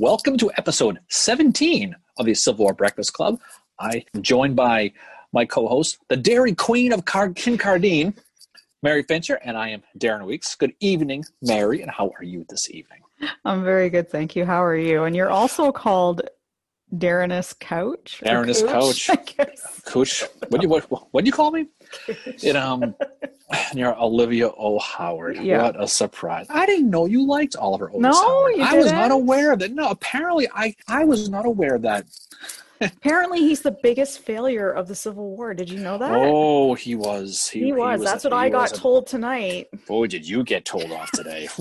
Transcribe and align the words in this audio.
Welcome 0.00 0.36
to 0.36 0.52
episode 0.56 1.00
17 1.08 1.92
of 2.18 2.26
the 2.26 2.32
Civil 2.32 2.66
War 2.66 2.72
Breakfast 2.72 3.14
Club. 3.14 3.40
I 3.80 4.04
am 4.14 4.22
joined 4.22 4.54
by 4.54 4.92
my 5.32 5.44
co-host, 5.44 5.98
the 6.08 6.16
Dairy 6.16 6.54
Queen 6.54 6.92
of 6.92 7.04
Car- 7.04 7.30
Kincardine, 7.30 8.16
Mary 8.80 9.02
Fincher, 9.02 9.40
and 9.42 9.58
I 9.58 9.70
am 9.70 9.82
Darren 9.98 10.24
Weeks. 10.24 10.54
Good 10.54 10.74
evening, 10.78 11.24
Mary, 11.42 11.82
and 11.82 11.90
how 11.90 12.12
are 12.16 12.22
you 12.22 12.46
this 12.48 12.70
evening? 12.70 13.00
I'm 13.44 13.64
very 13.64 13.90
good, 13.90 14.08
thank 14.08 14.36
you. 14.36 14.44
How 14.44 14.62
are 14.62 14.76
you? 14.76 15.02
And 15.02 15.16
you're 15.16 15.30
also 15.30 15.72
called 15.72 16.22
Darrenus 16.94 17.58
Couch. 17.58 18.22
Darrenus 18.24 18.64
Couch. 18.64 19.10
Coach, 19.84 20.22
what 20.48 20.60
do 20.60 20.64
you 20.64 20.68
what 20.68 20.84
what 21.12 21.24
do 21.24 21.26
you 21.26 21.32
call 21.32 21.50
me? 21.50 21.66
It 22.06 22.56
um, 22.56 22.94
you're 23.74 23.94
Oliver 23.94 24.50
O. 24.56 24.78
Howard. 24.78 25.36
Yeah. 25.38 25.62
What 25.62 25.82
a 25.82 25.88
surprise! 25.88 26.46
I 26.50 26.66
didn't 26.66 26.90
know 26.90 27.06
you 27.06 27.26
liked 27.26 27.56
Oliver 27.56 27.90
O. 27.92 27.98
No, 27.98 28.12
Howard. 28.12 28.56
you 28.56 28.62
I 28.62 28.74
was 28.74 28.92
not 28.92 29.10
aware 29.10 29.52
of 29.52 29.58
that. 29.60 29.72
No, 29.72 29.88
apparently 29.88 30.48
I 30.54 30.74
I 30.86 31.04
was 31.04 31.28
not 31.28 31.46
aware 31.46 31.74
of 31.74 31.82
that. 31.82 32.06
Apparently, 32.80 33.40
he's 33.40 33.60
the 33.60 33.76
biggest 33.82 34.20
failure 34.20 34.70
of 34.70 34.86
the 34.86 34.94
Civil 34.94 35.34
War. 35.34 35.52
Did 35.52 35.68
you 35.68 35.80
know 35.80 35.98
that? 35.98 36.12
Oh, 36.12 36.74
he 36.74 36.94
was. 36.94 37.48
He, 37.48 37.64
he, 37.64 37.72
was. 37.72 38.00
That's 38.04 38.22
what 38.22 38.32
he 38.32 38.38
I 38.38 38.48
got 38.50 38.70
was 38.70 38.72
a- 38.72 38.76
told 38.76 39.08
tonight. 39.08 39.66
Boy, 39.88 40.06
did 40.06 40.28
you 40.28 40.44
get 40.44 40.64
told 40.64 40.92
off 40.92 41.10
today? 41.10 41.48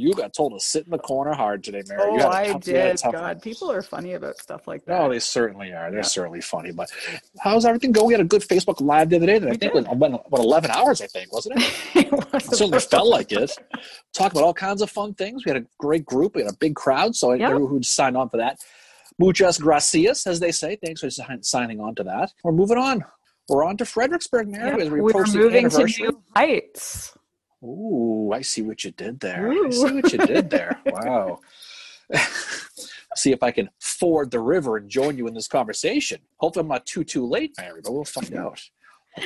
You 0.00 0.14
got 0.14 0.32
told 0.32 0.52
to 0.52 0.60
sit 0.60 0.84
in 0.86 0.90
the 0.90 0.98
corner 0.98 1.32
hard 1.34 1.62
today, 1.62 1.82
Mary. 1.86 2.00
Oh, 2.02 2.14
You 2.14 2.20
had 2.20 2.26
a 2.28 2.34
I 2.34 2.46
tough- 2.52 2.66
you 2.66 2.74
had 2.76 2.86
a 2.86 2.94
did. 2.96 3.12
God, 3.12 3.42
people 3.42 3.70
are 3.70 3.82
funny 3.82 4.14
about 4.14 4.38
stuff 4.38 4.66
like 4.66 4.84
that. 4.86 4.98
No, 4.98 5.08
they 5.10 5.18
certainly 5.18 5.72
are. 5.72 5.90
They're 5.90 6.00
Yeah. 6.00 6.04
certainly 6.18 6.40
funny. 6.40 6.72
But 6.72 6.90
how's 7.38 7.64
everything 7.66 7.92
going? 7.92 8.06
We 8.08 8.14
had 8.14 8.20
a 8.20 8.24
good 8.24 8.42
Facebook 8.42 8.80
Live 8.80 9.10
the 9.10 9.16
other 9.16 9.26
day. 9.26 9.38
That 9.38 9.48
I 9.48 9.56
think 9.56 9.72
did. 9.72 9.86
was 9.86 9.96
what, 9.98 10.30
what 10.30 10.40
eleven 10.40 10.70
hours. 10.70 11.00
I 11.02 11.06
think 11.06 11.32
wasn't 11.32 11.58
it? 11.58 11.72
it 12.06 12.12
was 12.12 12.44
It 12.46 12.56
certainly 12.56 12.80
felt 12.80 13.08
like 13.08 13.30
it. 13.32 13.52
Talk 14.14 14.32
about 14.32 14.44
all 14.44 14.54
kinds 14.54 14.80
of 14.82 14.90
fun 14.90 15.14
things. 15.14 15.44
We 15.44 15.50
had 15.52 15.62
a 15.62 15.66
great 15.78 16.04
group. 16.06 16.34
We 16.34 16.42
had 16.42 16.50
a 16.52 16.56
big 16.56 16.74
crowd. 16.74 17.14
So 17.14 17.32
Yep. 17.32 17.50
everyone 17.50 17.70
who 17.70 17.82
signed 17.82 18.16
on 18.16 18.28
for 18.30 18.38
that. 18.38 18.58
Muchas 19.18 19.58
gracias, 19.58 20.26
as 20.26 20.40
they 20.40 20.50
say. 20.50 20.76
Thanks 20.76 21.02
for 21.02 21.10
signing 21.42 21.78
on 21.80 21.94
to 21.96 22.04
that. 22.04 22.32
We're 22.42 22.52
moving 22.52 22.78
on. 22.78 23.04
We're 23.50 23.64
on 23.64 23.76
to 23.78 23.84
Fredericksburg, 23.84 24.48
Mary, 24.48 24.84
Yeah, 24.84 24.90
we 24.90 25.00
we're 25.00 25.26
moving 25.26 25.68
to 25.68 25.84
new 25.84 26.22
heights. 26.36 27.12
Ooh, 27.62 28.32
I 28.32 28.40
see 28.42 28.62
what 28.62 28.84
you 28.84 28.90
did 28.90 29.20
there. 29.20 29.50
I 29.50 29.70
see 29.70 29.92
what 29.92 30.12
you 30.12 30.18
did 30.18 30.50
there. 30.50 30.80
Wow. 30.86 31.40
see 33.16 33.32
if 33.32 33.42
I 33.42 33.50
can 33.50 33.70
ford 33.78 34.30
the 34.30 34.40
river 34.40 34.76
and 34.76 34.88
join 34.88 35.16
you 35.16 35.26
in 35.26 35.34
this 35.34 35.48
conversation. 35.48 36.20
Hopefully, 36.38 36.62
I'm 36.62 36.68
not 36.68 36.86
too 36.86 37.04
too 37.04 37.26
late, 37.26 37.54
Mary, 37.58 37.80
but 37.84 37.92
we'll 37.92 38.04
find 38.04 38.34
out. 38.36 38.60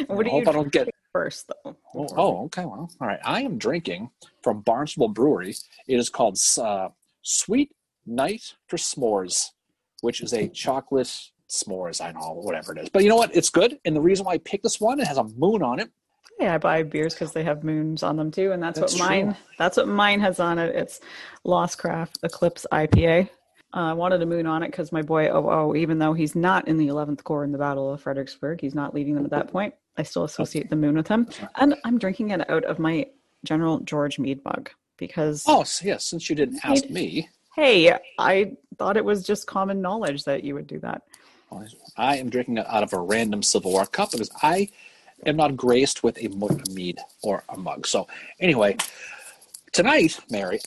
What 0.06 0.20
I 0.20 0.22
do 0.24 0.30
hope 0.30 0.44
you 0.44 0.50
I 0.50 0.52
don't 0.52 0.72
get. 0.72 0.88
first, 1.12 1.48
though? 1.48 1.76
Oh, 1.94 2.08
oh, 2.16 2.44
okay. 2.46 2.64
Well, 2.64 2.90
all 3.00 3.06
right. 3.06 3.20
I 3.24 3.42
am 3.42 3.56
drinking 3.56 4.10
from 4.42 4.60
Barnstable 4.60 5.08
Brewery. 5.08 5.54
It 5.86 5.98
is 5.98 6.10
called 6.10 6.38
uh, 6.60 6.88
Sweet 7.22 7.70
Night 8.06 8.54
for 8.68 8.76
S'mores, 8.76 9.50
which 10.00 10.22
is 10.22 10.32
a 10.32 10.48
chocolate 10.48 11.30
s'mores. 11.48 12.04
I 12.04 12.12
know, 12.12 12.40
whatever 12.42 12.72
it 12.72 12.82
is. 12.82 12.88
But 12.88 13.02
you 13.02 13.08
know 13.08 13.16
what? 13.16 13.34
It's 13.34 13.50
good. 13.50 13.78
And 13.84 13.94
the 13.94 14.00
reason 14.00 14.26
why 14.26 14.32
I 14.32 14.38
picked 14.38 14.64
this 14.64 14.80
one, 14.80 15.00
it 15.00 15.06
has 15.06 15.18
a 15.18 15.24
moon 15.24 15.62
on 15.62 15.78
it. 15.78 15.90
Yeah, 16.40 16.54
I 16.54 16.58
buy 16.58 16.82
beers 16.82 17.14
because 17.14 17.32
they 17.32 17.44
have 17.44 17.62
moons 17.64 18.02
on 18.02 18.16
them 18.16 18.30
too, 18.30 18.52
and 18.52 18.62
that's, 18.62 18.78
That's 18.80 18.94
what 18.98 19.08
mine. 19.08 19.24
true. 19.26 19.36
That's 19.58 19.76
what 19.76 19.88
mine 19.88 20.20
has 20.20 20.40
on 20.40 20.58
it. 20.58 20.74
It's 20.74 21.00
Lost 21.44 21.78
Craft 21.78 22.18
Eclipse 22.22 22.66
IPA. 22.72 23.28
Uh, 23.72 23.90
I 23.90 23.92
wanted 23.92 24.22
a 24.22 24.26
moon 24.26 24.46
on 24.46 24.62
it 24.62 24.70
because 24.70 24.92
my 24.92 25.02
boy 25.02 25.28
Oh 25.28 25.48
Oh, 25.48 25.74
even 25.76 25.98
though 25.98 26.12
he's 26.12 26.34
not 26.36 26.68
in 26.68 26.76
the 26.76 26.88
11th 26.88 27.22
Corps 27.24 27.44
in 27.44 27.52
the 27.52 27.58
Battle 27.58 27.92
of 27.92 28.00
Fredericksburg, 28.02 28.60
he's 28.60 28.74
not 28.74 28.94
leading 28.94 29.14
them 29.14 29.24
at 29.24 29.30
that 29.30 29.48
point. 29.48 29.74
I 29.96 30.02
still 30.02 30.24
associate 30.24 30.70
the 30.70 30.76
moon 30.76 30.96
with 30.96 31.08
him, 31.08 31.28
and 31.56 31.74
I'm 31.84 31.98
drinking 31.98 32.30
it 32.30 32.48
out 32.50 32.64
of 32.64 32.78
my 32.78 33.06
General 33.44 33.78
George 33.80 34.18
Meade 34.18 34.44
mug 34.44 34.70
because 34.96 35.44
Oh, 35.46 35.64
yes. 35.82 36.04
Since 36.04 36.28
you 36.28 36.36
didn't 36.36 36.64
ask 36.64 36.88
me, 36.90 37.28
hey, 37.54 37.96
I 38.18 38.56
thought 38.78 38.96
it 38.96 39.04
was 39.04 39.24
just 39.24 39.46
common 39.46 39.80
knowledge 39.80 40.24
that 40.24 40.42
you 40.44 40.54
would 40.54 40.66
do 40.66 40.78
that. 40.80 41.02
I 41.96 42.16
am 42.16 42.30
drinking 42.30 42.58
it 42.58 42.66
out 42.68 42.82
of 42.82 42.92
a 42.92 42.98
random 42.98 43.42
Civil 43.42 43.70
War 43.72 43.86
cup 43.86 44.10
because 44.10 44.30
I 44.42 44.70
am 45.26 45.36
not 45.36 45.56
graced 45.56 46.02
with 46.02 46.18
a 46.22 46.28
mu- 46.28 46.46
a 46.48 46.70
mead 46.72 46.98
or 47.22 47.42
a 47.48 47.56
mug. 47.56 47.86
So, 47.86 48.06
anyway, 48.40 48.76
tonight, 49.72 50.18
Mary, 50.30 50.60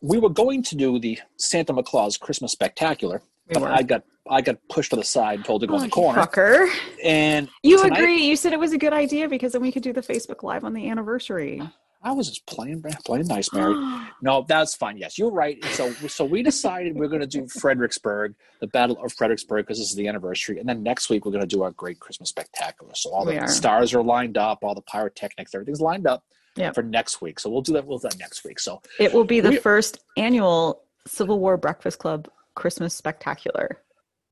we 0.00 0.18
were 0.18 0.28
going 0.28 0.62
to 0.64 0.76
do 0.76 0.98
the 0.98 1.18
Santa 1.36 1.82
Claus 1.82 2.16
Christmas 2.16 2.52
Spectacular, 2.52 3.22
We 3.48 3.54
but 3.54 3.62
were. 3.62 3.68
I 3.68 3.82
got 3.82 4.02
I 4.30 4.40
got 4.40 4.56
pushed 4.70 4.90
to 4.90 4.96
the 4.96 5.04
side, 5.04 5.36
and 5.36 5.44
told 5.44 5.60
to 5.60 5.66
go 5.66 5.74
in 5.74 5.82
the 5.82 5.86
Oh, 5.88 5.90
corner, 5.90 6.22
fucker. 6.22 6.66
and 7.04 7.46
You 7.62 7.76
tonight- 7.82 7.98
agree? 7.98 8.24
You 8.26 8.36
said 8.36 8.54
it 8.54 8.58
was 8.58 8.72
a 8.72 8.78
good 8.78 8.94
idea 8.94 9.28
because 9.28 9.52
then 9.52 9.60
we 9.60 9.70
could 9.70 9.82
do 9.82 9.92
the 9.92 10.00
Facebook 10.00 10.42
Live 10.42 10.64
on 10.64 10.72
the 10.72 10.88
anniversary. 10.88 11.60
I 12.04 12.12
was 12.12 12.28
just 12.28 12.46
playing 12.46 12.82
playing 13.04 13.26
nice, 13.26 13.52
Mary. 13.52 13.74
No, 14.22 14.44
that's 14.48 14.74
fine. 14.74 14.96
Yes, 14.96 15.18
you're 15.18 15.30
right. 15.32 15.58
And 15.62 15.70
so, 15.72 15.90
so 16.08 16.24
we 16.24 16.42
decided 16.42 16.94
we're 16.96 17.08
going 17.08 17.20
to 17.20 17.26
do 17.26 17.46
Fredericksburg, 17.48 18.34
the 18.60 18.66
Battle 18.68 18.96
of 19.04 19.12
Fredericksburg, 19.12 19.66
because 19.66 19.78
this 19.78 19.90
is 19.90 19.96
the 19.96 20.06
anniversary, 20.08 20.58
and 20.60 20.66
then 20.68 20.82
next 20.82 21.10
week 21.10 21.24
we're 21.26 21.32
going 21.32 21.42
to 21.42 21.46
do 21.56 21.62
our 21.62 21.72
Great 21.72 21.98
Christmas 22.00 22.28
Spectacular. 22.30 22.92
So 22.94 23.10
all 23.10 23.26
We 23.26 23.32
the 23.34 23.40
are. 23.40 23.48
stars 23.48 23.92
are 23.92 24.02
lined 24.02 24.38
up, 24.38 24.60
all 24.62 24.74
the 24.74 24.80
pyrotechnics, 24.82 25.54
everything's 25.54 25.80
lined 25.82 26.06
up 26.06 26.24
Yeah. 26.56 26.72
for 26.72 26.82
next 26.82 27.20
week. 27.20 27.38
So 27.40 27.50
we'll 27.50 27.60
do 27.62 27.72
that. 27.74 27.86
We'll 27.86 27.98
do 27.98 28.08
that 28.08 28.18
next 28.18 28.44
week. 28.44 28.60
So 28.60 28.80
It 28.98 29.12
will 29.12 29.24
be 29.24 29.40
the 29.40 29.50
We- 29.50 29.56
first 29.58 29.98
annual 30.16 30.82
Civil 31.06 31.38
War 31.38 31.56
Breakfast 31.58 31.98
Club 31.98 32.28
Christmas 32.54 32.94
Spectacular. 32.94 33.82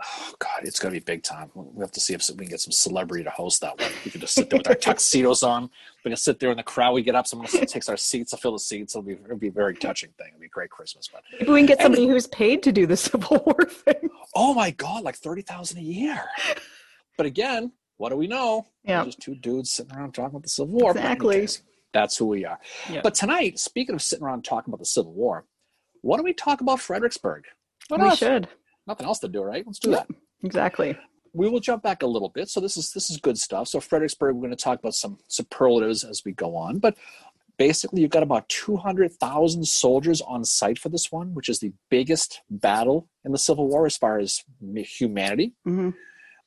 Oh 0.05 0.33
God, 0.39 0.61
it's 0.63 0.79
going 0.79 0.93
to 0.95 1.01
be 1.01 1.05
big 1.05 1.23
time. 1.23 1.51
We 1.55 1.81
have 1.81 1.93
to 1.93 2.01
see 2.01 2.15
if 2.15 2.29
we 2.31 2.45
can 2.45 2.49
get 2.49 2.61
some 2.61 2.73
celebrity 2.73 3.25
to 3.25 3.31
host 3.31 3.61
that 3.61 3.79
one. 3.81 3.91
We 4.05 4.11
can 4.11 4.21
just 4.21 4.35
sit 4.35 4.51
there 4.51 4.59
with 4.59 4.69
our 4.69 4.75
tuxedos 4.89 5.43
on. 5.43 5.71
We 6.05 6.11
can 6.11 6.17
sit 6.17 6.39
there 6.39 6.51
in 6.51 6.57
the 6.57 6.63
crowd. 6.63 6.93
We 6.93 7.03
get 7.03 7.15
up, 7.15 7.27
someone 7.27 7.49
takes 7.49 7.89
our 7.89 7.97
seats 7.97 8.31
to 8.33 8.37
fill 8.37 8.53
the 8.53 8.59
seats. 8.59 8.95
It'll 8.95 9.03
be 9.03 9.13
it'll 9.13 9.37
be 9.37 9.49
a 9.49 9.53
very 9.53 9.75
touching 9.75 10.11
thing. 10.19 10.29
It'll 10.29 10.41
be 10.41 10.47
a 10.47 10.49
great 10.49 10.71
Christmas. 10.71 11.09
But 11.13 11.23
Maybe 11.33 11.51
we 11.53 11.61
can 11.61 11.67
get 11.67 11.81
somebody 11.81 12.07
who's 12.07 12.27
paid 12.27 12.63
to 12.65 12.73
do 12.73 12.87
the 12.87 12.97
Civil 13.09 13.43
War 13.47 13.67
thing. 13.69 14.09
oh 14.35 14.55
my 14.55 14.71
God, 14.71 15.05
like 15.05 15.17
thirty 15.17 15.43
thousand 15.43 15.79
a 15.79 15.83
year. 15.83 16.23
But 17.17 17.27
again, 17.27 17.73
what 17.99 18.09
do 18.11 18.17
we 18.17 18.27
know? 18.27 18.67
Yeah. 18.85 19.05
Just 19.05 19.21
two 19.21 19.35
dudes 19.35 19.71
sitting 19.71 19.95
around 19.95 20.13
talking 20.13 20.31
about 20.31 20.43
the 20.43 20.49
Civil 20.49 20.75
War. 20.75 20.95
But 20.95 21.01
in 21.01 21.07
any 21.07 21.13
Exactly. 21.15 21.67
That's 21.93 22.17
who 22.17 22.27
we 22.27 22.45
are. 22.45 22.59
Yeah. 22.91 23.01
But 23.03 23.15
tonight, 23.15 23.59
speaking 23.59 23.95
of 23.95 24.03
sitting 24.03 24.25
around 24.25 24.45
talking 24.45 24.71
about 24.71 24.81
the 24.81 24.87
Civil 24.87 25.13
War, 25.13 25.45
why 26.01 26.17
don't 26.17 26.25
we 26.25 26.33
talk 26.33 26.61
about 26.61 26.81
Fredericksburg? 26.81 27.45
Why 27.89 27.99
we 27.99 28.05
not? 28.05 28.19
should. 28.19 28.49
Nothing 28.87 29.07
else 29.07 29.19
to 29.21 29.29
do, 29.29 29.43
right? 29.43 29.65
Let's 29.67 29.79
do 29.79 29.91
Yeah. 29.91 29.97
that. 29.99 30.09
Exactly. 30.45 30.97
We 31.35 31.49
will 31.49 31.61
jump 31.61 31.83
back 31.83 32.03
a 32.03 32.07
little 32.07 32.29
bit. 32.29 32.49
So 32.51 32.61
this 32.61 32.77
is 32.77 32.93
this 32.93 33.09
is 33.11 33.17
good 33.17 33.39
stuff. 33.39 33.69
So 33.69 33.81
Fredericksburg, 33.81 34.35
we're 34.35 34.43
going 34.43 34.51
to 34.57 34.57
talk 34.65 34.79
about 34.81 34.95
some 34.95 35.19
superlatives 35.29 36.05
as 36.05 36.23
we 36.25 36.33
go 36.33 36.57
on. 36.57 36.79
But 36.79 36.97
basically, 37.59 38.03
you've 38.03 38.11
got 38.11 38.23
about 38.23 38.49
two 38.49 38.77
hundred 38.77 39.13
thousand 39.13 39.67
soldiers 39.67 40.21
on 40.21 40.45
site 40.45 40.79
for 40.79 40.89
this 40.91 41.11
one, 41.11 41.33
which 41.33 41.49
is 41.49 41.61
the 41.61 41.73
biggest 41.91 42.43
battle 42.51 43.09
in 43.25 43.33
the 43.33 43.39
Civil 43.39 43.69
War 43.69 43.87
as 43.87 43.97
far 43.97 44.19
as 44.19 44.43
humanity. 44.77 45.55
hmm 45.65 45.91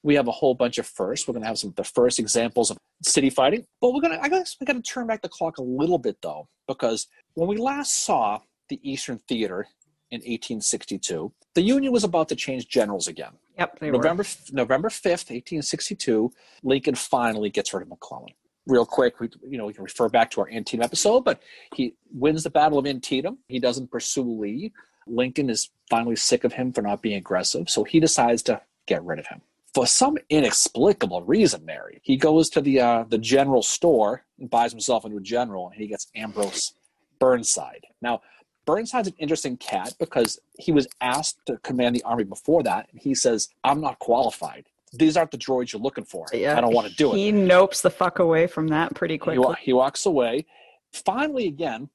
we 0.03 0.13
have 0.13 0.27
a 0.27 0.31
whole 0.31 0.53
bunch 0.53 0.77
of 0.77 0.85
firsts. 0.85 1.27
We're 1.27 1.31
going 1.33 1.41
to 1.41 1.47
have 1.47 1.57
some 1.57 1.71
of 1.71 1.75
the 1.77 1.83
first 1.83 2.19
examples 2.19 2.69
of 2.69 2.77
city 3.01 3.31
fighting. 3.31 3.65
But 3.81 3.91
we're 3.91 4.01
going 4.01 4.13
to, 4.15 4.23
I 4.23 4.29
guess, 4.29 4.55
we 4.59 4.65
got 4.67 4.73
to 4.73 4.81
turn 4.83 5.07
back 5.07 5.23
the 5.23 5.29
clock 5.29 5.57
a 5.57 5.63
little 5.63 5.97
bit 5.97 6.17
though, 6.21 6.47
because 6.67 7.07
when 7.33 7.47
we 7.49 7.57
last 7.57 8.03
saw 8.03 8.41
the 8.69 8.79
Eastern 8.87 9.17
Theater 9.27 9.67
in 10.11 10.19
1862, 10.19 11.31
the 11.55 11.61
Union 11.61 11.91
was 11.91 12.03
about 12.03 12.29
to 12.29 12.35
change 12.35 12.67
generals 12.67 13.07
again. 13.07 13.31
Yep. 13.57 13.79
They 13.79 13.91
November 13.91 14.25
November 14.51 14.89
5th, 14.89 15.29
1862, 15.31 16.31
Lincoln 16.63 16.95
finally 16.95 17.49
gets 17.49 17.73
rid 17.73 17.83
of 17.83 17.89
McClellan. 17.89 18.33
Real 18.67 18.85
quick, 18.85 19.19
we, 19.19 19.29
you 19.47 19.57
know, 19.57 19.65
we 19.65 19.73
can 19.73 19.83
refer 19.83 20.09
back 20.09 20.31
to 20.31 20.41
our 20.41 20.49
Antietam 20.49 20.83
episode, 20.83 21.21
but 21.21 21.41
he 21.73 21.93
wins 22.11 22.43
the 22.43 22.49
Battle 22.49 22.77
of 22.77 22.85
Antietam. 22.85 23.37
He 23.47 23.59
doesn't 23.59 23.91
pursue 23.91 24.23
Lee. 24.23 24.73
Lincoln 25.07 25.49
is 25.49 25.69
finally 25.89 26.15
sick 26.15 26.43
of 26.43 26.53
him 26.53 26.73
for 26.73 26.81
not 26.81 27.01
being 27.01 27.15
aggressive, 27.15 27.69
so 27.69 27.83
he 27.83 27.99
decides 27.99 28.41
to 28.43 28.61
get 28.87 29.03
rid 29.03 29.19
of 29.19 29.27
him. 29.27 29.41
For 29.73 29.85
some 29.85 30.17
inexplicable 30.29 31.21
reason, 31.23 31.65
Mary, 31.65 31.99
he 32.01 32.17
goes 32.17 32.49
to 32.51 32.61
the 32.61 32.79
uh, 32.79 33.03
the 33.07 33.17
general 33.17 33.61
store 33.61 34.23
and 34.39 34.49
buys 34.49 34.71
himself 34.71 35.05
a 35.05 35.09
new 35.09 35.19
general, 35.19 35.69
and 35.69 35.79
he 35.79 35.87
gets 35.87 36.07
Ambrose 36.15 36.73
Burnside. 37.19 37.85
Now, 38.01 38.21
Burnside's 38.65 39.07
an 39.07 39.13
interesting 39.17 39.57
cat 39.57 39.93
because 39.99 40.39
he 40.57 40.71
was 40.71 40.87
asked 41.01 41.45
to 41.45 41.57
command 41.57 41.95
the 41.95 42.03
army 42.03 42.23
before 42.23 42.63
that, 42.63 42.87
and 42.91 42.99
he 42.99 43.13
says, 43.15 43.49
"I'm 43.63 43.81
not 43.81 43.99
qualified. 43.99 44.65
These 44.93 45.17
aren't 45.17 45.31
the 45.31 45.37
droids 45.37 45.71
you're 45.73 45.81
looking 45.81 46.05
for. 46.05 46.25
Yeah, 46.33 46.57
I 46.57 46.61
don't 46.61 46.73
want 46.73 46.87
to 46.87 46.95
do 46.95 47.13
it." 47.13 47.17
He 47.17 47.31
nopes 47.31 47.81
the 47.81 47.89
fuck 47.91 48.19
away 48.19 48.47
from 48.47 48.67
that 48.69 48.93
pretty 48.95 49.15
He, 49.15 49.17
quickly. 49.19 49.39
wa- 49.45 49.55
he 49.55 49.73
walks 49.73 50.05
away. 50.05 50.45
Finally, 50.91 51.47
again, 51.47 51.89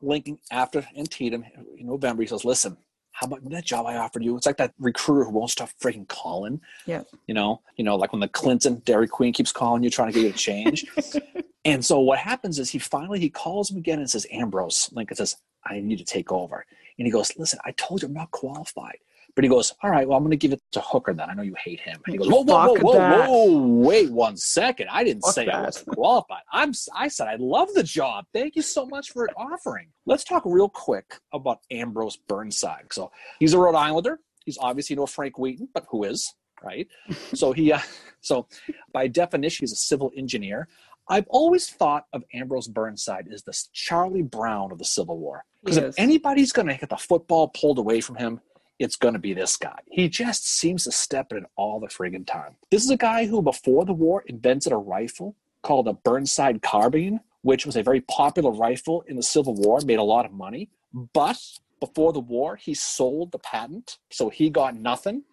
Lincoln 0.00 0.38
after 0.50 0.86
Antietam 0.96 1.44
in 1.76 1.86
November, 1.86 2.22
he 2.22 2.26
says, 2.28 2.44
"Listen, 2.44 2.76
how 3.12 3.26
about 3.26 3.48
that 3.50 3.64
job 3.64 3.86
I 3.86 3.96
offered 3.96 4.24
you? 4.24 4.36
It's 4.36 4.46
like 4.46 4.56
that 4.56 4.72
recruiter 4.78 5.24
who 5.24 5.30
won't 5.30 5.50
stop 5.50 5.68
freaking 5.80 6.08
calling. 6.08 6.60
Yeah. 6.86 7.02
You 7.26 7.34
know, 7.34 7.60
you 7.76 7.84
know, 7.84 7.94
like 7.96 8.12
when 8.12 8.20
the 8.20 8.28
Clinton 8.28 8.82
Dairy 8.84 9.06
Queen 9.06 9.32
keeps 9.32 9.52
calling 9.52 9.82
you, 9.84 9.90
trying 9.90 10.12
to 10.12 10.14
get 10.14 10.26
you 10.26 10.32
to 10.32 10.38
change. 10.38 10.86
and 11.64 11.84
so 11.84 12.00
what 12.00 12.18
happens 12.18 12.58
is 12.58 12.70
he 12.70 12.78
finally 12.78 13.20
he 13.20 13.28
calls 13.30 13.70
him 13.70 13.76
again 13.76 13.98
and 13.98 14.10
says, 14.10 14.26
Ambrose. 14.32 14.88
Lincoln 14.92 15.16
says, 15.18 15.36
I 15.64 15.80
need 15.80 15.98
to 15.98 16.04
take 16.04 16.32
over. 16.32 16.66
And 16.98 17.06
he 17.06 17.12
goes, 17.12 17.32
Listen, 17.36 17.58
I 17.64 17.72
told 17.72 18.02
you 18.02 18.08
I'm 18.08 18.14
not 18.14 18.30
qualified. 18.30 18.98
But 19.34 19.44
he 19.44 19.50
goes, 19.50 19.72
all 19.82 19.90
right, 19.90 20.06
well, 20.06 20.18
I'm 20.18 20.24
going 20.24 20.32
to 20.32 20.36
give 20.36 20.52
it 20.52 20.60
to 20.72 20.80
Hooker 20.80 21.14
then. 21.14 21.30
I 21.30 21.34
know 21.34 21.42
you 21.42 21.54
hate 21.54 21.80
him. 21.80 22.00
And 22.04 22.12
he 22.12 22.18
goes, 22.18 22.28
whoa, 22.28 22.42
whoa, 22.42 22.74
whoa, 22.74 22.80
whoa, 22.82 23.26
whoa, 23.26 23.66
wait 23.66 24.10
one 24.10 24.36
second. 24.36 24.88
I 24.90 25.04
didn't 25.04 25.24
say 25.24 25.48
I 25.48 25.62
wasn't 25.62 25.88
qualified. 25.88 26.42
I'm, 26.52 26.72
I 26.94 27.08
said 27.08 27.28
I 27.28 27.36
love 27.36 27.72
the 27.72 27.82
job. 27.82 28.26
Thank 28.34 28.56
you 28.56 28.62
so 28.62 28.84
much 28.84 29.10
for 29.10 29.30
offering. 29.36 29.88
Let's 30.04 30.24
talk 30.24 30.42
real 30.44 30.68
quick 30.68 31.18
about 31.32 31.60
Ambrose 31.70 32.16
Burnside. 32.16 32.92
So 32.92 33.10
he's 33.38 33.54
a 33.54 33.58
Rhode 33.58 33.74
Islander. 33.74 34.20
He's 34.44 34.58
obviously 34.58 34.96
no 34.96 35.06
Frank 35.06 35.38
Wheaton, 35.38 35.68
but 35.72 35.86
who 35.88 36.04
is, 36.04 36.34
right? 36.62 36.86
so 37.32 37.52
he, 37.52 37.72
uh, 37.72 37.80
so 38.20 38.48
by 38.92 39.08
definition, 39.08 39.62
he's 39.62 39.72
a 39.72 39.76
civil 39.76 40.12
engineer. 40.14 40.68
I've 41.08 41.26
always 41.28 41.68
thought 41.68 42.06
of 42.12 42.24
Ambrose 42.32 42.68
Burnside 42.68 43.28
as 43.32 43.42
the 43.42 43.58
Charlie 43.72 44.22
Brown 44.22 44.72
of 44.72 44.78
the 44.78 44.84
Civil 44.84 45.18
War. 45.18 45.44
Because 45.64 45.76
if 45.76 45.94
anybody's 45.98 46.52
going 46.52 46.68
to 46.68 46.76
get 46.76 46.88
the 46.88 46.96
football 46.96 47.48
pulled 47.48 47.78
away 47.78 48.00
from 48.00 48.16
him, 48.16 48.40
it's 48.78 48.96
going 48.96 49.14
to 49.14 49.20
be 49.20 49.32
this 49.32 49.56
guy. 49.56 49.78
He 49.86 50.08
just 50.08 50.48
seems 50.48 50.84
to 50.84 50.92
step 50.92 51.32
in 51.32 51.46
all 51.56 51.78
the 51.78 51.86
friggin' 51.86 52.26
time. 52.26 52.56
This 52.70 52.84
is 52.84 52.90
a 52.90 52.96
guy 52.96 53.26
who, 53.26 53.40
before 53.42 53.84
the 53.84 53.92
war, 53.92 54.24
invented 54.26 54.72
a 54.72 54.76
rifle 54.76 55.36
called 55.62 55.86
a 55.86 55.92
Burnside 55.92 56.62
carbine, 56.62 57.20
which 57.42 57.64
was 57.64 57.76
a 57.76 57.82
very 57.82 58.00
popular 58.00 58.50
rifle 58.50 59.04
in 59.06 59.16
the 59.16 59.22
Civil 59.22 59.54
War, 59.54 59.80
made 59.84 59.98
a 59.98 60.02
lot 60.02 60.26
of 60.26 60.32
money. 60.32 60.68
But 60.92 61.40
before 61.80 62.12
the 62.12 62.20
war, 62.20 62.56
he 62.56 62.74
sold 62.74 63.32
the 63.32 63.38
patent, 63.38 63.98
so 64.10 64.30
he 64.30 64.50
got 64.50 64.76
nothing. 64.76 65.24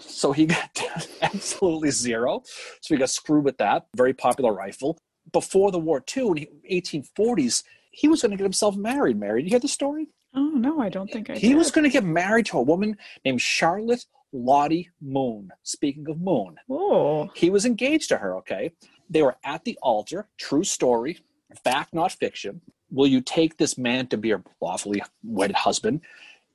So 0.00 0.32
he 0.32 0.46
got 0.46 0.80
absolutely 1.22 1.90
zero. 1.90 2.42
So 2.80 2.94
he 2.94 2.98
got 2.98 3.10
screwed 3.10 3.44
with 3.44 3.58
that. 3.58 3.86
Very 3.96 4.14
popular 4.14 4.52
rifle. 4.52 4.98
Before 5.32 5.70
the 5.70 5.78
war, 5.78 6.00
too, 6.00 6.28
in 6.32 6.34
the 6.34 6.50
1840s, 6.72 7.62
he 7.90 8.08
was 8.08 8.22
going 8.22 8.30
to 8.30 8.36
get 8.36 8.44
himself 8.44 8.76
married. 8.76 9.18
Married. 9.18 9.44
You 9.44 9.50
hear 9.50 9.58
the 9.60 9.68
story? 9.68 10.08
Oh 10.34 10.50
no, 10.50 10.80
I 10.80 10.88
don't 10.88 11.10
think 11.10 11.30
I. 11.30 11.34
He 11.34 11.48
did. 11.48 11.56
was 11.56 11.70
going 11.70 11.84
to 11.84 11.90
get 11.90 12.04
married 12.04 12.46
to 12.46 12.58
a 12.58 12.62
woman 12.62 12.96
named 13.24 13.40
Charlotte 13.40 14.04
Lottie 14.32 14.90
Moon. 15.00 15.50
Speaking 15.62 16.06
of 16.08 16.20
Moon, 16.20 16.56
Oh, 16.70 17.28
he 17.34 17.50
was 17.50 17.64
engaged 17.64 18.08
to 18.10 18.18
her, 18.18 18.36
okay? 18.36 18.72
They 19.08 19.22
were 19.22 19.36
at 19.42 19.64
the 19.64 19.78
altar, 19.82 20.28
true 20.36 20.64
story, 20.64 21.18
fact, 21.64 21.94
not 21.94 22.12
fiction. 22.12 22.60
Will 22.90 23.06
you 23.06 23.20
take 23.20 23.56
this 23.56 23.78
man 23.78 24.06
to 24.08 24.16
be 24.16 24.28
your 24.28 24.42
lawfully 24.60 25.02
wedded 25.24 25.56
husband? 25.56 26.02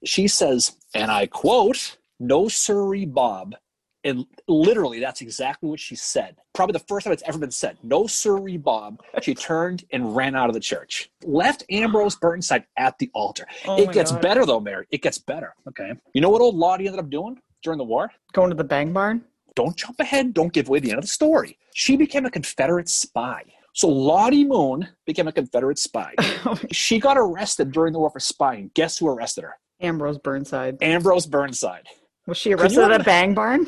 She 0.03 0.27
says, 0.27 0.77
and 0.93 1.11
I 1.11 1.25
quote, 1.27 1.97
No 2.19 2.47
sirree, 2.47 3.05
Bob. 3.05 3.55
And 4.03 4.25
literally, 4.47 4.99
that's 4.99 5.21
exactly 5.21 5.69
what 5.69 5.79
she 5.79 5.95
said. 5.95 6.35
Probably 6.53 6.73
the 6.73 6.85
first 6.87 7.05
time 7.05 7.13
it's 7.13 7.23
ever 7.25 7.37
been 7.37 7.51
said. 7.51 7.77
No 7.83 8.05
sirree, 8.05 8.57
Bob. 8.57 9.01
She 9.21 9.33
turned 9.49 9.85
and 9.91 10.15
ran 10.15 10.35
out 10.35 10.49
of 10.49 10.53
the 10.53 10.59
church. 10.59 11.09
Left 11.23 11.63
Ambrose 11.69 12.15
Burnside 12.15 12.65
at 12.77 12.97
the 12.99 13.09
altar. 13.13 13.45
oh 13.65 13.81
it 13.81 13.91
gets 13.93 14.11
God. 14.11 14.21
better 14.21 14.45
though, 14.45 14.59
Mary. 14.59 14.85
It 14.91 15.01
gets 15.01 15.17
better. 15.17 15.55
Okay. 15.69 15.93
You 16.13 16.21
know 16.21 16.29
what 16.29 16.41
old 16.41 16.55
Lottie 16.55 16.87
ended 16.87 16.99
up 16.99 17.09
doing 17.09 17.39
during 17.63 17.77
the 17.77 17.83
war? 17.85 18.11
Going 18.33 18.49
to 18.49 18.55
the 18.55 18.63
bang 18.63 18.91
barn. 18.91 19.23
Don't 19.55 19.75
jump 19.77 19.99
ahead. 19.99 20.33
Don't 20.33 20.51
give 20.51 20.67
away 20.67 20.79
the 20.79 20.89
end 20.89 20.97
of 20.99 21.03
the 21.05 21.09
story. 21.09 21.57
She 21.73 21.95
became 21.95 22.25
a 22.25 22.31
Confederate 22.31 22.89
spy. 22.89 23.43
So 23.75 23.87
Lottie 23.87 24.45
Moon 24.45 24.87
became 25.05 25.27
a 25.27 25.31
Confederate 25.31 25.79
spy. 25.79 26.13
Oh 26.45 26.59
she 26.73 26.99
got 26.99 27.17
arrested 27.17 27.71
during 27.71 27.93
the 27.93 27.99
war 27.99 28.09
for 28.09 28.19
spying. 28.19 28.69
Guess 28.73 28.97
who 28.97 29.07
arrested 29.07 29.45
her? 29.45 29.55
Ambrose 29.79 30.17
Burnside. 30.17 30.77
Ambrose 30.81 31.25
Burnside. 31.25 31.87
Was 32.27 32.37
she 32.37 32.53
arrested 32.53 32.83
at 32.83 33.01
a 33.01 33.03
bang 33.03 33.33
barn? 33.33 33.67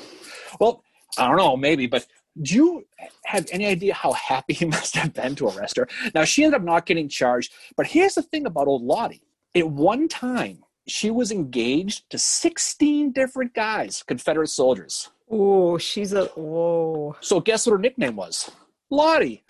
Well, 0.60 0.84
I 1.18 1.28
don't 1.28 1.38
know, 1.38 1.58
maybe, 1.58 1.88
but 1.88 2.06
do 2.42 2.56
you 2.56 2.86
have 3.26 3.48
any 3.52 3.66
idea 3.66 3.94
how 3.94 4.14
happy 4.14 4.54
he 4.62 4.66
must 4.66 4.96
have 4.96 5.14
been 5.14 5.36
to 5.36 5.48
arrest 5.50 5.78
her? 5.78 5.88
Now, 6.14 6.24
she 6.24 6.44
ended 6.44 6.62
up 6.62 6.66
not 6.66 6.86
getting 6.86 7.10
charged, 7.10 7.54
but 7.76 7.88
here's 7.88 8.16
the 8.16 8.22
thing 8.22 8.46
about 8.46 8.68
old 8.68 8.84
Lottie. 8.84 9.22
At 9.56 9.68
one 9.70 10.08
time, 10.08 10.64
she 10.88 11.10
was 11.10 11.32
engaged 11.32 12.10
to 12.10 12.18
16 12.18 13.12
different 13.12 13.54
guys, 13.54 14.04
Confederate 14.04 14.50
soldiers. 14.50 15.10
Oh, 15.30 15.78
she's 15.78 16.14
a 16.14 16.26
whoa. 16.26 17.16
So 17.22 17.40
guess 17.40 17.66
what 17.66 17.74
her 17.74 17.80
nickname 17.80 18.16
was? 18.16 18.52
Lottie. 18.92 19.44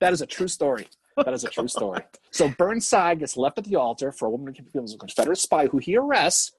that 0.00 0.12
is 0.12 0.20
a 0.20 0.26
true 0.26 0.48
story. 0.48 0.86
That 1.16 1.32
is 1.32 1.44
a 1.44 1.48
true 1.48 1.64
oh 1.64 1.68
story. 1.68 2.02
So 2.30 2.48
Burnside 2.48 3.20
gets 3.20 3.36
left 3.36 3.56
at 3.58 3.64
the 3.64 3.76
altar 3.76 4.12
for 4.12 4.26
a 4.26 4.30
woman 4.30 4.54
who 4.54 4.64
becomes 4.64 4.94
a 4.94 4.98
Confederate 4.98 5.38
spy 5.38 5.66
who 5.66 5.78
he 5.78 5.96
arrests. 5.96 6.52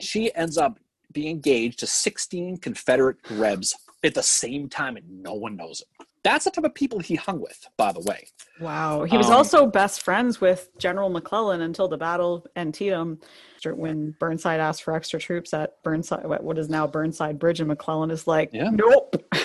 She 0.00 0.34
ends 0.34 0.58
up 0.58 0.78
being 1.12 1.28
engaged 1.30 1.78
to 1.80 1.86
16 1.86 2.58
Confederate 2.58 3.16
Rebs 3.30 3.74
at 4.04 4.14
the 4.14 4.22
same 4.22 4.68
time, 4.68 4.96
and 4.96 5.22
no 5.22 5.34
one 5.34 5.56
knows 5.56 5.80
it. 5.80 6.06
That's 6.22 6.44
the 6.44 6.50
type 6.50 6.64
of 6.64 6.74
people 6.74 6.98
he 6.98 7.14
hung 7.14 7.40
with, 7.40 7.68
by 7.76 7.92
the 7.92 8.00
way. 8.00 8.26
Wow. 8.60 9.04
He 9.04 9.16
was 9.16 9.28
Um, 9.28 9.34
also 9.34 9.64
best 9.66 10.02
friends 10.02 10.40
with 10.40 10.70
General 10.76 11.08
McClellan 11.08 11.60
until 11.60 11.86
the 11.86 11.96
battle 11.96 12.34
of 12.34 12.46
Antietam 12.56 13.20
when 13.64 14.14
Burnside 14.20 14.60
asked 14.60 14.82
for 14.84 14.94
extra 14.94 15.18
troops 15.18 15.52
at 15.54 15.82
Burnside, 15.82 16.24
what 16.26 16.56
is 16.58 16.68
now 16.68 16.86
Burnside 16.86 17.38
Bridge, 17.38 17.58
and 17.60 17.66
McClellan 17.68 18.10
is 18.12 18.26
like, 18.26 18.50
Yeah. 18.52 18.70
nope. 18.72 19.16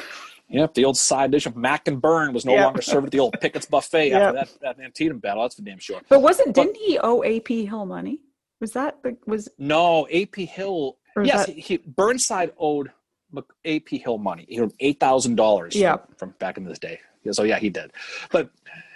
Yep, 0.50 0.74
the 0.74 0.83
old 0.83 0.98
side 0.98 1.31
dish 1.31 1.45
of 1.45 1.56
Mac 1.56 1.88
and 1.88 2.01
Burn 2.01 2.33
was 2.33 2.44
no 2.45 2.51
Yeah. 2.53 2.65
longer 2.65 2.81
served 2.81 3.06
at 3.06 3.12
the 3.12 3.19
old 3.19 3.33
Pickett's 3.39 3.65
buffet 3.68 4.09
Yeah. 4.09 4.19
after 4.33 4.33
that, 4.62 4.77
that 4.77 4.83
Antietam 4.83 5.19
battle. 5.19 5.44
That's 5.44 5.56
for 5.56 5.62
damn 5.62 5.80
sure. 5.80 6.01
But 6.09 6.21
wasn't 6.21 6.53
didn't 6.53 6.75
he 6.75 7.00
owe 7.00 7.24
AP 7.24 7.48
Hill 7.65 7.86
money? 7.86 8.19
Was 8.62 8.72
that 8.74 9.04
the 9.04 9.18
was 9.25 9.50
No, 9.58 10.08
AP 10.08 10.36
Hill. 10.36 10.98
Yes, 11.22 11.48
that- 11.48 11.58
he, 11.58 11.78
Burnside 11.78 12.54
owed 12.58 12.92
AP 13.66 13.90
Hill 13.90 14.18
money. 14.18 14.46
He 14.48 14.60
owed 14.62 14.72
eight 14.80 15.00
thousand 15.00 15.36
dollars. 15.36 15.75
Yeah. 15.75 15.98
from, 15.98 16.16
from 16.18 16.30
back 16.40 16.58
in 16.58 16.63
this 16.63 16.80
day. 16.80 17.00
So 17.31 17.44
yeah, 17.44 17.60
he 17.60 17.69
did. 17.69 17.92
But 18.31 18.50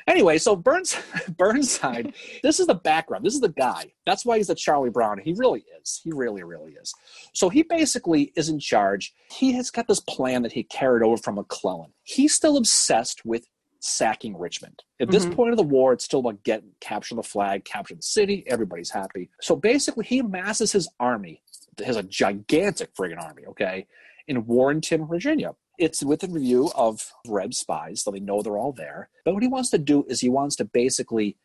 anyway, 0.07 0.38
so 0.39 0.56
Burns 0.56 0.95
Burnside. 1.38 2.13
this 2.41 2.59
is 2.59 2.65
the 2.67 2.73
background. 2.75 3.25
This 3.25 3.33
is 3.35 3.41
the 3.41 3.50
guy. 3.50 3.91
That's 4.06 4.25
why 4.25 4.38
he's 4.38 4.47
the 4.47 4.56
Charlie 4.56 4.89
Brown. 4.89 5.19
He 5.19 5.33
really 5.38 5.63
is. 5.81 6.01
He 6.03 6.12
really, 6.12 6.44
really 6.44 6.71
is. 6.73 6.94
So 7.33 7.50
he 7.50 7.62
basically 7.63 8.33
is 8.35 8.50
in 8.50 8.59
charge. 8.59 9.13
He 9.31 9.51
has 9.53 9.69
got 9.69 9.88
this 9.88 10.00
plan 10.00 10.41
that 10.44 10.51
he 10.53 10.63
carried 10.63 11.03
over 11.03 11.17
from 11.17 11.35
McClellan. 11.35 11.91
He's 12.03 12.33
still 12.33 12.57
obsessed 12.57 13.23
with 13.25 13.45
sacking 13.85 14.37
Richmond. 14.37 14.83
At 14.99 15.11
this 15.11 15.25
Mhm. 15.25 15.35
point 15.35 15.51
of 15.51 15.57
the 15.57 15.63
war, 15.63 15.93
it's 15.93 16.03
still 16.05 16.19
about 16.21 16.43
get 16.43 16.63
capture 16.79 17.15
the 17.15 17.23
flag, 17.23 17.65
capture 17.65 17.95
the 17.95 18.01
city. 18.01 18.43
Everybody's 18.47 18.89
happy. 18.91 19.29
So 19.41 19.55
basically, 19.55 20.05
he 20.05 20.19
amasses 20.19 20.71
his 20.71 20.87
army. 20.99 21.41
Has 21.85 21.97
a 21.97 22.03
gigantic 22.03 22.93
friggin' 22.95 23.21
army. 23.21 23.45
Okay, 23.45 23.87
in 24.27 24.45
Warrenton, 24.45 25.05
Virginia. 25.05 25.55
It's 25.77 26.01
within 26.03 26.31
review 26.31 26.71
of 26.73 27.11
Reb 27.27 27.53
spies, 27.53 28.01
so 28.01 28.11
they 28.11 28.21
know 28.21 28.41
they're 28.41 28.57
all 28.57 28.71
there. 28.71 29.09
But 29.25 29.33
what 29.33 29.43
he 29.43 29.49
wants 29.49 29.69
to 29.71 29.77
do 29.77 30.05
is 30.07 30.21
he 30.21 30.29
wants 30.29 30.55
to 30.55 30.65
basically 30.65 31.38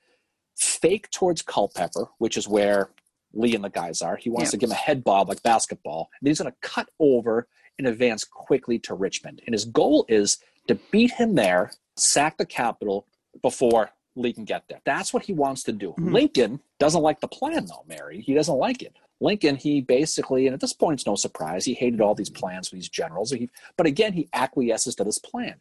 fake 0.56 1.10
towards 1.10 1.42
Culpeper, 1.42 2.06
which 2.18 2.36
is 2.36 2.46
where 2.46 2.90
Lee 3.32 3.54
and 3.56 3.64
the 3.64 3.70
guys 3.70 4.02
are. 4.02 4.16
He 4.16 4.30
wants 4.30 4.48
Yeah. 4.48 4.52
to 4.52 4.56
give 4.58 4.68
him 4.70 4.74
a 4.74 4.76
head 4.76 5.02
bob 5.02 5.28
like 5.28 5.42
basketball. 5.42 6.10
And 6.20 6.28
he's 6.28 6.38
going 6.40 6.52
to 6.52 6.58
cut 6.60 6.88
over 7.00 7.48
and 7.78 7.88
advance 7.88 8.24
quickly 8.24 8.78
to 8.80 8.94
Richmond. 8.94 9.42
And 9.46 9.52
his 9.54 9.64
goal 9.64 10.04
is 10.08 10.38
to 10.68 10.76
beat 10.92 11.12
him 11.12 11.34
there, 11.34 11.72
sack 12.00 12.38
the 12.38 12.46
capital 12.46 13.06
before 13.42 13.90
Lee 14.16 14.32
can 14.32 14.44
get 14.44 14.64
there. 14.68 14.80
That's 14.84 15.12
what 15.12 15.24
he 15.24 15.32
wants 15.32 15.62
to 15.64 15.72
do. 15.72 15.94
Mhm. 15.98 16.12
Lincoln 16.12 16.60
doesn't 16.78 17.02
like 17.02 17.20
the 17.20 17.28
plan, 17.28 17.66
though, 17.66 17.84
Mary. 17.86 18.20
He 18.20 18.34
doesn't 18.34 18.56
like 18.56 18.82
it. 18.82 18.94
Lincoln, 19.20 19.56
he 19.56 19.80
basically, 19.80 20.46
and 20.46 20.54
at 20.54 20.60
this 20.60 20.72
point, 20.72 21.00
it's 21.00 21.06
no 21.06 21.14
surprise, 21.14 21.64
he 21.64 21.74
hated 21.74 22.00
all 22.00 22.14
these 22.14 22.30
plans 22.30 22.68
for 22.68 22.76
these 22.76 22.88
generals. 22.88 23.30
He, 23.30 23.50
but 23.76 23.86
again, 23.86 24.14
he 24.14 24.28
acquiesces 24.32 24.94
to 24.96 25.04
this 25.04 25.18
plan. 25.18 25.56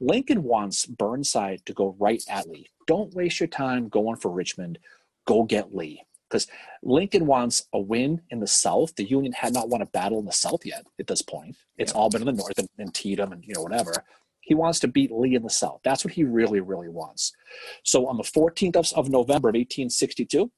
Lincoln 0.00 0.44
wants 0.44 0.86
Burnside 0.86 1.64
to 1.66 1.72
go 1.72 1.96
right 1.98 2.22
at 2.28 2.48
Lee. 2.48 2.68
Don't 2.86 3.14
waste 3.14 3.40
your 3.40 3.48
time 3.48 3.88
going 3.88 4.16
for 4.16 4.30
Richmond. 4.30 4.78
Go 5.24 5.42
get 5.42 5.74
Lee. 5.74 6.04
Because 6.28 6.46
Lincoln 6.82 7.26
wants 7.26 7.66
a 7.72 7.78
win 7.78 8.20
in 8.30 8.40
the 8.40 8.46
South. 8.46 8.94
The 8.96 9.04
Union 9.04 9.32
had 9.32 9.54
not 9.54 9.70
won 9.70 9.80
a 9.80 9.86
battle 9.86 10.18
in 10.18 10.26
the 10.26 10.32
South 10.32 10.64
yet 10.64 10.84
at 10.98 11.06
this 11.06 11.22
point. 11.22 11.56
It's 11.78 11.92
all 11.92 12.10
been 12.10 12.20
in 12.20 12.26
the 12.26 12.32
North 12.32 12.58
and, 12.58 12.68
and 12.78 12.94
and 13.04 13.44
you 13.44 13.54
know 13.54 13.62
whatever. 13.62 14.04
He 14.48 14.54
wants 14.54 14.80
to 14.80 14.88
beat 14.88 15.12
Lee 15.12 15.34
in 15.34 15.42
the 15.42 15.50
South. 15.50 15.80
That's 15.84 16.06
what 16.06 16.14
he 16.14 16.24
really, 16.24 16.60
really 16.60 16.88
wants. 16.88 17.34
So 17.84 18.06
on 18.06 18.16
the 18.16 18.22
14th 18.22 18.76
of, 18.96 19.10
November 19.10 19.50
of 19.50 19.54
1862, 19.54 20.50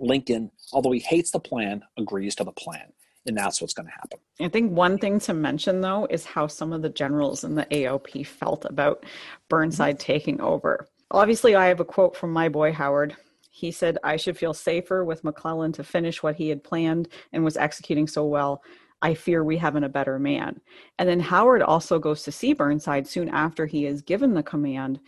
Lincoln, 0.00 0.50
although 0.72 0.90
he 0.90 0.98
hates 0.98 1.30
the 1.30 1.38
plan, 1.38 1.84
agrees 1.96 2.34
to 2.34 2.44
the 2.44 2.50
plan. 2.50 2.92
And 3.24 3.38
that's 3.38 3.60
what's 3.60 3.74
going 3.74 3.86
to 3.86 3.92
happen. 3.92 4.18
I 4.40 4.48
think 4.48 4.72
one 4.72 4.98
thing 4.98 5.20
to 5.20 5.34
mention 5.34 5.80
though 5.80 6.08
is 6.10 6.24
how 6.24 6.48
some 6.48 6.72
of 6.72 6.82
the 6.82 6.88
generals 6.88 7.44
in 7.44 7.54
the 7.54 7.64
AOP 7.66 8.26
felt 8.26 8.64
about 8.64 9.06
Burnside 9.48 10.00
taking 10.00 10.40
over. 10.40 10.88
Obviously, 11.12 11.54
I 11.54 11.66
have 11.66 11.78
a 11.78 11.84
quote 11.84 12.16
from 12.16 12.32
my 12.32 12.48
boy 12.48 12.72
Howard. 12.72 13.16
He 13.52 13.70
said, 13.70 13.98
I 14.02 14.16
should 14.16 14.36
feel 14.36 14.52
safer 14.52 15.04
with 15.04 15.22
McClellan 15.22 15.70
to 15.74 15.84
finish 15.84 16.24
what 16.24 16.34
he 16.34 16.48
had 16.48 16.64
planned 16.64 17.06
and 17.32 17.44
was 17.44 17.56
executing 17.56 18.08
so 18.08 18.24
well. 18.24 18.64
I 19.02 19.14
fear 19.14 19.42
we 19.44 19.56
haven't 19.56 19.84
a 19.84 19.88
better 19.88 20.18
man. 20.18 20.60
And 20.98 21.08
then 21.08 21.20
Howard 21.20 21.62
also 21.62 21.98
goes 21.98 22.22
to 22.22 22.32
see 22.32 22.54
Burnside 22.54 23.06
soon 23.06 23.28
after 23.28 23.66
he 23.66 23.84
is 23.84 24.00
given 24.00 24.32
the 24.32 24.42
command. 24.42 25.00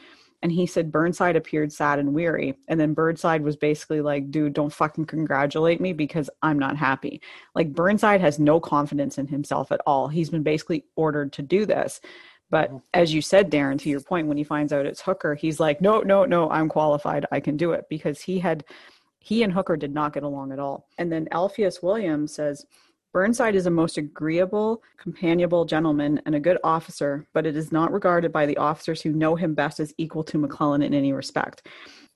And 0.43 0.53
he 0.53 0.67
said 0.67 0.93
Burnside 0.93 1.37
appeared 1.37 1.73
sad 1.73 1.99
and 1.99 2.13
weary. 2.13 2.59
And 2.69 2.79
then 2.79 2.93
Burnside 2.93 3.43
was 3.43 3.57
basically 3.57 4.03
like, 4.03 4.31
dude, 4.31 4.53
don't 4.53 4.73
fucking 4.73 5.07
congratulate 5.07 5.81
me 5.81 5.95
because 5.95 6.29
I'm 6.43 6.59
not 6.59 6.77
happy. 6.77 7.23
Like 7.55 7.73
Burnside 7.73 8.21
has 8.21 8.39
no 8.39 8.61
confidence 8.61 9.17
in 9.17 9.27
himself 9.27 9.73
at 9.73 9.81
all. 9.87 10.09
He's 10.09 10.29
been 10.29 10.43
basically 10.43 10.85
ordered 10.97 11.33
to 11.35 11.43
do 11.43 11.65
this. 11.65 12.01
But 12.51 12.69
mm-hmm. 12.69 12.79
as 12.93 13.15
you 13.15 13.23
said, 13.23 13.51
Darren, 13.51 13.79
to 13.79 13.89
your 13.89 14.01
point, 14.01 14.27
when 14.27 14.37
he 14.37 14.45
finds 14.45 14.71
out 14.73 14.85
it's 14.85 15.01
Hooker, 15.01 15.35
he's 15.35 15.61
like, 15.61 15.81
no, 15.81 16.01
no, 16.01 16.27
no, 16.27 16.51
I'm 16.51 16.69
qualified. 16.69 17.25
I 17.33 17.41
can 17.41 17.57
do 17.57 17.73
it 17.73 17.87
because 17.89 18.21
he 18.21 18.39
had 18.39 18.65
He 19.21 19.45
and 19.45 19.53
Hooker 19.53 19.79
did 19.79 19.95
not 19.95 20.13
get 20.13 20.25
along 20.25 20.53
at 20.53 20.59
all. 20.59 20.89
And 20.99 21.11
then 21.11 21.27
Alpheus 21.31 21.83
Williams 21.83 22.35
says, 22.35 22.67
Burnside 23.15 23.55
is 23.55 23.67
a 23.67 23.71
most 23.71 23.97
agreeable, 23.97 24.83
companionable 24.99 25.65
gentleman 25.65 26.21
and 26.27 26.35
a 26.35 26.41
good 26.41 26.59
officer, 26.65 27.25
but 27.33 27.47
it 27.47 27.57
is 27.57 27.71
not 27.71 27.93
regarded 27.93 28.33
by 28.33 28.45
the 28.45 28.57
officers 28.57 29.01
who 29.01 29.13
know 29.13 29.37
him 29.37 29.55
best 29.55 29.79
as 29.79 29.95
equal 29.99 30.25
to 30.25 30.37
McClellan 30.37 30.83
in 30.83 30.93
any 30.93 31.13
respect. 31.13 31.69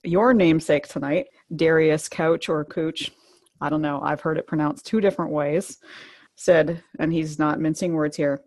Your 0.03 0.33
namesake 0.33 0.89
tonight, 0.89 1.27
Darius 1.55 2.09
Couch 2.09 2.49
or 2.49 2.65
Cooch, 2.65 3.11
I 3.61 3.69
don't 3.69 3.81
know, 3.81 4.01
I've 4.01 4.19
heard 4.19 4.37
it 4.37 4.45
pronounced 4.45 4.85
two 4.85 4.99
different 4.99 5.31
ways, 5.31 5.77
said, 6.35 6.83
and 6.99 7.13
he's 7.13 7.39
not 7.39 7.61
mincing 7.61 7.93
words 7.93 8.17
here, 8.17 8.41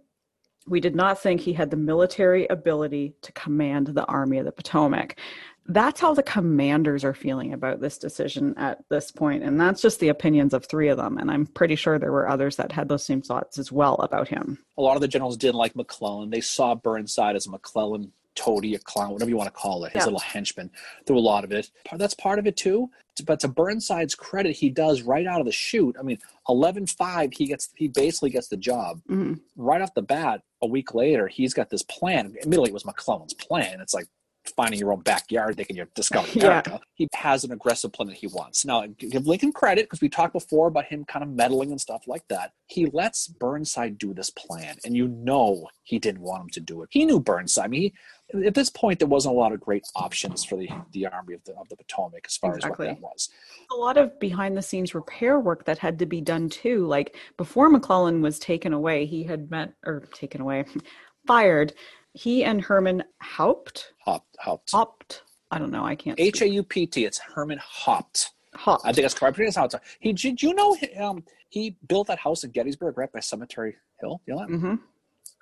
we 0.66 0.78
did 0.78 0.94
not 0.94 1.18
think 1.18 1.40
he 1.40 1.54
had 1.54 1.70
the 1.70 1.76
military 1.78 2.46
ability 2.48 3.14
to 3.22 3.32
command 3.32 3.88
the 3.88 4.04
Army 4.04 4.36
of 4.38 4.44
the 4.44 4.52
Potomac 4.52 5.18
that's 5.66 6.00
how 6.00 6.12
the 6.12 6.22
commanders 6.22 7.04
are 7.04 7.14
feeling 7.14 7.52
about 7.52 7.80
this 7.80 7.98
decision 7.98 8.54
at 8.56 8.84
this 8.88 9.10
point 9.10 9.42
and 9.42 9.60
that's 9.60 9.80
just 9.80 10.00
the 10.00 10.08
opinions 10.08 10.52
of 10.52 10.66
three 10.66 10.88
of 10.88 10.96
them 10.96 11.18
and 11.18 11.30
i'm 11.30 11.46
pretty 11.46 11.76
sure 11.76 11.98
there 11.98 12.12
were 12.12 12.28
others 12.28 12.56
that 12.56 12.72
had 12.72 12.88
those 12.88 13.04
same 13.04 13.22
thoughts 13.22 13.58
as 13.58 13.72
well 13.72 13.94
about 13.96 14.28
him. 14.28 14.58
A 14.78 14.82
lot 14.82 14.96
of 14.96 15.00
the 15.00 15.08
generals 15.08 15.36
didn't 15.36 15.56
like 15.56 15.76
mcclellan. 15.76 16.30
They 16.30 16.40
saw 16.40 16.74
burnside 16.74 17.36
as 17.36 17.46
a 17.46 17.50
mcclellan 17.50 18.12
toady 18.34 18.74
a 18.74 18.78
clown 18.78 19.10
whatever 19.10 19.28
you 19.28 19.36
want 19.36 19.48
to 19.48 19.60
call 19.60 19.84
it. 19.84 19.92
His 19.92 20.00
yeah. 20.00 20.04
little 20.04 20.20
henchman 20.20 20.70
through 21.06 21.18
a 21.18 21.20
lot 21.20 21.44
of 21.44 21.52
it. 21.52 21.70
That's 21.92 22.14
part 22.14 22.38
of 22.38 22.46
it 22.46 22.56
too. 22.56 22.90
But 23.26 23.40
to 23.40 23.48
burnside's 23.48 24.14
credit 24.14 24.56
he 24.56 24.70
does 24.70 25.02
right 25.02 25.26
out 25.26 25.40
of 25.40 25.46
the 25.46 25.52
chute 25.52 25.96
i 25.98 26.02
mean 26.02 26.18
11-5 26.48 27.34
he 27.34 27.46
gets 27.46 27.68
he 27.74 27.88
basically 27.88 28.30
gets 28.30 28.48
the 28.48 28.56
job. 28.56 29.00
Mm-hmm. 29.08 29.34
right 29.56 29.82
off 29.82 29.94
the 29.94 30.02
bat 30.02 30.42
a 30.62 30.66
week 30.66 30.94
later 30.94 31.28
he's 31.28 31.54
got 31.54 31.70
this 31.70 31.82
plan. 31.82 32.34
Admittedly 32.40 32.70
it 32.70 32.74
was 32.74 32.86
mcclellan's 32.86 33.34
plan. 33.34 33.80
It's 33.80 33.94
like 33.94 34.06
finding 34.56 34.78
your 34.78 34.92
own 34.92 35.00
backyard 35.00 35.56
thinking 35.56 35.76
you're 35.76 35.88
discovering 35.94 36.36
America. 36.42 36.72
Yeah. 36.72 36.78
He 36.94 37.08
has 37.14 37.44
an 37.44 37.52
aggressive 37.52 37.92
plan 37.92 38.08
that 38.08 38.16
he 38.16 38.26
wants. 38.26 38.64
Now, 38.64 38.84
give 38.98 39.26
Lincoln 39.26 39.52
credit 39.52 39.86
because 39.86 40.00
we 40.00 40.08
talked 40.08 40.32
before 40.32 40.68
about 40.68 40.86
him 40.86 41.04
kind 41.04 41.22
of 41.22 41.30
meddling 41.30 41.70
and 41.70 41.80
stuff 41.80 42.02
like 42.06 42.26
that. 42.28 42.52
He 42.66 42.86
lets 42.86 43.28
Burnside 43.28 43.98
do 43.98 44.14
this 44.14 44.30
plan, 44.30 44.76
and 44.84 44.96
you 44.96 45.08
know 45.08 45.68
he 45.82 45.98
didn't 45.98 46.22
want 46.22 46.42
him 46.42 46.50
to 46.50 46.60
do 46.60 46.82
it. 46.82 46.88
He 46.90 47.04
knew 47.04 47.20
Burnside. 47.20 47.64
I 47.64 47.68
mean, 47.68 47.82
he, 47.82 48.46
at 48.46 48.54
this 48.54 48.70
point, 48.70 48.98
there 48.98 49.08
wasn't 49.08 49.34
a 49.34 49.38
lot 49.38 49.52
of 49.52 49.60
great 49.60 49.84
options 49.94 50.44
for 50.44 50.56
the, 50.56 50.68
the 50.92 51.06
Army 51.06 51.34
of 51.34 51.44
the, 51.44 51.54
of 51.54 51.68
the 51.68 51.76
Potomac 51.76 52.24
as 52.26 52.36
far 52.36 52.56
exactly. 52.56 52.88
as 52.88 52.90
what 52.90 52.96
that 52.96 53.02
was. 53.02 53.28
A 53.70 53.76
lot 53.76 53.96
of 53.96 54.18
behind 54.18 54.56
the 54.56 54.62
scenes 54.62 54.94
repair 54.94 55.38
work 55.38 55.64
that 55.66 55.78
had 55.78 55.98
to 55.98 56.06
be 56.06 56.20
done 56.20 56.48
too. 56.48 56.86
Like 56.86 57.16
before 57.36 57.68
McClellan 57.68 58.22
was 58.22 58.38
taken 58.38 58.72
away, 58.72 59.06
he 59.06 59.24
had 59.24 59.50
met, 59.50 59.74
or 59.84 60.04
taken 60.14 60.40
away, 60.40 60.64
fired 61.26 61.74
he 62.14 62.44
and 62.44 62.60
Herman 62.60 63.04
Haupt. 63.20 63.92
Haupt. 64.00 64.36
Haupt. 64.38 64.70
Haupt. 64.70 65.22
I 65.50 65.58
don't 65.58 65.70
know. 65.70 65.84
I 65.84 65.94
can't. 65.94 66.18
H 66.18 66.42
A 66.42 66.48
U 66.48 66.62
P 66.62 66.86
T. 66.86 67.04
It's 67.04 67.18
Herman 67.18 67.58
Haupt. 67.62 68.30
Haupt. 68.54 68.84
I 68.84 68.92
think 68.92 69.04
that's 69.04 69.14
correct. 69.14 69.38
It's. 69.38 69.74
He 70.00 70.12
did 70.12 70.42
you 70.42 70.54
know 70.54 70.76
um, 71.00 71.24
he 71.48 71.76
built 71.88 72.06
that 72.08 72.18
house 72.18 72.44
in 72.44 72.50
Gettysburg 72.50 72.96
right 72.96 73.12
by 73.12 73.20
Cemetery 73.20 73.76
Hill. 74.00 74.20
You 74.26 74.34
know 74.34 74.40
that? 74.40 74.48
Mm-hmm. 74.48 74.74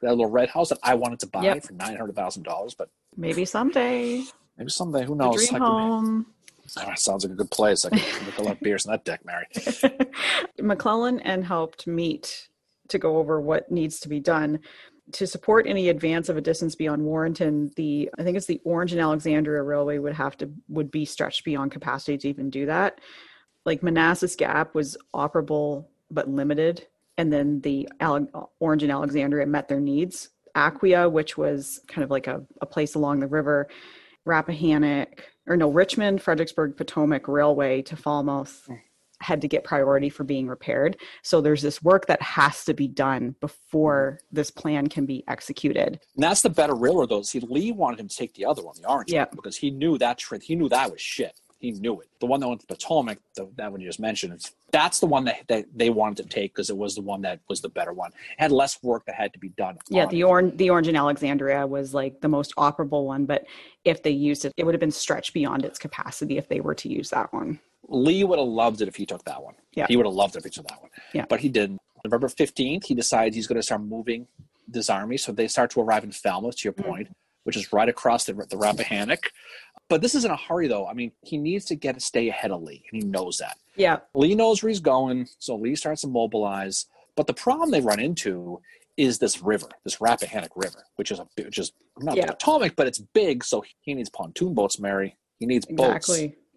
That 0.03 0.11
little 0.11 0.31
red 0.31 0.49
house 0.49 0.71
that 0.71 0.79
I 0.83 0.95
wanted 0.95 1.21
to 1.21 1.27
buy 1.27 1.43
yep. 1.43 1.63
for 1.63 1.73
nine 1.75 1.97
hundred 1.97 2.17
thousand 2.17 2.45
dollars, 2.45 2.75
but 2.75 2.89
maybe 3.17 3.45
someday. 3.45 4.25
Maybe 4.57 4.71
someday. 4.71 5.05
Who 5.05 5.15
knows? 5.15 5.49
dream 5.49 5.61
home. 5.61 6.27
Oh, 6.79 6.93
sounds 6.95 7.25
like 7.25 7.33
a 7.33 7.37
good 7.37 7.51
place. 7.51 7.85
I 7.85 7.91
can 7.91 7.99
look 8.27 8.39
a 8.39 8.43
lot 8.43 8.53
of 8.53 8.61
beers 8.61 8.85
in 8.85 8.93
that 8.93 9.05
deck, 9.05 9.25
Mary. 9.25 9.47
McClellan 10.61 11.21
and 11.21 11.45
Haupt 11.45 11.87
meet 11.87 12.49
to 12.89 12.99
go 12.99 13.19
over 13.19 13.41
what 13.41 13.71
needs 13.71 14.01
to 14.01 14.09
be 14.09 14.21
done 14.21 14.61
to 15.13 15.27
support 15.27 15.67
any 15.67 15.89
advance 15.89 16.29
of 16.29 16.37
a 16.37 16.41
distance 16.41 16.75
beyond 16.75 17.03
Warrenton, 17.03 17.71
the 17.77 18.11
I 18.19 18.23
think 18.23 18.37
it's 18.37 18.47
the 18.47 18.61
Orange 18.65 18.93
and 18.93 19.01
Alexandria 19.01 19.63
Railway 19.63 19.99
would 19.99 20.15
have 20.15 20.37
to 20.39 20.51
would 20.69 20.91
be 20.91 21.05
stretched 21.05 21.45
beyond 21.45 21.73
capacity 21.73 22.19
to 22.19 22.29
even 22.29 22.51
do 22.51 22.67
that. 22.67 23.01
Like 23.65 23.83
Manassas 23.83 24.37
Gap 24.37 24.75
was 24.75 24.97
operable 25.15 25.87
but 26.11 26.29
limited, 26.29 26.87
and 27.19 27.33
then 27.33 27.61
the 27.61 27.89
Orange 28.01 28.83
and 28.83 28.93
Alexandria 28.93 29.47
met 29.47 29.69
their 29.69 29.81
needs. 29.81 30.31
Aquia, 30.57 31.09
which 31.11 31.39
was 31.39 31.81
kind 31.87 32.03
of 32.03 32.11
like 32.11 32.27
a, 32.27 32.43
a 32.61 32.67
place 32.67 32.97
along 32.97 33.21
the 33.21 33.27
river, 33.29 33.69
Rappahannock, 34.25 35.23
or 35.47 35.57
no, 35.57 35.71
Richmond, 35.71 36.21
Fredericksburg, 36.21 36.77
Potomac 36.77 37.29
Railway 37.29 37.83
to 37.83 37.97
Falmouth 37.97 38.65
hmm. 38.67 38.75
Had 39.21 39.41
to 39.43 39.49
get 39.49 39.65
priority 39.65 40.09
for 40.09 40.25
being 40.25 40.47
repaired. 40.47 40.97
So 41.23 41.41
there's 41.41 41.63
this 41.63 41.83
work 41.83 42.07
that 42.07 42.23
has 42.23 42.65
to 42.65 42.75
be 42.75 42.89
done 42.89 43.35
before 43.41 44.21
this 44.33 44.51
plan 44.51 44.89
can 44.89 45.07
be 45.07 45.25
executed. 45.29 46.01
And 46.15 46.23
that's 46.23 46.43
the 46.43 46.51
better 46.51 46.75
railroad 46.75 47.11
though. 47.11 47.23
See, 47.23 47.41
Lee 47.41 47.73
wanted 47.73 48.01
him 48.01 48.09
to 48.09 48.17
take 48.17 48.35
the 48.35 48.47
other 48.47 48.63
one, 48.63 48.75
the 48.81 48.89
orange 48.89 49.13
yeah. 49.13 49.25
one, 49.25 49.37
because 49.37 49.57
he 49.57 49.71
knew 49.71 49.99
that 49.99 50.19
trip. 50.19 50.43
He 50.43 50.55
knew 50.55 50.69
that 50.69 50.91
was 50.91 51.01
shit. 51.01 51.39
He 51.59 51.73
knew 51.73 52.01
it. 52.01 52.09
The 52.21 52.27
one 52.27 52.41
that 52.41 52.49
went 52.49 52.63
to 52.63 52.67
Potomac, 52.67 53.19
the, 53.37 53.47
that 53.57 53.71
one 53.71 53.83
you 53.83 53.87
just 53.87 54.01
mentioned, 54.01 54.51
that's 54.73 54.99
the 54.99 55.07
one 55.07 55.25
that, 55.27 55.41
that 55.49 55.67
they 55.75 55.91
wanted 55.91 56.23
to 56.23 56.29
take 56.31 56.55
because 56.55 56.71
it 56.71 56.77
was 56.77 56.95
the 56.95 57.03
one 57.03 57.21
that 57.21 57.41
was 57.51 57.61
the 57.61 57.69
better 57.69 57.93
one. 57.93 58.13
It 58.13 58.41
had 58.41 58.51
less 58.51 58.83
work 58.83 59.05
that 59.05 59.15
had 59.15 59.35
to 59.35 59.39
be 59.39 59.51
done. 59.51 59.77
Yeah, 59.91 60.07
the 60.07 60.23
orange, 60.23 60.57
the 60.57 60.71
orange 60.71 60.89
in 60.89 60.97
Alexandria 60.97 61.67
was 61.67 61.93
like 61.93 62.23
the 62.23 62.29
most 62.29 62.55
operable 62.57 63.05
one, 63.05 63.27
but 63.27 63.45
if 63.85 64.03
they 64.03 64.11
used 64.11 64.47
it, 64.47 64.55
it 64.57 64.65
would 64.65 64.73
have 64.73 64.81
been 64.81 64.91
stretched 64.91 65.35
beyond 65.35 65.67
its 65.67 65.79
capacity 65.79 66.39
if 66.39 66.49
they 66.49 66.63
were 66.63 66.75
to 66.77 66.89
use 66.89 67.11
that 67.11 67.31
one. 67.31 67.61
Lee 67.89 68.25
would 68.25 68.39
have 68.39 68.49
loved 68.49 68.83
it 68.83 68.89
if 68.89 68.97
he 68.97 69.07
took 69.07 69.25
that 69.25 69.43
one. 69.43 69.55
Yeah. 69.75 69.87
He 69.89 69.97
would 69.97 70.07
have 70.07 70.15
loved 70.15 70.37
it 70.37 70.41
if 70.41 70.45
he 70.45 70.51
took 70.51 70.69
that 70.69 70.81
one. 70.81 70.91
Yeah. 71.13 71.27
But 71.29 71.41
he 71.41 71.49
didn't. 71.49 71.81
November 72.05 72.29
15th, 72.29 72.85
he 72.85 72.95
decides 72.95 73.35
he's 73.37 73.47
going 73.47 73.57
to 73.57 73.63
start 73.63 73.83
moving 73.83 74.27
this 74.67 74.89
army. 74.89 75.17
So 75.17 75.33
they 75.33 75.49
start 75.49 75.71
to 75.73 75.81
arrive 75.81 76.05
in 76.05 76.13
Falmouth, 76.13 76.57
to 76.59 76.65
your 76.65 76.73
mm-hmm. 76.73 76.89
point, 76.89 77.17
which 77.45 77.57
is 77.57 77.73
right 77.73 77.89
across 77.89 78.25
the, 78.25 78.33
the 78.33 78.57
Rappahannock. 78.57 79.31
But 79.89 80.03
this 80.03 80.15
is 80.15 80.25
in 80.25 80.31
a 80.31 80.37
hurry, 80.37 80.69
though. 80.69 80.87
I 80.87 80.95
mean, 80.95 81.13
he 81.23 81.37
needs 81.37 81.65
to 81.67 81.75
get 81.75 82.01
stay 82.01 82.29
ahead 82.29 82.53
of 82.53 82.63
Lee, 82.63 82.85
and 82.91 83.03
he 83.03 83.09
knows 83.09 83.39
that. 83.39 83.59
Yeah. 83.77 83.99
Lee 84.15 84.35
knows 84.35 84.63
where 84.63 84.69
he's 84.69 84.81
going, 84.81 85.29
so 85.39 85.57
Lee 85.57 85.75
starts 85.75 86.03
to 86.03 86.09
mobilize. 86.09 86.87
But 87.17 87.27
the 87.27 87.35
problem 87.35 87.71
they 87.71 87.81
run 87.81 87.99
into 87.99 88.61
is 88.97 89.19
this 89.19 89.43
river, 89.43 89.69
this 89.85 90.01
Rappahannock 90.01 90.51
River, 90.55 90.85
which 90.97 91.11
is 91.11 91.19
a 91.19 91.27
which 91.37 91.59
is 91.59 91.73
not 91.99 92.17
yeah. 92.17 92.27
Potomac, 92.27 92.77
but 92.77 92.87
it's 92.87 92.99
big, 92.99 93.43
so 93.43 93.65
he 93.81 93.95
needs 93.95 94.11
pontoon 94.11 94.55
boats, 94.55 94.79
Mary. 94.79 95.17
He 95.39 95.47
needs 95.47 95.67
boats. 95.67 96.09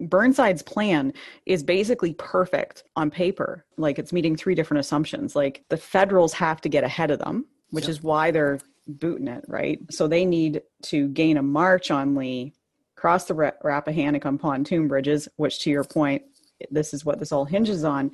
Burnside's 0.10 0.62
plan 0.62 1.14
is 1.46 1.64
basically 1.64 2.14
perfect 2.14 2.84
on 2.96 3.10
paper. 3.10 3.66
Like 3.78 4.00
it's 4.00 4.14
meeting 4.14 4.36
three 4.36 4.56
different 4.56 4.80
assumptions. 4.80 5.36
Like 5.36 5.64
the 5.70 5.78
Federals 5.78 6.34
have 6.34 6.62
to 6.62 6.70
get 6.70 6.84
ahead 6.84 7.12
of 7.12 7.20
them, 7.20 7.46
which 7.70 7.88
is 7.88 8.04
why 8.04 8.32
they're 8.32 8.60
booting 8.88 9.28
it, 9.28 9.46
right? 9.48 9.80
So 9.92 10.08
they 10.08 10.26
need 10.26 10.62
to 10.84 11.08
gain 11.10 11.38
a 11.38 11.44
march 11.44 11.92
on 11.92 12.16
Lee, 12.16 12.54
cross 12.96 13.26
the 13.26 13.34
Rappahannock 13.34 14.26
on 14.26 14.38
pontoon 14.38 14.88
bridges, 14.88 15.28
which 15.38 15.60
to 15.64 15.70
your 15.70 15.84
point, 15.84 16.24
this 16.72 16.94
is 16.94 17.06
what 17.06 17.20
this 17.20 17.32
all 17.32 17.46
hinges 17.46 17.84
on, 17.84 18.12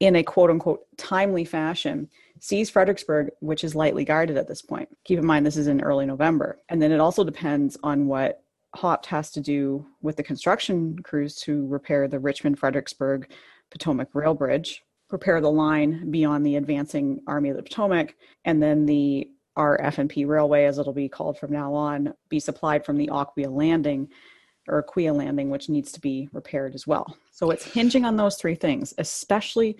in 0.00 0.16
a 0.16 0.22
quote 0.22 0.50
unquote 0.50 0.80
timely 0.96 1.44
fashion, 1.44 2.08
seize 2.40 2.68
Fredericksburg, 2.68 3.30
which 3.40 3.62
is 3.62 3.74
lightly 3.74 4.04
guarded 4.04 4.36
at 4.36 4.48
this 4.48 4.62
point. 4.62 4.88
Keep 5.04 5.20
in 5.20 5.26
mind, 5.26 5.46
this 5.46 5.56
is 5.56 5.68
in 5.68 5.80
early 5.80 6.06
November. 6.06 6.58
And 6.68 6.82
then 6.82 6.90
it 6.90 7.00
also 7.00 7.22
depends 7.22 7.76
on 7.84 8.06
what 8.08 8.42
Haupt 8.74 9.06
has 9.06 9.30
to 9.32 9.40
do 9.40 9.86
with 10.00 10.16
the 10.16 10.22
construction 10.22 10.98
crews 11.02 11.36
to 11.42 11.66
repair 11.66 12.08
the 12.08 12.18
Richmond 12.18 12.58
Fredericksburg 12.58 13.30
Potomac 13.70 14.08
Rail 14.14 14.34
Bridge, 14.34 14.82
repair 15.10 15.40
the 15.40 15.50
line 15.50 16.10
beyond 16.10 16.44
the 16.44 16.56
advancing 16.56 17.20
Army 17.26 17.50
of 17.50 17.56
the 17.56 17.62
Potomac, 17.62 18.14
and 18.44 18.62
then 18.62 18.86
the 18.86 19.28
RF&P 19.58 20.24
Railway, 20.24 20.64
as 20.64 20.78
it'll 20.78 20.92
be 20.92 21.08
called 21.08 21.38
from 21.38 21.52
now 21.52 21.74
on, 21.74 22.14
be 22.28 22.40
supplied 22.40 22.84
from 22.84 22.96
the 22.96 23.08
Aquia 23.08 23.50
Landing 23.50 24.08
or 24.68 24.82
Aquia 24.82 25.14
Landing, 25.14 25.50
which 25.50 25.68
needs 25.68 25.92
to 25.92 26.00
be 26.00 26.28
repaired 26.32 26.74
as 26.74 26.86
well. 26.86 27.16
So 27.30 27.50
it's 27.50 27.64
hinging 27.64 28.04
on 28.04 28.16
those 28.16 28.36
three 28.36 28.54
things, 28.54 28.94
especially 28.98 29.76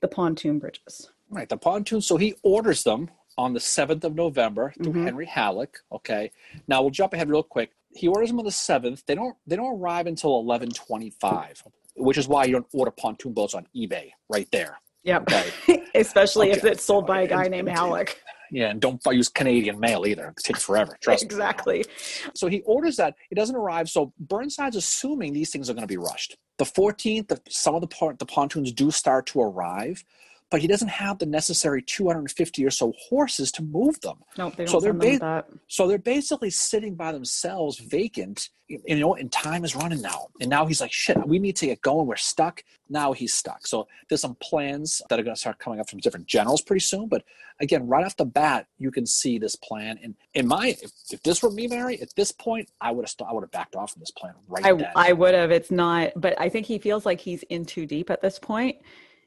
the 0.00 0.08
pontoon 0.08 0.58
bridges. 0.58 1.10
Right, 1.30 1.48
the 1.48 1.56
pontoon. 1.56 2.00
So 2.00 2.16
he 2.16 2.34
orders 2.42 2.84
them 2.84 3.10
on 3.36 3.52
the 3.52 3.60
7th 3.60 4.04
of 4.04 4.14
November 4.14 4.72
through 4.76 4.92
mm-hmm. 4.92 5.04
Henry 5.04 5.26
Halleck. 5.26 5.78
Okay. 5.92 6.30
Now 6.66 6.82
we'll 6.82 6.90
jump 6.90 7.14
ahead 7.14 7.30
real 7.30 7.42
quick 7.42 7.70
he 7.94 8.08
orders 8.08 8.30
them 8.30 8.38
on 8.38 8.44
the 8.44 8.50
seventh. 8.50 9.04
They 9.06 9.14
don't 9.14 9.36
they 9.46 9.56
don't 9.56 9.80
arrive 9.80 10.06
until 10.06 10.38
eleven 10.38 10.70
twenty 10.70 11.10
five, 11.20 11.62
which 11.96 12.18
is 12.18 12.28
why 12.28 12.44
you 12.44 12.52
don't 12.52 12.66
order 12.72 12.90
pontoon 12.90 13.32
boats 13.32 13.54
on 13.54 13.66
eBay 13.76 14.10
right 14.28 14.48
there. 14.52 14.78
Yep. 15.04 15.22
Okay. 15.22 15.82
Especially 15.94 16.50
okay. 16.50 16.58
if 16.58 16.64
it's 16.64 16.84
sold 16.84 17.06
by 17.06 17.22
a 17.22 17.26
guy 17.26 17.48
named 17.48 17.68
Halleck. 17.68 18.20
Yeah, 18.50 18.70
and 18.70 18.80
don't 18.80 19.00
use 19.10 19.28
Canadian 19.28 19.78
mail 19.78 20.06
either. 20.06 20.28
It 20.28 20.42
takes 20.42 20.62
forever. 20.62 20.96
Trust 21.02 21.22
exactly. 21.22 21.74
me. 21.74 21.80
Exactly. 21.80 22.30
So 22.34 22.46
he 22.46 22.62
orders 22.62 22.96
that. 22.96 23.14
It 23.30 23.34
doesn't 23.34 23.56
arrive. 23.56 23.88
So 23.88 24.12
Burnside's 24.18 24.76
assuming 24.76 25.32
these 25.32 25.50
things 25.50 25.68
are 25.68 25.74
going 25.74 25.82
to 25.82 25.88
be 25.88 25.98
rushed. 25.98 26.36
The 26.58 26.64
14th, 26.64 27.38
some 27.48 27.74
of 27.74 27.82
the, 27.82 28.16
the 28.18 28.26
pontoons 28.26 28.72
do 28.72 28.90
start 28.90 29.26
to 29.26 29.40
arrive, 29.40 30.02
but 30.50 30.60
he 30.60 30.66
doesn't 30.66 30.88
have 30.88 31.18
the 31.18 31.26
necessary 31.26 31.82
250 31.82 32.64
or 32.64 32.70
so 32.70 32.92
horses 33.08 33.52
to 33.52 33.62
move 33.62 34.00
them. 34.00 34.18
No, 34.38 34.50
they 34.50 34.64
don't 34.64 34.68
So 34.68 34.80
they're 34.80 34.92
ba- 34.92 35.18
that. 35.18 35.48
So 35.66 35.86
they're 35.86 35.98
basically 35.98 36.50
sitting 36.50 36.94
by 36.94 37.12
themselves, 37.12 37.78
vacant. 37.78 38.48
You 38.66 38.80
you 38.86 38.96
know, 38.96 39.14
and 39.14 39.30
time 39.32 39.64
is 39.64 39.74
running 39.74 40.00
now. 40.00 40.28
And 40.40 40.50
now 40.50 40.66
he's 40.66 40.80
like, 40.80 40.92
"Shit, 40.92 41.26
we 41.26 41.38
need 41.38 41.56
to 41.56 41.66
get 41.66 41.80
going. 41.80 42.06
We're 42.06 42.16
stuck." 42.16 42.62
Now 42.88 43.12
he's 43.12 43.34
stuck. 43.34 43.66
So 43.66 43.86
there's 44.08 44.20
some 44.20 44.36
plans 44.36 45.02
that 45.08 45.18
are 45.18 45.22
going 45.22 45.34
to 45.34 45.40
start 45.40 45.58
coming 45.58 45.80
up 45.80 45.88
from 45.90 46.00
different 46.00 46.26
generals 46.26 46.62
pretty 46.62 46.80
soon. 46.80 47.08
But 47.08 47.24
again, 47.60 47.86
right 47.86 48.04
off 48.04 48.16
the 48.16 48.24
bat, 48.24 48.66
you 48.78 48.90
can 48.90 49.06
see 49.06 49.38
this 49.38 49.56
plan. 49.56 49.98
And 50.02 50.14
in 50.34 50.46
my, 50.46 50.76
if, 50.82 50.90
if 51.10 51.22
this 51.22 51.42
were 51.42 51.50
me, 51.50 51.66
Mary, 51.66 52.00
at 52.00 52.14
this 52.14 52.32
point, 52.32 52.70
I 52.80 52.90
would 52.90 53.02
have, 53.02 53.10
st- 53.10 53.28
I 53.28 53.32
would 53.32 53.42
have 53.42 53.50
backed 53.50 53.76
off 53.76 53.92
from 53.92 54.00
this 54.00 54.10
plan 54.10 54.32
right 54.46 54.64
I, 54.64 54.72
then. 54.72 54.90
I 54.96 55.12
would 55.12 55.34
have. 55.34 55.50
It's 55.50 55.70
not, 55.70 56.12
but 56.16 56.38
I 56.40 56.48
think 56.48 56.66
he 56.66 56.78
feels 56.78 57.04
like 57.04 57.20
he's 57.20 57.42
in 57.44 57.66
too 57.66 57.84
deep 57.84 58.10
at 58.10 58.22
this 58.22 58.38
point. 58.38 58.76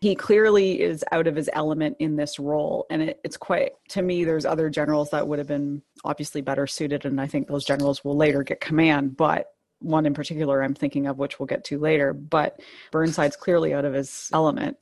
He 0.02 0.16
clearly 0.16 0.82
is 0.82 1.06
out 1.12 1.28
of 1.28 1.36
his 1.36 1.50
element 1.54 1.96
in 2.00 2.16
this 2.16 2.40
role. 2.40 2.88
And 2.90 3.04
it, 3.04 3.20
it's 3.24 3.38
quite, 3.38 3.74
to 3.90 4.02
me, 4.02 4.24
there's 4.24 4.46
other 4.46 4.70
generals 4.70 5.12
that 5.12 5.28
would 5.28 5.40
have 5.40 5.48
been 5.48 5.82
obviously 6.04 6.42
better 6.42 6.68
suited. 6.68 7.06
And 7.06 7.22
I 7.22 7.28
think 7.28 7.48
those 7.48 7.66
generals 7.66 8.04
will 8.04 8.18
later 8.18 8.44
get 8.44 8.62
command. 8.62 9.16
But 9.16 9.54
one 9.80 10.06
in 10.06 10.14
particular 10.14 10.64
I'm 10.64 10.74
thinking 10.74 11.08
of, 11.08 11.18
which 11.18 11.40
we'll 11.40 11.48
get 11.48 11.64
to 11.66 11.80
later. 11.80 12.14
But 12.14 12.60
Burnside's 12.92 13.36
clearly 13.36 13.74
out 13.74 13.86
of 13.86 13.94
his 13.94 14.30
element. 14.34 14.78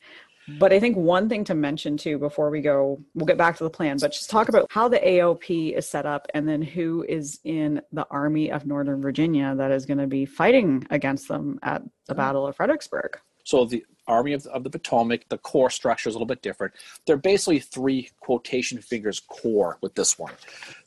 But 0.58 0.74
I 0.74 0.80
think 0.80 0.98
one 0.98 1.30
thing 1.30 1.44
to 1.46 1.54
mention 1.54 1.98
too 1.98 2.18
before 2.18 2.50
we 2.50 2.62
go, 2.62 3.00
we'll 3.14 3.26
get 3.26 3.38
back 3.38 3.58
to 3.58 3.64
the 3.64 3.70
plan, 3.70 3.98
but 4.00 4.12
just 4.12 4.30
talk 4.30 4.50
about 4.50 4.66
how 4.72 4.88
the 4.88 4.98
AOP 4.98 5.78
is 5.78 5.88
set 5.88 6.06
up 6.06 6.28
and 6.34 6.48
then 6.48 6.62
who 6.62 7.06
is 7.08 7.40
in 7.44 7.82
the 7.92 8.08
Army 8.10 8.52
of 8.52 8.66
Northern 8.66 9.02
Virginia 9.02 9.54
that 9.56 9.72
is 9.72 9.86
going 9.86 10.00
to 10.00 10.08
be 10.08 10.26
fighting 10.26 10.88
against 10.90 11.28
them 11.28 11.60
at 11.62 11.84
the 11.84 12.14
mm-hmm. 12.14 12.18
Battle 12.18 12.48
of 12.48 12.56
Fredericksburg. 12.56 13.20
So 13.44 13.66
the 13.66 13.84
Army 14.10 14.34
of, 14.34 14.46
of 14.48 14.64
the 14.64 14.70
Potomac, 14.70 15.30
the 15.30 15.38
core 15.38 15.70
structure 15.70 16.10
is 16.10 16.16
a 16.16 16.18
little 16.18 16.26
bit 16.26 16.42
different. 16.42 16.74
They're 17.06 17.16
basically 17.16 17.60
three 17.60 18.10
quotation 18.20 18.82
fingers 18.82 19.22
core 19.22 19.78
with 19.82 19.96
this 19.96 20.18
one. 20.20 20.34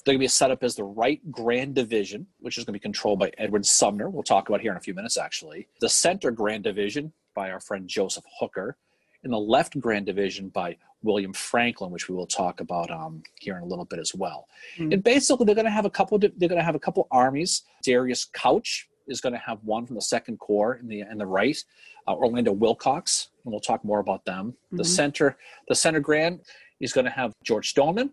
They're 0.04 0.12
going 0.12 0.18
to 0.18 0.24
be 0.24 0.28
set 0.28 0.50
up 0.50 0.62
as 0.62 0.74
the 0.74 0.84
right 0.84 1.20
Grand 1.30 1.74
Division, 1.74 2.26
which 2.40 2.58
is 2.58 2.64
going 2.64 2.72
to 2.74 2.78
be 2.78 2.82
controlled 2.82 3.20
by 3.20 3.32
Edward 3.38 3.64
Sumner. 3.64 4.10
We'll 4.10 4.24
talk 4.24 4.48
about 4.48 4.60
here 4.60 4.72
in 4.72 4.76
a 4.76 4.80
few 4.80 4.94
minutes, 4.94 5.16
actually. 5.16 5.68
The 5.80 5.88
Center 5.88 6.30
Grand 6.30 6.64
Division 6.64 7.12
by 7.34 7.50
our 7.50 7.60
friend 7.60 7.88
Joseph 7.88 8.24
Hooker. 8.40 8.76
And 9.24 9.32
the 9.32 9.38
Left 9.38 9.78
Grand 9.78 10.06
Division 10.06 10.48
by 10.48 10.76
William 11.04 11.32
Franklin, 11.32 11.92
which 11.92 12.08
we 12.08 12.16
will 12.16 12.26
talk 12.26 12.60
about 12.60 12.90
um, 12.90 13.22
here 13.38 13.56
in 13.56 13.62
a 13.62 13.66
little 13.66 13.84
bit 13.84 14.00
as 14.00 14.12
well. 14.16 14.48
Mhm. 14.76 14.94
And 14.94 15.04
basically, 15.04 15.46
they're 15.46 15.54
going 15.54 15.64
to 15.64 15.70
have 15.70 15.84
a 15.84 15.90
couple. 15.90 16.18
They're 16.18 16.30
going 16.30 16.58
to 16.58 16.64
have 16.64 16.74
a 16.74 16.80
couple 16.80 17.06
armies. 17.12 17.62
Darius 17.84 18.24
Couch 18.24 18.88
is 19.06 19.20
going 19.20 19.32
to 19.32 19.38
have 19.38 19.58
one 19.64 19.86
from 19.86 19.96
the 19.96 20.02
Second 20.02 20.38
Corps 20.38 20.74
in 20.74 20.88
the 20.88 21.00
in 21.00 21.18
the 21.18 21.26
right 21.26 21.56
uh, 22.08 22.14
Orlando 22.14 22.54
Willcox, 22.54 23.28
and 23.44 23.52
we'll 23.52 23.60
talk 23.60 23.84
more 23.84 24.00
about 24.00 24.24
them. 24.24 24.54
The 24.72 24.82
Mhm. 24.82 24.86
center, 24.86 25.36
the 25.68 25.74
center 25.74 26.00
grand, 26.00 26.40
is 26.80 26.92
going 26.92 27.04
to 27.04 27.10
have 27.10 27.32
George 27.44 27.70
Stoneman. 27.70 28.10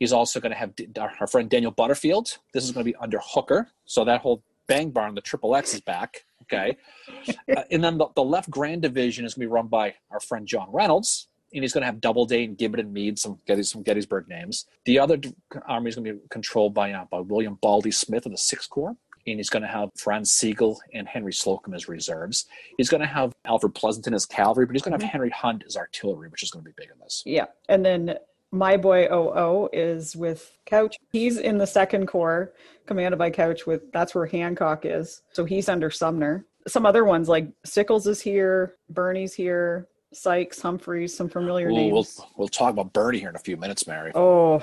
He's 0.00 0.12
also 0.12 0.40
going 0.40 0.50
to 0.52 0.58
have 0.58 0.74
D- 0.74 0.88
our 0.98 1.26
friend 1.28 1.48
Daniel 1.48 1.70
Butterfield. 1.70 2.38
This 2.52 2.64
is 2.64 2.72
going 2.72 2.84
to 2.84 2.90
be 2.90 2.96
under 2.96 3.20
Hooker, 3.22 3.68
so 3.84 4.04
that 4.04 4.20
whole 4.22 4.42
bang 4.66 4.90
barn, 4.90 5.14
the 5.14 5.20
triple 5.20 5.54
X, 5.54 5.74
is 5.74 5.80
back. 5.80 6.24
Okay, 6.44 6.76
Uh, 7.56 7.62
and 7.70 7.84
then 7.84 7.96
the, 7.98 8.06
the 8.16 8.24
left 8.24 8.50
grand 8.50 8.82
division 8.82 9.24
is 9.24 9.34
going 9.34 9.42
to 9.42 9.48
be 9.48 9.52
run 9.52 9.68
by 9.68 9.94
our 10.10 10.18
friend 10.18 10.48
John 10.48 10.68
Reynolds, 10.72 11.28
and 11.54 11.62
he's 11.62 11.72
going 11.72 11.82
to 11.82 11.86
have 11.86 12.00
Doubleday 12.00 12.44
and 12.44 12.58
Gibbon 12.58 12.80
and 12.80 12.92
Meade, 12.92 13.18
some 13.20 13.38
some 13.62 13.82
Gettysburg 13.84 14.26
names. 14.28 14.66
The 14.86 14.98
other 14.98 15.20
army 15.66 15.90
is 15.90 15.94
going 15.96 16.06
to 16.06 16.14
be 16.14 16.20
controlled 16.30 16.74
by 16.74 16.90
uh, 16.92 17.04
by 17.04 17.20
William 17.20 17.56
Baldy 17.60 17.92
Smith 17.92 18.26
of 18.26 18.32
the 18.32 18.38
Sixth 18.38 18.68
Corps 18.70 18.96
and 19.30 19.38
he's 19.38 19.50
going 19.50 19.62
to 19.62 19.68
have 19.68 19.90
Franz 19.96 20.32
Sigel 20.32 20.80
and 20.92 21.08
Henry 21.08 21.32
Slocum 21.32 21.74
as 21.74 21.88
reserves. 21.88 22.46
He's 22.76 22.88
going 22.88 23.00
to 23.00 23.06
have 23.06 23.34
Alfred 23.44 23.74
Pleasonton 23.74 24.14
as 24.14 24.26
cavalry, 24.26 24.66
but 24.66 24.74
he's 24.74 24.82
going 24.82 24.92
to 24.92 24.96
have 24.96 25.02
mm-hmm. 25.02 25.12
Henry 25.12 25.30
Hunt 25.30 25.64
as 25.66 25.76
artillery, 25.76 26.28
which 26.28 26.42
is 26.42 26.50
going 26.50 26.64
to 26.64 26.70
be 26.70 26.74
big 26.76 26.90
in 26.92 26.98
this. 27.00 27.22
Yeah. 27.26 27.46
And 27.68 27.84
then 27.84 28.18
my 28.52 28.76
boy 28.76 29.06
OO 29.06 29.68
is 29.72 30.16
with 30.16 30.56
Couch. 30.66 30.96
He's 31.12 31.38
in 31.38 31.58
the 31.58 31.66
second 31.66 32.06
corps, 32.06 32.52
commanded 32.86 33.18
by 33.18 33.30
Couch 33.30 33.66
with 33.66 33.90
that's 33.92 34.14
where 34.14 34.26
Hancock 34.26 34.84
is. 34.84 35.22
So 35.32 35.44
he's 35.44 35.68
under 35.68 35.90
Sumner. 35.90 36.46
Some 36.66 36.84
other 36.84 37.04
ones 37.04 37.28
like 37.28 37.48
Sickles 37.64 38.06
is 38.06 38.20
here, 38.20 38.76
Birney's 38.90 39.32
here, 39.32 39.88
Sykes, 40.12 40.60
Humphreys, 40.60 41.16
some 41.16 41.28
familiar 41.28 41.68
Ooh, 41.68 41.74
we'll, 41.74 42.02
names. 42.02 42.20
we'll 42.36 42.48
talk 42.48 42.72
about 42.72 42.92
Birney 42.92 43.18
here 43.18 43.30
in 43.30 43.36
a 43.36 43.40
few 43.40 43.56
minutes, 43.56 43.86
Mary. 43.86 44.12
Oh, 44.14 44.62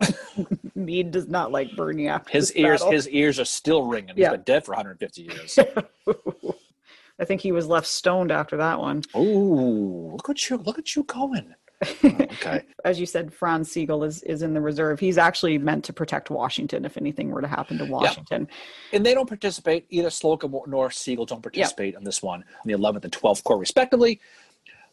Meade 0.74 1.10
does 1.10 1.28
not 1.28 1.52
like 1.52 1.74
Birney 1.76 2.08
after 2.08 2.30
His 2.30 2.52
ears, 2.54 2.80
battle. 2.80 2.92
his 2.92 3.08
ears 3.08 3.38
are 3.40 3.44
still 3.44 3.84
ringing. 3.84 4.16
He's 4.16 4.28
been 4.28 4.42
dead 4.42 4.64
for 4.64 4.72
150 4.72 5.22
years. 5.22 5.58
I 7.18 7.24
think 7.26 7.42
he 7.42 7.52
was 7.52 7.66
left 7.66 7.86
stoned 7.86 8.32
after 8.32 8.56
that 8.56 8.78
one. 8.80 9.02
Ooh, 9.16 10.12
look 10.12 10.30
at 10.30 10.48
you! 10.48 10.56
Look 10.56 10.78
at 10.78 10.96
you 10.96 11.02
going. 11.04 11.54
Oh, 12.04 12.08
okay, 12.20 12.60
As 12.84 13.00
you 13.00 13.06
said, 13.06 13.32
Franz 13.32 13.72
Sigel 13.72 14.04
is, 14.04 14.22
is 14.24 14.42
in 14.42 14.52
the 14.52 14.60
reserve. 14.60 15.00
He's 15.00 15.16
actually 15.16 15.56
meant 15.56 15.82
to 15.86 15.94
protect 15.94 16.28
Washington 16.28 16.84
if 16.84 16.98
anything 16.98 17.30
were 17.30 17.40
to 17.40 17.48
happen 17.48 17.78
to 17.78 17.86
Washington. 17.86 18.48
and 18.92 19.04
they 19.04 19.14
don't 19.14 19.26
participate. 19.26 19.86
Either 19.88 20.10
Slocum 20.10 20.54
nor 20.66 20.90
Sigel 20.90 21.24
don't 21.24 21.42
participate 21.42 21.94
in 21.94 22.04
this 22.04 22.22
one, 22.22 22.44
in 22.64 22.70
the 22.70 22.76
11th 22.78 23.04
and 23.04 23.12
12th 23.14 23.44
Corps, 23.44 23.56
respectively. 23.58 24.20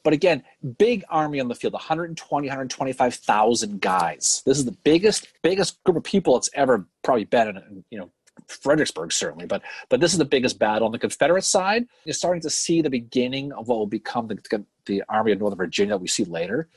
But 0.07 0.13
again, 0.13 0.41
big 0.77 1.03
army 1.09 1.41
on 1.41 1.49
the 1.49 1.53
field 1.53 1.73
120, 1.73 2.47
125,000 2.47 3.81
guys. 3.81 4.41
This 4.45 4.57
is 4.57 4.63
the 4.63 4.71
biggest, 4.85 5.27
biggest 5.43 5.83
group 5.83 5.97
of 5.97 6.05
people 6.05 6.37
it's 6.37 6.49
ever 6.53 6.87
probably 7.03 7.25
been 7.25 7.49
in, 7.49 7.83
you 7.91 7.99
know, 7.99 8.09
Fredericksburg 8.47 9.11
certainly, 9.11 9.45
but 9.45 9.63
but 9.89 9.99
this 9.99 10.13
is 10.13 10.17
the 10.17 10.23
biggest 10.23 10.59
battle 10.59 10.85
on 10.85 10.93
the 10.93 10.97
Confederate 10.97 11.43
side. 11.43 11.87
You're 12.05 12.13
starting 12.13 12.41
to 12.43 12.49
see 12.49 12.81
the 12.81 12.89
beginning 12.89 13.51
of 13.51 13.67
what 13.67 13.79
will 13.79 13.85
become 13.85 14.29
the, 14.29 14.63
the 14.85 15.03
Army 15.09 15.33
of 15.33 15.39
Northern 15.39 15.57
Virginia 15.57 15.95
that 15.95 15.99
we 15.99 16.07
see 16.07 16.23
later. 16.23 16.69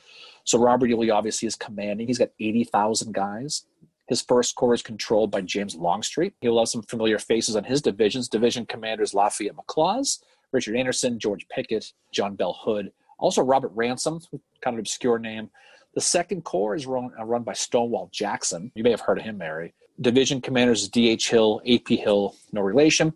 So 0.43 0.59
Robert 0.59 0.89
E. 0.89 0.95
Lee 0.95 1.09
obviously 1.09 1.47
is 1.47 1.55
commanding. 1.55 2.07
He's 2.07 2.19
got 2.19 2.31
80,000 2.37 3.13
guys. 3.13 3.63
His 4.09 4.21
first 4.21 4.55
corps 4.55 4.73
is 4.73 4.81
controlled 4.81 5.31
by 5.31 5.39
James 5.39 5.73
Longstreet. 5.73 6.33
He 6.41 6.49
will 6.49 6.59
have 6.59 6.67
some 6.67 6.81
familiar 6.81 7.17
faces 7.17 7.55
on 7.55 7.63
his 7.63 7.81
divisions. 7.81 8.27
Division 8.27 8.65
commanders 8.65 9.13
Lafayette 9.13 9.55
McLaws, 9.55 10.19
Richard 10.51 10.75
Anderson, 10.75 11.17
George 11.17 11.47
Pickett, 11.47 11.93
John 12.11 12.35
Bell 12.35 12.59
Hood, 12.61 12.91
also 13.21 13.41
Robert 13.41 13.71
Ransom, 13.73 14.19
kind 14.61 14.75
of 14.75 14.79
obscure 14.79 15.19
name. 15.19 15.49
The 15.93 16.01
second 16.01 16.43
corps 16.43 16.75
is 16.75 16.85
run, 16.85 17.11
uh, 17.17 17.23
run 17.23 17.43
by 17.43 17.53
Stonewall 17.53 18.09
Jackson. 18.11 18.71
You 18.75 18.83
may 18.83 18.91
have 18.91 19.01
heard 19.01 19.19
of 19.19 19.23
him, 19.23 19.37
Mary. 19.37 19.73
Division 20.01 20.41
commanders 20.41 20.89
D.H. 20.89 21.29
Hill, 21.29 21.61
A.P. 21.63 21.95
Hill, 21.97 22.35
no 22.51 22.61
relation. 22.61 23.13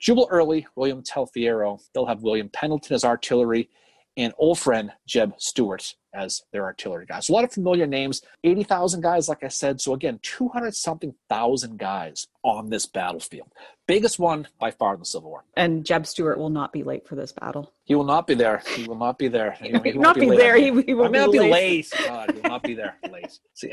Jubal 0.00 0.28
Early, 0.30 0.66
William 0.76 1.02
Taliaferro. 1.02 1.80
They'll 1.92 2.06
have 2.06 2.22
William 2.22 2.48
Pendleton 2.50 2.94
as 2.94 3.04
artillery, 3.04 3.68
and 4.16 4.32
old 4.38 4.58
friend 4.58 4.92
Jeb 5.06 5.32
Stuart 5.38 5.94
as 6.18 6.42
their 6.52 6.64
artillery 6.64 7.06
guys. 7.06 7.28
A 7.28 7.32
lot 7.32 7.44
of 7.44 7.52
familiar 7.52 7.86
names. 7.86 8.20
80,000 8.44 9.00
guys, 9.00 9.28
like 9.28 9.44
I 9.44 9.48
said. 9.48 9.80
So 9.80 9.94
again, 9.94 10.18
200 10.22 10.74
something 10.74 11.14
thousand 11.28 11.78
guys 11.78 12.26
on 12.42 12.70
this 12.70 12.86
battlefield. 12.86 13.48
Biggest 13.86 14.18
one 14.18 14.48
by 14.58 14.70
far 14.70 14.94
in 14.94 15.00
the 15.00 15.06
Civil 15.06 15.30
War. 15.30 15.44
And 15.56 15.84
Jeb 15.84 16.06
Stuart 16.06 16.38
will 16.38 16.50
not 16.50 16.72
be 16.72 16.82
late 16.82 17.06
for 17.06 17.14
this 17.14 17.32
battle. 17.32 17.72
He 17.84 17.94
will 17.94 18.04
not 18.04 18.26
be 18.26 18.34
there. 18.34 18.62
He 18.76 18.84
will 18.84 18.96
not 18.96 19.18
be 19.18 19.28
there. 19.28 19.52
He, 19.52 19.68
He 19.68 19.72
will 19.72 19.92
won't 20.02 20.14
be 20.20 20.26
late. 20.26 20.38
there. 20.38 20.56
He, 20.56 20.64
he 20.82 20.94
will 20.94 21.06
I 21.06 21.08
not 21.08 21.32
be 21.32 21.38
be 21.38 21.50
late. 21.50 21.52
late. 21.52 21.92
God, 22.04 22.30
he 22.32 22.40
will 22.40 22.48
not 22.50 22.62
be 22.62 22.74
there 22.74 22.96
late. 23.10 23.38
See, 23.54 23.70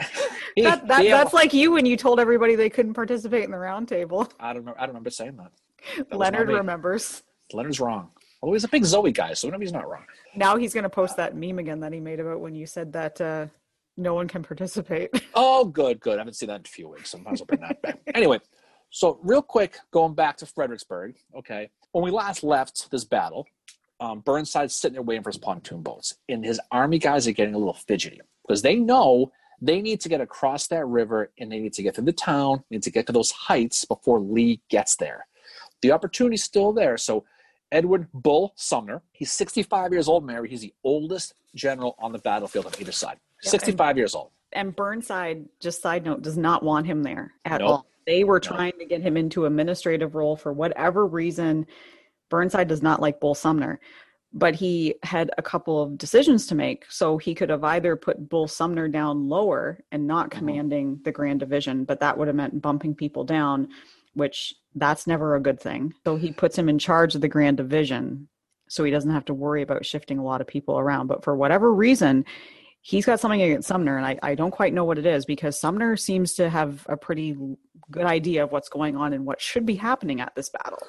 he- 0.55 0.61
That, 0.63 0.87
that, 0.87 1.03
that's 1.03 1.33
like 1.33 1.53
you 1.53 1.71
when 1.73 1.85
you 1.85 1.97
told 1.97 2.19
everybody 2.19 2.55
they 2.55 2.69
couldn't 2.69 2.93
participate 2.93 3.43
in 3.43 3.51
the 3.51 3.57
roundtable. 3.57 4.29
I 4.39 4.53
don't 4.53 4.63
know. 4.65 4.73
I 4.77 4.81
don't 4.81 4.89
remember 4.89 5.09
saying 5.09 5.35
that. 5.37 5.51
That 6.09 6.17
Leonard 6.17 6.47
remembers. 6.47 7.23
Leonard's 7.53 7.79
wrong. 7.79 8.11
Well, 8.45 8.53
he's 8.53 8.63
a 8.63 8.67
big 8.67 8.85
Zoe 8.85 9.11
guy, 9.11 9.33
so 9.33 9.49
he's 9.57 9.73
not 9.73 9.89
wrong. 9.89 10.03
Now 10.35 10.55
he's 10.55 10.71
going 10.71 10.83
to 10.83 10.89
post 10.89 11.17
that 11.17 11.35
meme 11.35 11.57
again 11.57 11.79
that 11.79 11.91
he 11.91 11.99
made 11.99 12.19
about 12.19 12.41
when 12.41 12.53
you 12.53 12.67
said 12.67 12.93
that 12.93 13.19
uh, 13.19 13.47
no 13.97 14.13
one 14.13 14.27
can 14.27 14.43
participate. 14.43 15.09
Oh, 15.37 15.65
good, 15.65 15.99
good. 15.99 16.15
I 16.15 16.19
haven't 16.19 16.35
seen 16.35 16.47
that 16.47 16.55
in 16.55 16.61
a 16.61 16.69
few 16.69 16.87
weeks. 16.87 17.09
Sometimes 17.09 17.25
I 17.25 17.29
might 17.29 17.33
as 17.33 17.39
well 17.39 17.47
bring 17.47 17.61
that 17.61 17.81
back. 17.81 17.99
Anyway, 18.15 18.39
so 18.91 19.19
real 19.23 19.41
quick, 19.41 19.79
going 19.91 20.13
back 20.13 20.37
to 20.37 20.45
Fredericksburg. 20.45 21.15
Okay, 21.35 21.71
when 21.91 22.03
we 22.03 22.11
last 22.11 22.43
left 22.43 22.91
this 22.91 23.03
battle, 23.03 23.47
um, 23.99 24.19
Burnside's 24.19 24.75
sitting 24.75 24.93
there 24.93 25.01
waiting 25.01 25.23
for 25.23 25.31
his 25.31 25.37
pontoon 25.37 25.81
boats, 25.81 26.13
and 26.29 26.45
his 26.45 26.61
army 26.71 26.99
guys 26.99 27.27
are 27.27 27.31
getting 27.31 27.55
a 27.55 27.57
little 27.57 27.73
fidgety 27.73 28.21
because 28.47 28.61
they 28.61 28.75
know 28.75 29.31
they 29.59 29.81
need 29.81 29.99
to 30.01 30.09
get 30.09 30.21
across 30.21 30.67
that 30.67 30.85
river 30.85 31.31
and 31.39 31.51
they 31.51 31.59
need 31.59 31.73
to 31.73 31.83
get 31.83 31.95
through 31.95 32.05
the 32.05 32.13
town, 32.13 32.63
need 32.69 32.83
to 32.83 32.91
get 32.91 33.07
to 33.07 33.11
those 33.11 33.31
heights 33.31 33.85
before 33.85 34.19
Lee 34.19 34.61
gets 34.69 34.95
there. 34.97 35.25
The 35.81 35.91
opportunity's 35.91 36.43
still 36.43 36.71
there. 36.71 36.97
So 36.97 37.25
Edward 37.71 38.07
Bull 38.13 38.53
Sumner, 38.55 39.01
he's 39.11 39.31
65 39.31 39.91
years 39.91 40.07
old, 40.07 40.25
Mary. 40.25 40.49
He's 40.49 40.61
the 40.61 40.73
oldest 40.83 41.33
general 41.55 41.95
on 41.99 42.11
the 42.11 42.19
battlefield 42.19 42.65
on 42.67 42.73
either 42.79 42.91
side. 42.91 43.17
Yeah, 43.43 43.49
65 43.51 43.97
years 43.97 44.15
old. 44.15 44.31
and 44.53 44.73
Burnside, 44.75 45.45
just 45.59 45.81
side 45.81 46.05
note, 46.05 46.21
does 46.21 46.37
not 46.37 46.63
want 46.63 46.85
him 46.85 47.03
there 47.03 47.33
at 47.43 47.59
Nope. 47.59 47.69
all. 47.69 47.85
They 48.07 48.23
were 48.23 48.39
trying 48.39 48.73
to 48.79 48.85
get 48.85 49.01
him 49.01 49.17
into 49.17 49.45
administrative 49.45 50.15
role 50.15 50.37
for 50.37 50.53
whatever 50.53 51.05
reason. 51.05 51.65
Burnside 52.29 52.67
does 52.69 52.81
not 52.81 53.01
like 53.01 53.19
Bull 53.19 53.35
Sumner, 53.35 53.79
but 54.31 54.55
he 54.55 54.95
had 55.03 55.29
a 55.37 55.41
couple 55.41 55.81
of 55.81 55.97
decisions 55.97 56.45
to 56.47 56.55
make. 56.55 56.85
So 56.89 57.17
he 57.17 57.35
could 57.35 57.49
have 57.49 57.63
either 57.65 57.95
put 57.97 58.29
Bull 58.29 58.47
Sumner 58.47 58.87
down 58.87 59.27
lower 59.27 59.79
and 59.91 60.07
not 60.07 60.27
Mhm. 60.29 60.31
commanding 60.37 60.99
the 61.03 61.11
Grand 61.11 61.39
Division, 61.41 61.83
but 61.83 61.99
that 61.99 62.17
would 62.17 62.27
have 62.27 62.35
meant 62.37 62.61
bumping 62.61 62.95
people 62.95 63.23
down, 63.25 63.67
which 64.15 64.55
that's 64.73 65.05
never 65.07 65.35
a 65.35 65.39
good 65.41 65.59
thing. 65.59 65.93
So 66.05 66.15
he 66.15 66.31
puts 66.31 66.57
him 66.57 66.67
in 66.67 66.79
charge 66.79 67.13
of 67.15 67.21
the 67.21 67.27
Grand 67.29 67.57
Division. 67.57 68.27
so 68.67 68.83
he 68.83 68.89
doesn't 68.91 69.11
have 69.11 69.25
to 69.25 69.33
worry 69.33 69.61
about 69.61 69.85
shifting 69.85 70.17
a 70.17 70.23
lot 70.23 70.41
of 70.41 70.47
people 70.47 70.79
around. 70.79 71.05
But 71.07 71.23
for 71.23 71.35
whatever 71.35 71.71
reason, 71.73 72.25
he's 72.81 73.05
got 73.05 73.19
something 73.19 73.41
against 73.41 73.67
Sumner, 73.67 73.95
and 73.97 74.05
I, 74.05 74.17
I 74.23 74.33
don't 74.35 74.51
quite 74.51 74.73
know 74.73 74.83
what 74.85 74.97
it 74.97 75.05
is 75.05 75.23
because 75.25 75.59
Sumner 75.59 75.95
seems 75.95 76.33
to 76.35 76.49
have 76.49 76.83
a 76.89 76.97
pretty 76.97 77.35
good 77.91 78.05
idea 78.05 78.43
of 78.43 78.51
what's 78.51 78.69
going 78.69 78.95
on 78.95 79.13
and 79.13 79.25
what 79.25 79.39
should 79.39 79.65
be 79.65 79.75
happening 79.75 80.19
at 80.19 80.33
this 80.35 80.49
battle. 80.49 80.79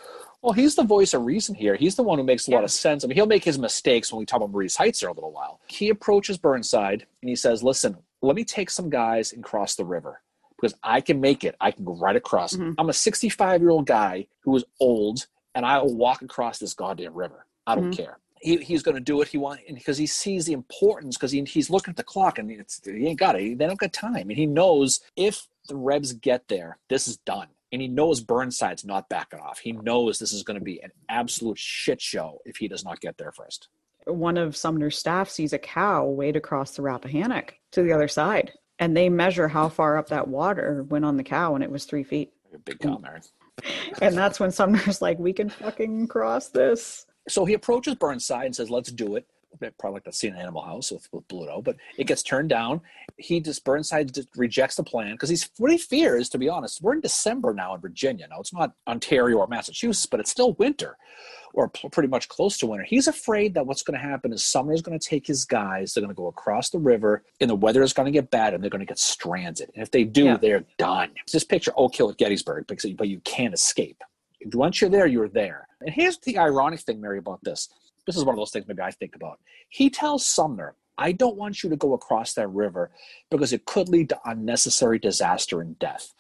Well, 0.41 0.53
he's 0.55 0.75
the 0.75 0.85
voice 0.85 1.13
of 1.13 1.25
reason 1.27 1.55
here. 1.55 1.75
He's 1.77 1.97
the 1.97 2.03
one 2.03 2.19
who 2.19 2.25
makes 2.25 2.47
a 2.49 2.51
Yeah. 2.51 2.57
lot 2.59 2.65
of 2.65 2.71
sense. 2.71 3.05
I 3.05 3.09
mean, 3.09 3.17
he'll 3.17 3.27
make 3.27 3.45
his 3.45 3.59
mistakes 3.59 4.11
when 4.13 4.21
we 4.21 4.27
talk 4.27 4.39
about 4.39 4.53
Marye's 4.53 4.77
Heights 4.77 5.01
there 5.01 5.11
a 5.11 5.13
little 5.13 5.33
while. 5.33 5.61
He 5.67 5.89
approaches 5.91 6.39
Burnside 6.39 7.07
and 7.21 7.29
he 7.29 7.37
says, 7.37 7.63
Listen, 7.63 7.97
let 8.23 8.37
me 8.37 8.45
take 8.45 8.71
some 8.71 8.89
guys 8.89 9.33
and 9.33 9.43
cross 9.45 9.75
the 9.75 9.85
river 9.85 10.23
because 10.61 10.75
I 10.83 11.01
can 11.01 11.21
make 11.21 11.45
it. 11.45 11.55
I 11.61 11.71
can 11.71 11.85
go 11.85 11.95
right 11.95 12.17
across. 12.17 12.55
Mhm. 12.57 12.75
I'm 12.79 12.89
a 12.89 12.93
65 12.93 13.61
year 13.61 13.71
old 13.71 13.87
guy 13.87 14.27
who 14.41 14.57
is 14.57 14.65
old 14.81 15.27
and 15.55 15.65
I 15.65 15.79
will 15.83 15.95
walk 15.97 16.23
across 16.23 16.59
this 16.59 16.75
goddamn 16.75 17.15
river. 17.15 17.47
I 17.67 17.75
don't 17.75 17.91
Mhm. 17.93 17.97
care. 17.97 18.19
He, 18.41 18.59
he's 18.59 18.83
going 18.83 18.95
to 18.97 19.01
do 19.01 19.21
it. 19.23 19.29
He 19.29 19.39
want 19.39 19.61
because 19.75 19.97
he 19.97 20.07
sees 20.07 20.45
the 20.45 20.53
importance 20.53 21.17
because 21.17 21.33
he, 21.33 21.43
he's 21.45 21.71
looking 21.71 21.93
at 21.93 21.97
the 21.97 22.05
clock 22.05 22.39
and 22.39 22.51
it's, 22.51 22.81
he 22.85 23.07
ain't 23.07 23.19
got 23.19 23.35
it. 23.41 23.59
They 23.59 23.67
don't 23.67 23.79
got 23.79 23.93
time, 23.95 24.29
and 24.29 24.33
he 24.39 24.45
knows 24.47 25.01
if 25.17 25.49
the 25.69 25.75
Rebs 25.77 26.13
get 26.13 26.47
there, 26.49 26.79
this 26.89 27.09
is 27.09 27.17
done. 27.17 27.49
And 27.73 27.81
he 27.83 27.89
knows 27.89 28.21
Burnside's 28.21 28.85
not 28.85 29.09
backing 29.09 29.41
off. 29.41 29.59
He 29.59 29.73
knows 29.73 30.19
this 30.19 30.33
is 30.33 30.43
going 30.45 30.59
to 30.59 30.65
be 30.65 30.81
an 30.83 30.93
absolute 31.09 31.59
shit 31.59 32.01
show 32.01 32.41
if 32.45 32.59
he 32.59 32.69
does 32.69 32.85
not 32.85 33.01
get 33.01 33.17
there 33.19 33.33
first. 33.33 33.69
One 34.07 34.37
of 34.37 34.57
Sumner's 34.57 34.97
staff 34.97 35.29
sees 35.29 35.53
a 35.53 35.59
cow 35.59 36.05
wade 36.05 36.37
across 36.37 36.77
the 36.77 36.83
Rappahannock 36.83 37.55
to 37.73 37.83
the 37.83 37.93
other 37.93 38.07
side, 38.07 38.53
and 38.79 38.97
they 38.97 39.09
measure 39.09 39.49
how 39.49 39.69
far 39.69 39.97
up 39.97 40.09
that 40.09 40.29
water 40.29 40.85
went 40.89 41.05
on 41.05 41.17
the 41.17 41.25
cow, 41.25 41.55
and 41.55 41.65
it 41.65 41.71
was 41.71 41.85
three 41.85 42.05
feet. 42.05 42.33
A 42.55 42.59
big 42.59 42.81
cow, 42.81 42.99
Mary. 42.99 43.21
And 44.03 44.15
that's 44.15 44.39
when 44.39 44.51
Sumner's 44.51 45.01
like, 45.01 45.19
"We 45.19 45.33
can 45.33 45.49
fucking 45.49 46.09
cross 46.09 46.49
this." 46.49 47.07
So 47.27 47.47
he 47.47 47.55
approaches 47.55 47.95
Burnside 47.95 48.45
and 48.45 48.55
says, 48.55 48.71
"Let's 48.71 48.93
do 48.93 49.17
it." 49.17 49.27
A 49.57 49.59
bit 49.59 49.79
Probably 49.79 49.97
like 49.97 50.05
that 50.05 50.15
scene 50.15 50.35
in 50.35 50.39
Animal 50.41 50.61
House 50.63 50.91
with, 50.93 51.09
with 51.13 51.27
Bluto, 51.29 51.65
but 51.65 51.77
it 51.97 52.07
gets 52.07 52.23
turned 52.23 52.51
down. 52.51 52.81
He 53.17 53.41
just 53.41 53.65
Burnside 53.65 54.13
just 54.13 54.29
rejects 54.37 54.77
the 54.77 54.83
plan 54.83 55.13
because 55.13 55.31
he's 55.31 55.49
what 55.57 55.71
he 55.73 55.79
fears, 55.79 56.29
to 56.31 56.39
be 56.39 56.49
honest. 56.49 56.83
We're 56.83 56.93
in 56.95 57.01
December 57.01 57.55
now 57.55 57.75
in 57.75 57.81
Virginia. 57.81 58.27
Now 58.29 58.41
it's 58.41 58.53
not 58.53 58.75
Ontario 58.87 59.39
or 59.39 59.47
Massachusetts, 59.47 60.05
but 60.05 60.21
it's 60.21 60.31
still 60.31 60.53
winter, 60.55 60.99
or 61.55 61.71
p- 61.71 61.89
pretty 61.89 62.09
much 62.09 62.29
close 62.29 62.59
to 62.59 62.67
winter. 62.67 62.85
He's 62.85 63.09
afraid 63.09 63.55
that 63.55 63.67
what's 63.67 63.83
going 63.83 63.99
to 63.99 64.07
happen 64.07 64.31
is 64.33 64.45
Sumner's 64.45 64.83
going 64.83 64.99
to 64.99 65.09
take 65.09 65.27
his 65.27 65.47
guys. 65.47 65.95
They're 65.95 66.03
going 66.03 66.15
to 66.15 66.19
go 66.19 66.27
across 66.27 66.69
the 66.69 66.79
river, 66.79 67.23
and 67.41 67.49
the 67.49 67.55
weather 67.55 67.83
is 67.83 67.95
going 67.95 68.07
to 68.07 68.13
get 68.13 68.31
bad, 68.31 68.53
and 68.53 68.63
they're 68.63 68.69
going 68.71 68.81
to 68.81 68.87
get 68.87 68.99
stranded. 68.99 69.71
And 69.75 69.83
if 69.83 69.91
they 69.91 70.05
do, 70.05 70.25
Yeah. 70.25 70.37
they're 70.37 70.65
done. 70.77 71.13
Just 71.27 71.49
picture 71.49 71.73
Oak 71.77 71.95
Hill 71.97 72.11
at 72.11 72.19
Gettysburg, 72.19 72.67
because 72.67 72.91
but 72.93 73.09
you 73.09 73.21
can't 73.21 73.55
escape. 73.55 74.03
Once 74.53 74.83
you're 74.83 74.91
there, 74.91 75.07
you're 75.07 75.29
there. 75.31 75.67
And 75.81 75.95
here's 75.95 76.19
the 76.19 76.37
ironic 76.39 76.81
thing, 76.81 77.01
Mary, 77.01 77.19
about 77.19 77.43
this. 77.43 77.71
This 78.07 78.17
is 78.17 78.25
one 78.25 78.35
of 78.35 78.39
those 78.39 78.51
things 78.51 78.67
maybe 78.69 78.83
I 78.83 78.91
think 78.91 79.17
about. 79.17 79.41
He 79.69 79.91
tells 79.91 80.27
Sumner, 80.27 80.77
I 80.99 81.13
don't 81.13 81.37
want 81.37 81.63
you 81.63 81.71
to 81.71 81.77
go 81.77 81.93
across 81.93 82.35
that 82.35 82.49
river 82.49 82.91
because 83.31 83.53
it 83.53 83.67
could 83.67 83.89
lead 83.89 84.09
to 84.11 84.21
unnecessary 84.25 84.99
disaster 84.99 85.61
and 85.61 85.79
death. 85.79 86.13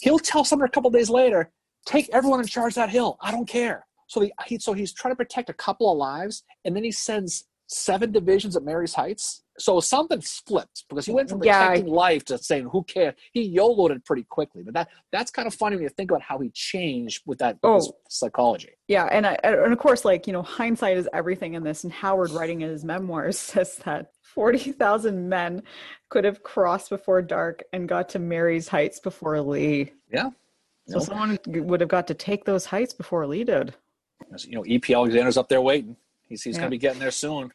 He'll 0.00 0.18
tell 0.18 0.44
Sumner 0.44 0.64
a 0.64 0.70
couple 0.70 0.90
days 0.90 1.10
later, 1.10 1.50
take 1.84 2.08
everyone 2.12 2.40
in 2.40 2.46
charge 2.46 2.74
that 2.76 2.90
hill. 2.90 3.18
I 3.20 3.30
don't 3.30 3.48
care. 3.48 3.86
So, 4.06 4.28
he, 4.46 4.58
so 4.58 4.72
he's 4.72 4.92
trying 4.92 5.12
to 5.12 5.16
protect 5.16 5.50
a 5.50 5.54
couple 5.54 5.90
of 5.90 5.98
lives, 5.98 6.44
and 6.64 6.76
then 6.76 6.84
he 6.84 6.92
sends 6.92 7.44
seven 7.66 8.12
divisions 8.12 8.56
at 8.56 8.62
Marye's 8.64 8.94
Heights. 8.94 9.42
So 9.58 9.78
something 9.78 10.20
flipped 10.20 10.84
because 10.88 11.06
he 11.06 11.12
went 11.12 11.30
from 11.30 11.42
Yeah, 11.44 11.60
I- 11.60 11.66
protecting 11.68 11.92
life 11.94 12.24
to 12.24 12.38
saying 12.38 12.68
who 12.72 12.82
cares. 12.82 13.14
He 13.32 13.42
YOLO'd 13.42 13.92
it 13.92 14.04
pretty 14.04 14.24
quickly, 14.24 14.62
but 14.64 14.74
that 14.74 14.88
that's 15.12 15.30
kind 15.30 15.46
of 15.46 15.54
funny 15.54 15.76
when 15.76 15.84
you 15.84 15.88
think 15.90 16.10
about 16.10 16.22
how 16.22 16.38
he 16.40 16.50
changed 16.50 17.22
with 17.24 17.38
that 17.38 17.54
with 17.62 17.84
Oh. 17.88 17.96
psychology. 18.08 18.70
Yeah, 18.88 19.04
and 19.04 19.24
I, 19.26 19.38
and 19.44 19.72
of 19.72 19.78
course, 19.78 20.04
like 20.04 20.26
you 20.26 20.32
know, 20.32 20.42
hindsight 20.42 20.96
is 20.96 21.08
everything 21.12 21.54
in 21.54 21.62
this. 21.62 21.84
And 21.84 21.92
Howard, 21.92 22.30
writing 22.32 22.62
in 22.62 22.68
his 22.68 22.84
memoirs, 22.84 23.38
says 23.52 23.76
that 23.84 24.10
forty 24.22 24.72
thousand 24.72 25.28
men 25.28 25.62
could 26.08 26.24
have 26.24 26.42
crossed 26.42 26.90
before 26.90 27.22
dark 27.22 27.62
and 27.72 27.88
got 27.88 28.08
to 28.10 28.18
Marye's 28.18 28.66
Heights 28.68 28.98
before 28.98 29.40
Lee. 29.40 29.92
Yeah. 30.12 30.30
So 30.88 30.98
Nope. 30.98 31.02
someone 31.06 31.38
would 31.46 31.80
have 31.80 31.88
got 31.88 32.08
to 32.08 32.14
take 32.14 32.44
those 32.44 32.66
heights 32.66 32.92
before 32.92 33.24
Lee 33.26 33.44
did. 33.44 33.72
You 34.38 34.56
know, 34.56 34.64
EP 34.68 34.90
Alexander's 34.90 35.36
up 35.36 35.48
there 35.48 35.60
waiting. 35.62 35.96
He's, 36.34 36.42
he's 36.42 36.56
Yeah. 36.56 36.62
going 36.62 36.70
to 36.70 36.74
be 36.74 36.78
getting 36.78 36.98
there 36.98 37.10
soon. 37.12 37.52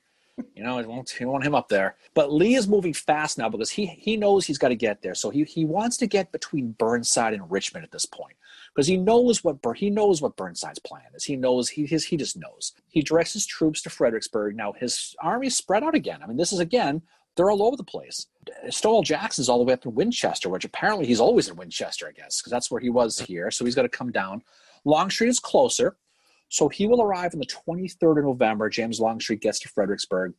You 0.55 0.63
know, 0.63 0.77
he 0.79 0.85
won't, 0.85 1.09
he 1.09 1.25
want 1.25 1.43
him 1.43 1.53
up 1.53 1.67
there. 1.67 1.97
But 2.13 2.31
Lee 2.31 2.55
is 2.55 2.65
moving 2.65 2.93
fast 2.93 3.37
now 3.37 3.49
because 3.49 3.69
he 3.69 3.85
he 3.87 4.15
knows 4.15 4.45
he's 4.45 4.57
got 4.57 4.69
to 4.69 4.75
get 4.75 5.01
there. 5.01 5.13
So 5.13 5.29
he 5.29 5.43
he 5.43 5.65
wants 5.65 5.97
to 5.97 6.07
get 6.07 6.31
between 6.31 6.71
Burnside 6.71 7.33
and 7.33 7.51
Richmond 7.51 7.83
at 7.83 7.91
this 7.91 8.05
point 8.05 8.37
because 8.73 8.87
he 8.87 8.95
knows 8.95 9.43
what 9.43 9.57
he 9.75 9.89
knows 9.89 10.21
what 10.21 10.37
Burnside's 10.37 10.79
plan 10.79 11.03
is. 11.13 11.25
He 11.25 11.35
knows 11.35 11.67
he 11.67 11.85
his, 11.85 12.05
he 12.05 12.15
just 12.15 12.37
knows. 12.37 12.71
He 12.87 13.01
directs 13.01 13.33
his 13.33 13.45
troops 13.45 13.81
to 13.81 13.89
Fredericksburg. 13.89 14.55
Now 14.55 14.71
his 14.71 15.13
army's 15.21 15.57
spread 15.57 15.83
out 15.83 15.93
again. 15.93 16.23
I 16.23 16.27
mean, 16.27 16.37
this 16.37 16.53
is 16.53 16.59
again 16.59 17.01
they're 17.35 17.51
all 17.51 17.63
over 17.63 17.75
the 17.75 17.83
place. 17.83 18.27
Stonewall 18.69 19.03
Jackson's 19.03 19.49
all 19.49 19.57
the 19.59 19.65
way 19.65 19.73
up 19.73 19.85
in 19.85 19.93
Winchester, 19.93 20.47
which 20.47 20.63
apparently 20.65 21.05
he's 21.05 21.19
always 21.19 21.49
in 21.49 21.55
Winchester, 21.57 22.07
I 22.07 22.11
guess, 22.13 22.39
because 22.39 22.51
that's 22.51 22.71
where 22.71 22.81
he 22.81 22.89
was 22.89 23.19
here. 23.19 23.51
So 23.51 23.65
he's 23.65 23.75
got 23.75 23.83
to 23.83 23.89
come 23.89 24.11
down. 24.11 24.41
Longstreet 24.85 25.29
is 25.29 25.39
closer. 25.39 25.97
So 26.49 26.67
he 26.67 26.87
will 26.87 27.01
arrive 27.01 27.33
on 27.33 27.39
the 27.39 27.45
23rd 27.45 28.19
of 28.19 28.25
November. 28.25 28.69
James 28.69 28.99
Longstreet 28.99 29.41
gets 29.41 29.59
to 29.59 29.69
Fredericksburg. 29.69 30.33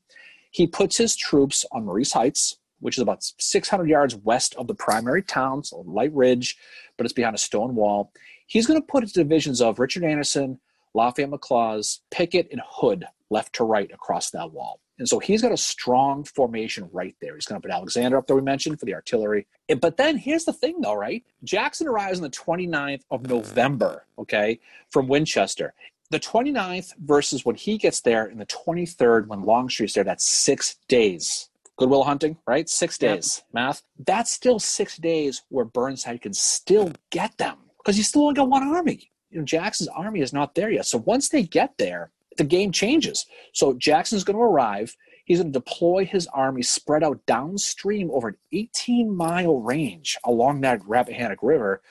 He 0.50 0.66
puts 0.66 0.96
his 0.96 1.16
troops 1.16 1.64
on 1.72 1.84
Marye's 1.84 2.12
Heights, 2.12 2.58
which 2.80 2.98
is 2.98 3.02
about 3.02 3.22
600 3.22 3.88
yards 3.88 4.16
west 4.16 4.54
of 4.56 4.66
the 4.66 4.74
primary 4.74 5.22
town, 5.22 5.62
so 5.62 5.84
light 5.86 6.12
ridge, 6.12 6.56
but 6.96 7.06
it's 7.06 7.12
behind 7.12 7.36
a 7.36 7.38
stone 7.38 7.74
wall. 7.74 8.12
He's 8.46 8.66
going 8.66 8.80
to 8.80 8.86
put 8.86 9.04
his 9.04 9.12
divisions 9.12 9.60
of 9.60 9.78
Richard 9.78 10.02
Anderson, 10.02 10.58
Lafayette 10.94 11.30
McLaws, 11.30 12.00
Pickett, 12.10 12.48
and 12.50 12.60
Hood 12.68 13.06
left 13.30 13.54
to 13.54 13.64
right 13.64 13.90
across 13.92 14.30
that 14.30 14.50
wall. 14.50 14.80
And 14.98 15.08
so 15.08 15.18
he's 15.18 15.40
got 15.40 15.52
a 15.52 15.56
strong 15.56 16.24
formation 16.24 16.90
right 16.92 17.14
there. 17.22 17.34
He's 17.34 17.46
going 17.46 17.60
to 17.60 17.66
put 17.66 17.74
Alexander 17.74 18.18
up 18.18 18.26
there, 18.26 18.36
we 18.36 18.42
mentioned, 18.42 18.78
for 18.78 18.86
the 18.86 18.94
artillery. 18.94 19.46
But 19.80 19.96
then 19.96 20.18
here's 20.18 20.44
the 20.44 20.52
thing, 20.52 20.80
though, 20.80 20.94
right? 20.94 21.24
Jackson 21.42 21.86
arrives 21.86 22.18
on 22.18 22.24
the 22.24 22.30
29th 22.30 23.02
of 23.10 23.26
November, 23.26 24.04
okay, 24.18 24.58
from 24.90 25.06
Winchester. 25.06 25.72
The 26.10 26.20
29th 26.20 26.94
versus 26.98 27.44
when 27.44 27.54
he 27.54 27.78
gets 27.78 28.00
there, 28.00 28.26
and 28.26 28.40
the 28.40 28.46
23rd 28.46 29.28
when 29.28 29.42
Longstreet's 29.42 29.94
there, 29.94 30.04
that's 30.04 30.26
six 30.26 30.76
days. 30.88 31.48
Goodwill 31.76 32.02
hunting, 32.04 32.36
right? 32.46 32.68
Six 32.68 32.98
Yep. 33.00 33.16
days. 33.16 33.42
Math. 33.52 33.82
That's 34.06 34.30
still 34.30 34.58
six 34.58 34.96
days 34.96 35.42
where 35.48 35.64
Burnside 35.64 36.20
can 36.20 36.34
still 36.34 36.92
get 37.10 37.38
them 37.38 37.58
because 37.78 37.96
he's 37.96 38.08
still 38.08 38.22
only 38.22 38.34
got 38.34 38.50
one 38.50 38.62
army. 38.64 39.10
You 39.30 39.38
know, 39.38 39.44
Jackson's 39.44 39.88
army 39.88 40.20
is 40.20 40.32
not 40.32 40.54
there 40.54 40.70
yet. 40.70 40.86
So 40.86 40.98
once 40.98 41.28
they 41.28 41.42
get 41.44 41.78
there, 41.78 42.10
the 42.36 42.44
game 42.44 42.72
changes. 42.72 43.26
So 43.52 43.72
Jackson's 43.74 44.24
going 44.24 44.36
to 44.36 44.42
arrive. 44.42 44.96
He's 45.24 45.38
going 45.40 45.52
to 45.52 45.58
deploy 45.58 46.04
his 46.04 46.26
army 46.28 46.62
spread 46.62 47.04
out 47.04 47.24
downstream 47.26 48.10
over 48.10 48.28
an 48.28 48.36
18 48.52 49.14
mile 49.14 49.60
range 49.60 50.18
along 50.24 50.62
that 50.62 50.82
Rappahannock 50.84 51.38
River. 51.42 51.82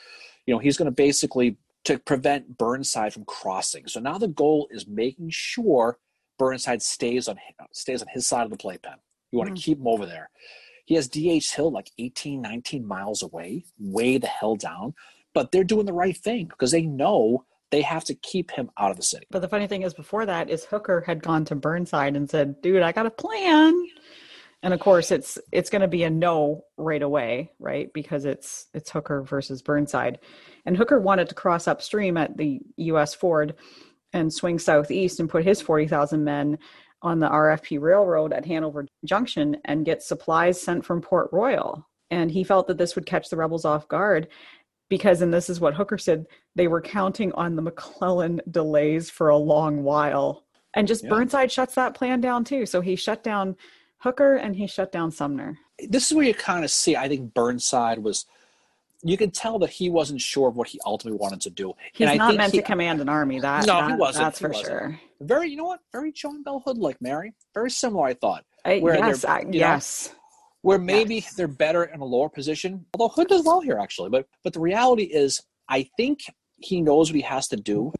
You 0.45 0.53
know, 0.53 0.59
he's 0.59 0.77
going 0.77 0.87
to 0.87 0.91
basically 0.91 1.55
to 1.85 1.97
prevent 1.97 2.57
Burnside 2.57 3.13
from 3.13 3.25
crossing. 3.25 3.87
So 3.87 3.99
now 3.99 4.17
the 4.17 4.27
goal 4.27 4.67
is 4.71 4.87
making 4.87 5.29
sure 5.29 5.97
Burnside 6.37 6.81
stays 6.81 7.27
on 7.27 7.37
stays 7.71 8.01
on 8.01 8.07
his 8.09 8.27
side 8.27 8.43
of 8.43 8.51
the 8.51 8.57
playpen. 8.57 8.95
You 9.31 9.39
want 9.39 9.49
to 9.55 9.59
Mhm. 9.59 9.63
keep 9.63 9.77
him 9.77 9.87
over 9.87 10.05
there. 10.05 10.29
He 10.85 10.95
has 10.95 11.07
DH 11.07 11.53
Hill 11.53 11.71
like 11.71 11.91
18, 11.97 12.41
19 12.41 12.85
miles 12.85 13.21
away, 13.21 13.65
way 13.77 14.17
the 14.17 14.27
hell 14.27 14.55
down. 14.55 14.95
But 15.33 15.51
they're 15.51 15.63
doing 15.63 15.85
the 15.85 15.93
right 15.93 16.17
thing 16.17 16.47
because 16.47 16.71
they 16.71 16.81
know 16.81 17.45
they 17.71 17.81
have 17.83 18.03
to 18.05 18.15
keep 18.15 18.49
him 18.49 18.71
out 18.79 18.89
of 18.89 18.97
the 18.97 19.03
city. 19.03 19.27
But 19.29 19.41
the 19.43 19.47
funny 19.47 19.67
thing 19.67 19.83
is, 19.83 19.93
before 19.93 20.25
that, 20.25 20.49
is 20.49 20.65
Hooker 20.65 21.01
had 21.01 21.21
gone 21.21 21.45
to 21.45 21.55
Burnside 21.55 22.15
and 22.15 22.27
said, 22.27 22.59
"Dude, 22.61 22.81
I 22.81 22.91
got 22.91 23.05
a 23.05 23.11
plan." 23.11 23.87
And 24.61 24.73
of 24.73 24.79
course, 24.79 25.11
it's 25.11 25.37
it's 25.51 25.69
going 25.69 25.81
to 25.81 25.87
be 25.87 26.03
a 26.03 26.09
no 26.09 26.65
right 26.77 27.01
away, 27.01 27.51
right? 27.59 27.91
Because 27.93 28.25
it's 28.25 28.67
it's 28.73 28.91
Hooker 28.91 29.23
versus 29.23 29.61
Burnside, 29.61 30.19
and 30.65 30.75
Hooker 30.75 30.99
wanted 30.99 31.29
to 31.29 31.35
cross 31.35 31.67
upstream 31.67 32.17
at 32.17 32.35
the 32.35 32.59
U.S. 32.77 33.13
Ford 33.13 33.55
and 34.11 34.33
swing 34.33 34.59
southeast 34.59 35.19
and 35.19 35.29
put 35.29 35.45
his 35.45 35.61
forty 35.61 35.87
thousand 35.87 36.23
men 36.25 36.57
on 37.01 37.19
the 37.19 37.29
RFP 37.29 37.79
Railroad 37.79 38.33
at 38.33 38.45
Hanover 38.45 38.85
Junction 39.05 39.57
and 39.63 39.85
get 39.85 40.03
supplies 40.03 40.61
sent 40.61 40.83
from 40.83 41.01
Port 41.01 41.29
Royal. 41.31 41.87
And 42.11 42.29
he 42.29 42.43
felt 42.43 42.67
that 42.67 42.77
this 42.77 42.95
would 42.95 43.05
catch 43.05 43.29
the 43.29 43.37
rebels 43.37 43.63
off 43.63 43.87
guard 43.87 44.27
because, 44.89 45.21
and 45.21 45.33
this 45.33 45.49
is 45.49 45.61
what 45.61 45.75
Hooker 45.75 45.97
said, 45.97 46.25
they 46.55 46.67
were 46.67 46.81
counting 46.81 47.31
on 47.33 47.55
the 47.55 47.61
McClellan 47.61 48.41
delays 48.51 49.09
for 49.09 49.29
a 49.29 49.37
long 49.37 49.83
while. 49.83 50.45
And 50.73 50.87
just 50.87 51.03
Yeah. 51.03 51.11
Burnside 51.11 51.51
shuts 51.51 51.75
that 51.75 51.93
plan 51.93 52.19
down 52.19 52.43
too. 52.43 52.65
So 52.65 52.81
he 52.81 52.95
shut 52.95 53.23
down 53.23 53.55
Hooker 53.99 54.35
and 54.35 54.55
he 54.55 54.67
shut 54.67 54.91
down 54.91 55.11
Sumner. 55.11 55.57
This 55.87 56.09
is 56.09 56.15
where 56.15 56.25
you 56.25 56.33
kind 56.33 56.63
of 56.63 56.71
see, 56.71 56.95
I 56.95 57.07
think 57.07 57.33
Burnside 57.33 57.99
was, 57.99 58.25
you 59.03 59.15
could 59.17 59.33
tell 59.33 59.59
that 59.59 59.69
he 59.69 59.89
wasn't 59.89 60.19
sure 60.21 60.49
of 60.49 60.55
what 60.57 60.67
he 60.67 60.79
ultimately 60.85 61.17
wanted 61.17 61.41
to 61.41 61.49
do. 61.49 61.73
He's 61.93 62.05
and 62.09 62.11
I 62.11 62.15
not 62.17 62.27
think 62.29 62.37
meant 62.39 62.51
he- 62.53 62.59
to 62.59 62.65
command 62.65 63.01
an 63.01 63.09
army. 63.09 63.39
That, 63.39 63.65
No, 63.65 63.87
he 63.87 63.93
wasn't. 63.93 64.25
That's 64.25 64.39
He 64.39 64.43
for 64.45 64.49
wasn't. 64.49 64.67
sure. 64.67 64.99
Very, 65.21 65.49
you 65.49 65.57
know 65.57 65.65
what? 65.65 65.79
Very 65.91 66.11
John 66.11 66.43
Bell 66.43 66.61
Hood 66.65 66.77
like 66.77 67.01
Mary. 67.01 67.33
Very 67.53 67.71
similar, 67.71 68.05
I 68.07 68.13
thought. 68.13 68.45
I, 68.65 68.79
Where 68.79 68.95
yes, 68.97 69.23
I, 69.23 69.39
you 69.39 69.45
know, 69.45 69.51
yes. 69.53 70.13
where 70.61 70.77
maybe 70.77 71.15
Yes. 71.15 71.33
they're 71.35 71.47
better 71.47 71.85
in 71.85 72.01
a 72.01 72.05
lower 72.05 72.27
position. 72.29 72.85
Although 72.93 73.13
Hood 73.13 73.27
does 73.29 73.45
well 73.45 73.61
here 73.61 73.79
actually, 73.79 74.09
but 74.09 74.27
but 74.43 74.51
the 74.53 74.59
reality 74.59 75.03
is, 75.03 75.41
I 75.69 75.89
think 75.95 76.19
he 76.57 76.81
knows 76.81 77.09
what 77.09 77.15
he 77.15 77.21
has 77.21 77.47
to 77.49 77.55
do, 77.55 77.93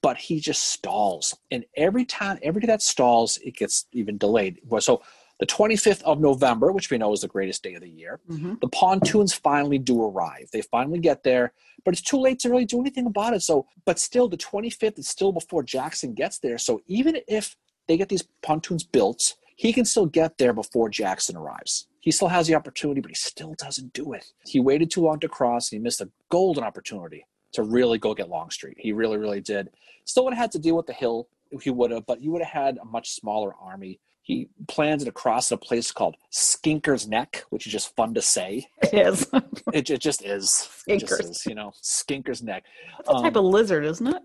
but 0.00 0.16
he 0.16 0.40
just 0.40 0.64
stalls. 0.68 1.36
And 1.50 1.66
every 1.76 2.06
time, 2.06 2.38
every 2.42 2.62
time 2.62 2.68
that 2.68 2.80
stalls, 2.82 3.36
it 3.38 3.56
gets 3.56 3.86
even 3.92 4.16
delayed. 4.16 4.58
So 4.80 5.02
the 5.38 5.46
25th 5.46 6.02
of 6.02 6.20
November, 6.20 6.72
which 6.72 6.90
we 6.90 6.98
know 6.98 7.12
is 7.12 7.20
the 7.20 7.28
greatest 7.28 7.62
day 7.62 7.74
of 7.74 7.82
the 7.82 7.88
year, 7.90 8.20
Mm-hmm. 8.30 8.54
the 8.60 8.68
pontoons 8.68 9.32
finally 9.32 9.78
do 9.78 10.02
arrive. 10.02 10.48
They 10.52 10.62
finally 10.62 10.98
get 10.98 11.22
there, 11.22 11.52
but 11.84 11.92
it's 11.92 12.00
too 12.02 12.18
late 12.18 12.38
to 12.40 12.50
really 12.50 12.64
do 12.64 12.80
anything 12.80 13.06
about 13.06 13.34
it. 13.34 13.42
So, 13.42 13.66
but 13.84 13.98
still, 13.98 14.28
the 14.28 14.36
25th 14.36 14.98
is 14.98 15.08
still 15.08 15.32
before 15.32 15.62
Jackson 15.62 16.14
gets 16.14 16.38
there. 16.38 16.58
So 16.58 16.80
even 16.86 17.18
if 17.28 17.56
they 17.86 17.96
get 17.96 18.08
these 18.08 18.24
pontoons 18.42 18.82
built, 18.84 19.34
he 19.56 19.72
can 19.72 19.84
still 19.84 20.06
get 20.06 20.38
there 20.38 20.52
before 20.52 20.88
Jackson 20.88 21.36
arrives. 21.36 21.86
He 22.00 22.10
still 22.10 22.28
has 22.28 22.46
the 22.46 22.54
opportunity, 22.54 23.00
but 23.00 23.10
he 23.10 23.14
still 23.14 23.54
doesn't 23.54 23.92
do 23.92 24.12
it. 24.12 24.24
He 24.44 24.60
waited 24.60 24.90
too 24.90 25.02
long 25.02 25.18
to 25.20 25.28
cross, 25.28 25.70
and 25.70 25.78
he 25.78 25.82
missed 25.82 26.00
a 26.00 26.08
golden 26.30 26.62
opportunity 26.64 27.26
to 27.52 27.62
really 27.62 27.98
go 27.98 28.14
get 28.14 28.28
Longstreet. 28.28 28.76
He 28.78 28.92
really, 28.92 29.16
really 29.18 29.40
did. 29.40 29.70
Still 30.04 30.24
would 30.24 30.34
have 30.34 30.40
had 30.44 30.52
to 30.52 30.58
deal 30.58 30.76
with 30.76 30.86
the 30.86 30.92
hill 30.92 31.28
he 31.62 31.70
would 31.70 31.90
have, 31.90 32.04
but 32.06 32.20
he 32.20 32.28
would 32.28 32.42
have 32.42 32.52
had 32.64 32.78
a 32.78 32.84
much 32.84 33.10
smaller 33.10 33.54
army. 33.60 33.98
He 34.26 34.48
plans 34.66 35.02
it 35.02 35.08
across 35.08 35.52
a 35.52 35.56
place 35.56 35.92
called 35.92 36.16
Skinker's 36.32 37.06
Neck, 37.06 37.44
which 37.50 37.64
is 37.64 37.72
just 37.72 37.94
fun 37.94 38.12
to 38.14 38.20
say. 38.22 38.66
It 38.82 38.92
is. 39.06 39.28
It, 39.72 39.88
it 39.94 40.00
just 40.00 40.24
is. 40.24 40.68
It 40.88 40.98
just 40.98 41.12
Skinkers. 41.12 41.30
is, 41.30 41.46
you 41.46 41.54
know, 41.54 41.70
Skinker's 41.80 42.42
Neck. 42.42 42.64
That's 42.96 43.08
a 43.08 43.22
type 43.22 43.36
Um, 43.36 43.46
of 43.46 43.52
lizard, 43.52 43.84
isn't 43.84 44.06
it? 44.08 44.20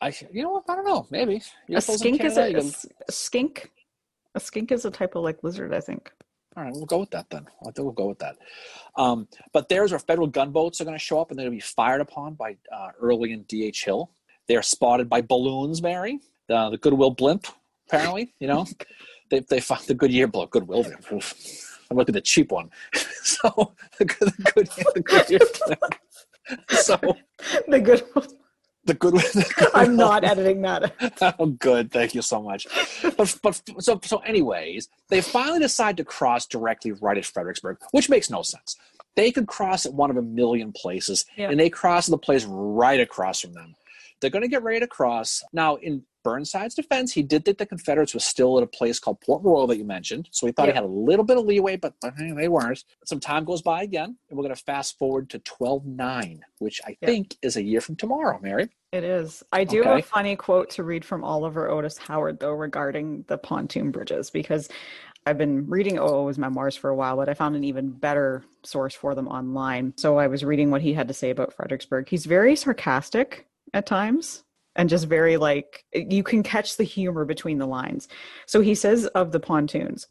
I, 0.00 0.12
you 0.32 0.44
know, 0.44 0.50
what? 0.50 0.64
I 0.68 0.76
don't 0.76 0.84
know. 0.84 1.08
Maybe 1.10 1.42
You're 1.66 1.78
A 1.78 1.80
supposed 1.80 2.02
to 2.04 2.08
in 2.10 2.14
skink 2.14 2.30
is 2.30 2.36
a, 2.38 2.42
a 2.42 2.50
can- 2.52 2.66
s- 2.68 2.86
a 3.08 3.12
skink. 3.12 3.72
A 4.36 4.40
skink 4.40 4.70
is 4.70 4.84
a 4.84 4.90
type 4.90 5.16
of 5.16 5.24
like 5.24 5.42
lizard, 5.42 5.74
I 5.74 5.80
think. 5.80 6.12
All 6.56 6.62
right, 6.62 6.72
we'll 6.72 6.86
go 6.86 6.98
with 6.98 7.10
that 7.10 7.28
then. 7.30 7.46
I 7.62 7.64
think 7.72 7.78
we'll 7.78 7.90
go 7.90 8.06
with 8.06 8.20
that. 8.20 8.36
Um, 8.96 9.26
but 9.52 9.68
there's 9.68 9.90
where 9.90 9.98
federal 9.98 10.28
gunboats 10.28 10.80
are 10.80 10.84
going 10.84 10.96
to 10.96 11.04
show 11.04 11.20
up 11.20 11.30
and 11.30 11.38
they're 11.38 11.46
going 11.46 11.58
to 11.58 11.64
be 11.66 11.72
fired 11.74 12.00
upon 12.00 12.34
by 12.34 12.56
uh, 12.72 12.90
Early 13.00 13.32
and 13.32 13.46
D.H. 13.48 13.84
Hill. 13.84 14.12
They 14.46 14.54
are 14.54 14.62
spotted 14.62 15.08
by 15.08 15.22
balloons, 15.22 15.82
Mary, 15.82 16.20
the, 16.48 16.70
the 16.70 16.78
Goodwill 16.78 17.10
blimp, 17.10 17.46
apparently. 17.88 18.32
You 18.40 18.46
know, 18.48 18.66
they, 19.30 19.40
they 19.40 19.60
found 19.60 19.82
the 19.86 19.94
Goodyear 19.94 20.26
blimp, 20.26 20.50
Goodwill. 20.50 20.84
I'm 21.10 21.96
looking 21.96 22.14
at 22.14 22.14
the 22.14 22.20
cheap 22.20 22.52
one. 22.52 22.70
so 23.22 23.72
the, 23.98 24.04
good, 24.04 24.28
the, 24.36 24.52
good, 24.54 24.68
the 24.94 25.00
Goodyear. 25.00 25.38
So 26.68 26.96
The 27.68 27.80
good. 27.80 28.02
the 28.06 28.14
Goodwill. 28.14 28.26
The 28.84 28.94
Goodwill 28.94 29.22
I'm 29.74 29.94
not 29.94 30.24
editing 30.24 30.62
that. 30.62 30.92
oh, 31.38 31.46
good. 31.46 31.92
Thank 31.92 32.14
you 32.14 32.22
so 32.22 32.42
much. 32.42 32.66
But, 33.16 33.36
but 33.42 33.62
so 33.78 34.00
so. 34.02 34.18
Anyways, 34.18 34.88
they 35.10 35.20
finally 35.20 35.58
decide 35.60 35.96
to 35.98 36.04
cross 36.04 36.46
directly 36.46 36.92
right 36.92 37.18
at 37.18 37.24
Fredericksburg, 37.26 37.76
which 37.92 38.08
makes 38.08 38.30
no 38.30 38.42
sense. 38.42 38.76
They 39.16 39.32
could 39.32 39.46
cross 39.46 39.84
at 39.86 39.92
one 39.92 40.10
of 40.10 40.16
a 40.16 40.22
million 40.22 40.72
places, 40.72 41.26
Yeah. 41.36 41.50
and 41.50 41.60
they 41.60 41.68
cross 41.68 42.06
the 42.06 42.16
place 42.18 42.44
right 42.46 43.00
across 43.00 43.40
from 43.40 43.52
them. 43.52 43.74
They're 44.20 44.30
going 44.30 44.42
to 44.42 44.48
get 44.48 44.62
ready 44.62 44.80
to 44.80 44.86
cross. 44.86 45.42
Now, 45.52 45.76
in 45.76 46.04
Burnside's 46.22 46.74
defense, 46.74 47.12
he 47.12 47.22
did 47.22 47.46
think 47.46 47.56
the 47.56 47.64
Confederates 47.64 48.12
was 48.12 48.24
still 48.24 48.58
at 48.58 48.62
a 48.62 48.66
place 48.66 48.98
called 48.98 49.20
Port 49.22 49.42
Royal 49.42 49.66
that 49.68 49.78
you 49.78 49.84
mentioned, 49.84 50.28
so 50.30 50.46
he 50.46 50.52
thought 50.52 50.66
Yeah. 50.66 50.72
he 50.72 50.74
had 50.76 50.84
a 50.84 50.86
little 50.86 51.24
bit 51.24 51.38
of 51.38 51.46
leeway, 51.46 51.76
but 51.76 51.94
they 52.36 52.48
weren't. 52.48 52.84
Some 53.06 53.20
time 53.20 53.44
goes 53.46 53.62
by 53.62 53.82
again, 53.82 54.18
and 54.28 54.36
we're 54.36 54.42
going 54.44 54.54
to 54.54 54.62
fast 54.62 54.98
forward 54.98 55.30
to 55.30 55.38
12-9, 55.38 56.40
which 56.58 56.80
I 56.86 56.96
Yeah. 57.00 57.06
think 57.08 57.36
is 57.40 57.56
a 57.56 57.62
year 57.62 57.80
from 57.80 57.96
tomorrow, 57.96 58.38
Mary. 58.42 58.68
It 58.92 59.02
is. 59.04 59.42
I 59.52 59.64
do 59.64 59.82
have 59.82 59.98
a 59.98 60.02
funny 60.02 60.36
quote 60.36 60.68
to 60.70 60.82
read 60.82 61.04
from 61.04 61.24
Oliver 61.24 61.70
Otis 61.70 61.96
Howard, 61.96 62.40
though, 62.40 62.52
regarding 62.52 63.24
the 63.28 63.38
pontoon 63.38 63.90
bridges, 63.90 64.28
because 64.30 64.68
I've 65.26 65.38
been 65.38 65.68
reading 65.68 65.98
OO's 65.98 66.38
memoirs 66.38 66.76
for 66.76 66.90
a 66.90 66.94
while, 66.94 67.16
but 67.16 67.28
I 67.28 67.34
found 67.34 67.54
an 67.56 67.62
even 67.64 67.90
better 67.92 68.42
source 68.62 68.94
for 68.94 69.14
them 69.14 69.28
online. 69.28 69.94
So 69.96 70.18
I 70.18 70.26
was 70.26 70.44
reading 70.44 70.70
what 70.70 70.82
he 70.82 70.92
had 70.92 71.08
to 71.08 71.14
say 71.14 71.30
about 71.30 71.52
Fredericksburg. 71.52 72.08
He's 72.08 72.26
very 72.26 72.56
sarcastic 72.56 73.46
at 73.74 73.86
times 73.86 74.44
and 74.76 74.88
just 74.88 75.06
very 75.06 75.36
like, 75.36 75.84
you 75.92 76.22
can 76.22 76.42
catch 76.42 76.76
the 76.76 76.84
humor 76.84 77.24
between 77.24 77.58
the 77.58 77.66
lines. 77.66 78.08
So 78.46 78.60
he 78.60 78.74
says 78.74 79.06
of 79.06 79.32
the 79.32 79.40
pontoons, 79.40 80.06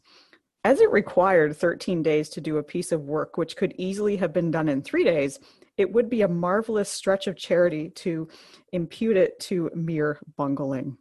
as 0.64 0.80
it 0.80 0.90
required 0.90 1.56
13 1.56 2.02
days 2.02 2.28
to 2.30 2.40
do 2.40 2.58
a 2.58 2.62
piece 2.62 2.92
of 2.92 3.02
work 3.02 3.36
which 3.36 3.56
could 3.56 3.74
easily 3.78 4.16
have 4.16 4.32
been 4.32 4.50
done 4.50 4.68
in 4.68 4.82
three 4.82 5.04
days, 5.04 5.38
it 5.78 5.90
would 5.92 6.10
be 6.10 6.20
a 6.20 6.28
marvelous 6.28 6.90
stretch 6.90 7.26
of 7.26 7.36
charity 7.36 7.88
to 7.90 8.28
impute 8.72 9.16
it 9.16 9.40
to 9.40 9.70
mere 9.74 10.18
bungling. 10.36 10.98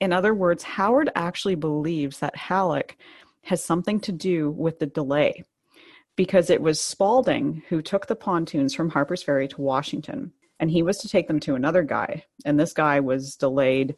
In 0.00 0.12
other 0.12 0.32
words, 0.32 0.62
Howard 0.62 1.10
actually 1.16 1.56
believes 1.56 2.20
that 2.20 2.36
Halleck 2.36 2.96
has 3.42 3.64
something 3.64 3.98
to 4.00 4.12
do 4.12 4.50
with 4.50 4.78
the 4.78 4.86
delay 4.86 5.42
because 6.16 6.48
it 6.48 6.62
was 6.62 6.80
Spaulding 6.80 7.62
who 7.68 7.82
took 7.82 8.06
the 8.06 8.14
pontoons 8.14 8.72
from 8.72 8.90
Harper's 8.90 9.22
Ferry 9.22 9.48
to 9.48 9.60
Washington 9.60 10.32
and 10.60 10.70
he 10.70 10.82
was 10.82 10.98
to 10.98 11.08
take 11.08 11.28
them 11.28 11.40
to 11.40 11.54
another 11.54 11.82
guy 11.82 12.24
and 12.44 12.58
this 12.58 12.72
guy 12.72 13.00
was 13.00 13.36
delayed 13.36 13.96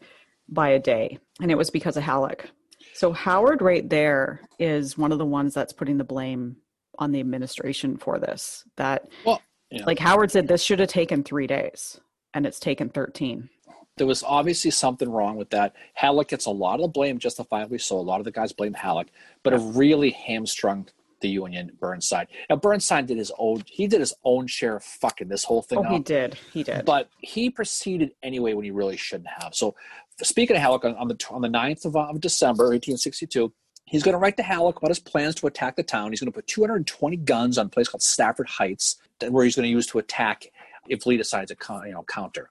by 0.48 0.70
a 0.70 0.78
day 0.78 1.18
and 1.40 1.50
it 1.50 1.58
was 1.58 1.70
because 1.70 1.96
of 1.96 2.02
Halleck. 2.02 2.50
So 2.94 3.12
Howard 3.12 3.60
right 3.60 3.88
there 3.88 4.40
is 4.58 4.96
one 4.96 5.12
of 5.12 5.18
the 5.18 5.26
ones 5.26 5.52
that's 5.54 5.72
putting 5.72 5.98
the 5.98 6.04
blame 6.04 6.56
on 6.98 7.12
the 7.12 7.20
administration 7.20 7.96
for 7.96 8.18
this 8.18 8.64
that 8.76 9.08
Well, 9.24 9.42
yeah. 9.70 9.84
like 9.84 9.98
Howard 9.98 10.30
said 10.30 10.48
this 10.48 10.62
should 10.62 10.80
have 10.80 10.88
taken 10.88 11.22
3 11.22 11.46
days 11.46 12.00
and 12.32 12.46
it's 12.46 12.58
taken 12.58 12.88
13. 12.88 13.50
there 13.96 14.06
was 14.06 14.22
obviously 14.22 14.70
something 14.70 15.10
wrong 15.10 15.36
with 15.36 15.50
that. 15.50 15.74
Halleck 15.94 16.28
gets 16.28 16.46
a 16.46 16.50
lot 16.50 16.76
of 16.76 16.82
the 16.82 16.88
blame, 16.88 17.18
justifiably 17.18 17.78
so. 17.78 17.96
A 17.96 18.00
lot 18.00 18.18
of 18.18 18.24
the 18.24 18.30
guys 18.30 18.52
blame 18.52 18.74
Halleck, 18.74 19.08
but 19.42 19.52
it 19.52 19.58
really 19.58 20.10
hamstrung 20.10 20.86
the 21.26 21.32
Union. 21.32 21.70
Burnside. 21.80 22.28
Now 22.48 22.56
Burnside 22.56 23.06
did 23.06 23.18
his 23.18 23.32
own. 23.38 23.62
He 23.66 23.86
did 23.86 24.00
his 24.00 24.14
own 24.24 24.46
share 24.46 24.76
of 24.76 24.84
fucking 24.84 25.28
this 25.28 25.44
whole 25.44 25.62
thing 25.62 25.78
Oh, 25.78 25.82
he 25.82 25.98
did. 25.98 26.34
He 26.52 26.62
did. 26.62 26.84
But 26.84 27.08
he 27.18 27.50
proceeded 27.50 28.12
anyway 28.22 28.54
when 28.54 28.64
he 28.64 28.70
really 28.70 28.96
shouldn't 28.96 29.28
have. 29.40 29.54
So, 29.54 29.74
speaking 30.22 30.56
of 30.56 30.62
Halleck, 30.62 30.84
on, 30.84 30.94
on 30.96 31.08
the 31.08 31.26
on 31.30 31.42
the 31.42 31.48
9th 31.48 31.84
of, 31.84 31.96
of 31.96 32.20
December, 32.20 32.64
1862, 32.64 33.52
he's 33.86 34.02
going 34.02 34.12
to 34.14 34.18
write 34.18 34.36
to 34.36 34.42
Halleck 34.42 34.76
about 34.76 34.90
his 34.90 35.00
plans 35.00 35.34
to 35.36 35.46
attack 35.46 35.76
the 35.76 35.82
town. 35.82 36.12
He's 36.12 36.20
going 36.20 36.30
to 36.32 36.36
put 36.36 36.46
220 36.46 37.16
guns 37.18 37.58
on 37.58 37.66
a 37.66 37.68
place 37.68 37.88
called 37.88 38.02
Stafford 38.02 38.48
Heights, 38.48 38.96
that- 39.20 39.32
where 39.32 39.44
he's 39.44 39.56
going 39.56 39.64
to 39.66 39.70
use 39.70 39.86
to 39.88 39.98
attack 39.98 40.46
if 40.88 41.04
Lee 41.06 41.16
decides 41.16 41.50
to 41.52 41.56
you 41.86 41.92
know 41.92 42.04
counter. 42.04 42.50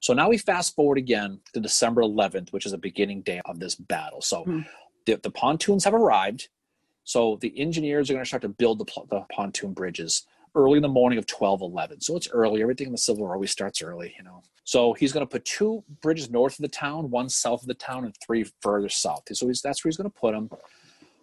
So 0.00 0.12
now 0.14 0.28
we 0.28 0.38
fast 0.38 0.74
forward 0.74 0.98
again 0.98 1.40
to 1.52 1.60
December 1.60 2.02
11th, 2.02 2.52
which 2.52 2.64
is 2.66 2.72
the 2.72 2.78
beginning 2.78 3.22
day 3.22 3.40
of 3.44 3.58
this 3.60 3.74
battle. 3.74 4.22
So 4.22 4.44
Hmm. 4.44 4.60
the, 5.06 5.16
the 5.22 5.30
pontoons 5.30 5.84
have 5.84 5.94
arrived. 5.94 6.48
So 7.06 7.38
the 7.40 7.58
engineers 7.58 8.10
are 8.10 8.14
going 8.14 8.24
to 8.24 8.28
start 8.28 8.42
to 8.42 8.48
build 8.48 8.80
the, 8.80 8.84
the 9.08 9.24
pontoon 9.32 9.72
bridges 9.72 10.26
early 10.56 10.76
in 10.76 10.82
the 10.82 10.88
morning 10.88 11.18
of 11.18 11.24
1211. 11.24 12.00
So 12.00 12.16
it's 12.16 12.28
early. 12.28 12.62
Everything 12.62 12.88
in 12.88 12.92
the 12.92 12.98
Civil 12.98 13.22
War 13.22 13.34
always 13.34 13.52
starts 13.52 13.80
early, 13.80 14.14
you 14.18 14.24
know. 14.24 14.42
So 14.64 14.92
he's 14.92 15.12
going 15.12 15.24
to 15.24 15.30
put 15.30 15.44
two 15.44 15.84
bridges 16.02 16.30
north 16.30 16.58
of 16.58 16.62
the 16.62 16.68
town, 16.68 17.08
one 17.10 17.28
south 17.28 17.62
of 17.62 17.68
the 17.68 17.74
town, 17.74 18.04
and 18.04 18.14
three 18.26 18.44
further 18.60 18.88
south. 18.88 19.22
So 19.32 19.46
that's 19.46 19.84
where 19.84 19.88
he's 19.88 19.96
going 19.96 20.10
to 20.10 20.18
put 20.18 20.32
them. 20.32 20.50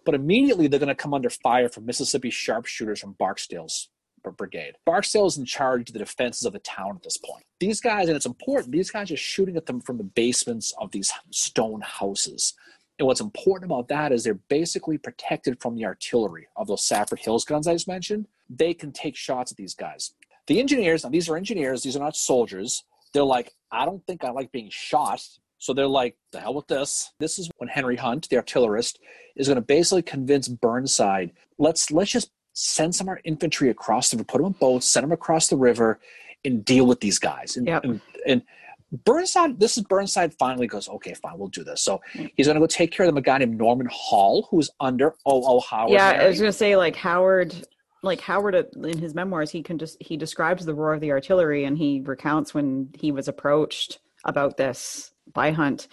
But 0.06 0.14
immediately 0.14 0.68
they're 0.68 0.80
going 0.80 0.88
to 0.88 0.94
come 0.94 1.12
under 1.12 1.28
fire 1.28 1.68
from 1.68 1.84
Mississippi 1.84 2.30
sharpshooters 2.30 3.00
from 3.00 3.12
Barksdale's 3.12 3.90
brigade. 4.30 4.76
Barksdale 4.86 5.26
is 5.26 5.36
in 5.36 5.44
charge 5.44 5.90
of 5.90 5.92
the 5.92 5.98
defenses 5.98 6.46
of 6.46 6.54
the 6.54 6.58
town 6.60 6.96
at 6.96 7.02
this 7.02 7.18
point. 7.18 7.44
These 7.60 7.82
guys, 7.82 8.08
and 8.08 8.16
it's 8.16 8.24
important, 8.24 8.72
these 8.72 8.90
guys 8.90 9.10
are 9.10 9.16
shooting 9.16 9.56
at 9.58 9.66
them 9.66 9.82
from 9.82 9.98
the 9.98 10.04
basements 10.04 10.72
of 10.80 10.90
these 10.92 11.12
stone 11.30 11.82
houses. 11.82 12.54
And 12.98 13.06
what's 13.06 13.20
important 13.20 13.70
about 13.70 13.88
that 13.88 14.12
is 14.12 14.22
they're 14.22 14.34
basically 14.34 14.98
protected 14.98 15.60
from 15.60 15.74
the 15.74 15.84
artillery 15.84 16.46
of 16.56 16.68
those 16.68 16.84
Stafford 16.84 17.18
Hills 17.18 17.44
guns 17.44 17.66
I 17.66 17.72
just 17.72 17.88
mentioned. 17.88 18.26
They 18.48 18.72
can 18.72 18.92
take 18.92 19.16
shots 19.16 19.50
at 19.50 19.56
these 19.56 19.74
guys. 19.74 20.12
The 20.46 20.60
engineers, 20.60 21.02
now 21.02 21.10
these 21.10 21.28
are 21.28 21.36
engineers, 21.36 21.82
these 21.82 21.96
are 21.96 22.00
not 22.00 22.16
soldiers. 22.16 22.84
They're 23.12 23.24
like, 23.24 23.52
I 23.72 23.84
don't 23.84 24.04
think 24.06 24.24
I 24.24 24.30
like 24.30 24.52
being 24.52 24.68
shot. 24.70 25.26
So 25.58 25.72
they're 25.72 25.86
like, 25.86 26.16
the 26.30 26.40
hell 26.40 26.54
with 26.54 26.68
this. 26.68 27.12
This 27.18 27.38
is 27.38 27.50
when 27.56 27.68
Henry 27.68 27.96
Hunt, 27.96 28.28
the 28.28 28.36
artillerist, 28.36 28.98
is 29.34 29.48
going 29.48 29.56
to 29.56 29.62
basically 29.62 30.02
convince 30.02 30.46
Burnside, 30.46 31.32
let's 31.58 31.90
let's 31.90 32.10
just 32.10 32.30
send 32.52 32.94
some 32.94 33.06
of 33.06 33.12
our 33.12 33.20
infantry 33.24 33.70
across 33.70 34.10
the 34.10 34.16
river, 34.16 34.24
put 34.26 34.38
them 34.38 34.46
on 34.46 34.52
boats, 34.52 34.86
send 34.86 35.04
them 35.04 35.12
across 35.12 35.48
the 35.48 35.56
river, 35.56 35.98
and 36.44 36.64
deal 36.64 36.86
with 36.86 37.00
these 37.00 37.18
guys. 37.18 37.56
And, 37.56 37.66
Yep. 37.66 37.84
and, 37.84 38.00
and 38.26 38.42
Burnside, 39.04 39.58
this 39.58 39.76
is 39.76 39.84
Burnside 39.84 40.34
finally 40.34 40.66
goes, 40.66 40.88
okay, 40.88 41.14
fine, 41.14 41.38
we'll 41.38 41.48
do 41.48 41.64
this. 41.64 41.82
So 41.82 42.00
he's 42.12 42.46
going 42.46 42.54
to 42.54 42.60
go 42.60 42.66
take 42.66 42.92
care 42.92 43.04
of 43.04 43.08
them, 43.08 43.16
a 43.16 43.22
guy 43.22 43.38
named 43.38 43.58
Norman 43.58 43.88
Hall, 43.90 44.46
who's 44.50 44.70
under 44.80 45.14
O.O. 45.26 45.60
Howard. 45.60 45.90
yeah, 45.90 46.10
I 46.20 46.28
was 46.28 46.38
gonna 46.38 46.52
say 46.52 46.76
like 46.76 46.96
Howard, 46.96 47.66
like 48.02 48.20
Howard 48.20 48.54
uh, 48.54 48.64
in 48.82 48.98
his 48.98 49.14
memoirs, 49.14 49.50
he 49.50 49.62
can 49.62 49.78
just 49.78 49.96
he 50.00 50.16
describes 50.16 50.64
the 50.64 50.74
roar 50.74 50.92
of 50.94 51.00
the 51.00 51.10
artillery 51.10 51.64
and 51.64 51.76
he 51.76 52.00
recounts 52.04 52.54
when 52.54 52.90
he 52.94 53.10
was 53.10 53.28
approached 53.28 53.98
about 54.24 54.56
this 54.56 55.12
by 55.32 55.50
Hunt. 55.50 55.88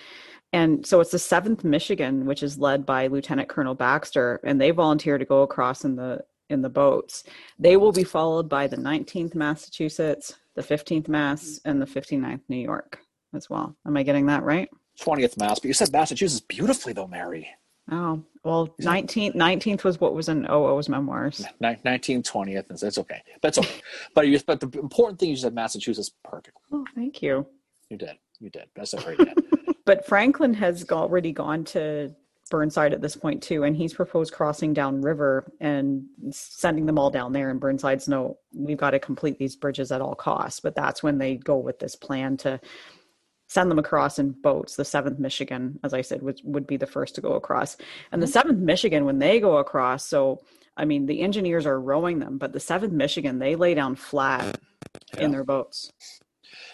And 0.53 0.85
so 0.85 0.99
it's 0.99 1.11
the 1.11 1.19
Seventh 1.19 1.63
Michigan, 1.63 2.25
which 2.25 2.43
is 2.43 2.59
led 2.59 2.85
by 2.85 3.07
Lieutenant 3.07 3.47
Colonel 3.47 3.73
Baxter, 3.73 4.41
and 4.43 4.59
they 4.59 4.71
volunteer 4.71 5.17
to 5.17 5.23
go 5.23 5.43
across 5.43 5.85
in 5.85 5.95
the 5.95 6.25
in 6.51 6.61
the 6.61 6.69
boats. 6.69 7.23
They 7.57 7.77
will 7.77 7.91
be 7.91 8.03
followed 8.03 8.47
by 8.47 8.67
the 8.67 8.77
19th 8.77 9.33
Massachusetts, 9.35 10.35
the 10.55 10.61
15th 10.61 11.07
Mass, 11.07 11.59
and 11.65 11.81
the 11.81 11.85
59th 11.85 12.41
New 12.49 12.57
York 12.57 12.99
as 13.33 13.49
well. 13.49 13.75
Am 13.85 13.97
I 13.97 14.03
getting 14.03 14.25
that 14.27 14.43
right? 14.43 14.69
20th 14.99 15.39
Mass. 15.39 15.59
But 15.59 15.67
you 15.67 15.73
said 15.73 15.91
Massachusetts 15.91 16.45
beautifully, 16.47 16.93
though, 16.93 17.07
Mary. 17.07 17.49
Oh, 17.89 18.23
well, 18.43 18.67
19th 18.81 19.35
19th 19.35 19.83
was 19.83 19.99
what 19.99 20.13
was 20.13 20.29
in 20.29 20.45
OO's 20.49 20.87
memoirs. 20.87 21.43
Ni- 21.59 21.77
19th, 21.85 22.23
20th. 22.23 22.65
It's, 22.69 22.83
it's 22.83 22.97
okay. 22.97 23.21
That's 23.41 23.57
okay. 23.57 23.81
but, 24.15 24.27
you, 24.27 24.39
but 24.45 24.59
the 24.59 24.67
important 24.79 25.19
thing 25.19 25.31
is 25.31 25.39
you 25.39 25.43
said 25.43 25.55
Massachusetts 25.55 26.11
perfect. 26.23 26.57
Oh, 26.71 26.85
thank 26.95 27.21
you. 27.21 27.45
You 27.89 27.97
did. 27.97 28.15
you 28.39 28.49
did. 28.49 28.65
That's 28.75 28.93
a 28.93 28.97
very 28.97 29.17
did. 29.17 29.37
but 29.85 30.05
Franklin 30.05 30.53
has 30.53 30.85
already 30.89 31.31
gone 31.31 31.63
to 31.65 32.15
Burnside 32.51 32.93
at 32.93 33.01
this 33.01 33.15
point 33.15 33.41
too, 33.41 33.63
and 33.63 33.75
he's 33.75 33.95
proposed 33.95 34.33
crossing 34.33 34.73
down 34.73 35.01
river 35.01 35.51
and 35.59 36.05
sending 36.29 36.85
them 36.85 36.99
all 36.99 37.09
down 37.09 37.33
there. 37.33 37.49
And 37.49 37.59
Burnside's 37.59 38.07
no, 38.07 38.37
we've 38.53 38.77
got 38.77 38.91
to 38.91 38.99
complete 38.99 39.39
these 39.39 39.55
bridges 39.55 39.91
at 39.91 40.01
all 40.01 40.13
costs. 40.13 40.59
But 40.59 40.75
that's 40.75 41.01
when 41.01 41.17
they 41.17 41.37
go 41.37 41.57
with 41.57 41.79
this 41.79 41.95
plan 41.95 42.37
to 42.37 42.59
send 43.47 43.71
them 43.71 43.79
across 43.79 44.19
in 44.19 44.31
boats. 44.31 44.75
The 44.75 44.85
seventh 44.85 45.17
Michigan, 45.17 45.79
as 45.83 45.95
I 45.95 46.01
said, 46.01 46.21
would 46.21 46.39
would 46.43 46.67
be 46.67 46.77
the 46.77 46.85
first 46.85 47.15
to 47.15 47.21
go 47.21 47.33
across, 47.33 47.77
and 48.11 48.21
the 48.21 48.27
mm-hmm. 48.27 48.33
seventh 48.33 48.59
Michigan 48.59 49.05
when 49.05 49.17
they 49.17 49.39
go 49.39 49.57
across. 49.57 50.05
So 50.05 50.41
I 50.77 50.85
mean, 50.85 51.07
the 51.07 51.21
engineers 51.21 51.65
are 51.65 51.81
rowing 51.81 52.19
them, 52.19 52.37
but 52.37 52.53
the 52.53 52.59
seventh 52.59 52.93
Michigan 52.93 53.39
they 53.39 53.55
lay 53.55 53.73
down 53.73 53.95
flat 53.95 54.59
yeah. 55.15 55.21
in 55.23 55.31
their 55.31 55.43
boats 55.43 55.91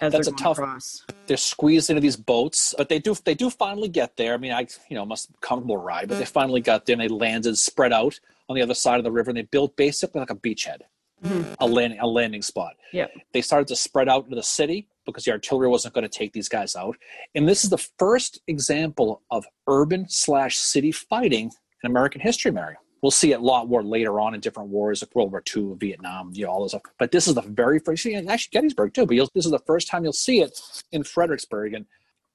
as 0.01 0.13
that's 0.13 0.27
a 0.27 0.31
tough. 0.31 0.57
Across. 0.57 1.05
They're 1.27 1.37
squeezed 1.37 1.89
into 1.89 2.01
these 2.01 2.15
boats, 2.15 2.73
but 2.77 2.89
they 2.89 2.99
do 2.99 3.15
they 3.25 3.33
do 3.33 3.49
finally 3.49 3.89
get 3.89 4.17
there. 4.17 4.33
I 4.33 4.37
mean, 4.37 4.51
I 4.51 4.67
you 4.89 4.95
know 4.95 5.05
must 5.05 5.29
comfortable 5.41 5.77
ride, 5.77 6.09
but 6.09 6.19
they 6.19 6.25
finally 6.25 6.61
got 6.61 6.85
there 6.85 6.93
and 6.93 7.01
they 7.01 7.07
landed 7.07 7.57
spread 7.57 7.93
out 7.93 8.19
on 8.49 8.55
the 8.55 8.61
other 8.61 8.73
side 8.73 8.97
of 8.97 9.03
the 9.03 9.11
river, 9.11 9.29
and 9.29 9.37
they 9.37 9.43
built 9.43 9.75
basically 9.75 10.19
like 10.19 10.29
a 10.29 10.35
beachhead, 10.35 10.81
mm-hmm. 11.23 11.53
a 11.59 11.65
landing 11.65 11.99
a 11.99 12.07
landing 12.07 12.41
spot. 12.41 12.75
Yeah, 12.93 13.07
they 13.33 13.41
started 13.41 13.67
to 13.69 13.75
spread 13.75 14.09
out 14.09 14.25
into 14.25 14.35
the 14.35 14.43
city 14.43 14.87
because 15.05 15.23
the 15.23 15.31
artillery 15.31 15.69
wasn't 15.69 15.93
going 15.93 16.07
to 16.07 16.09
take 16.09 16.33
these 16.33 16.49
guys 16.49 16.75
out, 16.75 16.97
and 17.35 17.47
this 17.47 17.63
is 17.63 17.69
the 17.69 17.77
first 17.77 18.41
example 18.47 19.21
of 19.31 19.45
urban 19.67 20.07
slash 20.09 20.57
city 20.57 20.91
fighting 20.91 21.51
in 21.83 21.91
American 21.91 22.21
history, 22.21 22.51
Mary 22.51 22.75
we'll 23.01 23.11
see 23.11 23.31
it 23.31 23.39
a 23.39 23.43
lot 23.43 23.67
more 23.67 23.83
later 23.83 24.19
on 24.19 24.33
in 24.33 24.39
different 24.39 24.69
wars, 24.69 25.01
like 25.01 25.13
World 25.15 25.31
War 25.31 25.43
II, 25.55 25.75
Vietnam, 25.77 26.31
you 26.33 26.45
know, 26.45 26.51
all 26.51 26.63
this 26.63 26.71
stuff. 26.71 26.83
But 26.97 27.11
this 27.11 27.27
is 27.27 27.35
the 27.35 27.41
very 27.41 27.79
first, 27.79 28.05
actually 28.05 28.51
Gettysburg 28.51 28.93
too, 28.93 29.05
but 29.05 29.15
this 29.33 29.45
is 29.45 29.51
the 29.51 29.59
first 29.59 29.87
time 29.87 30.03
you'll 30.03 30.13
see 30.13 30.41
it 30.41 30.59
in 30.91 31.03
Fredericksburg. 31.03 31.73
And 31.73 31.85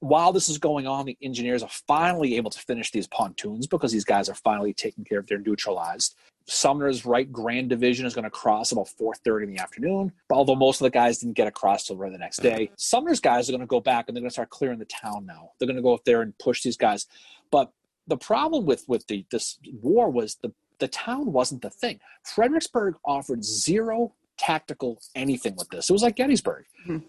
while 0.01 0.33
this 0.33 0.49
is 0.49 0.59
going 0.59 0.87
on, 0.87 1.07
the 1.07 1.17
engineers 1.23 1.63
are 1.63 1.71
finally 1.87 2.37
able 2.37 2.51
to 2.51 2.59
finish 2.59 2.91
these 2.91 3.07
pontoons 3.07 3.67
because 3.67 3.93
these 3.93 4.05
guys 4.05 4.29
are 4.29 4.35
finally 4.35 4.73
taken 4.73 5.05
care 5.05 5.21
of. 5.21 5.27
They're 5.27 5.39
neutralized. 5.39 6.17
Sumner's 6.47 7.07
right 7.07 7.31
Grand 7.31 7.69
Division 7.69 8.05
is 8.05 8.15
going 8.15 8.25
to 8.25 8.31
cross 8.31 8.73
about 8.73 8.89
4:30 8.89 9.45
in 9.45 9.55
the 9.55 9.63
afternoon. 9.63 10.13
Although 10.31 10.57
most 10.57 10.81
of 10.81 10.85
the 10.85 10.91
guys 10.91 11.19
didn't 11.19 11.37
get 11.37 11.47
across 11.47 11.87
till 11.87 11.97
the 11.97 12.09
next 12.19 12.43
day. 12.43 12.65
Mm-hmm. 12.65 12.75
Sumner's 12.77 13.21
guys 13.21 13.49
are 13.49 13.53
going 13.53 13.61
to 13.61 13.67
go 13.67 13.81
back 13.81 14.07
and 14.09 14.17
they're 14.17 14.23
going 14.23 14.31
to 14.31 14.35
start 14.35 14.51
clearing 14.51 14.81
the 14.81 14.85
town 14.87 15.25
now. 15.25 15.51
They're 15.59 15.67
going 15.67 15.77
to 15.77 15.83
go 15.83 15.95
up 15.95 16.05
there 16.05 16.23
and 16.23 16.37
push 16.39 16.63
these 16.63 16.77
guys. 16.77 17.07
But 17.53 17.71
the 18.07 18.17
problem 18.17 18.67
with 18.67 18.85
with 18.89 19.07
the 19.07 19.25
this 19.31 19.59
war 19.83 20.11
was 20.11 20.37
the 20.37 20.53
the 20.79 20.89
town 20.89 21.33
wasn't 21.33 21.63
the 21.63 21.71
thing. 21.71 22.01
Fredericksburg 22.25 22.97
offered 23.05 23.45
zero 23.45 24.15
tactical 24.39 25.01
anything 25.15 25.55
with 25.57 25.69
this. 25.69 25.89
It 25.89 25.93
was 25.93 26.03
like 26.03 26.17
Gettysburg. 26.17 26.65
Mm-hmm. 26.87 27.07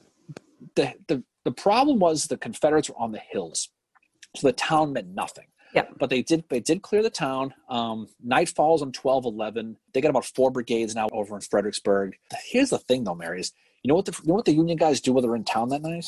The, 0.75 0.93
the 1.07 1.23
the 1.43 1.51
problem 1.51 1.99
was 1.99 2.25
the 2.25 2.37
Confederates 2.37 2.89
were 2.89 2.99
on 2.99 3.11
the 3.11 3.19
hills, 3.19 3.69
so 4.35 4.47
the 4.47 4.53
town 4.53 4.93
meant 4.93 5.07
nothing. 5.13 5.47
Yeah. 5.73 5.85
But 5.97 6.09
they 6.09 6.21
did 6.21 6.43
they 6.49 6.59
did 6.59 6.83
clear 6.83 7.01
the 7.01 7.09
town. 7.09 7.53
Um, 7.67 8.07
night 8.23 8.49
falls 8.49 8.81
on 8.81 8.91
twelve 8.91 9.25
eleven. 9.25 9.77
They 9.93 10.01
got 10.01 10.09
about 10.09 10.25
four 10.25 10.51
brigades 10.51 10.93
now 10.95 11.09
over 11.11 11.35
in 11.35 11.41
Fredericksburg. 11.41 12.15
Here's 12.45 12.69
the 12.69 12.77
thing 12.77 13.03
though, 13.03 13.15
Mary, 13.15 13.39
is 13.39 13.53
you 13.81 13.89
know 13.89 13.95
what 13.95 14.05
the 14.05 14.15
you 14.23 14.29
know 14.29 14.35
what 14.35 14.45
the 14.45 14.53
Union 14.53 14.77
guys 14.77 15.01
do 15.01 15.13
when 15.13 15.23
they're 15.23 15.35
in 15.35 15.43
town 15.43 15.69
that 15.69 15.81
night? 15.81 16.05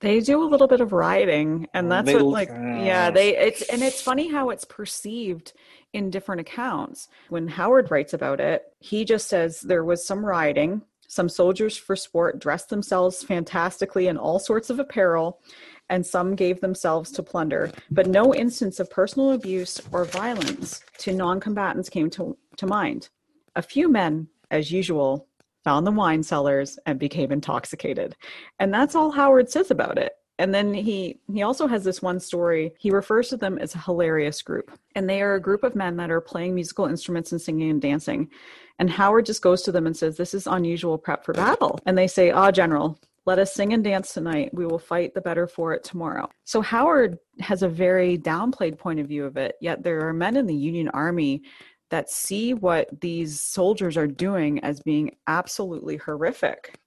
They 0.00 0.20
do 0.20 0.42
a 0.42 0.46
little 0.46 0.68
bit 0.68 0.80
of 0.80 0.92
rioting, 0.92 1.66
and 1.74 1.90
that's 1.90 2.12
what 2.12 2.22
like 2.22 2.48
yeah 2.50 3.10
they 3.10 3.36
it's 3.36 3.62
and 3.62 3.82
it's 3.82 4.00
funny 4.00 4.30
how 4.30 4.50
it's 4.50 4.64
perceived 4.64 5.52
in 5.92 6.10
different 6.10 6.40
accounts. 6.40 7.08
When 7.28 7.48
Howard 7.48 7.90
writes 7.90 8.12
about 8.12 8.40
it, 8.40 8.62
he 8.78 9.04
just 9.04 9.28
says 9.28 9.60
there 9.60 9.84
was 9.84 10.06
some 10.06 10.24
rioting. 10.24 10.82
Some 11.10 11.30
soldiers 11.30 11.76
for 11.76 11.96
sport 11.96 12.38
dressed 12.38 12.68
themselves 12.68 13.22
fantastically 13.22 14.08
in 14.08 14.18
all 14.18 14.38
sorts 14.38 14.68
of 14.68 14.78
apparel, 14.78 15.40
and 15.88 16.04
some 16.04 16.36
gave 16.36 16.60
themselves 16.60 17.10
to 17.12 17.22
plunder. 17.22 17.72
But 17.90 18.06
no 18.06 18.34
instance 18.34 18.78
of 18.78 18.90
personal 18.90 19.32
abuse 19.32 19.80
or 19.90 20.04
violence 20.04 20.82
to 20.98 21.14
non 21.14 21.40
combatants 21.40 21.88
came 21.88 22.10
to, 22.10 22.36
to 22.58 22.66
mind. 22.66 23.08
A 23.56 23.62
few 23.62 23.88
men, 23.88 24.28
as 24.50 24.70
usual, 24.70 25.27
found 25.68 25.86
the 25.86 25.92
wine 25.92 26.22
cellars 26.22 26.78
and 26.86 26.98
became 26.98 27.30
intoxicated. 27.30 28.16
And 28.58 28.72
that's 28.72 28.94
all 28.94 29.10
Howard 29.10 29.50
says 29.50 29.70
about 29.70 29.98
it. 29.98 30.12
And 30.38 30.54
then 30.54 30.72
he 30.72 31.20
he 31.30 31.42
also 31.42 31.66
has 31.66 31.84
this 31.84 32.00
one 32.00 32.20
story. 32.20 32.72
He 32.78 32.90
refers 32.90 33.28
to 33.28 33.36
them 33.36 33.58
as 33.58 33.74
a 33.74 33.80
hilarious 33.80 34.40
group. 34.40 34.70
And 34.94 35.06
they 35.06 35.20
are 35.20 35.34
a 35.34 35.42
group 35.42 35.64
of 35.64 35.76
men 35.76 35.98
that 35.98 36.10
are 36.10 36.22
playing 36.22 36.54
musical 36.54 36.86
instruments 36.86 37.32
and 37.32 37.40
singing 37.40 37.68
and 37.68 37.82
dancing. 37.82 38.30
And 38.78 38.88
Howard 38.88 39.26
just 39.26 39.42
goes 39.42 39.60
to 39.64 39.72
them 39.72 39.86
and 39.86 39.94
says, 39.94 40.16
This 40.16 40.32
is 40.32 40.46
unusual 40.46 40.96
prep 40.96 41.22
for 41.22 41.34
battle. 41.34 41.78
And 41.84 41.98
they 41.98 42.06
say, 42.06 42.30
Ah, 42.30 42.50
General, 42.50 42.98
let 43.26 43.38
us 43.38 43.52
sing 43.52 43.74
and 43.74 43.84
dance 43.84 44.14
tonight. 44.14 44.54
We 44.54 44.64
will 44.64 44.78
fight 44.78 45.12
the 45.12 45.20
better 45.20 45.46
for 45.46 45.74
it 45.74 45.84
tomorrow. 45.84 46.30
So 46.46 46.62
Howard 46.62 47.18
has 47.40 47.62
a 47.62 47.68
very 47.68 48.16
downplayed 48.16 48.78
point 48.78 49.00
of 49.00 49.06
view 49.06 49.26
of 49.26 49.36
it, 49.36 49.56
yet 49.60 49.82
there 49.82 50.08
are 50.08 50.14
men 50.14 50.38
in 50.38 50.46
the 50.46 50.54
Union 50.54 50.88
Army 50.94 51.42
that 51.90 52.10
see 52.10 52.54
what 52.54 53.00
these 53.00 53.40
soldiers 53.40 53.96
are 53.96 54.06
doing 54.06 54.58
as 54.60 54.80
being 54.80 55.16
absolutely 55.26 55.96
horrific. 55.96 56.78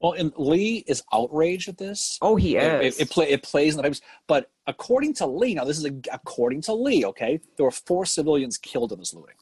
Well, 0.00 0.12
and 0.12 0.32
Lee 0.36 0.84
is 0.86 1.02
outraged 1.12 1.68
at 1.68 1.78
this. 1.78 2.18
Oh, 2.20 2.36
he 2.36 2.56
is. 2.56 2.64
It, 2.64 3.00
it, 3.00 3.02
it, 3.02 3.10
play, 3.10 3.28
it 3.30 3.42
plays 3.42 3.74
in 3.74 3.78
the 3.78 3.82
papers. 3.82 4.02
But 4.26 4.50
according 4.66 5.14
to 5.14 5.26
Lee, 5.26 5.54
now 5.54 5.64
this 5.64 5.78
is 5.78 5.86
a, 5.86 5.92
according 6.12 6.62
to 6.62 6.74
Lee, 6.74 7.04
okay, 7.06 7.40
there 7.56 7.64
were 7.64 7.70
four 7.70 8.04
civilians 8.04 8.58
killed 8.58 8.92
in 8.92 8.98
this 8.98 9.14
looting. 9.14 9.36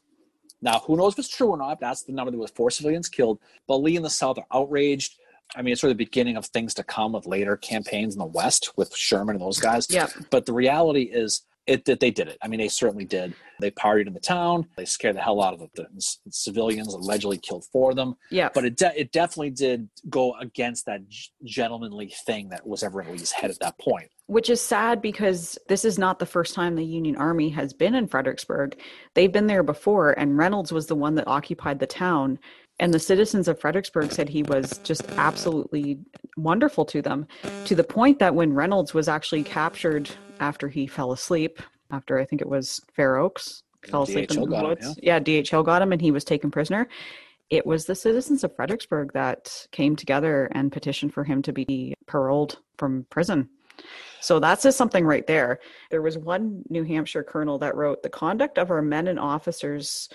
Now, 0.62 0.79
who 0.79 0.96
knows 0.96 1.12
if 1.12 1.18
it's 1.18 1.29
true 1.29 1.48
or 1.48 1.57
not? 1.57 1.81
That's 1.81 2.05
the 2.05 2.12
number. 2.12 2.31
There 2.31 2.40
was 2.40 2.53
four 2.53 2.70
civilians 2.70 3.09
killed. 3.09 3.38
But 3.66 3.79
Lee 3.79 3.96
and 3.96 4.05
the 4.05 4.11
South 4.11 4.38
are 4.38 4.46
outraged. 4.53 5.18
I 5.55 5.61
mean, 5.61 5.72
it's 5.72 5.81
sort 5.81 5.90
of 5.90 5.98
the 5.98 6.05
beginning 6.05 6.37
of 6.37 6.46
things 6.46 6.72
to 6.74 6.85
come 6.85 7.12
with 7.12 7.27
later 7.27 7.57
campaigns 7.57 8.14
in 8.14 8.18
the 8.18 8.24
West 8.24 8.72
with 8.77 8.94
Sherman 8.94 9.37
and 9.37 9.44
those 9.44 9.61
guys. 9.61 9.87
Yeah. 9.90 10.07
But 10.31 10.46
the 10.46 10.55
reality 10.55 11.03
is, 11.03 11.42
it 11.66 11.85
that 11.87 12.00
they 12.00 12.11
did 12.11 12.29
it. 12.29 12.38
I 12.42 12.48
mean, 12.48 12.61
they 12.61 12.68
certainly 12.68 13.05
did. 13.05 13.35
They 13.61 13.70
partied 13.70 14.07
in 14.07 14.12
the 14.12 14.20
town. 14.20 14.66
They 14.77 14.85
scared 14.85 15.16
the 15.16 15.20
hell 15.20 15.42
out 15.42 15.55
of 15.55 15.61
the, 15.61 15.68
the 15.74 16.16
civilians. 16.31 16.92
Allegedly 16.92 17.38
killed 17.38 17.64
four 17.72 17.90
of 17.90 17.96
them. 17.96 18.16
Yeah. 18.31 18.50
But 18.53 18.64
it 18.64 18.77
de- 18.77 19.00
it 19.00 19.12
definitely 19.12 19.50
did 19.50 19.88
go 20.11 20.35
against 20.40 20.87
that 20.87 21.00
gentlemanly 21.44 22.12
thing 22.27 22.48
that 22.50 22.66
was 22.66 22.83
ever 22.83 23.00
in 23.03 23.12
Lee's 23.12 23.33
head 23.33 23.50
at 23.50 23.59
that 23.61 23.79
point. 23.79 24.11
Which 24.27 24.50
is 24.50 24.61
sad 24.61 25.03
because 25.03 25.59
this 25.68 25.85
is 25.85 25.98
not 25.98 26.18
the 26.18 26.27
first 26.27 26.55
time 26.55 26.74
the 26.74 26.85
Union 26.85 27.16
Army 27.16 27.50
has 27.50 27.72
been 27.72 27.94
in 27.94 28.09
Fredericksburg. 28.09 28.79
They've 29.14 29.33
been 29.33 29.46
there 29.46 29.62
before, 29.62 30.12
and 30.18 30.38
Reynolds 30.38 30.72
was 30.72 30.87
the 30.87 30.94
one 30.94 31.14
that 31.16 31.29
occupied 31.29 31.79
the 31.79 31.87
town. 31.87 32.38
And 32.80 32.92
the 32.92 32.98
citizens 32.98 33.46
of 33.46 33.60
Fredericksburg 33.60 34.10
said 34.10 34.28
he 34.28 34.42
was 34.42 34.78
just 34.78 35.08
absolutely 35.12 35.98
wonderful 36.37 36.84
to 36.87 37.00
them, 37.00 37.26
to 37.66 37.74
the 37.74 37.84
point 37.84 38.18
that 38.18 38.34
when 38.34 38.52
Reynolds 38.52 38.92
was 38.92 39.08
actually 39.08 39.44
captured 39.44 40.10
after 40.40 40.68
he 40.68 40.87
fell 40.87 41.12
asleep, 41.12 41.62
after 41.90 42.18
I 42.18 42.24
think 42.24 42.42
it 42.42 42.48
was 42.48 42.80
Fair 42.94 43.16
Oaks, 43.16 43.62
fell 43.88 44.02
asleep 44.02 44.30
DHL 44.30 44.42
in 44.44 44.50
the 44.50 44.62
woods. 44.64 44.87
Him, 44.87 44.94
yeah. 45.02 45.14
yeah, 45.14 45.20
DHL 45.20 45.64
got 45.64 45.82
him 45.82 45.92
and 45.92 46.00
he 46.00 46.10
was 46.10 46.24
taken 46.24 46.50
prisoner. 46.50 46.88
It 47.50 47.64
was 47.64 47.84
the 47.84 47.94
citizens 47.94 48.42
of 48.42 48.56
Fredericksburg 48.56 49.12
that 49.12 49.66
came 49.70 49.94
together 49.94 50.50
and 50.52 50.72
petitioned 50.72 51.14
for 51.14 51.22
him 51.22 51.42
to 51.42 51.52
be 51.52 51.94
paroled 52.06 52.58
from 52.78 53.06
prison. 53.10 53.48
So 54.20 54.40
that's 54.40 54.62
just 54.62 54.78
something 54.78 55.04
right 55.04 55.26
there. 55.26 55.60
There 55.90 56.02
was 56.02 56.16
one 56.16 56.62
New 56.70 56.82
Hampshire 56.82 57.22
colonel 57.22 57.58
that 57.58 57.76
wrote, 57.76 58.02
The 58.02 58.08
conduct 58.08 58.58
of 58.58 58.70
our 58.70 58.82
men 58.82 59.06
and 59.06 59.20
officers, 59.20 60.08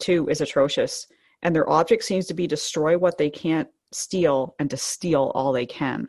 too, 0.00 0.28
is 0.28 0.40
atrocious 0.40 1.06
and 1.44 1.54
their 1.54 1.68
object 1.70 2.02
seems 2.04 2.26
to 2.26 2.34
be 2.34 2.46
destroy 2.46 2.98
what 2.98 3.18
they 3.18 3.30
can't 3.30 3.68
steal 3.92 4.54
and 4.58 4.68
to 4.70 4.76
steal 4.76 5.30
all 5.34 5.52
they 5.52 5.66
can. 5.66 6.08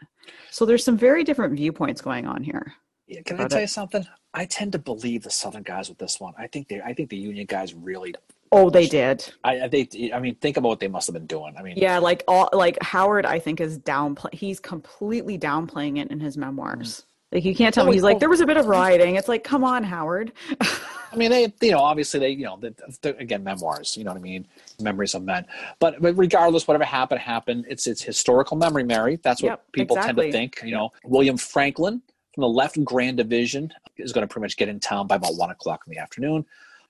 So 0.50 0.66
there's 0.66 0.84
some 0.84 0.98
very 0.98 1.24
different 1.24 1.56
viewpoints 1.56 2.02
going 2.02 2.26
on 2.26 2.42
here. 2.42 2.74
Yeah, 3.08 3.22
can 3.22 3.40
I 3.40 3.48
tell 3.48 3.60
it. 3.60 3.62
you 3.62 3.68
something? 3.68 4.08
I 4.34 4.46
tend 4.46 4.72
to 4.72 4.80
believe 4.80 5.24
the 5.24 5.30
Southern 5.30 5.64
guys 5.64 5.90
with 5.90 6.00
this 6.00 6.20
one. 6.20 6.34
I 6.38 6.48
think 6.48 6.68
they, 6.68 6.82
I 6.82 6.94
think 6.94 7.10
the 7.10 7.18
Union 7.18 7.46
guys 7.46 7.74
really. 7.74 8.16
Oh, 8.52 8.70
they 8.70 8.88
did. 8.88 9.32
I, 9.44 9.68
they, 9.68 10.12
I 10.14 10.20
mean, 10.20 10.36
think 10.36 10.58
about 10.58 10.70
what 10.70 10.80
they 10.80 10.88
must 10.88 11.08
have 11.08 11.14
been 11.14 11.28
doing. 11.28 11.56
I 11.58 11.62
mean, 11.62 11.78
yeah, 11.78 12.00
like 12.00 12.24
all, 12.28 12.50
like 12.54 12.82
Howard, 12.82 13.26
I 13.26 13.38
think 13.38 13.60
is 13.60 13.78
downplay. 13.80 14.34
He's 14.34 14.60
completely 14.60 15.38
downplaying 15.38 16.00
it 16.00 16.10
in 16.10 16.20
his 16.20 16.38
memoirs. 16.38 17.02
Mm-hmm. 17.02 17.15
Like 17.36 17.44
you 17.44 17.54
can't 17.54 17.76
tell 17.76 17.86
me 17.86 17.92
he's 17.92 18.02
like 18.02 18.20
there 18.20 18.30
was 18.30 18.40
a 18.40 18.46
bit 18.46 18.56
of 18.56 18.68
rioting. 18.68 19.18
It's 19.18 19.28
like, 19.28 19.44
come 19.44 19.66
on, 19.66 19.84
Howard. 19.84 20.32
I 20.62 21.18
mean, 21.18 21.32
they, 21.32 21.54
you 21.62 21.72
know, 21.72 21.80
obviously 21.80 22.18
they, 22.18 22.30
you 22.30 22.46
know, 22.46 22.58
again, 23.04 23.44
memoirs. 23.44 23.98
You 23.98 24.06
know 24.06 24.12
what 24.12 24.20
I 24.20 24.22
mean? 24.22 24.48
Memories 24.80 25.16
of 25.16 25.24
men. 25.24 25.46
But, 25.80 26.02
but 26.02 26.18
regardless, 26.18 26.66
whatever 26.66 26.86
happened, 26.86 27.20
happened. 27.20 27.66
It's 27.68 27.88
it's 27.88 28.02
historical 28.02 28.56
memory, 28.56 28.86
Mary. 28.86 29.20
That's 29.22 29.44
what 29.44 29.50
yep, 29.50 29.72
people 29.74 29.98
exactly. 29.98 30.32
tend 30.32 30.32
to 30.32 30.38
think. 30.58 30.62
You 30.64 30.76
know, 30.78 30.92
William 31.04 31.36
Franklin 31.36 32.02
from 32.34 32.42
the 32.42 32.48
Left 32.48 32.82
Grand 32.86 33.18
Division 33.18 33.70
is 33.98 34.14
going 34.14 34.26
to 34.26 34.32
pretty 34.32 34.46
much 34.46 34.56
get 34.56 34.70
in 34.70 34.80
town 34.80 35.06
by 35.06 35.16
about 35.18 35.36
one 35.36 35.52
o'clock 35.52 35.82
in 35.86 35.92
the 35.92 36.00
afternoon. 36.00 36.46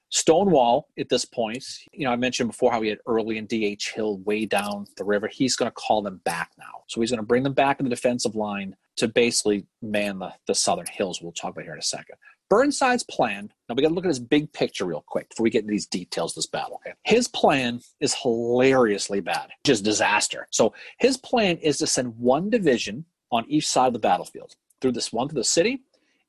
Stonewall 0.09 0.89
at 0.99 1.09
this 1.09 1.25
point, 1.25 1.65
you 1.91 2.05
know, 2.05 2.11
I 2.11 2.17
mentioned 2.17 2.51
before 2.51 2.71
how 2.71 2.83
he 2.83 2.89
had 2.89 2.99
Early 3.07 3.39
and 3.39 3.47
D.H. 3.47 3.93
Hill 3.93 4.19
way 4.19 4.45
down 4.45 4.85
the 4.95 5.03
river. 5.03 5.27
He's 5.27 5.55
going 5.55 5.69
to 5.71 5.73
call 5.73 6.03
them 6.03 6.21
back 6.23 6.51
now. 6.59 6.83
So 6.85 7.01
he's 7.01 7.09
going 7.09 7.19
to 7.19 7.25
bring 7.25 7.41
them 7.41 7.53
back 7.53 7.79
in 7.79 7.83
the 7.83 7.89
defensive 7.89 8.35
line 8.35 8.75
to 8.97 9.07
basically 9.07 9.65
man 9.81 10.19
the, 10.19 10.33
the 10.47 10.55
southern 10.55 10.87
hills. 10.91 11.21
We'll 11.21 11.31
talk 11.31 11.51
about 11.51 11.63
here 11.63 11.73
in 11.73 11.79
a 11.79 11.83
second. 11.83 12.15
Burnside's 12.49 13.03
plan, 13.03 13.51
now 13.67 13.75
we 13.75 13.81
got 13.81 13.89
to 13.89 13.95
look 13.95 14.05
at 14.05 14.09
his 14.09 14.19
big 14.19 14.53
picture 14.53 14.85
real 14.85 15.03
quick 15.07 15.29
before 15.29 15.43
we 15.43 15.49
get 15.49 15.63
into 15.63 15.71
these 15.71 15.87
details 15.87 16.31
of 16.31 16.35
this 16.35 16.47
battle. 16.47 16.79
Okay. 16.85 16.95
His 17.03 17.27
plan 17.27 17.81
is 17.99 18.13
hilariously 18.13 19.19
bad, 19.19 19.49
just 19.63 19.83
disaster. 19.83 20.47
So 20.51 20.73
his 20.99 21.17
plan 21.17 21.57
is 21.57 21.77
to 21.79 21.87
send 21.87 22.15
one 22.17 22.51
division 22.51 23.05
on 23.31 23.45
each 23.49 23.67
side 23.67 23.87
of 23.87 23.93
the 23.93 23.99
battlefield. 23.99 24.55
through 24.81 24.91
this 24.91 25.11
one 25.11 25.27
to 25.27 25.35
the 25.35 25.43
city 25.43 25.81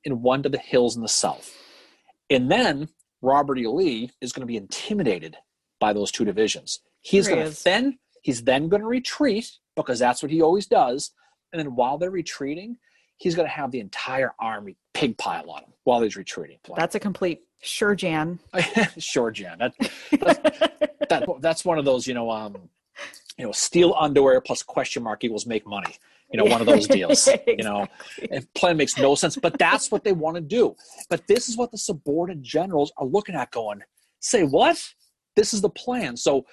and 0.05 0.23
one 0.23 0.41
to 0.43 0.49
the 0.49 0.57
hills 0.57 0.95
in 0.95 1.01
the 1.01 1.07
south. 1.07 1.55
And 2.29 2.49
then 2.49 2.89
Robert 3.21 3.59
E. 3.59 3.67
Lee 3.67 4.11
is 4.21 4.31
going 4.31 4.41
to 4.41 4.47
be 4.47 4.57
intimidated 4.57 5.37
by 5.79 5.93
those 5.93 6.11
two 6.11 6.25
divisions. 6.25 6.79
He's 7.01 7.27
going 7.27 7.51
to 7.51 7.63
then 7.63 7.99
he's 8.21 8.43
then 8.43 8.67
going 8.67 8.81
to 8.81 8.87
retreat 8.87 9.51
because 9.75 9.99
that's 9.99 10.21
what 10.21 10.31
he 10.31 10.41
always 10.41 10.65
does. 10.65 11.11
And 11.51 11.59
then 11.59 11.75
while 11.75 11.97
they're 11.97 12.11
retreating, 12.11 12.77
he's 13.17 13.35
going 13.35 13.47
to 13.47 13.53
have 13.53 13.71
the 13.71 13.79
entire 13.79 14.33
army 14.39 14.77
pig 14.93 15.17
pile 15.17 15.49
on 15.49 15.63
him 15.63 15.73
while 15.83 16.01
he's 16.01 16.15
retreating. 16.15 16.57
That's 16.75 16.95
a 16.95 16.99
complete 16.99 17.41
sure, 17.61 17.95
Jan. 17.95 18.39
sure, 18.97 19.31
Jan. 19.31 19.57
That, 19.59 19.73
that 21.09 21.27
that's 21.39 21.65
one 21.65 21.77
of 21.77 21.85
those, 21.85 22.07
you 22.07 22.13
know, 22.13 22.29
um, 22.29 22.55
you 23.37 23.45
know, 23.45 23.51
steal 23.51 23.95
underwear 23.97 24.41
plus 24.41 24.63
question 24.63 25.03
mark 25.03 25.23
equals 25.23 25.45
make 25.45 25.65
money. 25.65 25.95
You 26.31 26.37
know, 26.37 26.45
one 26.45 26.59
of 26.59 26.67
those 26.67 26.87
deals. 26.87 27.29
You 27.47 27.63
know, 27.63 27.87
and 28.29 28.53
plan 28.53 28.77
makes 28.77 28.97
no 28.97 29.15
sense, 29.15 29.37
but 29.37 29.57
that's 29.57 29.89
what 29.89 30.03
they 30.03 30.11
want 30.11 30.35
to 30.35 30.41
do. 30.41 30.75
But 31.09 31.25
this 31.27 31.49
is 31.49 31.57
what 31.57 31.71
the 31.71 31.77
subordinate 31.77 32.41
generals 32.41 32.91
are 32.97 33.05
looking 33.05 33.35
at, 33.35 33.51
going, 33.51 33.81
"Say 34.19 34.43
what? 34.43 34.93
This 35.35 35.53
is 35.53 35.61
the 35.61 35.69
plan." 35.69 36.17
So 36.17 36.45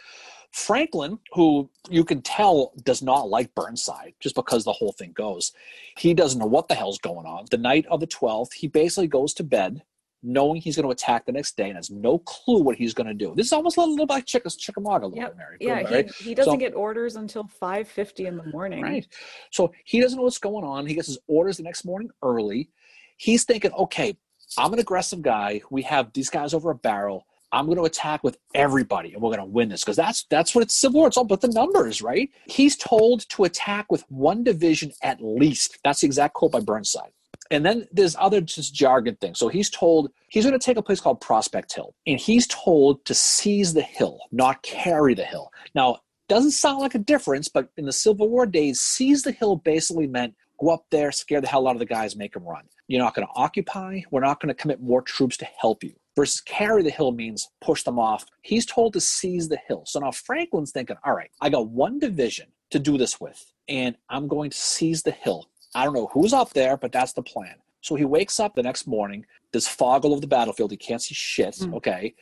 Franklin, 0.55 1.19
who 1.33 1.69
you 1.91 2.05
can 2.05 2.23
tell 2.23 2.73
does 2.85 3.03
not 3.03 3.29
like 3.29 3.53
Burnside, 3.57 4.15
just 4.21 4.37
because 4.37 4.63
the 4.63 4.73
whole 4.73 4.93
thing 4.93 5.11
goes, 5.13 5.53
he 5.99 6.15
doesn't 6.15 6.39
know 6.39 6.47
what 6.47 6.69
the 6.69 6.77
hell's 6.77 6.99
going 6.99 7.27
on. 7.27 7.47
The 7.51 7.59
night 7.59 7.87
of 7.91 7.99
the 7.99 8.07
twelfth, 8.07 8.53
he 8.53 8.69
basically 8.69 9.09
goes 9.09 9.35
to 9.35 9.43
bed 9.43 9.83
knowing 10.23 10.61
he's 10.61 10.77
going 10.77 10.85
to 10.87 10.93
attack 10.93 11.27
the 11.27 11.33
next 11.33 11.57
day 11.57 11.67
and 11.69 11.77
has 11.77 11.91
no 11.91 12.19
clue 12.21 12.63
what 12.63 12.77
he's 12.77 12.95
going 12.95 13.09
to 13.09 13.13
do. 13.15 13.35
This 13.37 13.47
is 13.47 13.53
almost 13.53 13.77
a 13.77 13.81
little 13.81 14.07
bit 14.07 14.09
like 14.13 14.25
Chick- 14.27 14.47
Chickamauga, 14.57 15.05
a 15.05 15.09
little 15.09 15.19
Yep. 15.23 15.31
bit, 15.33 15.37
Mary. 15.37 15.57
Yeah, 15.61 15.81
right? 15.93 16.11
he, 16.15 16.25
he 16.31 16.35
doesn't 16.37 16.53
So- 16.53 16.57
get 16.57 16.75
orders 16.75 17.17
until 17.17 17.45
5.50 17.61 18.25
in 18.27 18.37
the 18.37 18.45
morning. 18.45 18.81
Right. 18.81 19.07
So 19.51 19.73
he 19.85 20.01
doesn't 20.01 20.17
know 20.17 20.23
what's 20.23 20.39
going 20.39 20.65
on. 20.65 20.87
He 20.87 20.95
gets 20.95 21.09
his 21.09 21.19
orders 21.27 21.57
the 21.59 21.65
next 21.65 21.85
morning 21.85 22.11
early. 22.23 22.71
He's 23.19 23.43
thinking, 23.45 23.73
okay, 23.73 24.17
I'm 24.57 24.73
an 24.73 24.79
aggressive 24.79 25.21
guy. 25.21 25.61
We 25.71 25.83
have 25.83 26.13
these 26.15 26.31
guys 26.31 26.55
over 26.55 26.71
a 26.71 26.75
barrel. 26.77 27.27
I'm 27.55 27.67
going 27.67 27.79
to 27.79 27.85
attack 27.85 28.25
with 28.25 28.37
everybody, 28.55 29.13
and 29.13 29.23
we're 29.23 29.31
going 29.31 29.39
to 29.39 29.53
win 29.53 29.69
this 29.69 29.83
because 29.83 29.97
that's 29.97 30.25
that's 30.25 30.55
what 30.55 30.63
it's 30.63 30.75
Civil 30.75 31.01
War. 31.01 31.09
It's 31.09 31.17
all 31.17 31.25
about 31.25 31.41
the 31.41 31.49
numbers, 31.49 32.03
right? 32.03 32.29
He's 32.47 32.77
told 32.77 33.29
to 33.31 33.45
attack 33.45 33.91
with 33.91 34.05
one 34.09 34.43
division 34.43 34.91
at 35.03 35.23
least. 35.23 35.79
That's 35.85 36.01
the 36.01 36.07
exact 36.07 36.35
quote 36.35 36.51
by 36.51 36.61
Burnside. 36.61 37.13
And 37.51 37.65
then 37.65 37.87
there's 37.93 38.17
other 38.19 38.41
just 38.41 38.75
jargon 38.75 39.17
things. 39.21 39.39
So 39.39 39.49
he's 39.49 39.71
told 39.71 40.11
he's 40.29 40.45
going 40.45 40.59
to 40.59 40.65
take 40.65 40.79
a 40.79 40.83
place 40.83 41.01
called 41.01 41.21
Prospect 41.21 41.73
Hill, 41.73 41.95
and 42.07 42.19
he's 42.19 42.49
told 42.49 43.05
to 43.05 43.15
seize 43.15 43.73
the 43.73 43.83
hill, 43.83 44.19
not 44.33 44.63
carry 44.63 45.15
the 45.15 45.25
hill. 45.25 45.51
Now, 45.75 45.99
doesn't 46.29 46.53
sound 46.53 46.81
like 46.81 46.95
a 46.95 46.99
difference, 46.99 47.49
but 47.49 47.69
in 47.77 47.85
the 47.85 47.93
Civil 47.93 48.29
War 48.29 48.47
days, 48.47 48.81
seize 48.81 49.23
the 49.23 49.33
hill 49.33 49.57
basically 49.57 50.09
meant 50.09 50.35
go 50.59 50.71
up 50.71 50.87
there, 50.91 51.13
scare 51.13 51.41
the 51.41 51.47
hell 51.47 51.69
out 51.69 51.77
of 51.77 51.81
the 51.81 51.87
guys, 51.87 52.17
make 52.17 52.33
them 52.33 52.45
run. 52.45 52.65
You're 52.89 53.03
not 53.03 53.15
going 53.15 53.27
to 53.27 53.33
occupy. 53.35 54.01
We're 54.11 54.21
not 54.21 54.41
going 54.41 54.49
to 54.49 54.55
commit 54.55 54.81
more 54.81 55.03
troops 55.03 55.37
to 55.39 55.49
help 55.61 55.85
you. 55.85 55.95
Versus 56.17 56.41
carry 56.41 56.83
the 56.83 56.91
hill 56.91 57.11
means 57.11 57.49
push 57.61 57.83
them 57.83 57.99
off. 57.99 58.25
He's 58.43 58.65
told 58.67 58.93
to 58.93 59.01
seize 59.01 59.49
the 59.49 59.59
hill. 59.69 59.83
So 59.87 59.99
now 59.99 60.13
Franklin's 60.13 60.71
thinking, 60.71 60.97
all 61.05 61.13
right, 61.15 61.31
I 61.41 61.49
got 61.51 61.69
one 61.69 61.99
division 61.99 62.47
to 62.71 62.79
do 62.79 62.97
this 62.97 63.21
with, 63.21 63.53
and 63.69 63.97
I'm 64.09 64.29
going 64.29 64.51
to 64.51 64.57
seize 64.57 65.03
the 65.03 65.11
hill. 65.11 65.49
I 65.75 65.85
don't 65.85 65.95
know 65.95 66.09
who's 66.13 66.33
up 66.33 66.51
there, 66.53 66.77
but 66.77 66.93
that's 66.93 67.13
the 67.15 67.23
plan. 67.23 67.57
So 67.81 67.97
he 67.97 68.05
wakes 68.05 68.39
up 68.39 68.55
the 68.55 68.63
next 68.63 68.87
morning. 68.87 69.27
There's 69.53 69.67
fog 69.67 70.05
all 70.05 70.13
over 70.13 70.21
the 70.21 70.27
battlefield. 70.29 70.71
He 70.71 70.77
can't 70.77 71.03
see 71.03 71.15
shit. 71.15 71.55
Mm. 71.57 71.75
Okay. 71.75 72.15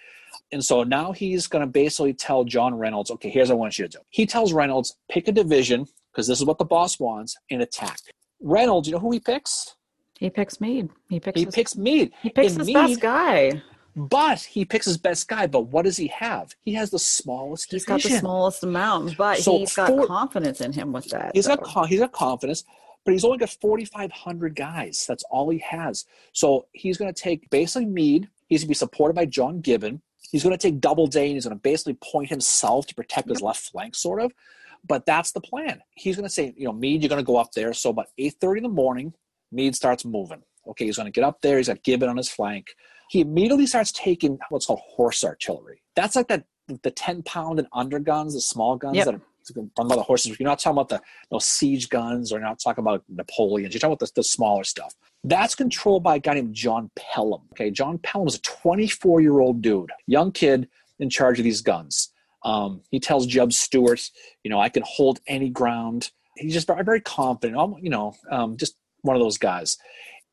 And 0.51 0.65
so 0.65 0.83
now 0.85 1.13
he's 1.13 1.47
going 1.47 1.61
to 1.61 1.71
basically 1.71 2.15
tell 2.15 2.45
John 2.45 2.75
Reynolds, 2.75 3.11
okay, 3.11 3.29
here's 3.29 3.49
what 3.51 3.57
I 3.57 3.59
want 3.59 3.79
you 3.79 3.87
to 3.87 3.99
do. 3.99 4.03
He 4.09 4.25
tells 4.27 4.55
Reynolds, 4.55 4.97
pick 5.11 5.29
a 5.29 5.33
division, 5.33 5.87
because 6.11 6.27
this 6.27 6.39
is 6.41 6.47
what 6.47 6.57
the 6.59 6.65
boss 6.65 6.99
wants, 6.99 7.37
and 7.51 7.61
attack. 7.63 7.99
Reynolds, 8.41 8.89
you 8.89 8.95
know 8.95 9.01
who 9.01 9.13
he 9.13 9.21
picks? 9.21 9.77
He 10.19 10.31
picks 10.31 10.61
Meade. 10.61 10.89
He 11.11 11.21
picks 11.21 11.39
He 11.39 11.45
his, 11.45 11.55
picks 11.55 11.77
Meade. 11.77 12.13
he 12.23 12.31
picks 12.31 12.53
and 12.53 12.61
his 12.61 12.67
Meade- 12.69 12.75
best 12.75 13.01
guy. 13.01 13.63
But 13.95 14.41
he 14.41 14.65
picks 14.65 14.87
his 14.87 14.97
best 14.97 15.29
guy. 15.29 15.47
But 15.47 15.63
what 15.67 15.85
does 15.85 15.97
he 15.97 16.09
have? 16.09 16.55
He 16.65 16.73
has 16.75 16.91
the 16.91 16.99
smallest 16.99 17.71
He's 17.71 17.85
got 17.85 18.03
the 18.03 18.09
smallest 18.09 18.63
amount, 18.63 19.17
but 19.17 19.39
So 19.39 19.59
he's 19.59 19.75
got 19.75 19.89
for- 19.89 20.07
confidence 20.07 20.61
in 20.61 20.73
him 20.73 20.93
with 20.93 21.07
that. 21.11 21.33
He's 21.35 21.47
got 21.47 21.63
though. 21.63 21.83
he's 21.85 22.01
got 22.01 22.13
confidence, 22.13 22.65
but 23.05 23.13
he's 23.13 23.25
only 23.25 23.39
got 23.39 23.51
4,500 23.51 24.55
guys. 24.57 25.05
That's 25.07 25.25
all 25.25 25.51
he 25.51 25.59
has. 25.59 26.07
So 26.33 26.67
he's 26.73 26.97
going 26.97 27.13
to 27.13 27.21
take 27.21 27.51
basically 27.51 27.87
Meade. 27.87 28.29
He's 28.49 28.61
going 28.63 28.67
to 28.67 28.71
be 28.71 28.75
supported 28.75 29.15
by 29.15 29.27
John 29.27 29.61
Gibbon. 29.61 30.01
He's 30.31 30.43
going 30.43 30.57
to 30.57 30.59
take 30.59 30.81
Doubleday 30.81 31.27
and 31.27 31.35
he's 31.35 31.45
going 31.45 31.57
to 31.57 31.63
basically 31.63 31.95
point 31.95 32.31
himself 32.31 32.87
to 32.87 32.95
protect 32.95 33.29
his 33.29 33.43
left 33.43 33.61
flank, 33.71 33.95
sort 33.95 34.23
of. 34.23 34.33
But 34.87 35.05
that's 35.05 35.33
the 35.33 35.41
plan. 35.41 35.83
He's 35.95 36.17
going 36.17 36.25
to 36.27 36.31
say, 36.33 36.55
you 36.57 36.65
know, 36.65 36.73
Meade, 36.73 37.03
you're 37.03 37.09
going 37.11 37.21
to 37.21 37.27
go 37.27 37.37
up 37.37 37.53
there. 37.53 37.75
So 37.75 37.91
about 37.91 38.09
8:30 38.19 38.57
in 38.59 38.63
the 38.63 38.69
morning, 38.71 39.13
Meade 39.51 39.77
starts 39.77 40.05
moving. 40.05 40.43
Okay, 40.67 40.87
he's 40.87 40.97
going 40.97 41.07
to 41.07 41.13
get 41.13 41.25
up 41.25 41.41
there. 41.43 41.59
He's 41.59 41.69
got 41.69 41.83
Gibbon 41.83 42.09
on 42.09 42.17
his 42.17 42.29
flank. 42.31 42.69
He 43.13 43.21
immediately 43.21 43.67
starts 43.67 43.93
taking 43.93 44.39
what's 44.49 44.65
called 44.65 44.81
horse 44.97 45.23
artillery. 45.23 45.83
That's 45.95 46.17
like 46.17 46.29
that 46.29 46.45
the 46.83 46.91
10 46.91 47.23
pound 47.25 47.59
and 47.59 47.69
under 47.75 47.99
guns, 47.99 48.33
the 48.33 48.41
small 48.41 48.77
guns 48.77 48.97
Yep. 48.97 49.05
that 49.05 49.15
are 49.17 49.21
run 49.77 49.89
by 49.89 49.97
the 49.97 50.03
horses. 50.03 50.41
You're 50.41 50.49
not 50.49 50.61
talking 50.61 50.79
about 50.81 50.89
the 51.31 51.39
siege 51.39 51.91
guns 51.91 52.33
or 52.33 52.39
you're 52.39 52.49
not 52.49 52.59
talking 52.59 52.81
about 52.81 53.05
Napoleons. 53.11 53.75
You're 53.75 53.81
talking 53.81 53.93
about 53.93 53.99
the, 53.99 54.11
the 54.17 54.25
smaller 54.25 54.65
stuff. 54.65 54.95
That's 55.25 55.55
controlled 55.55 56.03
by 56.03 56.17
a 56.17 56.19
guy 56.21 56.33
named 56.33 56.55
John 56.55 56.91
Pelham. 56.97 57.43
Okay, 57.53 57.71
John 57.71 57.99
Pelham 57.99 58.29
is 58.29 58.37
a 58.37 58.41
24 58.41 59.21
year 59.21 59.41
old 59.41 59.61
dude, 59.61 59.91
young 60.07 60.33
kid 60.33 60.67
in 60.99 61.11
charge 61.11 61.39
of 61.39 61.45
these 61.45 61.61
guns. 61.61 62.15
Um, 62.47 62.81
he 62.91 62.99
tells 62.99 63.27
Jeb 63.27 63.53
Stuart, 63.53 64.09
you 64.43 64.51
know, 64.51 64.59
I 64.59 64.71
can 64.71 64.85
hold 64.87 65.21
any 65.27 65.51
ground. 65.51 66.13
He's 66.39 66.55
just 66.55 66.67
very, 66.67 66.83
very 66.83 67.03
confident. 67.03 67.59
um, 67.59 67.77
You 67.79 67.91
know, 67.91 68.15
um, 68.31 68.57
just 68.57 68.77
one 69.03 69.17
of 69.17 69.21
those 69.21 69.37
guys. 69.37 69.77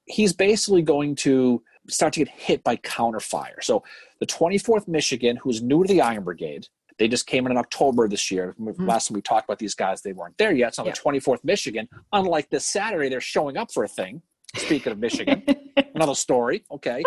He's 0.05 0.31
basically 0.31 0.81
going 0.81 1.15
to 1.17 1.61
start 1.89 2.13
to 2.13 2.19
get 2.21 2.29
hit 2.29 2.63
by 2.63 2.75
counterfire. 2.77 3.61
So 3.61 3.83
the 4.19 4.25
24th 4.25 4.87
Michigan, 4.87 5.37
who's 5.37 5.61
new 5.61 5.83
to 5.83 5.87
the 5.93 6.01
Iron 6.01 6.23
Brigade, 6.23 6.67
they 6.97 7.07
just 7.07 7.27
came 7.27 7.45
in 7.45 7.51
in 7.51 7.57
October 7.57 8.07
this 8.07 8.29
year. 8.29 8.55
Hmm. 8.57 8.85
Last 8.85 9.07
time 9.07 9.15
we 9.15 9.21
talked 9.21 9.47
about 9.47 9.59
these 9.59 9.73
guys, 9.75 10.01
they 10.01 10.13
weren't 10.13 10.37
there 10.37 10.51
yet. 10.53 10.75
So 10.75 10.85
Yeah. 10.85 10.91
the 10.91 10.97
24th 10.97 11.43
Michigan, 11.43 11.87
unlike 12.11 12.49
this 12.49 12.65
Saturday, 12.65 13.09
they're 13.09 13.21
showing 13.21 13.57
up 13.57 13.71
for 13.71 13.83
a 13.83 13.87
thing. 13.87 14.21
Speaking 14.55 14.91
of 14.91 14.97
Michigan, 14.99 15.43
another 15.95 16.15
story. 16.15 16.63
Okay. 16.71 17.03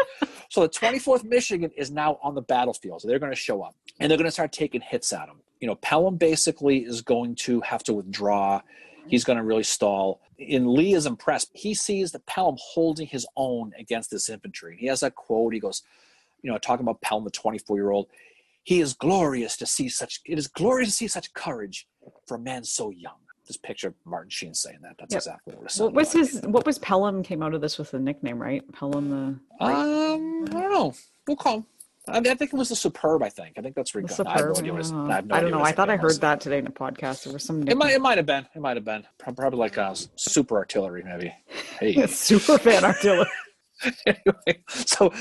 So 0.49 0.61
the 0.63 0.69
24th 0.69 1.25
Michigan 1.25 1.71
is 1.77 1.91
now 1.91 2.19
on 2.23 2.35
the 2.35 2.43
battlefield. 2.43 3.03
So 3.03 3.09
they're 3.09 3.19
going 3.19 3.33
to 3.33 3.37
show 3.37 3.63
up 3.63 3.75
and 3.99 4.09
they're 4.11 4.17
going 4.19 4.29
to 4.29 4.33
start 4.33 4.53
taking 4.53 4.81
hits 4.81 5.13
at 5.13 5.27
them. 5.27 5.41
You 5.61 5.67
know, 5.67 5.75
Pelham 5.77 6.17
basically 6.17 6.79
is 6.85 7.03
going 7.03 7.35
to 7.37 7.61
have 7.63 7.83
to 7.85 7.95
withdraw. 7.95 8.61
He's 9.09 9.25
going 9.25 9.37
to 9.39 9.43
really 9.45 9.63
stall. 9.63 10.21
And 10.39 10.69
Lee 10.69 10.95
is 10.95 11.07
impressed. 11.07 11.51
He 11.55 11.75
sees 11.75 12.13
the 12.13 12.19
Pelham 12.21 12.57
holding 12.59 13.07
his 13.07 13.27
own 13.37 13.73
against 13.79 14.11
this 14.11 14.29
infantry. 14.29 14.73
And 14.73 14.81
he 14.81 14.87
has 14.87 15.01
that 15.01 15.15
quote. 15.15 15.53
He 15.55 15.61
goes, 15.61 15.83
you 16.43 16.51
know, 16.51 16.59
talking 16.59 16.85
about 16.85 17.01
Pelham, 17.01 17.25
the 17.25 17.31
24 17.31 17.77
year 17.77 17.91
old. 17.91 18.09
He 18.65 18.81
is 18.81 18.95
glorious 18.95 19.57
to 19.59 19.67
see 19.67 19.89
such, 19.89 20.21
it 20.25 20.39
is 20.39 20.47
glorious 20.47 20.89
to 20.91 20.95
see 20.95 21.09
such 21.09 21.33
courage 21.35 21.87
for 22.27 22.37
a 22.37 22.41
man 22.41 22.65
so 22.65 22.91
young. 22.91 23.15
This 23.47 23.57
picture 23.57 23.89
of 23.89 23.95
Martin 24.05 24.31
Sheen 24.31 24.55
saying 24.55 24.79
that. 24.83 24.95
That's 25.01 25.15
Yep. 25.15 25.19
exactly 25.19 25.55
what 25.57 25.75
what 25.79 25.95
was 25.95 26.15
like. 26.15 26.27
his? 26.29 26.41
What 26.45 26.65
was 26.65 26.79
Pelham 26.79 27.25
came 27.25 27.43
out 27.43 27.55
of 27.55 27.61
this 27.61 27.77
with 27.77 27.93
a 27.93 27.99
nickname, 27.99 28.41
right? 28.41 28.63
Pelham 28.73 29.11
the. 29.11 29.17
Um, 29.17 29.41
I 29.61 29.73
don't 30.53 30.71
know. 30.71 30.95
We'll 31.27 31.37
call 31.37 31.57
him. 31.57 31.67
I, 32.09 32.21
mean, 32.21 32.33
I 32.33 32.35
think 32.35 32.53
it 32.53 32.57
was 32.57 32.69
the 32.69 32.77
superb. 32.77 33.23
I 33.23 33.29
think. 33.29 33.59
I 33.59 33.63
think 33.63 33.75
that's 33.75 33.95
where 33.95 34.03
got- 34.03 34.27
I 34.27 34.33
have 34.33 34.47
no 34.47 34.55
superb, 34.55 34.59
idea 34.59 34.73
what 34.75 34.93
uh, 34.93 35.13
I 35.13 35.15
have 35.17 35.27
no 35.27 35.35
I 35.37 35.41
don't 35.41 35.51
know. 35.51 35.63
I 35.63 35.73
thought 35.73 35.89
I 35.89 35.93
nickname 35.93 36.05
was. 36.07 36.15
heard 36.17 36.21
that 36.23 36.41
today 36.41 36.59
in 36.59 36.67
a 36.67 36.71
podcast. 36.71 37.25
There 37.25 37.33
was 37.33 37.45
some 37.45 37.67
It 37.69 37.77
might. 37.77 37.95
It 37.95 38.01
might 38.01 38.19
have 38.19 38.27
been. 38.27 38.47
It 38.55 38.61
might 38.61 38.77
have 38.77 38.85
been. 38.85 39.05
Probably 39.19 39.59
like 39.59 39.79
uh, 39.79 39.95
super 40.17 40.57
artillery, 40.57 41.03
maybe. 41.05 41.33
Hey. 41.79 42.07
super 42.09 42.59
fan 42.59 42.85
artillery. 42.85 43.29
anyway, 44.07 44.63
so, 44.69 45.13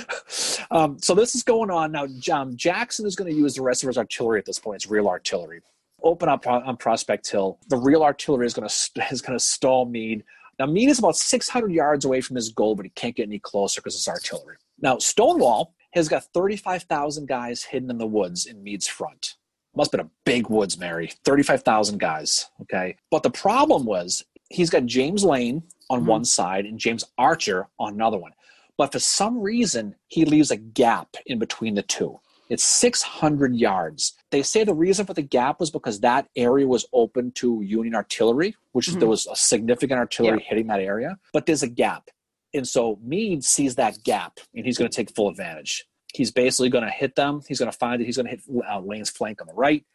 um, 0.72 0.98
so 1.00 1.14
this 1.16 1.36
is 1.36 1.44
going 1.44 1.70
on 1.70 1.92
now. 1.92 2.08
Um, 2.32 2.56
Jackson 2.56 3.06
is 3.06 3.16
going 3.16 3.32
to 3.32 3.38
use 3.38 3.56
the 3.56 3.62
rest 3.62 3.84
of 3.84 3.88
his 3.88 3.98
artillery 3.98 4.40
at 4.40 4.46
this 4.46 4.60
point. 4.60 4.78
It's 4.78 4.90
real 4.90 5.08
artillery. 5.08 5.62
Open 6.04 6.30
up 6.30 6.48
on, 6.48 6.64
on 6.64 6.78
Prospect 6.78 7.30
Hill. 7.30 7.60
The 7.70 7.78
real 7.78 8.04
artillery 8.04 8.48
is 8.48 8.54
going 8.56 8.68
to 8.68 9.04
is 9.12 9.22
going 9.22 9.38
to 9.38 9.44
stall 9.44 9.86
Meade. 9.86 10.24
Now 10.58 10.66
Meade 10.66 10.90
is 10.90 11.00
about 11.00 11.16
600 11.16 11.72
yards 11.72 12.06
away 12.06 12.22
from 12.22 12.36
his 12.36 12.50
goal, 12.50 12.76
but 12.76 12.86
he 12.86 12.90
can't 12.92 13.16
get 13.16 13.28
any 13.28 13.40
closer 13.40 13.82
because 13.82 13.96
it's 13.96 14.08
artillery. 14.08 14.56
Now 14.80 14.98
Stonewall 14.98 15.76
has 15.94 16.08
got 16.10 16.24
35,000 16.34 17.28
guys 17.28 17.64
hidden 17.64 17.90
in 17.90 17.98
the 17.98 18.08
woods 18.08 18.46
in 18.46 18.64
Meade's 18.64 18.88
front. 18.88 19.36
Must 19.76 19.92
have 19.92 20.00
been 20.00 20.08
a 20.08 20.12
big 20.26 20.50
woods, 20.50 20.78
Mary. 20.78 21.12
35,000 21.24 21.98
guys. 22.00 22.50
Okay. 22.62 22.96
But 23.10 23.24
the 23.24 23.30
problem 23.30 23.86
was 23.86 24.24
he's 24.50 24.70
got 24.70 24.86
James 24.86 25.24
Lane 25.24 25.64
on 25.90 26.04
Mhm. 26.04 26.08
one 26.08 26.26
side 26.26 26.66
and 26.66 26.78
James 26.80 27.06
Archer 27.18 27.68
on 27.80 27.94
another 27.94 28.18
one. 28.18 28.34
But 28.78 28.92
for 28.92 29.00
some 29.00 29.40
reason, 29.40 29.96
he 30.08 30.26
leaves 30.26 30.52
a 30.52 30.58
gap 30.58 31.16
in 31.26 31.40
between 31.40 31.76
the 31.76 31.84
two. 31.84 32.20
It's 32.50 32.64
600 32.66 33.56
yards. 33.56 34.14
They 34.30 34.44
say 34.44 34.66
the 34.66 34.74
reason 34.74 35.06
for 35.06 35.14
the 35.14 35.22
gap 35.22 35.60
was 35.62 35.72
because 35.72 36.02
that 36.02 36.28
area 36.36 36.68
was 36.68 36.86
open 36.92 37.32
to 37.34 37.62
Union 37.62 37.96
artillery, 37.96 38.56
which 38.74 38.90
is 38.90 38.96
Mhm. 38.96 39.00
there 39.00 39.08
was 39.10 39.26
a 39.28 39.36
significant 39.38 40.00
artillery 40.00 40.42
hitting 40.46 40.68
that 40.68 40.82
area. 40.82 41.18
But 41.32 41.46
there's 41.46 41.64
a 41.64 41.70
gap. 41.70 42.10
And 42.54 42.68
so 42.68 43.00
Meade 43.04 43.44
sees 43.44 43.76
that 43.76 44.04
gap 44.04 44.40
and 44.54 44.66
he's 44.66 44.78
going 44.78 44.90
to 44.90 44.96
take 44.96 45.14
full 45.16 45.30
advantage. 45.30 45.86
He's 46.14 46.32
basically 46.32 46.70
going 46.70 46.84
to 46.84 46.90
hit 46.90 47.16
them. 47.16 47.42
He's 47.48 47.60
going 47.60 47.72
to 47.72 47.78
find 47.78 48.02
it. 48.02 48.06
He's 48.06 48.18
going 48.18 48.26
to 48.26 48.32
hit 48.32 48.42
uh, 48.70 48.80
Lane's 48.82 49.10
flank 49.10 49.42
on 49.42 49.48
the 49.48 49.54
right. 49.54 49.86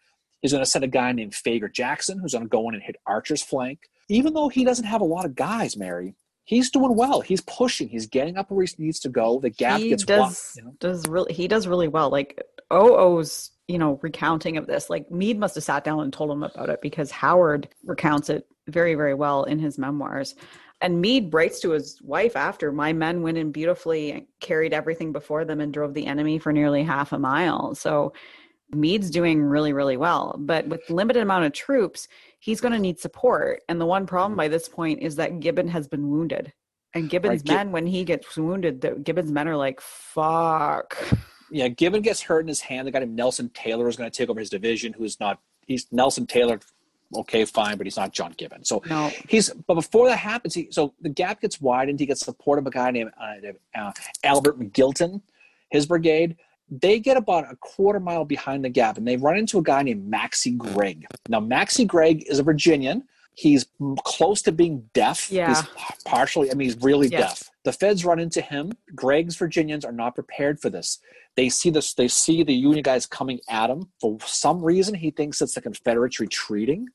He's 0.40 0.52
going 0.52 0.64
to 0.64 0.70
send 0.70 0.84
a 0.84 0.88
guy 0.88 1.12
named 1.12 1.32
Feger 1.32 1.72
Jackson 1.72 2.18
who's 2.18 2.32
going 2.32 2.44
to 2.44 2.48
go 2.48 2.68
in 2.68 2.74
and 2.74 2.82
hit 2.82 2.96
Archer's 3.06 3.42
flank. 3.42 3.80
Even 4.08 4.32
though 4.32 4.48
he 4.48 4.64
doesn't 4.64 4.84
have 4.84 5.00
a 5.00 5.04
lot 5.04 5.24
of 5.24 5.34
guys, 5.34 5.76
Mary, 5.76 6.14
he's 6.44 6.70
doing 6.70 6.96
well. 6.96 7.20
He's 7.20 7.42
pushing. 7.42 7.88
He's 7.88 8.06
getting 8.06 8.38
up 8.38 8.50
where 8.50 8.64
he 8.64 8.82
needs 8.82 9.00
to 9.00 9.08
go. 9.08 9.40
The 9.40 9.50
gap 9.50 9.80
he 9.80 9.90
gets 9.90 10.04
does 10.04 10.52
wide, 10.56 10.62
you 10.62 10.64
know? 10.64 10.76
does 10.80 11.06
really 11.06 11.34
he 11.34 11.48
does 11.48 11.66
really 11.66 11.88
well. 11.88 12.08
Like 12.08 12.40
OO's 12.72 13.50
you 13.68 13.78
know 13.78 13.98
recounting 14.02 14.56
of 14.56 14.66
this, 14.66 14.88
like 14.88 15.10
Meade 15.10 15.38
must 15.38 15.56
have 15.56 15.64
sat 15.64 15.84
down 15.84 16.00
and 16.00 16.12
told 16.12 16.30
him 16.30 16.42
about 16.42 16.70
it 16.70 16.80
because 16.80 17.10
Howard 17.10 17.68
recounts 17.84 18.30
it 18.30 18.46
very 18.68 18.94
very 18.94 19.14
well 19.14 19.44
in 19.44 19.58
his 19.58 19.76
memoirs. 19.76 20.34
And 20.80 21.00
Meade 21.00 21.32
writes 21.32 21.60
to 21.60 21.70
his 21.70 22.00
wife 22.02 22.36
after, 22.36 22.70
My 22.70 22.92
men 22.92 23.22
went 23.22 23.38
in 23.38 23.50
beautifully 23.50 24.12
and 24.12 24.26
carried 24.40 24.74
everything 24.74 25.12
before 25.12 25.44
them 25.44 25.60
and 25.60 25.72
drove 25.72 25.94
the 25.94 26.06
enemy 26.06 26.38
for 26.38 26.52
nearly 26.52 26.82
half 26.82 27.12
a 27.12 27.18
mile. 27.18 27.74
So 27.74 28.12
Meade's 28.70 29.10
doing 29.10 29.42
really, 29.42 29.72
really 29.72 29.96
well. 29.96 30.36
But 30.38 30.66
with 30.66 30.88
limited 30.90 31.22
amount 31.22 31.46
of 31.46 31.52
troops, 31.52 32.08
he's 32.40 32.60
going 32.60 32.72
to 32.72 32.78
need 32.78 32.98
support. 32.98 33.62
And 33.68 33.80
the 33.80 33.86
one 33.86 34.06
problem 34.06 34.32
mm-hmm. 34.32 34.38
by 34.38 34.48
this 34.48 34.68
point 34.68 35.02
is 35.02 35.16
that 35.16 35.40
Gibbon 35.40 35.68
has 35.68 35.88
been 35.88 36.10
wounded. 36.10 36.52
And 36.94 37.08
Gibbon's 37.08 37.40
Right, 37.40 37.44
Gib- 37.44 37.54
men, 37.54 37.72
when 37.72 37.86
he 37.86 38.04
gets 38.04 38.36
wounded, 38.36 38.80
the, 38.80 38.92
Gibbon's 38.92 39.30
men 39.30 39.48
are 39.48 39.56
like, 39.56 39.80
fuck. 39.80 40.96
Yeah, 41.50 41.68
Gibbon 41.68 42.02
gets 42.02 42.22
hurt 42.22 42.40
in 42.40 42.48
his 42.48 42.60
hand. 42.60 42.86
The 42.86 42.90
guy 42.90 43.00
named 43.00 43.16
Nelson 43.16 43.50
Taylor 43.50 43.88
is 43.88 43.96
going 43.96 44.10
to 44.10 44.16
take 44.16 44.28
over 44.28 44.40
his 44.40 44.50
division. 44.50 44.92
Who's 44.92 45.20
not? 45.20 45.40
He's 45.66 45.86
Nelson 45.92 46.26
Taylor. 46.26 46.60
Okay, 47.14 47.44
fine, 47.44 47.76
but 47.76 47.86
he's 47.86 47.96
not 47.96 48.12
John 48.12 48.34
Gibbon. 48.36 48.64
So 48.64 48.82
No. 48.88 49.10
he's. 49.28 49.50
But 49.50 49.74
before 49.74 50.08
that 50.08 50.18
happens, 50.18 50.54
he 50.54 50.68
so 50.70 50.94
the 51.00 51.08
gap 51.08 51.40
gets 51.40 51.60
widened. 51.60 52.00
He 52.00 52.06
gets 52.06 52.20
support 52.20 52.58
of 52.58 52.66
a 52.66 52.70
guy 52.70 52.90
named 52.90 53.12
uh, 53.20 53.78
uh, 53.78 53.92
Albert 54.24 54.58
Magilton, 54.58 55.22
his 55.70 55.86
brigade. 55.86 56.36
They 56.68 56.98
get 56.98 57.16
about 57.16 57.44
a 57.50 57.54
quarter 57.56 58.00
mile 58.00 58.24
behind 58.24 58.64
the 58.64 58.68
gap, 58.68 58.98
and 58.98 59.06
they 59.06 59.16
run 59.16 59.36
into 59.36 59.58
a 59.58 59.62
guy 59.62 59.82
named 59.82 60.08
Maxie 60.08 60.50
Gregg. 60.50 61.06
Now, 61.28 61.38
Maxie 61.38 61.84
Gregg 61.84 62.24
is 62.26 62.40
a 62.40 62.42
Virginian. 62.42 63.04
He's 63.34 63.66
close 64.04 64.42
to 64.42 64.52
being 64.52 64.88
deaf. 64.92 65.30
Yeah. 65.30 65.48
He's 65.48 65.62
partially. 66.04 66.50
I 66.50 66.54
mean, 66.54 66.68
he's 66.68 66.82
really 66.82 67.08
deaf. 67.08 67.50
The 67.64 67.72
feds 67.72 68.04
run 68.04 68.18
into 68.18 68.40
him. 68.40 68.72
Gregg's 68.94 69.36
Virginians 69.36 69.84
are 69.84 69.92
not 69.92 70.14
prepared 70.14 70.58
for 70.58 70.70
this. 70.70 70.98
They 71.36 71.50
see 71.50 71.68
this. 71.68 71.92
They 71.92 72.08
see 72.08 72.42
the 72.42 72.54
Union 72.54 72.82
guys 72.82 73.04
coming 73.04 73.40
at 73.48 73.68
him. 73.68 73.88
For 74.00 74.18
some 74.24 74.64
reason, 74.64 74.94
he 74.94 75.10
thinks 75.10 75.42
it's 75.42 75.54
the 75.54 75.60
Confederates 75.60 76.18
retreating. 76.18 76.88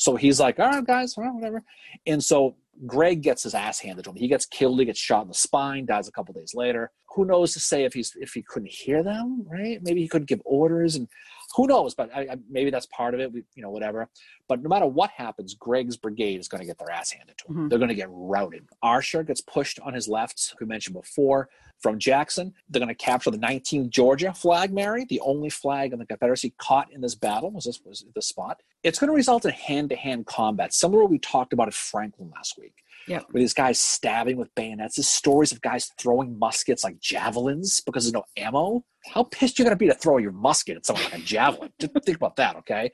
So 0.00 0.16
he's 0.16 0.40
like, 0.40 0.58
"All 0.58 0.70
right, 0.70 0.86
guys, 0.86 1.14
whatever." 1.14 1.62
And 2.06 2.24
so 2.24 2.56
Gregg 2.86 3.20
gets 3.20 3.42
his 3.42 3.54
ass 3.54 3.80
handed 3.80 4.04
to 4.04 4.10
him. 4.10 4.16
He 4.16 4.28
gets 4.28 4.46
killed. 4.46 4.78
He 4.78 4.86
gets 4.86 4.98
shot 4.98 5.22
in 5.22 5.28
the 5.28 5.34
spine. 5.34 5.84
Dies 5.84 6.08
a 6.08 6.12
couple 6.12 6.32
days 6.32 6.54
later. 6.54 6.90
Who 7.14 7.26
knows 7.26 7.52
to 7.52 7.60
say 7.60 7.84
if 7.84 7.92
he's 7.92 8.16
if 8.18 8.32
he 8.32 8.42
couldn't 8.42 8.70
hear 8.70 9.02
them? 9.02 9.44
Right? 9.46 9.78
Maybe 9.82 10.00
he 10.00 10.08
couldn't 10.08 10.28
give 10.28 10.40
orders, 10.46 10.96
and 10.96 11.06
who 11.54 11.66
knows? 11.66 11.94
But 11.94 12.10
I, 12.14 12.20
I, 12.22 12.36
maybe 12.48 12.70
that's 12.70 12.86
part 12.86 13.14
of 13.14 13.20
it. 13.20 13.32
We, 13.32 13.42
you 13.54 13.62
know, 13.62 13.70
whatever. 13.70 14.08
But 14.48 14.62
no 14.62 14.68
matter 14.68 14.86
what 14.86 15.10
happens, 15.10 15.54
Gregg's 15.54 15.96
brigade 15.96 16.40
is 16.40 16.48
going 16.48 16.60
to 16.60 16.66
get 16.66 16.78
their 16.78 16.90
ass 16.90 17.10
handed 17.10 17.38
to 17.38 17.48
him. 17.48 17.54
Mhm. 17.56 17.70
They're 17.70 17.78
going 17.78 17.88
to 17.88 17.94
get 17.94 18.08
routed. 18.10 18.68
Archer 18.82 19.22
gets 19.22 19.40
pushed 19.40 19.80
on 19.80 19.94
his 19.94 20.08
left, 20.08 20.54
we 20.60 20.66
mentioned 20.66 20.94
before, 20.94 21.48
from 21.80 21.98
Jackson. 21.98 22.52
They're 22.68 22.80
going 22.80 22.88
to 22.88 22.94
capture 22.94 23.30
the 23.30 23.38
19th 23.38 23.90
Georgia 23.90 24.32
flag, 24.32 24.72
Mary, 24.72 25.06
the 25.08 25.20
only 25.20 25.48
flag 25.50 25.92
in 25.92 25.98
the 25.98 26.06
Confederacy 26.06 26.52
caught 26.58 26.92
in 26.92 27.00
this 27.00 27.14
battle 27.14 27.50
was 27.50 27.64
this 27.64 27.80
was 27.84 28.04
the 28.14 28.22
spot. 28.22 28.62
It's 28.82 28.98
going 28.98 29.08
to 29.08 29.14
result 29.14 29.44
in 29.44 29.50
hand-to-hand 29.50 30.26
combat, 30.26 30.72
similar 30.74 31.00
to 31.00 31.04
what 31.04 31.10
we 31.10 31.18
talked 31.18 31.52
about 31.52 31.68
at 31.68 31.74
Franklin 31.74 32.30
last 32.34 32.58
week. 32.58 32.74
Yep. 33.10 33.26
With 33.32 33.40
these 33.40 33.54
guys 33.54 33.80
stabbing 33.80 34.36
with 34.36 34.54
bayonets, 34.54 34.94
there's 34.94 35.08
stories 35.08 35.50
of 35.50 35.60
guys 35.62 35.90
throwing 35.98 36.38
muskets 36.38 36.84
like 36.84 37.00
javelins 37.00 37.80
because 37.80 38.04
there's 38.04 38.12
no 38.12 38.22
ammo. 38.36 38.84
How 39.04 39.24
pissed 39.24 39.58
you 39.58 39.64
gonna 39.64 39.74
be 39.74 39.88
to 39.88 39.94
throw 39.94 40.18
your 40.18 40.30
musket 40.30 40.76
at 40.76 40.86
someone 40.86 41.04
like 41.06 41.18
a 41.18 41.18
javelin? 41.18 41.72
Just 41.80 41.92
think 42.04 42.16
about 42.16 42.36
that, 42.36 42.54
okay? 42.58 42.92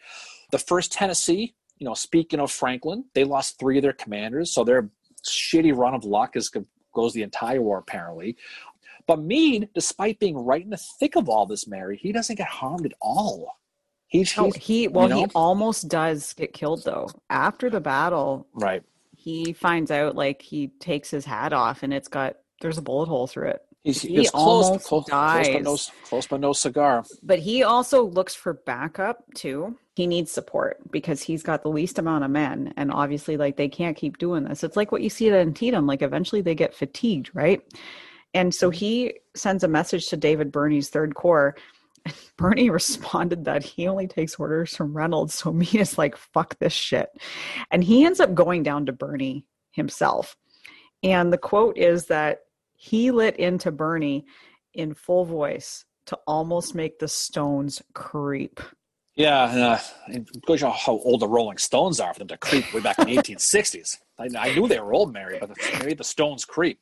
The 0.52 0.58
first 0.58 0.90
Tennessee, 0.90 1.54
you 1.76 1.84
know, 1.84 1.92
speaking 1.92 2.40
of 2.40 2.50
Franklin, 2.50 3.04
they 3.14 3.24
lost 3.24 3.58
three 3.58 3.76
of 3.76 3.82
their 3.82 3.92
commanders, 3.92 4.54
so 4.54 4.64
their 4.64 4.88
shitty 5.28 5.76
run 5.76 5.92
of 5.92 6.04
luck 6.04 6.34
is 6.34 6.50
goes 6.94 7.12
the 7.12 7.22
entire 7.22 7.60
war 7.60 7.76
apparently. 7.76 8.38
But 9.06 9.20
Meade, 9.20 9.68
despite 9.74 10.18
being 10.18 10.38
right 10.38 10.62
in 10.62 10.70
the 10.70 10.82
thick 10.98 11.16
of 11.16 11.28
all 11.28 11.44
this, 11.44 11.68
Mary, 11.68 11.98
he 11.98 12.10
doesn't 12.10 12.36
get 12.36 12.48
harmed 12.48 12.86
at 12.86 12.94
all. 13.02 13.60
He's, 14.06 14.34
No, 14.34 14.44
he's 14.44 14.56
he, 14.56 14.88
well, 14.88 15.08
he 15.08 15.24
know? 15.24 15.30
almost 15.34 15.88
does 15.88 16.32
get 16.32 16.54
killed 16.54 16.84
though. 16.84 17.08
After 17.28 17.68
the 17.68 17.80
battle, 17.80 18.46
right. 18.54 18.82
He 19.26 19.52
finds 19.52 19.90
out 19.90 20.14
like 20.14 20.40
he 20.40 20.68
takes 20.78 21.10
his 21.10 21.24
hat 21.24 21.52
off 21.52 21.82
and 21.82 21.92
it's 21.92 22.06
got, 22.06 22.36
there's 22.60 22.78
a 22.78 22.82
bullet 22.82 23.08
hole 23.08 23.26
through 23.26 23.48
it. 23.48 23.62
He's, 23.82 24.00
He 24.00 24.14
he's 24.14 24.30
almost 24.30 24.84
close, 24.84 25.04
close, 25.06 25.48
but 25.48 25.62
no, 25.64 25.76
dies. 25.76 25.90
close 26.04 26.26
but 26.28 26.38
no 26.38 26.52
cigar. 26.52 27.04
But 27.24 27.40
he 27.40 27.64
also 27.64 28.04
looks 28.04 28.36
for 28.36 28.52
backup 28.52 29.24
too. 29.34 29.76
He 29.96 30.06
needs 30.06 30.30
support 30.30 30.78
because 30.92 31.22
he's 31.22 31.42
got 31.42 31.64
the 31.64 31.70
least 31.70 31.98
amount 31.98 32.22
of 32.22 32.30
men. 32.30 32.72
And 32.76 32.92
obviously, 32.92 33.36
like 33.36 33.56
they 33.56 33.68
can't 33.68 33.96
keep 33.96 34.18
doing 34.18 34.44
this. 34.44 34.62
It's 34.62 34.76
like 34.76 34.92
what 34.92 35.02
you 35.02 35.10
see 35.10 35.28
at 35.28 35.34
Antietam. 35.34 35.88
Like 35.88 36.02
eventually 36.02 36.40
they 36.40 36.54
get 36.54 36.72
fatigued, 36.72 37.30
right? 37.34 37.60
And 38.32 38.54
so 38.54 38.70
mm-hmm. 38.70 38.78
he 38.78 39.14
sends 39.34 39.64
a 39.64 39.68
message 39.68 40.06
to 40.08 40.16
David 40.16 40.52
Birney's 40.52 40.88
third 40.88 41.16
corps. 41.16 41.56
And 42.06 42.14
Birney 42.36 42.70
responded 42.70 43.44
that 43.44 43.64
he 43.64 43.88
only 43.88 44.06
takes 44.06 44.36
orders 44.36 44.74
from 44.76 44.96
Reynolds. 44.96 45.34
So 45.34 45.52
me 45.52 45.66
is 45.74 45.98
like, 45.98 46.16
fuck 46.16 46.58
this 46.58 46.72
shit. 46.72 47.10
And 47.70 47.82
he 47.82 48.04
ends 48.04 48.20
up 48.20 48.34
going 48.34 48.62
down 48.62 48.86
to 48.86 48.92
Birney 48.92 49.44
himself. 49.72 50.36
And 51.02 51.32
the 51.32 51.38
quote 51.38 51.76
is 51.76 52.06
that 52.06 52.40
he 52.74 53.10
lit 53.10 53.36
into 53.36 53.70
Birney 53.70 54.26
in 54.74 54.94
full 54.94 55.24
voice 55.24 55.84
to 56.06 56.18
almost 56.26 56.74
make 56.74 56.98
the 56.98 57.08
stones 57.08 57.82
creep. 57.94 58.60
Yeah, 59.14 59.44
uh, 59.44 59.78
and 60.12 60.28
it 60.28 60.44
goes 60.44 60.60
to 60.60 60.70
how 60.70 60.92
old 60.92 61.20
the 61.20 61.28
Rolling 61.28 61.56
Stones 61.56 62.00
are 62.00 62.12
for 62.12 62.18
them 62.18 62.28
to 62.28 62.36
creep 62.36 62.72
way 62.74 62.80
back 62.80 62.98
in 62.98 63.06
the 63.06 63.16
1860s. 63.16 63.96
I, 64.18 64.28
I 64.38 64.54
knew 64.54 64.68
they 64.68 64.78
were 64.78 64.92
old, 64.92 65.12
Mary, 65.12 65.38
but 65.40 65.48
the, 65.48 65.78
maybe 65.80 65.94
the 65.94 66.04
Stones 66.04 66.44
creep. 66.44 66.78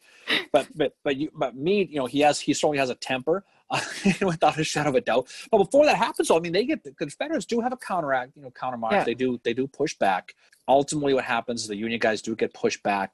But 0.53 0.67
but 0.75 0.95
but 1.05 1.17
you 1.17 1.31
but 1.33 1.55
me, 1.55 1.85
you 1.85 1.97
know, 1.97 2.07
he 2.07 2.21
has 2.21 2.41
he 2.41 2.53
certainly 2.53 2.79
has 2.79 2.91
a 2.91 2.97
temper, 2.97 3.45
uh, 3.71 3.81
without 4.23 4.59
a 4.59 4.65
shadow 4.65 4.91
of 4.91 4.95
a 4.97 5.01
doubt. 5.01 5.29
But 5.51 5.59
before 5.59 5.87
that 5.87 5.97
happens, 5.97 6.29
though, 6.29 6.37
I 6.37 6.41
mean, 6.41 6.53
they 6.53 6.65
get 6.65 6.85
the 6.85 6.93
Confederates 6.93 7.47
do 7.47 7.61
have 7.61 7.73
a 7.73 7.77
counteract, 7.77 8.37
you 8.37 8.43
know, 8.43 8.51
countermarch. 8.51 8.93
Yeah. 8.93 9.05
They 9.05 9.15
do 9.15 9.41
they 9.43 9.55
do 9.55 9.67
push 9.67 9.95
back. 9.97 10.35
Ultimately, 10.69 11.15
what 11.15 11.25
happens 11.25 11.63
is 11.63 11.69
the 11.69 11.77
Union 11.77 12.01
guys 12.01 12.23
do 12.23 12.35
get 12.35 12.55
pushed 12.55 12.83
back. 12.83 13.13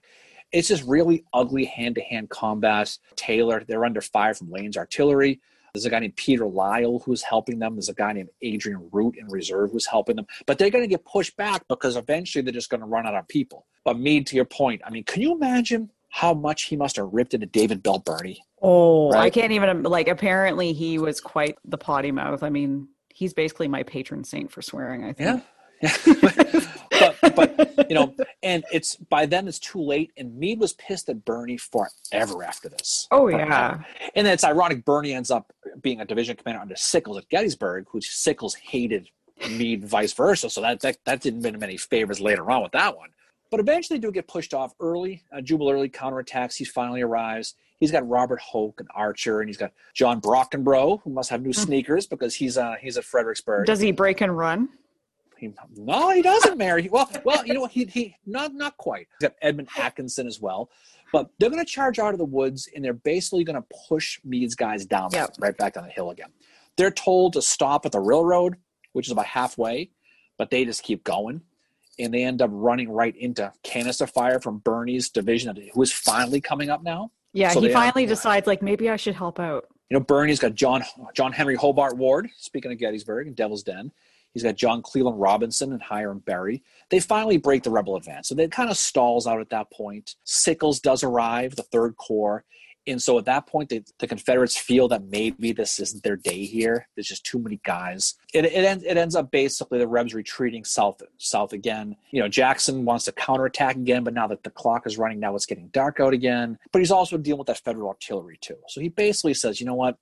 It's 0.53 0.69
just 0.69 0.83
really 0.85 1.25
ugly 1.33 1.65
hand 1.65 1.95
to 1.95 2.01
hand 2.01 2.29
combat. 2.31 2.97
Taylor, 3.15 3.65
they're 3.67 3.85
under 3.85 4.01
fire 4.01 4.35
from 4.35 4.51
Lane's 4.51 4.77
artillery. 4.77 5.41
There's 5.73 5.85
a 5.85 5.91
guy 5.91 6.01
named 6.01 6.17
Peter 6.17 6.47
Lyle 6.47 6.99
who's 7.01 7.23
helping 7.23 7.61
them. 7.61 7.77
There's 7.77 7.89
a 7.89 7.95
guy 7.95 8.13
named 8.13 8.31
Adrian 8.43 8.89
Root 8.91 9.17
in 9.17 9.29
reserve 9.29 9.71
who's 9.71 9.87
helping 9.87 10.17
them. 10.17 10.27
But 10.47 10.59
they're 10.59 10.71
going 10.71 10.83
to 10.83 10.89
get 10.89 11.05
pushed 11.05 11.37
back 11.37 11.67
because 11.69 11.97
eventually 11.97 12.43
they're 12.43 12.53
just 12.53 12.71
going 12.71 12.81
to 12.81 12.87
run 12.87 13.07
out 13.07 13.15
of 13.15 13.29
people. 13.29 13.67
But 13.85 13.99
Meade, 13.99 14.27
to 14.29 14.37
your 14.37 14.45
point, 14.45 14.83
I 14.85 14.91
mean, 14.91 15.05
can 15.05 15.23
you 15.23 15.33
imagine 15.33 15.91
how 16.11 16.35
much 16.35 16.65
he 16.65 16.77
must 16.77 16.97
have 16.97 17.09
ripped 17.13 17.35
into 17.35 17.47
David 17.47 17.83
Bell 17.83 17.99
Birney? 17.99 18.43
Oh, 18.61 19.13
I 19.13 19.31
can't 19.31 19.53
even 19.53 19.83
like. 19.85 20.09
Apparently, 20.09 20.73
he 20.73 20.99
was 20.99 21.21
quite 21.21 21.57
the 21.65 21.79
potty 21.79 22.13
mouth. 22.13 22.43
I 22.43 22.51
mean, 22.51 22.89
he's 23.09 23.33
basically 23.33 23.69
my 23.69 23.83
patron 23.85 24.25
saint 24.25 24.53
for 24.53 24.61
swearing. 24.63 25.05
I 25.05 25.13
think. 25.13 25.43
Yeah. 25.83 26.61
But, 27.01 27.35
but, 27.35 27.87
you 27.89 27.95
know, 27.95 28.15
and 28.43 28.63
it's 28.71 28.97
by 28.97 29.25
then 29.25 29.49
it's 29.49 29.59
too 29.59 29.81
late. 29.81 30.13
And 30.19 30.37
Meade 30.37 30.61
was 30.61 30.75
pissed 30.75 31.09
at 31.09 31.25
Birney 31.25 31.57
forever 31.57 32.43
after 32.45 32.69
this. 32.69 33.07
Oh 33.11 33.31
Forever. 33.31 33.49
yeah. 33.51 33.79
And 34.15 34.27
then 34.27 34.35
it's 34.35 34.45
ironic 34.45 34.85
Birney 34.85 35.15
ends 35.15 35.31
up 35.31 35.51
being 35.81 36.01
a 36.01 36.05
division 36.05 36.37
commander 36.37 36.61
under 36.61 36.77
Sickles 36.77 37.17
at 37.17 37.29
Gettysburg, 37.31 37.87
who 37.91 38.01
Sickles 38.03 38.55
hated 38.55 39.09
Meade, 39.49 39.87
vice 39.87 40.13
versa. 40.13 40.51
So 40.51 40.61
that, 40.61 40.81
that 40.81 40.99
that 41.07 41.23
didn't 41.23 41.41
win 41.41 41.55
him 41.55 41.63
any 41.63 41.79
favors 41.79 42.21
later 42.21 42.51
on 42.51 42.63
with 42.63 42.73
that 42.73 42.97
one. 42.97 43.09
But 43.51 43.61
eventually, 43.61 43.99
they 43.99 44.07
do 44.07 44.13
get 44.13 44.29
pushed 44.29 44.55
off 44.55 44.75
early. 44.81 45.25
Uh, 45.33 45.41
Jubal 45.41 45.71
Early 45.71 45.89
counterattacks. 45.89 46.57
He 46.57 46.65
finally 46.65 47.03
arrives. 47.03 47.55
He's 47.79 47.91
got 47.91 48.07
Robert 48.09 48.41
Hoke 48.41 48.79
and 48.81 48.89
Archer, 48.95 49.41
and 49.41 49.49
he's 49.49 49.57
got 49.57 49.73
John 49.95 50.21
Brockenbrough, 50.21 51.03
who 51.03 51.11
must 51.11 51.31
have 51.31 51.43
new 51.43 51.53
sneakers 51.53 52.07
because 52.07 52.35
he's 52.35 52.57
uh, 52.59 52.77
he's 52.81 52.97
at 52.97 53.05
Fredericksburg. 53.05 53.67
Does 53.67 53.81
he 53.81 53.91
break 53.91 54.21
and 54.21 54.37
run? 54.37 54.69
He, 55.39 55.53
no, 55.77 56.11
he 56.11 56.21
doesn't, 56.21 56.59
Mary. 56.59 56.89
Well, 56.93 57.11
well, 57.25 57.45
you 57.47 57.55
know 57.55 57.63
what? 57.63 57.71
He 57.73 57.87
he 57.87 58.15
not 58.27 58.55
not 58.55 58.77
quite. 58.77 59.09
He's 59.19 59.29
got 59.31 59.37
Edmund 59.41 59.69
Atkinson 59.79 60.27
as 60.27 60.39
well, 60.41 60.71
but 61.13 61.31
they're 61.39 61.49
going 61.51 61.65
to 61.65 61.71
charge 61.71 61.99
out 61.99 62.13
of 62.13 62.19
the 62.19 62.27
woods, 62.27 62.69
and 62.77 62.85
they're 62.85 62.93
basically 62.93 63.43
going 63.43 63.57
to 63.61 63.67
push 63.89 64.21
Meade's 64.23 64.55
guys 64.55 64.85
down, 64.85 65.09
Yep. 65.13 65.37
right 65.39 65.57
back 65.57 65.75
down 65.75 65.85
the 65.85 65.91
hill 65.91 66.11
again. 66.11 66.29
They're 66.77 66.91
told 66.91 67.33
to 67.33 67.43
stop 67.43 67.87
at 67.87 67.93
the 67.93 68.01
railroad, 68.01 68.57
which 68.93 69.07
is 69.07 69.13
about 69.13 69.27
halfway, 69.27 69.91
but 70.37 70.51
they 70.51 70.65
just 70.67 70.83
keep 70.83 71.03
going, 71.05 71.41
and 72.01 72.13
they 72.13 72.25
end 72.25 72.43
up 72.43 72.51
running 72.53 72.91
right 72.91 73.17
into 73.17 73.53
canister 73.63 74.07
fire 74.07 74.41
from 74.41 74.59
Birney's 74.59 75.09
division, 75.09 75.57
who 75.73 75.83
is 75.83 75.93
finally 75.93 76.41
coming 76.41 76.71
up 76.71 76.83
now. 76.83 77.11
Yeah, 77.33 77.51
So 77.51 77.61
he 77.61 77.73
finally 77.73 78.07
decides 78.07 78.47
like 78.47 78.63
maybe 78.63 78.91
I 78.91 78.97
should 78.97 79.15
help 79.15 79.39
out. 79.39 79.67
You 79.89 79.99
know, 79.99 80.05
Birney's 80.05 80.39
got 80.39 80.55
John 80.55 80.85
John 81.15 81.33
Henry 81.33 81.57
Hobart 81.57 81.97
Ward, 81.97 82.29
speaking 82.37 82.73
of 82.73 82.79
Gettysburg 82.79 83.27
and 83.27 83.37
Devil's 83.37 83.63
Den. 83.63 83.93
He's 84.33 84.43
got 84.45 84.55
John 84.55 84.83
Cleveland 84.83 85.21
Robinson 85.21 85.73
and 85.73 85.83
Hiram 85.83 86.21
Berry. 86.21 86.63
They 86.89 87.01
finally 87.01 87.37
break 87.37 87.65
the 87.65 87.71
rebel 87.71 87.97
advance. 87.97 88.29
So 88.29 88.35
they 88.35 88.47
kind 88.47 88.71
of 88.71 88.77
stalls 88.77 89.27
out 89.27 89.41
at 89.41 89.51
that 89.51 89.73
point. 89.73 90.15
Sickles 90.25 90.81
does 90.81 91.03
arrive, 91.03 91.57
the 91.57 91.65
third 91.65 91.97
corps, 91.97 92.45
And 92.87 93.01
so 93.01 93.19
at 93.19 93.27
that 93.27 93.47
point, 93.47 93.69
the 93.69 94.07
Confederates 94.07 94.57
feel 94.57 94.89
that 94.89 95.05
maybe 95.05 95.53
this 95.53 95.79
isn't 95.79 96.03
their 96.03 96.17
day 96.17 96.45
here. 96.45 96.89
There's 96.95 97.09
just 97.09 97.25
too 97.25 97.39
many 97.39 97.61
guys. 97.65 98.15
It, 98.33 98.47
it, 98.47 98.65
ends, 98.65 98.85
it 98.85 98.97
ends 98.97 99.15
up 99.15 99.31
basically 99.31 99.79
the 99.79 99.87
Rebs 99.87 100.15
retreating 100.15 100.65
south 100.65 101.03
south 101.19 101.53
again. 101.53 101.97
You 102.11 102.23
know, 102.23 102.29
Jackson 102.29 102.85
wants 102.85 103.05
to 103.05 103.13
counterattack 103.13 103.77
again, 103.77 104.03
but 104.03 104.15
now 104.15 104.27
that 104.29 104.43
the 104.43 104.51
clock 104.51 104.87
is 104.87 104.99
running, 104.99 105.21
now 105.21 105.35
it's 105.35 105.47
getting 105.47 105.69
dark 105.69 106.01
out 106.01 106.15
again. 106.15 106.59
But 106.73 106.79
he's 106.79 106.91
also 106.91 107.19
dealing 107.19 107.39
with 107.39 107.49
that 107.49 107.59
Federal 107.59 107.89
artillery 107.89 108.39
too. 108.41 108.57
So 108.69 108.81
he 108.81 108.89
basically 108.89 109.35
says, 109.35 109.61
you 109.61 109.67
know 109.67 109.75
what, 109.75 109.99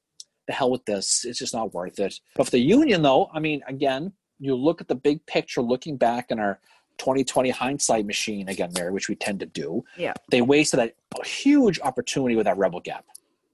the 0.46 0.52
hell 0.52 0.70
with 0.70 0.84
this. 0.84 1.24
It's 1.24 1.38
just 1.38 1.54
not 1.54 1.74
worth 1.74 1.98
it. 1.98 2.20
But 2.36 2.44
for 2.44 2.50
the 2.52 2.60
Union, 2.60 3.02
though, 3.02 3.28
I 3.32 3.40
mean, 3.40 3.62
again, 3.66 4.12
you 4.38 4.54
look 4.54 4.80
at 4.80 4.88
the 4.88 4.94
big 4.94 5.24
picture, 5.26 5.60
looking 5.60 5.96
back 5.96 6.30
in 6.30 6.38
our 6.38 6.60
2020 6.98 7.50
hindsight 7.50 8.06
machine 8.06 8.48
again, 8.48 8.70
Mary, 8.74 8.90
which 8.92 9.08
we 9.08 9.14
tend 9.14 9.40
to 9.40 9.46
do. 9.46 9.84
Yeah. 9.96 10.12
They 10.30 10.42
wasted 10.42 10.80
a, 10.80 10.92
a 11.20 11.26
huge 11.26 11.80
opportunity 11.80 12.36
with 12.36 12.44
that 12.44 12.58
rebel 12.58 12.80
gap. 12.80 13.04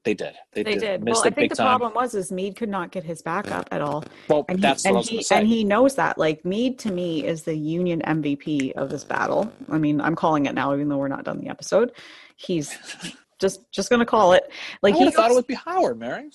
They 0.04 0.12
did. 0.12 0.34
They, 0.52 0.62
they 0.62 0.72
did. 0.74 0.80
did. 0.80 1.04
Well, 1.06 1.22
I 1.24 1.30
think 1.30 1.50
the 1.50 1.56
time. 1.56 1.66
problem 1.66 1.94
was 1.94 2.14
is 2.14 2.30
Meade 2.30 2.56
could 2.56 2.68
not 2.68 2.90
get 2.90 3.04
his 3.04 3.22
back 3.22 3.50
up 3.50 3.68
at 3.72 3.80
all. 3.80 4.04
Well, 4.28 4.44
and 4.50 4.60
that's 4.60 4.84
he, 4.84 4.92
what 4.92 5.10
and 5.10 5.20
he, 5.20 5.26
And 5.34 5.48
he 5.48 5.64
knows 5.64 5.94
that. 5.94 6.18
Like 6.18 6.44
Meade 6.44 6.78
to 6.80 6.92
me 6.92 7.24
is 7.24 7.44
the 7.44 7.54
Union 7.54 8.02
MVP 8.02 8.72
of 8.72 8.90
this 8.90 9.02
battle. 9.02 9.50
I 9.70 9.78
mean, 9.78 10.02
I'm 10.02 10.14
calling 10.14 10.44
it 10.44 10.54
now, 10.54 10.74
even 10.74 10.88
though 10.88 10.98
we're 10.98 11.08
not 11.08 11.24
done 11.24 11.40
the 11.40 11.48
episode. 11.48 11.92
He's 12.36 12.76
just 13.40 13.70
just 13.72 13.88
gonna 13.88 14.04
call 14.04 14.34
it. 14.34 14.44
Like 14.82 14.94
he 14.94 15.10
thought 15.10 15.30
it 15.30 15.34
would 15.34 15.46
be 15.46 15.54
Howard, 15.54 15.98
Mary. 15.98 16.30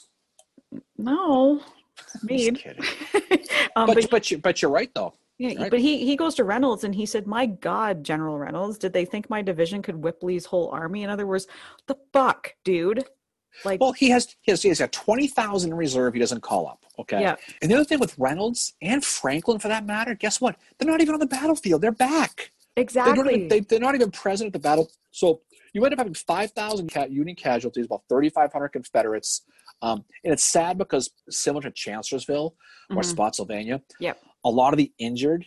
No, 0.98 1.62
Meade. 2.24 2.64
um, 3.76 3.86
but 3.86 3.96
but, 3.96 4.10
but, 4.10 4.32
you, 4.32 4.40
but 4.40 4.62
you're 4.64 4.72
right 4.72 4.90
though. 4.96 5.14
Yeah, 5.40 5.62
right. 5.62 5.72
but 5.72 5.80
he 5.80 6.06
he 6.06 6.16
goes 6.18 6.36
to 6.36 6.44
Reynolds 6.44 6.84
and 6.84 6.94
he 6.94 7.06
said, 7.06 7.26
"My 7.26 7.46
God, 7.46 8.04
General 8.04 8.38
Reynolds, 8.38 8.78
did 8.78 8.92
they 8.92 9.06
think 9.06 9.30
my 9.30 9.42
division 9.42 9.82
could 9.82 9.96
whip 9.96 10.22
Lee's 10.22 10.46
whole 10.46 10.70
army? 10.70 11.04
In 11.04 11.10
other 11.10 11.26
words, 11.26 11.48
the 11.88 11.96
fuck, 12.14 12.54
dude." 12.66 13.06
Like, 13.66 13.80
well, 13.82 13.94
he 13.94 14.10
has 14.10 14.36
he 14.42 14.52
has, 14.52 14.62
he 14.62 14.68
has 14.68 14.80
got 14.80 14.92
twenty 14.92 15.28
thousand 15.28 15.72
in 15.72 15.78
reserve. 15.78 16.14
He 16.14 16.20
doesn't 16.20 16.42
call 16.42 16.68
up. 16.68 16.86
Okay. 17.00 17.22
Yeah. 17.22 17.36
And 17.62 17.72
the 17.72 17.76
other 17.76 17.86
thing 17.86 18.00
with 18.00 18.18
Reynolds 18.20 18.74
and 18.82 19.04
Franklin, 19.04 19.60
for 19.60 19.70
that 19.70 19.86
matter, 19.86 20.14
guess 20.14 20.42
what? 20.42 20.58
They're 20.78 20.92
not 20.92 21.02
even 21.02 21.14
on 21.14 21.20
the 21.22 21.26
battlefield. 21.26 21.82
They're 21.82 21.92
back. 21.92 22.52
Exactly. 22.76 23.48
They're, 23.48 23.50
they, 23.50 23.60
they're 23.62 23.80
not 23.80 23.96
even 23.96 24.12
present 24.12 24.48
at 24.48 24.54
the 24.54 24.60
battle. 24.60 24.92
So 25.12 25.42
you 25.74 25.84
end 25.86 25.94
up 25.94 26.00
having 26.00 26.14
five 26.14 26.52
thousand 26.52 26.92
Union 27.10 27.36
casualties, 27.36 27.86
about 27.86 28.04
thirty 28.10 28.30
five 28.30 28.52
hundred 28.52 28.70
Confederates. 28.70 29.44
Um, 29.82 30.04
and 30.26 30.34
it's 30.34 30.44
sad 30.44 30.78
because 30.78 31.10
similar 31.30 31.62
to 31.64 31.72
Chancellorsville 31.72 32.56
or 32.90 32.98
mm-hmm. 32.98 33.02
Spotsylvania, 33.02 33.82
yep. 34.00 34.20
A 34.44 34.50
lot 34.50 34.74
of 34.74 34.78
the 34.78 34.92
injured 34.98 35.46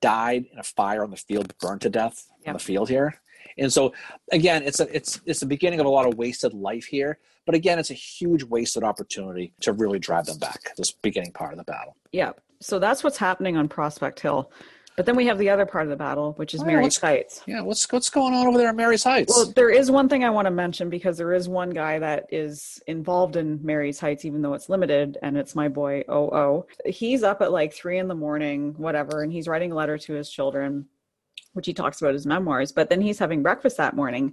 died 0.00 0.46
in 0.52 0.58
a 0.58 0.62
fire 0.62 1.02
on 1.02 1.10
the 1.10 1.16
field, 1.16 1.56
burned 1.58 1.80
to 1.82 1.90
death 1.90 2.26
yep. 2.40 2.48
on 2.48 2.52
the 2.54 2.58
field 2.58 2.88
here. 2.88 3.20
And 3.56 3.72
so 3.72 3.92
again, 4.30 4.62
it's 4.62 4.80
a 4.80 4.94
it's 4.94 5.20
it's 5.26 5.40
the 5.40 5.46
beginning 5.46 5.80
of 5.80 5.86
a 5.86 5.88
lot 5.88 6.06
of 6.06 6.16
wasted 6.16 6.54
life 6.54 6.84
here. 6.84 7.18
But 7.44 7.54
again, 7.54 7.78
it's 7.78 7.90
a 7.90 7.94
huge 7.94 8.44
wasted 8.44 8.84
opportunity 8.84 9.54
to 9.62 9.72
really 9.72 9.98
drive 9.98 10.26
them 10.26 10.38
back. 10.38 10.76
This 10.76 10.92
beginning 10.92 11.32
part 11.32 11.52
of 11.52 11.58
the 11.58 11.64
battle. 11.64 11.96
Yeah. 12.12 12.32
So 12.60 12.78
that's 12.78 13.02
what's 13.02 13.16
happening 13.16 13.56
on 13.56 13.68
Prospect 13.68 14.20
Hill. 14.20 14.50
But 14.98 15.06
then 15.06 15.14
we 15.14 15.26
have 15.26 15.38
the 15.38 15.48
other 15.48 15.64
part 15.64 15.84
of 15.84 15.90
the 15.90 15.96
battle, 15.96 16.32
which 16.38 16.54
is 16.54 16.60
oh, 16.60 16.64
Marye's 16.64 16.98
Heights. 16.98 17.42
Yeah, 17.46 17.60
what's 17.60 17.90
what's 17.92 18.10
going 18.10 18.34
on 18.34 18.48
over 18.48 18.58
there 18.58 18.70
at 18.70 18.74
Marye's 18.74 19.04
Heights? 19.04 19.32
Well, 19.32 19.46
there 19.46 19.70
is 19.70 19.92
one 19.92 20.08
thing 20.08 20.24
I 20.24 20.30
want 20.30 20.46
to 20.46 20.50
mention 20.50 20.90
because 20.90 21.16
there 21.16 21.32
is 21.32 21.48
one 21.48 21.70
guy 21.70 22.00
that 22.00 22.26
is 22.32 22.82
involved 22.88 23.36
in 23.36 23.60
Marye's 23.64 24.00
Heights, 24.00 24.24
even 24.24 24.42
though 24.42 24.54
it's 24.54 24.68
limited, 24.68 25.16
and 25.22 25.38
it's 25.38 25.54
my 25.54 25.68
boy 25.68 26.02
OO. 26.10 26.66
He's 26.84 27.22
up 27.22 27.42
at 27.42 27.52
like 27.52 27.72
three 27.72 27.98
in 27.98 28.08
the 28.08 28.16
morning, 28.16 28.74
whatever, 28.76 29.22
and 29.22 29.32
he's 29.32 29.46
writing 29.46 29.70
a 29.70 29.76
letter 29.76 29.98
to 29.98 30.14
his 30.14 30.28
children, 30.28 30.86
which 31.52 31.66
he 31.66 31.74
talks 31.74 32.00
about 32.00 32.14
his 32.14 32.26
memoirs. 32.26 32.72
But 32.72 32.90
then 32.90 33.00
he's 33.00 33.20
having 33.20 33.40
breakfast 33.40 33.76
that 33.76 33.94
morning, 33.94 34.32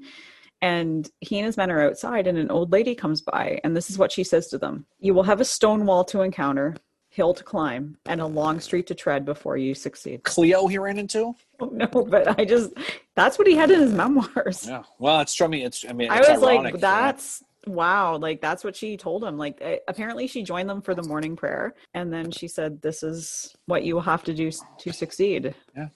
and 0.63 1.07
he 1.19 1.37
and 1.37 1.45
his 1.45 1.57
men 1.57 1.69
are 1.69 1.87
outside, 1.87 2.25
and 2.25 2.39
an 2.39 2.49
old 2.49 2.71
lady 2.71 2.95
comes 2.95 3.21
by, 3.21 3.59
and 3.63 3.77
this 3.77 3.91
is 3.91 3.99
what 3.99 4.11
she 4.11 4.23
says 4.23 4.47
to 4.47 4.57
them: 4.57 4.87
"You 4.97 5.13
will 5.13 5.21
have 5.21 5.41
a 5.41 5.45
stone 5.45 5.85
wall 5.85 6.03
to 6.05 6.21
encounter." 6.21 6.75
Hill 7.15 7.33
to 7.33 7.43
climb 7.43 7.97
and 8.07 8.19
a 8.19 8.25
long 8.25 8.59
street 8.59 8.85
to 8.87 8.93
tread 8.93 9.23
before 9.23 9.55
you 9.55 9.73
succeed. 9.73 10.21
Cleo 10.23 10.67
he 10.67 10.77
ran 10.77 10.97
into? 10.97 11.33
Oh, 11.57 11.67
no, 11.67 11.87
but 11.87 12.37
I 12.37 12.43
just 12.43 12.73
that's 13.15 13.39
what 13.39 13.47
he 13.47 13.55
had 13.55 13.71
in 13.71 13.79
his 13.79 13.93
memoirs. 13.93 14.67
Yeah. 14.67 14.83
Well, 14.99 15.21
it's 15.21 15.39
I 15.39 15.47
mean 15.47 15.65
it's 15.65 15.85
I 15.87 15.93
mean 15.93 16.11
I 16.11 16.19
was 16.19 16.41
like 16.41 16.81
that's 16.81 17.45
wow, 17.65 18.17
like 18.17 18.41
that's 18.41 18.65
what 18.65 18.75
she 18.75 18.97
told 18.97 19.23
him. 19.23 19.37
Like 19.37 19.61
uh, 19.61 19.77
apparently 19.87 20.27
she 20.27 20.43
joined 20.43 20.69
them 20.69 20.81
for 20.81 20.93
the 20.93 21.03
morning 21.03 21.37
prayer 21.37 21.73
and 21.93 22.11
then 22.11 22.29
she 22.29 22.49
said 22.49 22.81
this 22.81 23.03
is 23.03 23.55
what 23.67 23.85
you 23.85 23.95
will 23.95 24.01
have 24.01 24.21
to 24.25 24.33
do 24.33 24.51
to 24.79 24.91
succeed. 24.91 25.55
Yeah. 25.77 25.87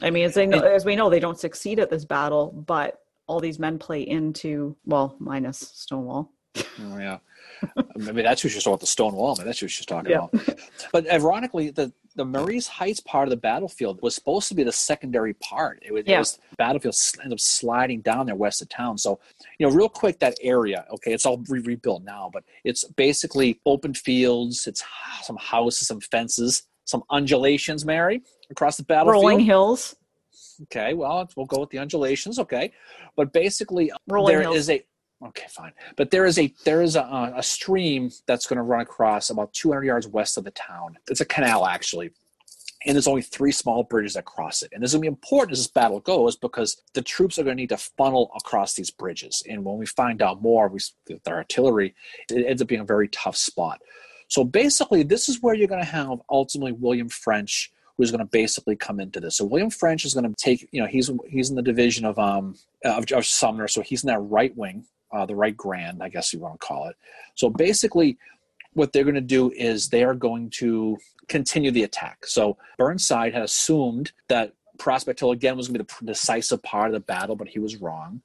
I 0.00 0.10
mean, 0.10 0.24
as, 0.24 0.34
they 0.34 0.46
know, 0.46 0.60
as 0.60 0.84
we 0.84 0.94
know, 0.94 1.10
they 1.10 1.18
don't 1.18 1.38
succeed 1.38 1.80
at 1.80 1.90
this 1.90 2.04
battle, 2.04 2.52
but 2.52 3.00
all 3.26 3.40
these 3.40 3.58
men 3.58 3.76
play 3.76 4.02
into 4.02 4.76
well, 4.86 5.16
minus 5.18 5.58
Stonewall. 5.58 6.30
Oh, 6.56 6.98
yeah. 6.98 7.18
I 7.76 8.12
mean, 8.12 8.24
that's 8.24 8.42
who 8.42 8.48
she's 8.48 8.62
talking 8.62 8.74
about, 8.74 8.80
the 8.80 8.86
stone 8.86 9.14
wall. 9.14 9.34
I 9.36 9.38
mean, 9.38 9.46
that's 9.46 9.60
who 9.60 9.68
she's 9.68 9.86
talking 9.86 10.10
yeah. 10.10 10.26
about. 10.32 10.58
But 10.92 11.10
ironically, 11.10 11.70
the, 11.70 11.92
the 12.16 12.24
Marye's 12.24 12.66
Heights 12.66 13.00
part 13.00 13.28
of 13.28 13.30
the 13.30 13.36
battlefield 13.36 14.00
was 14.02 14.14
supposed 14.14 14.48
to 14.48 14.54
be 14.54 14.64
the 14.64 14.72
secondary 14.72 15.34
part. 15.34 15.78
It 15.82 15.92
was, 15.92 16.04
yeah. 16.06 16.16
it 16.16 16.18
was 16.18 16.38
battlefield 16.58 16.94
ended 17.22 17.32
up 17.32 17.40
sliding 17.40 18.00
down 18.00 18.26
there 18.26 18.34
west 18.34 18.62
of 18.62 18.68
town. 18.68 18.98
So, 18.98 19.20
you 19.58 19.66
know, 19.66 19.72
real 19.72 19.88
quick, 19.88 20.18
that 20.18 20.36
area, 20.42 20.84
okay, 20.92 21.12
it's 21.12 21.24
all 21.24 21.42
re- 21.48 21.60
rebuilt 21.60 22.02
now, 22.04 22.30
but 22.32 22.44
it's 22.64 22.84
basically 22.84 23.60
open 23.64 23.94
fields, 23.94 24.66
it's 24.66 24.82
some 25.22 25.36
houses, 25.36 25.86
some 25.86 26.00
fences, 26.00 26.64
some 26.84 27.04
undulations, 27.10 27.84
Mary, 27.84 28.22
across 28.50 28.76
the 28.76 28.82
battlefield. 28.82 29.22
Rolling 29.22 29.40
hills. 29.40 29.96
Okay, 30.64 30.94
well, 30.94 31.28
we'll 31.36 31.46
go 31.46 31.60
with 31.60 31.70
the 31.70 31.78
undulations. 31.78 32.38
Okay, 32.38 32.72
but 33.16 33.32
basically, 33.32 33.90
Rolling 34.06 34.32
there 34.32 34.42
hills. 34.42 34.56
is 34.56 34.70
a 34.70 34.84
Okay, 35.24 35.46
fine. 35.48 35.72
But 35.96 36.10
there 36.10 36.26
is 36.26 36.38
a 36.38 36.52
there 36.64 36.82
is 36.82 36.96
a, 36.96 37.32
a 37.36 37.42
stream 37.42 38.10
that's 38.26 38.46
going 38.46 38.56
to 38.56 38.62
run 38.62 38.80
across 38.80 39.30
about 39.30 39.52
200 39.52 39.84
yards 39.84 40.08
west 40.08 40.36
of 40.36 40.44
the 40.44 40.50
town. 40.50 40.98
It's 41.08 41.20
a 41.20 41.24
canal 41.24 41.66
actually, 41.66 42.10
and 42.84 42.96
there's 42.96 43.06
only 43.06 43.22
three 43.22 43.52
small 43.52 43.84
bridges 43.84 44.14
that 44.14 44.24
cross 44.24 44.62
it. 44.62 44.70
And 44.72 44.82
this 44.82 44.90
is 44.90 44.94
going 44.94 45.02
to 45.02 45.10
be 45.10 45.14
important 45.14 45.52
as 45.52 45.58
this 45.58 45.68
battle 45.68 46.00
goes 46.00 46.36
because 46.36 46.82
the 46.94 47.02
troops 47.02 47.38
are 47.38 47.44
going 47.44 47.56
to 47.56 47.62
need 47.62 47.68
to 47.68 47.76
funnel 47.76 48.32
across 48.36 48.74
these 48.74 48.90
bridges. 48.90 49.42
And 49.48 49.64
when 49.64 49.76
we 49.76 49.86
find 49.86 50.22
out 50.22 50.42
more, 50.42 50.68
with 50.68 50.90
our 51.26 51.36
artillery, 51.36 51.94
it 52.28 52.44
ends 52.46 52.60
up 52.60 52.68
being 52.68 52.80
a 52.80 52.84
very 52.84 53.08
tough 53.08 53.36
spot. 53.36 53.80
So 54.26 54.44
basically, 54.44 55.04
this 55.04 55.28
is 55.28 55.40
where 55.40 55.54
you're 55.54 55.68
going 55.68 55.84
to 55.84 55.86
have 55.86 56.20
ultimately 56.30 56.72
William 56.72 57.08
French 57.08 57.72
who's 57.98 58.10
going 58.10 58.20
to 58.20 58.24
basically 58.24 58.74
come 58.74 58.98
into 58.98 59.20
this. 59.20 59.36
So 59.36 59.44
William 59.44 59.68
French 59.68 60.06
is 60.06 60.14
going 60.14 60.24
to 60.24 60.34
take, 60.34 60.66
you 60.72 60.80
know, 60.80 60.88
he's 60.88 61.10
he's 61.28 61.50
in 61.50 61.56
the 61.56 61.62
division 61.62 62.06
of 62.06 62.18
um 62.18 62.56
of, 62.84 63.04
of 63.12 63.26
Sumner, 63.26 63.68
so 63.68 63.82
he's 63.82 64.02
in 64.02 64.08
that 64.08 64.18
right 64.18 64.56
wing 64.56 64.86
uh, 65.12 65.26
the 65.26 65.34
right 65.34 65.56
grand, 65.56 66.02
I 66.02 66.08
guess 66.08 66.32
you 66.32 66.38
want 66.38 66.60
to 66.60 66.66
call 66.66 66.88
it. 66.88 66.96
So 67.34 67.50
basically, 67.50 68.18
what 68.74 68.92
they're 68.92 69.04
going 69.04 69.14
to 69.14 69.20
do 69.20 69.50
is 69.50 69.88
they 69.88 70.04
are 70.04 70.14
going 70.14 70.50
to 70.50 70.98
continue 71.28 71.70
the 71.70 71.82
attack. 71.82 72.26
So 72.26 72.56
Burnside 72.78 73.34
had 73.34 73.42
assumed 73.42 74.12
that 74.28 74.54
Prospect 74.78 75.20
Hill 75.20 75.32
again 75.32 75.56
was 75.56 75.68
going 75.68 75.78
to 75.78 75.84
be 75.84 75.92
the 76.00 76.12
decisive 76.12 76.62
part 76.62 76.88
of 76.88 76.94
the 76.94 77.00
battle, 77.00 77.36
but 77.36 77.48
he 77.48 77.58
was 77.58 77.76
wrong. 77.76 78.22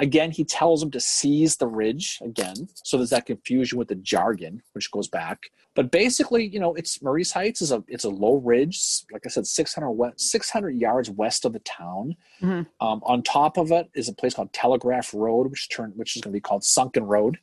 Again, 0.00 0.30
he 0.30 0.44
tells 0.44 0.80
them 0.80 0.90
to 0.92 1.00
seize 1.00 1.56
the 1.56 1.66
ridge 1.66 2.18
again. 2.22 2.56
So 2.84 2.96
there's 2.96 3.10
that 3.10 3.26
confusion 3.26 3.78
with 3.78 3.88
the 3.88 3.96
jargon, 3.96 4.62
which 4.72 4.90
goes 4.90 5.08
back. 5.08 5.50
But 5.74 5.90
basically, 5.90 6.46
you 6.46 6.58
know, 6.58 6.74
it's 6.74 7.02
Marye's 7.02 7.30
Heights 7.30 7.60
is 7.60 7.70
a 7.70 7.84
it's 7.86 8.04
a 8.04 8.08
low 8.08 8.36
ridge, 8.36 8.80
like 9.12 9.22
I 9.26 9.28
said, 9.28 9.46
600 9.46 9.90
west, 9.90 10.20
600 10.30 10.70
yards 10.70 11.10
west 11.10 11.44
of 11.44 11.52
the 11.52 11.60
town. 11.60 12.16
Mm-hmm. 12.42 12.86
Um, 12.86 13.02
on 13.04 13.22
top 13.22 13.58
of 13.58 13.70
it 13.70 13.90
is 13.94 14.08
a 14.08 14.14
place 14.14 14.34
called 14.34 14.52
Telegraph 14.54 15.12
Road, 15.12 15.50
which 15.50 15.68
turn 15.68 15.92
which 15.96 16.16
is 16.16 16.22
going 16.22 16.32
to 16.32 16.36
be 16.36 16.40
called 16.40 16.64
Sunken 16.64 17.04
Road 17.04 17.38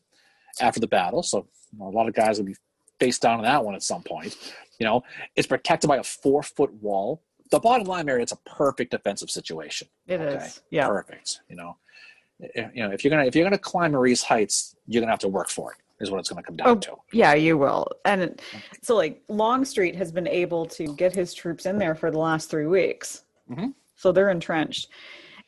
after 0.59 0.79
the 0.79 0.87
battle. 0.87 1.23
So 1.23 1.47
you 1.71 1.79
know, 1.79 1.87
a 1.87 1.95
lot 1.95 2.07
of 2.07 2.15
guys 2.15 2.39
will 2.39 2.45
be 2.45 2.55
faced 2.99 3.21
down 3.21 3.37
on 3.37 3.43
that 3.43 3.63
one 3.63 3.75
at 3.75 3.83
some 3.83 4.01
point. 4.01 4.35
You 4.79 4.85
know, 4.85 5.03
it's 5.35 5.47
protected 5.47 5.87
by 5.87 5.97
a 5.97 6.03
four 6.03 6.43
foot 6.43 6.73
wall. 6.73 7.21
The 7.49 7.59
bottom 7.59 7.87
line, 7.87 8.05
Mary, 8.05 8.21
it's 8.21 8.33
a 8.33 8.39
perfect 8.45 8.91
defensive 8.91 9.29
situation. 9.29 9.87
It 10.05 10.19
okay? 10.19 10.45
is, 10.45 10.61
yeah, 10.69 10.87
perfect. 10.87 11.39
You 11.49 11.55
know, 11.55 11.77
you 12.39 12.83
know, 12.83 12.91
if 12.91 13.03
you're 13.03 13.11
gonna 13.11 13.25
if 13.25 13.35
you're 13.35 13.45
gonna 13.45 13.57
climb 13.57 13.93
Marye's 13.93 14.23
Heights, 14.23 14.75
you're 14.88 15.01
gonna 15.01 15.11
have 15.11 15.19
to 15.19 15.27
work 15.27 15.49
for 15.49 15.73
it. 15.73 15.77
Is 15.99 16.11
what 16.11 16.19
it's 16.19 16.29
gonna 16.29 16.43
come 16.43 16.55
down 16.55 16.67
oh, 16.67 16.75
to. 16.75 16.95
Yeah, 17.11 17.33
you 17.33 17.57
will. 17.57 17.88
And 18.05 18.39
so, 18.81 18.95
like 18.95 19.21
Longstreet 19.29 19.95
has 19.95 20.11
been 20.11 20.27
able 20.27 20.65
to 20.67 20.95
get 20.95 21.15
his 21.15 21.33
troops 21.33 21.65
in 21.65 21.77
there 21.79 21.95
for 21.95 22.11
the 22.11 22.19
last 22.19 22.49
three 22.49 22.67
weeks, 22.67 23.23
mm-hmm. 23.49 23.69
so 23.95 24.11
they're 24.11 24.29
entrenched. 24.29 24.89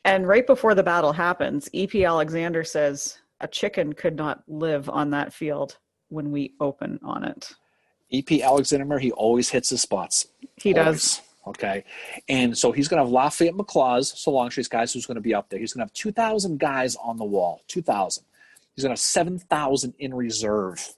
And 0.05 0.27
right 0.27 0.47
before 0.47 0.73
the 0.73 0.83
battle 0.83 1.11
happens, 1.11 1.69
E.P. 1.73 2.05
Alexander 2.05 2.63
says 2.63 3.19
a 3.41 3.47
chicken 3.47 3.93
could 3.93 4.15
not 4.15 4.43
live 4.47 4.89
on 4.89 5.09
that 5.11 5.33
field 5.33 5.77
when 6.07 6.31
we 6.31 6.53
open 6.59 6.99
on 7.03 7.23
it. 7.23 7.53
E.P. 8.09 8.41
Alexander, 8.41 8.97
he 8.97 9.11
always 9.11 9.49
hits 9.49 9.69
his 9.69 9.81
spots. 9.81 10.27
He 10.55 10.73
always. 10.73 11.17
does. 11.17 11.21
Okay. 11.49 11.83
And 12.27 12.55
so 12.55 12.71
he's 12.71 12.87
going 12.87 12.99
to 12.99 13.03
have 13.03 13.11
Lafayette 13.11 13.55
McLaws, 13.55 14.15
so 14.15 14.31
Longstreet's 14.31 14.69
guys 14.69 14.93
who's 14.93 15.07
going 15.07 15.15
to 15.15 15.21
be 15.21 15.33
up 15.33 15.49
there. 15.49 15.59
He's 15.59 15.73
going 15.73 15.79
to 15.79 15.89
have 15.89 15.93
2,000 15.93 16.59
guys 16.59 16.95
on 16.95 17.17
the 17.17 17.25
wall. 17.25 17.63
2,000. 17.67 18.23
He's 18.75 18.83
going 18.83 18.89
to 18.89 18.93
have 18.93 18.99
7,000 18.99 19.93
in 19.99 20.13
reserve. 20.13 20.93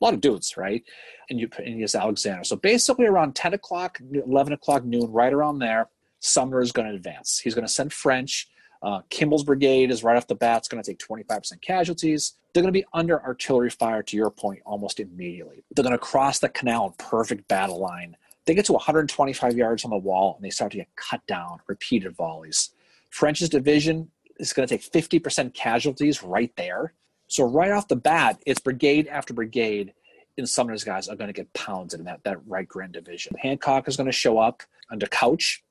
A 0.00 0.04
lot 0.04 0.12
of 0.12 0.20
dudes, 0.20 0.56
right? 0.58 0.84
And 1.30 1.40
you 1.40 1.48
and 1.64 1.80
has 1.80 1.94
Alexander. 1.94 2.44
So 2.44 2.56
basically 2.56 3.06
around 3.06 3.34
10 3.34 3.54
o'clock, 3.54 3.98
11 4.12 4.52
o'clock 4.52 4.84
noon, 4.84 5.10
right 5.10 5.32
around 5.32 5.58
there, 5.58 5.88
Sumner 6.20 6.60
is 6.60 6.72
going 6.72 6.88
to 6.88 6.94
advance. 6.94 7.38
He's 7.38 7.54
going 7.54 7.66
to 7.66 7.72
send 7.72 7.92
French. 7.92 8.48
Uh, 8.82 9.00
Kimball's 9.08 9.44
brigade 9.44 9.90
is 9.90 10.04
right 10.04 10.16
off 10.16 10.26
the 10.26 10.34
bat. 10.34 10.58
It's 10.58 10.68
going 10.68 10.82
to 10.82 10.88
take 10.88 10.98
25% 10.98 11.62
casualties. 11.62 12.34
they're 12.52 12.62
going 12.62 12.72
to 12.72 12.78
be 12.78 12.86
under 12.92 13.22
artillery 13.22 13.70
fire, 13.70 14.02
to 14.02 14.16
your 14.16 14.30
point, 14.30 14.60
almost 14.66 15.00
immediately. 15.00 15.64
They're 15.74 15.82
going 15.82 15.92
to 15.92 15.98
cross 15.98 16.38
the 16.38 16.50
canal 16.50 16.86
in 16.86 16.92
perfect 16.98 17.48
battle 17.48 17.80
line. 17.80 18.16
They 18.46 18.54
get 18.54 18.64
to 18.66 18.72
125 18.72 19.56
yards 19.56 19.84
on 19.84 19.90
the 19.90 19.96
wall 19.96 20.36
and 20.36 20.44
they 20.44 20.50
start 20.50 20.72
to 20.72 20.78
get 20.78 20.94
cut 20.96 21.26
down, 21.26 21.58
repeated 21.66 22.14
volleys. 22.16 22.70
French's 23.10 23.48
division 23.48 24.10
is 24.38 24.52
going 24.52 24.68
to 24.68 24.78
take 24.78 24.90
50% 24.90 25.54
casualties 25.54 26.22
right 26.22 26.52
there. 26.56 26.92
So, 27.28 27.44
right 27.44 27.72
off 27.72 27.88
the 27.88 27.96
bat, 27.96 28.40
it's 28.46 28.60
brigade 28.60 29.08
after 29.08 29.34
brigade, 29.34 29.92
and 30.38 30.46
those 30.46 30.84
guys 30.84 31.08
are 31.08 31.16
going 31.16 31.28
to 31.28 31.32
get 31.32 31.52
pounded 31.54 31.98
in 31.98 32.06
that, 32.06 32.22
that 32.24 32.38
right 32.46 32.68
Grand 32.68 32.92
Division. 32.92 33.34
Hancock 33.38 33.88
is 33.88 33.96
going 33.96 34.06
to 34.06 34.12
show 34.12 34.38
up 34.38 34.62
under 34.90 35.06
Couch. 35.06 35.64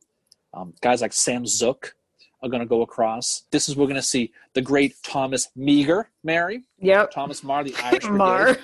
Um, 0.54 0.74
guys 0.82 1.02
like 1.02 1.14
Sam 1.14 1.46
Zook 1.46 1.96
are 2.44 2.50
going 2.50 2.60
to 2.62 2.66
go 2.68 2.82
across. 2.82 3.44
This 3.52 3.68
is 3.70 3.76
we're 3.76 3.86
going 3.86 3.96
to 3.96 4.02
see 4.02 4.32
the 4.54 4.62
great 4.62 4.96
Thomas 5.04 5.50
Meagher, 5.58 6.06
Mary. 6.24 6.64
Yep. 6.80 7.12
Thomas 7.12 7.44
Meagher, 7.44 7.64
the 7.64 7.76
Irish 7.84 8.04
Brigade. 8.04 8.18
Meagher. 8.18 8.58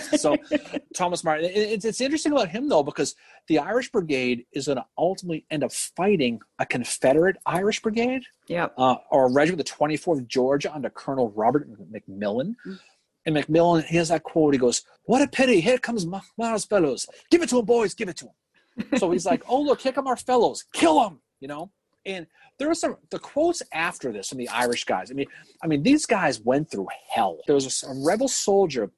so 0.16 0.36
Thomas 0.94 1.24
Meagher. 1.24 1.38
it- 1.38 1.52
It's, 1.56 1.84
it's 1.84 2.00
interesting 2.00 2.32
about 2.32 2.48
him 2.48 2.68
though 2.68 2.82
because 2.82 3.14
the 3.48 3.58
Irish 3.58 3.90
Brigade 3.90 4.46
is 4.52 4.66
going 4.66 4.76
to 4.76 4.84
ultimately 4.96 5.44
end 5.50 5.64
up 5.64 5.72
fighting 5.72 6.40
a 6.58 6.66
Confederate 6.66 7.36
Irish 7.46 7.80
Brigade 7.82 8.22
yep. 8.48 8.72
uh, 8.78 8.96
or 9.10 9.26
a 9.26 9.32
regiment, 9.32 9.66
the 9.66 9.72
24th 9.72 10.26
Georgia, 10.26 10.72
under 10.74 10.90
Colonel 10.90 11.30
Robert 11.30 11.68
McMillan. 11.92 12.54
Mm. 12.66 12.78
And 13.26 13.36
McMillan, 13.36 13.84
he 13.86 13.96
has 13.96 14.08
that 14.10 14.22
quote. 14.22 14.52
He 14.52 14.58
goes, 14.58 14.82
"What 15.04 15.22
a 15.22 15.26
pity! 15.26 15.60
Here 15.60 15.78
comes 15.78 16.04
Ma- 16.04 16.20
Meagher's 16.36 16.66
fellows. 16.66 17.06
Give 17.30 17.40
it 17.42 17.48
to 17.48 17.58
him, 17.58 17.64
boys. 17.64 17.94
Give 17.94 18.10
it 18.10 18.18
to 18.18 18.26
him." 18.26 18.98
so 18.98 19.10
he's 19.12 19.24
like, 19.24 19.42
"Oh 19.48 19.62
look, 19.62 19.80
here 19.80 19.92
come 19.92 20.06
our 20.06 20.16
fellows. 20.18 20.64
Kill 20.74 21.00
them!" 21.00 21.20
You 21.40 21.48
know. 21.48 21.70
And 22.06 22.26
there 22.58 22.68
was 22.68 22.80
some 22.80 22.96
the 23.10 23.18
quotes 23.18 23.62
after 23.72 24.12
this 24.12 24.28
from 24.28 24.38
the 24.38 24.48
Irish 24.48 24.84
guys. 24.84 25.10
I 25.10 25.14
mean, 25.14 25.26
I 25.62 25.66
mean, 25.66 25.82
these 25.82 26.06
guys 26.06 26.40
went 26.40 26.70
through 26.70 26.88
hell. 27.10 27.38
There 27.46 27.54
was 27.54 27.82
a, 27.82 27.88
a 27.88 28.04
rebel 28.04 28.28
soldier 28.28 28.90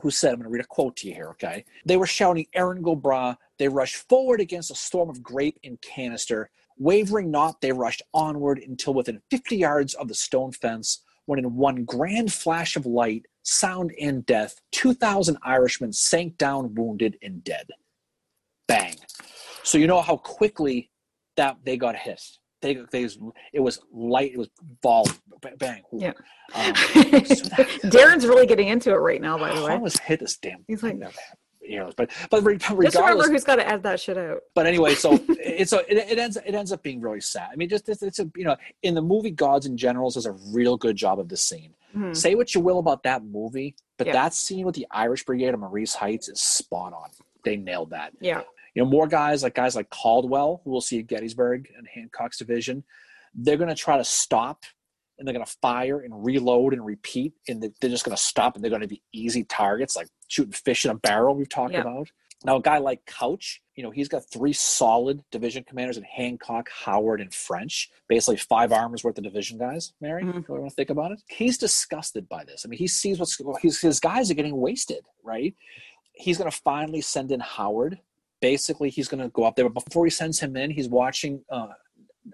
who 0.00 0.10
said, 0.10 0.30
I'm 0.30 0.36
going 0.36 0.44
to 0.44 0.50
read 0.50 0.64
a 0.64 0.68
quote 0.68 0.96
to 0.96 1.08
you 1.08 1.14
here, 1.14 1.28
okay? 1.30 1.64
They 1.84 1.96
were 1.96 2.06
shouting, 2.06 2.46
Erin 2.54 2.82
go 2.82 2.96
bragh. 2.96 3.36
They 3.58 3.68
rushed 3.68 3.96
forward 4.08 4.40
against 4.40 4.70
a 4.70 4.74
storm 4.74 5.08
of 5.08 5.22
grape 5.22 5.58
and 5.64 5.80
canister. 5.80 6.50
Wavering 6.78 7.30
not, 7.30 7.60
they 7.60 7.72
rushed 7.72 8.02
onward 8.12 8.58
until 8.58 8.94
within 8.94 9.22
50 9.30 9.56
yards 9.56 9.94
of 9.94 10.08
the 10.08 10.14
stone 10.14 10.52
fence, 10.52 11.02
when 11.26 11.38
in 11.38 11.54
one 11.54 11.84
grand 11.84 12.32
flash 12.32 12.76
of 12.76 12.86
light, 12.86 13.26
sound, 13.42 13.92
and 14.00 14.26
death, 14.26 14.60
2,000 14.72 15.36
Irishmen 15.44 15.92
sank 15.92 16.36
down 16.38 16.74
wounded 16.74 17.16
and 17.22 17.44
dead. 17.44 17.68
Bang. 18.66 18.96
So 19.62 19.78
you 19.78 19.86
know 19.86 20.00
how 20.00 20.16
quickly 20.16 20.90
that 21.36 21.56
they 21.64 21.76
got 21.76 21.96
hit. 21.96 22.20
They, 22.62 22.78
they 22.92 23.06
it 23.52 23.60
was 23.60 23.80
light, 23.92 24.32
it 24.32 24.38
was 24.38 24.48
ball, 24.80 25.06
bang. 25.58 25.82
Yeah. 25.92 26.12
Um, 26.54 26.74
so 26.74 26.94
that- 27.56 27.68
Darren's 27.84 28.26
really 28.26 28.46
getting 28.46 28.68
into 28.68 28.90
it 28.90 28.96
right 28.96 29.20
now, 29.20 29.36
by 29.36 29.54
the 29.54 29.62
way, 29.62 29.72
I 29.72 29.74
almost 29.74 29.98
hit 30.00 30.20
this 30.20 30.36
damn. 30.38 30.64
He's 30.66 30.82
like- 30.82 30.98
thing 30.98 31.10
you 31.66 31.78
know, 31.78 31.90
but 31.96 32.10
but 32.30 32.44
re- 32.44 32.58
Just 32.58 32.68
remember 32.70 32.90
regardless. 32.98 33.28
who's 33.28 33.44
got 33.44 33.56
to 33.56 33.66
add 33.66 33.82
that 33.84 33.98
shit 33.98 34.18
out. 34.18 34.40
But 34.54 34.66
anyway, 34.66 34.94
so 34.94 35.18
it's 35.28 35.70
so 35.70 35.78
it, 35.88 35.96
it 35.96 36.18
ends 36.18 36.36
it 36.36 36.54
ends 36.54 36.72
up 36.72 36.82
being 36.82 37.00
really 37.00 37.22
sad. 37.22 37.48
I 37.50 37.56
mean, 37.56 37.70
just 37.70 37.88
it's, 37.88 38.02
it's 38.02 38.18
a 38.18 38.30
you 38.36 38.44
know 38.44 38.54
in 38.82 38.92
the 38.94 39.00
movie 39.00 39.30
Gods 39.30 39.64
and 39.64 39.78
Generals 39.78 40.12
does 40.14 40.26
a 40.26 40.32
real 40.52 40.76
good 40.76 40.94
job 40.94 41.18
of 41.18 41.30
this 41.30 41.40
scene. 41.42 41.72
Mhm. 41.96 42.14
Say 42.14 42.34
what 42.34 42.54
you 42.54 42.60
will 42.60 42.78
about 42.80 43.02
that 43.04 43.24
movie, 43.24 43.76
but 43.96 44.06
Yeah. 44.08 44.12
that 44.12 44.34
scene 44.34 44.66
with 44.66 44.74
the 44.74 44.86
Irish 44.90 45.24
Brigade 45.24 45.54
of 45.54 45.60
Marye's 45.60 45.94
Heights 45.94 46.28
is 46.28 46.38
spot 46.42 46.92
on. 46.92 47.08
They 47.44 47.56
nailed 47.56 47.90
that. 47.90 48.12
Yeah. 48.20 48.42
You 48.74 48.82
know, 48.82 48.88
more 48.90 49.06
guys 49.06 49.42
like 49.42 49.54
guys 49.54 49.76
like 49.76 49.90
Caldwell, 49.90 50.60
who 50.64 50.70
we'll 50.70 50.80
see 50.80 50.98
at 50.98 51.06
Gettysburg 51.06 51.68
and 51.76 51.86
Hancock's 51.86 52.38
division, 52.38 52.84
they're 53.34 53.56
going 53.56 53.68
to 53.68 53.74
try 53.74 53.96
to 53.96 54.04
stop 54.04 54.64
and 55.18 55.26
they're 55.26 55.32
going 55.32 55.44
to 55.46 55.56
fire 55.62 56.00
and 56.00 56.24
reload 56.24 56.72
and 56.72 56.84
repeat, 56.84 57.34
and 57.48 57.62
they- 57.62 57.70
they're 57.80 57.90
just 57.90 58.04
going 58.04 58.16
to 58.16 58.22
stop 58.22 58.56
and 58.56 58.64
they're 58.64 58.70
going 58.70 58.82
to 58.82 58.88
be 58.88 59.02
easy 59.12 59.44
targets 59.44 59.94
like 59.94 60.08
shooting 60.26 60.52
fish 60.52 60.84
in 60.84 60.90
a 60.90 60.94
barrel. 60.96 61.36
We've 61.36 61.48
talked 61.48 61.72
Yeah. 61.74 61.82
about. 61.82 62.10
Now, 62.44 62.56
a 62.56 62.60
guy 62.60 62.76
like 62.78 63.06
Couch, 63.06 63.62
you 63.76 63.82
know, 63.84 63.90
he's 63.90 64.08
got 64.08 64.28
three 64.28 64.52
solid 64.52 65.22
division 65.30 65.64
commanders 65.64 65.96
in 65.96 66.02
Hancock, 66.02 66.68
Howard, 66.68 67.20
and 67.20 67.32
French. 67.32 67.90
Basically, 68.08 68.36
five 68.36 68.70
armors 68.72 69.02
worth 69.04 69.16
of 69.16 69.24
division 69.24 69.56
guys. 69.56 69.94
Mary, 70.00 70.24
Mhm. 70.24 70.40
if 70.40 70.48
you 70.48 70.54
want 70.54 70.68
to 70.68 70.74
think 70.74 70.90
about 70.90 71.12
it, 71.12 71.22
he's 71.28 71.56
disgusted 71.56 72.28
by 72.28 72.44
this. 72.44 72.64
I 72.64 72.68
mean, 72.68 72.78
he 72.78 72.88
sees 72.88 73.18
what's 73.20 73.40
his, 73.62 73.80
his 73.80 74.00
guys 74.00 74.30
are 74.30 74.34
getting 74.34 74.56
wasted, 74.60 75.06
right? 75.22 75.54
He's 76.12 76.36
going 76.38 76.50
to 76.50 76.56
finally 76.64 77.00
send 77.00 77.30
in 77.32 77.40
Howard. 77.40 78.00
Basically, 78.44 78.90
he's 78.90 79.08
going 79.08 79.22
to 79.22 79.30
go 79.30 79.44
up 79.44 79.56
there, 79.56 79.66
but 79.70 79.86
before 79.86 80.04
he 80.04 80.10
sends 80.10 80.38
him 80.38 80.54
in, 80.54 80.70
he's 80.70 80.86
watching 80.86 81.42
uh, 81.50 81.68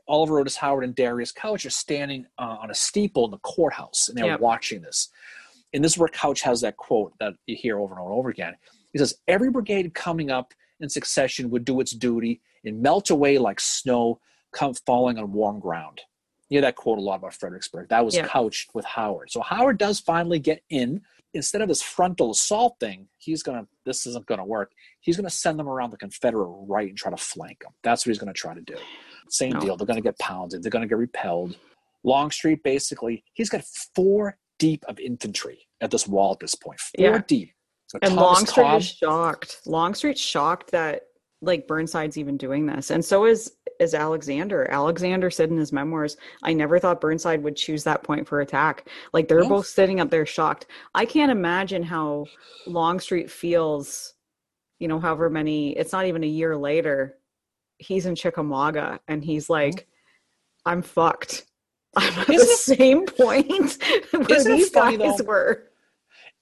Oliver 0.09 0.41
Otis 0.41 0.57
Howard 0.57 0.83
and 0.83 0.93
Darius 0.93 1.31
Couch 1.31 1.65
are 1.65 1.71
standing 1.71 2.27
uh, 2.37 2.57
on 2.61 2.69
a 2.69 2.75
steeple 2.75 3.27
in 3.27 3.31
the 3.31 3.39
courthouse, 3.39 4.09
and 4.09 4.19
they're 4.19 4.27
Yep. 4.27 4.41
watching 4.41 4.83
this. 4.83 5.09
And 5.73 5.85
this 5.85 5.93
is 5.93 5.99
where 5.99 6.09
Couch 6.09 6.41
has 6.43 6.63
that 6.63 6.77
quote 6.77 7.13
that 7.21 7.35
you 7.47 7.55
hear 7.55 7.79
over 7.79 7.95
and 7.95 8.01
over 8.01 8.11
and 8.11 8.19
over 8.19 8.29
again. 8.29 8.57
He 8.93 8.99
says, 8.99 9.15
Every 9.29 9.51
brigade 9.53 9.95
coming 9.95 10.33
up 10.33 10.53
in 10.81 10.89
succession 10.89 11.49
would 11.51 11.65
do 11.65 11.79
its 11.79 11.93
duty 11.93 12.41
and 12.65 12.83
melt 12.83 13.11
away 13.11 13.39
like 13.39 13.61
snow 13.61 14.19
come 14.51 14.75
falling 14.75 15.17
on 15.17 15.33
warm 15.33 15.61
ground. 15.61 16.01
You 16.49 16.57
hear 16.57 16.63
that 16.63 16.75
quote 16.75 16.99
a 16.99 17.03
lot 17.03 17.21
about 17.21 17.35
Fredericksburg. 17.35 17.89
That 17.89 18.05
was 18.05 18.17
Yeah. 18.17 18.27
Couch 18.27 18.67
with 18.75 18.85
Howard. 18.85 19.31
So 19.31 19.43
Howard 19.43 19.79
does 19.79 20.01
finally 20.01 20.41
get 20.41 20.65
in. 20.71 21.03
Instead 21.33 21.63
of 21.63 21.69
this 21.69 21.81
frontal 21.83 22.33
assault 22.33 22.77
thing, 22.81 23.09
he's 23.19 23.43
gonna 23.43 23.67
this 23.87 24.07
isn't 24.07 24.27
gonna 24.27 24.45
work. 24.45 24.73
He's 25.01 25.17
gonna 25.17 25.31
send 25.31 25.59
them 25.59 25.69
around 25.69 25.91
the 25.91 25.97
Confederate 25.97 26.47
right 26.67 26.89
and 26.89 26.99
try 26.99 27.11
to 27.11 27.17
flank 27.17 27.61
them. 27.61 27.73
That's 27.85 28.05
what 28.05 28.11
he's 28.11 28.19
gonna 28.19 28.33
try 28.33 28.55
to 28.55 28.61
do. 28.61 28.77
Same 29.29 29.53
No. 29.53 29.61
deal. 29.61 29.77
They're 29.77 29.87
gonna 29.87 30.01
get 30.01 30.19
pounded, 30.19 30.63
they're 30.63 30.71
gonna 30.71 30.87
get 30.89 30.99
repelled. 30.99 31.57
Longstreet 32.03 32.63
basically, 32.65 33.25
he's 33.35 33.49
got 33.51 33.63
four 33.95 34.39
deep 34.59 34.85
of 34.89 34.99
infantry 34.99 35.69
at 35.81 35.91
this 35.91 36.07
wall 36.09 36.33
at 36.33 36.41
this 36.41 36.55
point. 36.55 36.81
Four 36.81 37.05
Yeah. 37.05 37.23
deep. 37.27 37.53
So 37.87 37.99
And 38.03 38.15
Thomas 38.15 38.23
Longstreet 38.23 38.65
Cobb- 38.67 38.81
is 38.81 38.87
shocked. 38.89 39.61
Longstreet's 39.67 40.21
shocked 40.21 40.71
that 40.73 41.03
like 41.43 41.67
Burnside's 41.67 42.19
even 42.19 42.37
doing 42.37 42.67
this, 42.67 42.91
and 42.91 43.05
so 43.05 43.25
is 43.25 43.53
is 43.79 43.95
Alexander. 43.95 44.71
Alexander 44.71 45.31
said 45.31 45.51
in 45.51 45.57
his 45.57 45.73
memoirs, 45.73 46.17
"I 46.43 46.53
never 46.53 46.79
thought 46.79 47.01
Burnside 47.01 47.43
would 47.43 47.57
choose 47.57 47.83
that 47.85 48.03
point 48.03 48.29
for 48.29 48.41
attack." 48.41 48.89
Like 49.13 49.27
they're 49.29 49.43
Yeah. 49.43 49.49
both 49.49 49.67
sitting 49.67 50.01
up 50.01 50.11
there 50.11 50.27
shocked. 50.27 50.67
I 50.95 51.05
can't 51.07 51.33
imagine 51.33 51.83
how 51.83 52.27
Longstreet 52.67 53.31
feels. 53.31 54.15
You 54.79 54.89
know, 54.89 54.99
however 54.99 55.29
many. 55.31 55.77
It's 55.77 55.93
not 55.93 56.07
even 56.07 56.25
a 56.25 56.27
year 56.27 56.57
later. 56.57 57.19
He's 57.79 58.07
in 58.07 58.15
Chickamauga, 58.15 59.01
and 59.09 59.25
he's 59.25 59.45
mm-hmm. 59.45 59.53
like, 59.53 59.89
"I'm 60.67 60.83
fucked." 60.83 61.47
I'm 61.97 62.13
at 62.21 62.27
the 62.27 62.33
Isn't 62.35 62.49
it- 62.49 62.79
same 62.79 63.07
point 63.07 63.79
where 64.13 64.45
these 64.45 64.71
funny, 64.71 64.97
guys 64.99 65.19
though? 65.19 65.25
were. 65.25 65.70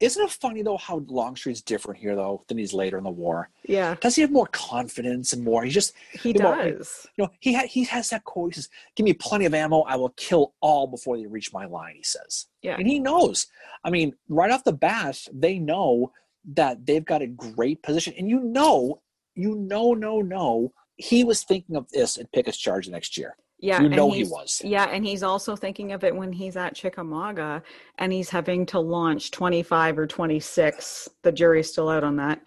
Isn't 0.01 0.25
it 0.25 0.31
funny 0.31 0.63
though 0.63 0.77
how 0.77 1.05
Longstreet's 1.09 1.61
different 1.63 1.99
here 2.01 2.15
though 2.15 2.45
than 2.47 2.57
he's 2.59 2.73
later 2.73 2.99
in 2.99 3.05
the 3.05 3.11
war? 3.11 3.51
Yeah, 3.65 3.97
Does 4.01 4.15
he 4.17 4.23
have 4.23 4.31
more 4.31 4.47
confidence 4.47 5.33
and 5.33 5.43
more? 5.43 5.65
He 5.65 5.71
just 5.71 5.93
he 6.13 6.33
does. 6.33 7.07
you 7.17 7.25
know 7.25 7.31
he 7.41 7.55
ha- 7.55 7.67
he 7.67 7.85
has 7.85 8.11
that 8.11 8.25
quote. 8.25 8.55
He 8.55 8.61
says, 8.61 8.69
"Give 8.95 9.05
me 9.05 9.13
plenty 9.13 9.45
of 9.45 9.55
ammo. 9.55 9.81
I 9.83 9.97
will 9.97 10.11
kill 10.11 10.55
all 10.61 10.87
before 10.87 11.17
they 11.17 11.27
reach 11.27 11.53
my 11.53 11.65
line." 11.67 11.97
He 11.97 12.05
says, 12.05 12.47
Yeah. 12.63 12.77
and 12.79 12.87
he 12.87 13.01
knows. 13.01 13.47
I 13.85 13.91
mean, 13.91 14.15
right 14.29 14.51
off 14.51 14.65
the 14.65 14.73
bat, 14.73 15.27
they 15.33 15.59
know 15.59 16.13
that 16.55 16.87
they've 16.87 17.05
got 17.05 17.23
a 17.23 17.27
great 17.27 17.83
position, 17.83 18.15
and 18.17 18.29
you 18.29 18.41
know, 18.41 19.01
you 19.35 19.57
know, 19.57 19.95
no, 19.95 20.23
no, 20.23 20.73
he 20.97 21.25
was 21.25 21.43
thinking 21.43 21.75
of 21.77 21.89
this 21.91 22.17
at 22.19 22.31
Pickett's 22.33 22.57
charge 22.59 22.89
next 22.89 23.17
year. 23.19 23.37
Yeah, 23.61 23.81
you 23.81 23.87
and 23.87 23.97
know 23.97 24.11
he 24.11 24.25
was. 24.25 24.63
Yeah, 24.65 24.85
and 24.85 25.05
he's 25.05 25.23
also 25.23 25.57
thinking 25.57 25.93
of 25.93 26.05
it 26.05 26.15
when 26.15 26.33
he's 26.33 26.57
at 26.57 26.75
Chickamauga 26.75 27.63
and 27.99 28.13
he's 28.13 28.31
having 28.31 28.65
to 28.67 28.79
launch 28.79 29.33
25 29.33 29.99
or 29.99 30.07
26. 30.07 31.09
The 31.23 31.33
jury's 31.33 31.69
still 31.71 31.89
out 31.89 32.05
on 32.05 32.17
that, 32.17 32.41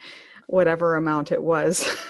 whatever 0.47 0.95
amount 0.95 1.31
it 1.31 1.41
was. 1.41 1.87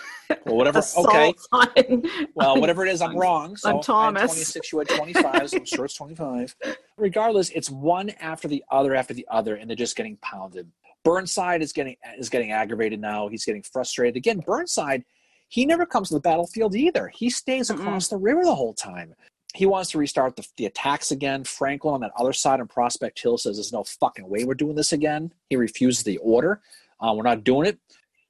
Well, 0.46 0.56
whatever. 0.56 0.82
Okay. 0.98 1.34
on- 1.52 2.04
Well, 2.36 2.52
on- 2.52 2.62
whatever 2.62 2.86
it 2.86 2.90
is, 2.94 3.02
I'm 3.02 3.18
wrong. 3.18 3.58
So 3.58 3.68
I 3.70 3.74
had 3.74 3.82
Thomas. 3.84 4.32
26, 4.32 4.72
you 4.72 4.80
had 4.80 4.88
25, 4.88 5.50
so 5.50 5.58
I'm 5.58 5.66
sure 5.66 5.84
it's 5.84 5.96
25. 5.96 6.56
Regardless, 6.98 7.50
it's 7.50 7.70
one 7.70 8.12
after 8.12 8.48
the 8.48 8.64
other 8.72 8.96
after 8.96 9.14
the 9.14 9.28
other, 9.30 9.56
and 9.56 9.70
they're 9.70 9.76
just 9.76 9.98
getting 9.98 10.16
pounded. 10.22 10.72
Burnside 11.04 11.62
is 11.62 11.74
getting 11.74 11.98
is 12.18 12.30
getting 12.30 12.54
aggravated 12.54 13.02
now. 13.02 13.28
He's 13.28 13.44
getting 13.44 13.62
frustrated. 13.62 14.16
Again, 14.16 14.40
Burnside, 14.40 15.04
he 15.52 15.66
never 15.66 15.86
comes 15.86 16.08
to 16.08 16.14
the 16.14 16.22
battlefield 16.22 16.76
either. 16.76 17.10
He 17.14 17.30
stays 17.30 17.70
across 17.70 18.08
the 18.08 18.16
river 18.16 18.46
the 18.46 18.56
whole 18.56 18.74
time. 18.74 19.14
He 19.54 19.66
wants 19.66 19.92
to 19.92 19.98
restart 19.98 20.38
the, 20.38 20.48
the 20.56 20.66
attacks 20.66 21.12
again. 21.12 21.44
Franklin 21.44 21.94
on 21.94 22.00
that 22.00 22.14
other 22.18 22.32
side 22.32 22.62
on 22.62 22.70
Prospect 22.70 23.22
Hill 23.22 23.38
says 23.38 23.58
there's 23.58 23.74
no 23.74 23.84
fucking 23.84 24.30
way 24.30 24.46
we're 24.46 24.54
doing 24.54 24.76
this 24.76 24.94
again. 24.94 25.34
He 25.50 25.58
refuses 25.58 26.06
the 26.06 26.20
order. 26.20 26.62
Uh, 27.02 27.14
we're 27.14 27.24
not 27.24 27.44
doing 27.44 27.68
it. 27.68 27.78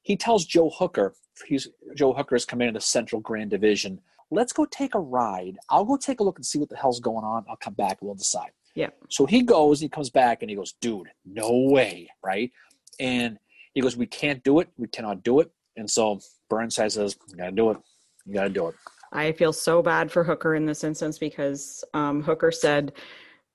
He 0.02 0.16
tells 0.16 0.44
Joe 0.44 0.68
Hooker, 0.68 1.14
he's 1.46 1.68
Joe 1.94 2.12
Hooker 2.12 2.34
is 2.34 2.44
commanding 2.44 2.74
the 2.74 2.80
Central 2.80 3.20
Grand 3.20 3.50
Division. 3.50 4.00
Let's 4.32 4.52
go 4.52 4.64
take 4.64 4.96
a 4.96 5.00
ride. 5.00 5.58
I'll 5.70 5.84
go 5.84 5.96
take 5.96 6.18
a 6.18 6.24
look 6.24 6.38
and 6.38 6.44
see 6.44 6.58
what 6.58 6.70
the 6.70 6.76
hell's 6.76 6.98
going 6.98 7.24
on. 7.24 7.44
I'll 7.48 7.54
come 7.54 7.74
back 7.74 7.98
and 8.00 8.08
we'll 8.08 8.16
decide. 8.16 8.50
Yeah. 8.74 8.88
So 9.10 9.26
he 9.26 9.42
goes, 9.42 9.78
he 9.78 9.88
comes 9.88 10.10
back 10.10 10.42
and 10.42 10.50
he 10.50 10.56
goes, 10.56 10.72
dude, 10.80 11.08
no 11.24 11.68
way, 11.70 12.10
right? 12.24 12.50
And 12.98 13.38
he 13.74 13.80
goes, 13.80 13.96
we 13.96 14.06
can't 14.06 14.42
do 14.42 14.58
it. 14.58 14.70
We 14.76 14.88
cannot 14.88 15.22
do 15.22 15.38
it. 15.38 15.52
And 15.76 15.88
so 15.88 16.20
Burnside 16.56 16.92
says, 16.92 17.16
you 17.28 17.36
gotta 17.36 17.52
do 17.52 17.70
it. 17.70 17.78
You 18.26 18.34
gotta 18.34 18.50
do 18.50 18.68
it. 18.68 18.74
I 19.12 19.32
feel 19.32 19.52
so 19.52 19.82
bad 19.82 20.10
for 20.10 20.24
Hooker 20.24 20.54
in 20.54 20.64
this 20.64 20.84
instance 20.84 21.18
because 21.18 21.84
um, 21.94 22.22
Hooker 22.22 22.50
said 22.50 22.92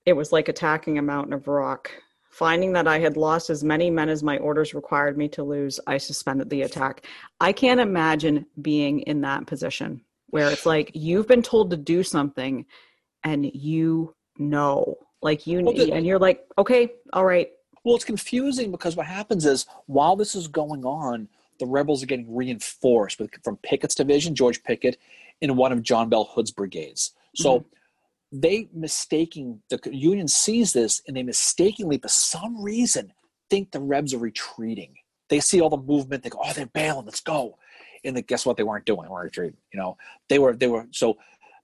it 0.06 0.12
was 0.12 0.32
like 0.32 0.48
attacking 0.48 0.98
a 0.98 1.02
mountain 1.02 1.32
of 1.32 1.48
rock 1.48 1.90
Finding 2.30 2.72
that 2.74 2.86
I 2.86 3.00
had 3.00 3.16
lost 3.16 3.50
as 3.50 3.64
many 3.64 3.90
men 3.90 4.08
as 4.08 4.22
my 4.22 4.38
orders 4.38 4.72
required 4.72 5.18
me 5.18 5.28
to 5.30 5.42
lose, 5.42 5.80
I 5.88 5.98
suspended 5.98 6.48
the 6.50 6.62
attack. 6.62 7.04
I 7.40 7.52
can't 7.52 7.80
imagine 7.80 8.46
being 8.62 9.00
in 9.00 9.22
that 9.22 9.46
position 9.46 10.02
where 10.28 10.48
it's 10.50 10.64
like 10.66 10.92
you've 10.94 11.26
been 11.26 11.42
told 11.42 11.70
to 11.70 11.76
do 11.76 12.04
something 12.04 12.66
and 13.24 13.50
you 13.54 14.14
know, 14.36 14.98
like 15.22 15.48
you 15.48 15.62
Well, 15.62 15.74
the- 15.74 15.92
and 15.92 16.06
you're 16.06 16.18
like, 16.18 16.44
okay, 16.58 16.92
all 17.12 17.24
right, 17.24 17.50
Well, 17.82 17.96
it's 17.96 18.04
confusing 18.04 18.70
because 18.70 18.94
what 18.94 19.06
happens 19.06 19.46
is 19.46 19.66
while 19.86 20.14
this 20.14 20.34
is 20.34 20.46
going 20.46 20.84
on, 20.84 21.28
the 21.58 21.66
rebels 21.66 22.02
are 22.02 22.06
getting 22.06 22.34
reinforced 22.34 23.18
with, 23.18 23.30
from 23.42 23.56
Pickett's 23.58 23.94
division, 23.94 24.34
George 24.34 24.62
Pickett, 24.62 24.98
in 25.40 25.56
one 25.56 25.72
of 25.72 25.82
John 25.82 26.08
Bell 26.08 26.24
Hood's 26.24 26.50
brigades. 26.50 27.12
So 27.36 27.64
they 28.32 28.68
mistaking 28.72 29.62
the 29.68 29.78
Union 29.92 30.28
sees 30.28 30.72
this 30.72 31.02
and 31.06 31.16
they 31.16 31.22
mistakenly, 31.22 31.98
for 31.98 32.08
some 32.08 32.62
reason, 32.62 33.12
think 33.48 33.70
the 33.70 33.80
Rebs 33.80 34.12
are 34.12 34.18
retreating. 34.18 34.94
They 35.28 35.40
see 35.40 35.60
all 35.60 35.70
the 35.70 35.76
movement. 35.76 36.22
They 36.22 36.30
go, 36.30 36.40
"Oh, 36.42 36.52
they're 36.52 36.66
bailing. 36.66 37.04
Let's 37.04 37.20
go!" 37.20 37.58
And 38.04 38.16
then 38.16 38.24
guess 38.26 38.46
what? 38.46 38.56
They 38.56 38.62
weren't 38.62 38.86
doing. 38.86 39.02
They 39.02 39.08
weren't 39.08 39.24
retreating. 39.24 39.58
You 39.72 39.80
know, 39.80 39.96
they 40.28 40.38
were. 40.38 40.54
They 40.54 40.68
were. 40.68 40.86
So 40.90 41.18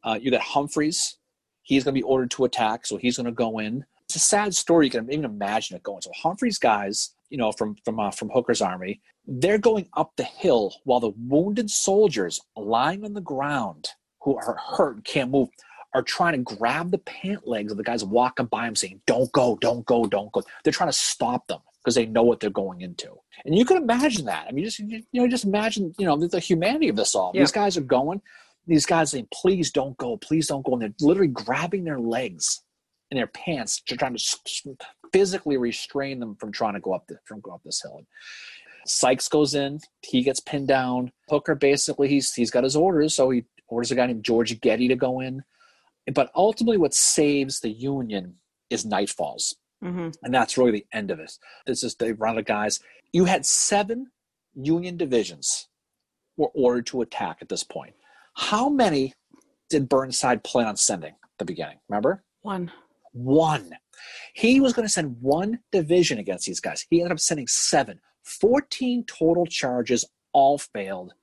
uh, 0.05 0.19
you 0.21 0.31
got 0.31 0.43
Humphreys. 0.43 1.17
He's 1.63 1.85
going 1.85 1.95
to 1.95 1.99
be 1.99 2.03
ordered 2.03 2.31
to 2.33 2.45
attack, 2.45 2.87
so 2.87 2.99
he's 2.99 3.17
going 3.17 3.27
to 3.27 3.33
go 3.33 3.59
in. 3.59 3.85
It's 4.05 4.17
a 4.17 4.19
sad 4.19 4.55
story. 4.55 4.87
You 4.87 4.91
can 4.91 5.11
even 5.11 5.25
imagine 5.25 5.77
it 5.77 5.83
going. 5.83 6.03
So 6.03 6.11
Humphreys 6.15 6.59
guys, 6.59 7.15
you 7.35 7.39
know, 7.39 7.51
from 7.51 7.75
from 7.85 7.99
uh, 7.99 8.13
from 8.13 8.31
Hooker's 8.31 8.63
army, 8.63 9.01
they're 9.27 9.59
going 9.59 9.89
up 9.97 10.13
the 10.17 10.23
hill 10.23 10.73
while 10.85 11.01
the 11.01 11.13
wounded 11.19 11.69
soldiers 11.69 12.41
lying 12.57 13.05
on 13.05 13.13
the 13.13 13.21
ground 13.21 13.89
who 14.23 14.37
are 14.37 14.57
hurt 14.57 14.95
and 14.95 15.05
can't 15.05 15.33
move 15.33 15.49
are 15.95 16.03
trying 16.03 16.35
to 16.35 16.57
grab 16.57 16.93
the 16.93 16.99
pant 16.99 17.45
legs 17.45 17.73
of 17.73 17.79
the 17.79 17.83
guys 17.83 18.05
walking 18.05 18.47
by 18.47 18.67
them 18.67 18.77
saying, 18.77 19.01
Don't 19.05 19.33
go, 19.33 19.59
don't 19.61 19.85
go, 19.85 20.07
don't 20.07 20.31
go. 20.31 20.45
They're 20.63 20.73
trying 20.73 20.91
to 20.91 20.97
stop 20.97 21.49
them 21.49 21.59
because 21.83 21.97
they 21.97 22.07
know 22.07 22.23
what 22.23 22.39
they're 22.39 22.51
going 22.51 22.83
into. 22.83 23.11
And 23.45 23.59
you 23.59 23.65
can 23.65 23.79
imagine 23.79 24.27
that. 24.27 24.47
I 24.49 24.53
mean, 24.53 24.65
just 24.65 24.79
you 24.79 25.03
know, 25.13 25.27
just 25.27 25.45
imagine, 25.45 25.93
you 25.99 26.07
know, 26.07 26.17
the, 26.17 26.29
the 26.29 26.39
humanity 26.39 26.89
of 26.89 26.95
this 26.95 27.17
all. 27.17 27.33
Yeah. 27.35 27.41
These 27.41 27.53
guys 27.53 27.77
are 27.77 27.81
going, 27.81 28.23
these 28.69 28.87
guys 28.87 29.11
saying, 29.11 29.27
Please 29.33 29.73
don't 29.73 29.97
go, 29.99 30.17
please 30.19 30.47
don't 30.47 30.65
go. 30.65 30.75
And 30.75 30.83
they're 30.83 30.95
literally 31.01 31.33
grabbing 31.33 31.83
their 31.83 31.99
legs 31.99 32.61
in 33.11 33.17
their 33.17 33.27
pants, 33.27 33.81
to 33.81 33.97
trying 33.97 34.17
to 34.17 34.25
physically 35.15 35.57
restrain 35.57 36.19
them 36.19 36.35
from 36.35 36.51
trying 36.51 36.75
to 36.75 36.81
go 36.81 36.93
up 36.93 37.07
the, 37.07 37.17
from 37.25 37.39
go 37.41 37.53
up 37.53 37.63
this 37.65 37.81
hill. 37.81 38.03
Sykes 38.85 39.29
goes 39.29 39.55
in, 39.55 39.79
he 40.03 40.23
gets 40.23 40.41
pinned 40.41 40.67
down. 40.67 41.13
Hooker 41.31 41.55
basically 41.55 42.09
he's 42.09 42.35
he's 42.35 42.51
got 42.51 42.65
his 42.65 42.75
orders, 42.75 43.15
so 43.15 43.31
he 43.31 43.45
orders 43.69 43.93
a 43.93 43.95
guy 43.95 44.07
named 44.07 44.25
George 44.25 44.61
Getty 44.61 44.89
to 44.89 44.97
go 44.97 45.21
in. 45.21 45.45
But 46.13 46.31
ultimately, 46.35 46.79
what 46.79 46.93
saves 46.93 47.61
the 47.61 47.71
Union 47.71 48.35
is 48.71 48.85
night 48.85 49.09
falls, 49.09 49.55
hmm 49.81 50.09
and 50.23 50.35
that's 50.35 50.59
really 50.59 50.73
the 50.73 50.87
end 50.93 51.13
of 51.13 51.21
it. 51.21 51.33
This 51.65 51.85
is 51.85 51.95
the 51.95 52.15
run 52.15 52.37
of 52.37 52.45
guys. 52.45 52.81
You 53.13 53.25
had 53.27 53.47
seven 53.47 54.11
Union 54.55 54.97
divisions 54.97 55.69
were 56.37 56.51
ordered 56.55 56.87
to 56.87 57.03
attack 57.03 57.39
at 57.41 57.49
this 57.49 57.63
point. 57.63 57.95
How 58.35 58.69
many 58.69 59.15
did 59.71 59.89
Burnside 59.89 60.43
plan 60.43 60.67
on 60.67 60.77
sending 60.77 61.13
at 61.13 61.39
the 61.39 61.45
beginning? 61.45 61.79
Remember? 61.89 62.25
one. 62.43 62.73
One. 63.15 63.71
He 64.35 64.61
was 64.61 64.73
going 64.73 64.87
to 64.87 64.93
send 64.93 65.17
one 65.23 65.61
division 65.73 66.19
against 66.19 66.47
these 66.47 66.61
guys. 66.61 66.85
He 66.91 67.01
ended 67.01 67.13
up 67.13 67.21
sending 67.21 67.47
seven. 67.47 68.01
14 68.25 69.05
total 69.05 69.47
charges, 69.47 70.05
all 70.33 70.59
failed. 70.59 71.15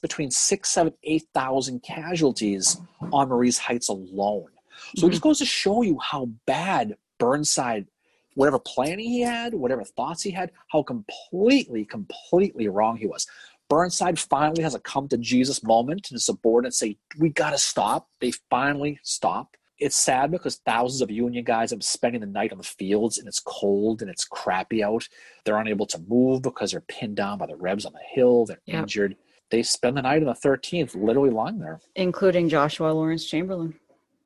Between 0.00 0.30
six, 0.30 0.70
seven, 0.70 0.92
eight 1.02 1.24
thousand 1.32 1.82
casualties 1.82 2.78
on 3.12 3.28
Marye's 3.28 3.58
Heights 3.58 3.88
alone. 3.88 4.48
So 4.96 5.06
it 5.06 5.10
just 5.10 5.22
mm-hmm. 5.22 5.28
goes 5.28 5.38
to 5.38 5.46
show 5.46 5.82
you 5.82 5.98
how 5.98 6.28
bad 6.46 6.96
Burnside, 7.18 7.86
whatever 8.34 8.58
planning 8.58 9.08
he 9.08 9.22
had, 9.22 9.54
whatever 9.54 9.82
thoughts 9.82 10.22
he 10.22 10.30
had, 10.30 10.52
how 10.70 10.82
completely, 10.82 11.84
completely 11.84 12.68
wrong 12.68 12.96
he 12.96 13.06
was. 13.06 13.26
Burnside 13.68 14.18
finally 14.18 14.62
has 14.62 14.74
a 14.74 14.80
come 14.80 15.08
to 15.08 15.16
Jesus 15.16 15.62
moment 15.62 16.10
and 16.10 16.16
his 16.16 16.26
subordinates 16.26 16.78
say, 16.78 16.98
We 17.18 17.30
got 17.30 17.50
to 17.50 17.58
stop. 17.58 18.08
They 18.20 18.32
finally 18.50 19.00
stop. 19.02 19.56
It's 19.82 19.96
sad 19.96 20.30
because 20.30 20.56
thousands 20.64 21.02
of 21.02 21.10
Union 21.10 21.44
guys 21.44 21.72
are 21.72 21.80
spending 21.80 22.20
the 22.20 22.26
night 22.26 22.52
on 22.52 22.58
the 22.58 22.64
fields 22.64 23.18
and 23.18 23.26
it's 23.26 23.40
cold 23.40 24.00
and 24.00 24.10
it's 24.10 24.24
crappy 24.24 24.82
out. 24.82 25.08
They're 25.44 25.58
unable 25.58 25.86
to 25.86 25.98
move 26.08 26.42
because 26.42 26.70
they're 26.70 26.80
pinned 26.82 27.16
down 27.16 27.38
by 27.38 27.46
the 27.46 27.56
Rebs 27.56 27.84
on 27.84 27.92
the 27.92 27.98
hill. 28.14 28.46
They're 28.46 28.60
Yep. 28.66 28.80
injured. 28.82 29.16
They 29.50 29.62
spend 29.62 29.96
the 29.96 30.02
night 30.02 30.22
on 30.22 30.26
the 30.28 30.34
13th, 30.34 30.94
literally 30.94 31.30
lying 31.30 31.58
there. 31.58 31.80
Including 31.96 32.48
Joshua 32.48 32.92
Lawrence 32.92 33.24
Chamberlain. 33.24 33.74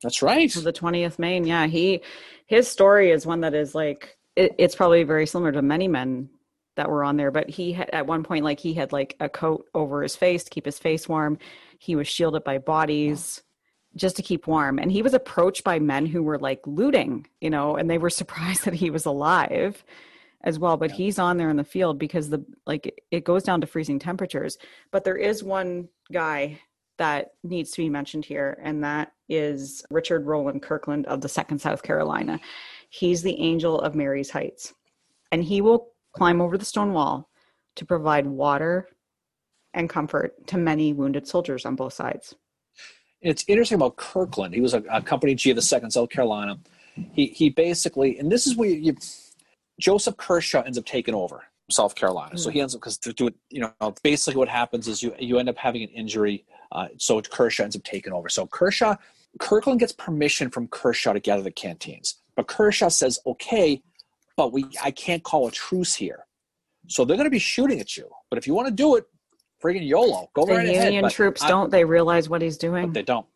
That's 0.02 0.22
right. 0.22 0.54
of 0.54 0.62
the 0.62 0.72
20th 0.72 1.18
Maine. 1.18 1.46
Yeah, 1.46 1.66
he 1.66 2.02
his 2.46 2.68
story 2.68 3.10
is 3.10 3.26
one 3.26 3.40
that 3.40 3.54
is 3.54 3.74
like 3.74 4.16
it, 4.36 4.54
it's 4.58 4.74
probably 4.76 5.02
very 5.02 5.26
similar 5.26 5.50
to 5.52 5.62
many 5.62 5.88
men 5.88 6.28
that 6.76 6.90
were 6.90 7.02
on 7.02 7.16
there. 7.16 7.30
But 7.30 7.48
he 7.48 7.72
had 7.72 7.88
at 7.94 8.06
one 8.06 8.22
point 8.22 8.44
like 8.44 8.60
he 8.60 8.74
had 8.74 8.92
like 8.92 9.16
a 9.20 9.28
coat 9.28 9.66
over 9.74 10.02
his 10.02 10.14
face 10.14 10.44
to 10.44 10.50
keep 10.50 10.66
his 10.66 10.78
face 10.78 11.08
warm. 11.08 11.38
He 11.78 11.96
was 11.96 12.06
shielded 12.06 12.44
by 12.44 12.58
bodies 12.58 13.42
just 13.96 14.16
to 14.16 14.22
keep 14.22 14.46
warm, 14.46 14.78
and 14.78 14.92
he 14.92 15.02
was 15.02 15.14
approached 15.14 15.64
by 15.64 15.78
men 15.78 16.06
who 16.06 16.22
were 16.22 16.38
like 16.38 16.60
looting, 16.66 17.26
you 17.40 17.50
know, 17.50 17.76
and 17.76 17.90
they 17.90 17.98
were 17.98 18.10
surprised 18.22 18.64
that 18.64 18.74
he 18.74 18.90
was 18.90 19.06
alive 19.06 19.84
as 20.44 20.58
well 20.60 20.76
but 20.76 20.90
Yeah. 20.90 20.96
he's 20.96 21.18
on 21.18 21.38
there 21.38 21.48
in 21.50 21.56
the 21.56 21.64
field 21.64 21.98
because 21.98 22.28
the 22.28 22.44
like 22.66 23.02
it 23.10 23.24
goes 23.24 23.42
down 23.42 23.60
to 23.62 23.66
freezing 23.66 23.98
temperatures 23.98 24.58
but 24.92 25.02
there 25.02 25.16
is 25.16 25.42
one 25.42 25.88
guy 26.12 26.60
that 26.98 27.32
needs 27.42 27.70
to 27.72 27.82
be 27.82 27.88
mentioned 27.88 28.24
here, 28.24 28.58
and 28.62 28.82
that 28.84 29.12
is 29.28 29.84
Richard 29.90 30.26
Rowland 30.26 30.62
Kirkland 30.62 31.06
of 31.06 31.20
the 31.20 31.28
Second 31.28 31.60
South 31.60 31.82
Carolina. 31.82 32.40
He's 32.88 33.22
the 33.22 33.38
angel 33.38 33.80
of 33.80 33.94
Marye's 33.94 34.30
Heights, 34.30 34.72
and 35.32 35.42
he 35.44 35.60
will 35.60 35.88
climb 36.12 36.40
over 36.40 36.56
the 36.56 36.64
stone 36.64 36.92
wall 36.92 37.28
to 37.74 37.84
provide 37.84 38.26
water 38.26 38.88
and 39.74 39.90
comfort 39.90 40.46
to 40.46 40.56
many 40.56 40.92
wounded 40.92 41.28
soldiers 41.28 41.66
on 41.66 41.76
both 41.76 41.92
sides. 41.92 42.34
It's 43.20 43.44
interesting 43.48 43.76
about 43.76 43.96
Kirkland. 43.96 44.54
He 44.54 44.60
was 44.60 44.74
a, 44.74 44.82
a 44.90 45.02
company 45.02 45.34
G 45.34 45.50
of 45.50 45.56
the 45.56 45.62
Second 45.62 45.90
South 45.90 46.10
Carolina. 46.10 46.58
He 47.12 47.26
he 47.26 47.50
basically, 47.50 48.18
and 48.18 48.30
this 48.30 48.46
is 48.46 48.56
where 48.56 48.68
you, 48.68 48.96
Joseph 49.80 50.16
Kershaw 50.16 50.62
ends 50.62 50.78
up 50.78 50.84
taking 50.84 51.14
over 51.14 51.44
South 51.70 51.94
Carolina. 51.94 52.38
So 52.38 52.50
he 52.50 52.60
ends 52.60 52.74
up 52.74 52.80
because 52.80 52.98
to 52.98 53.12
do 53.12 53.28
it, 53.28 53.34
you 53.50 53.60
know, 53.60 53.94
basically 54.02 54.38
what 54.38 54.48
happens 54.48 54.88
is 54.88 55.02
you 55.02 55.14
you 55.18 55.38
end 55.38 55.48
up 55.48 55.56
having 55.56 55.82
an 55.82 55.90
injury. 55.90 56.44
Uh, 56.72 56.88
so 56.98 57.20
Kershaw 57.20 57.64
ends 57.64 57.76
up 57.76 57.82
taking 57.84 58.12
over. 58.12 58.28
So 58.28 58.46
Kershaw, 58.46 58.96
Kirkland 59.38 59.80
gets 59.80 59.92
permission 59.92 60.50
from 60.50 60.68
Kershaw 60.68 61.12
to 61.12 61.20
gather 61.20 61.42
the 61.42 61.50
canteens, 61.50 62.16
but 62.34 62.46
Kershaw 62.46 62.88
says, 62.88 63.18
"Okay, 63.26 63.82
but 64.36 64.52
we 64.52 64.66
I 64.82 64.90
can't 64.90 65.22
call 65.22 65.48
a 65.48 65.50
truce 65.50 65.94
here." 65.94 66.26
So 66.88 67.04
they're 67.04 67.16
going 67.16 67.26
to 67.26 67.30
be 67.30 67.38
shooting 67.38 67.80
at 67.80 67.96
you. 67.96 68.08
But 68.30 68.38
if 68.38 68.46
you 68.46 68.54
want 68.54 68.68
to 68.68 68.74
do 68.74 68.96
it, 68.96 69.06
friggin' 69.62 69.86
YOLO, 69.86 70.30
go 70.34 70.44
The 70.46 70.54
right 70.54 70.68
ahead. 70.68 70.84
Union 70.84 71.02
But 71.02 71.12
troops 71.12 71.42
I- 71.42 71.48
don't 71.48 71.70
they 71.70 71.84
realize 71.84 72.28
what 72.28 72.42
he's 72.42 72.56
doing? 72.58 72.92
they 72.92 73.02
don't. 73.02 73.26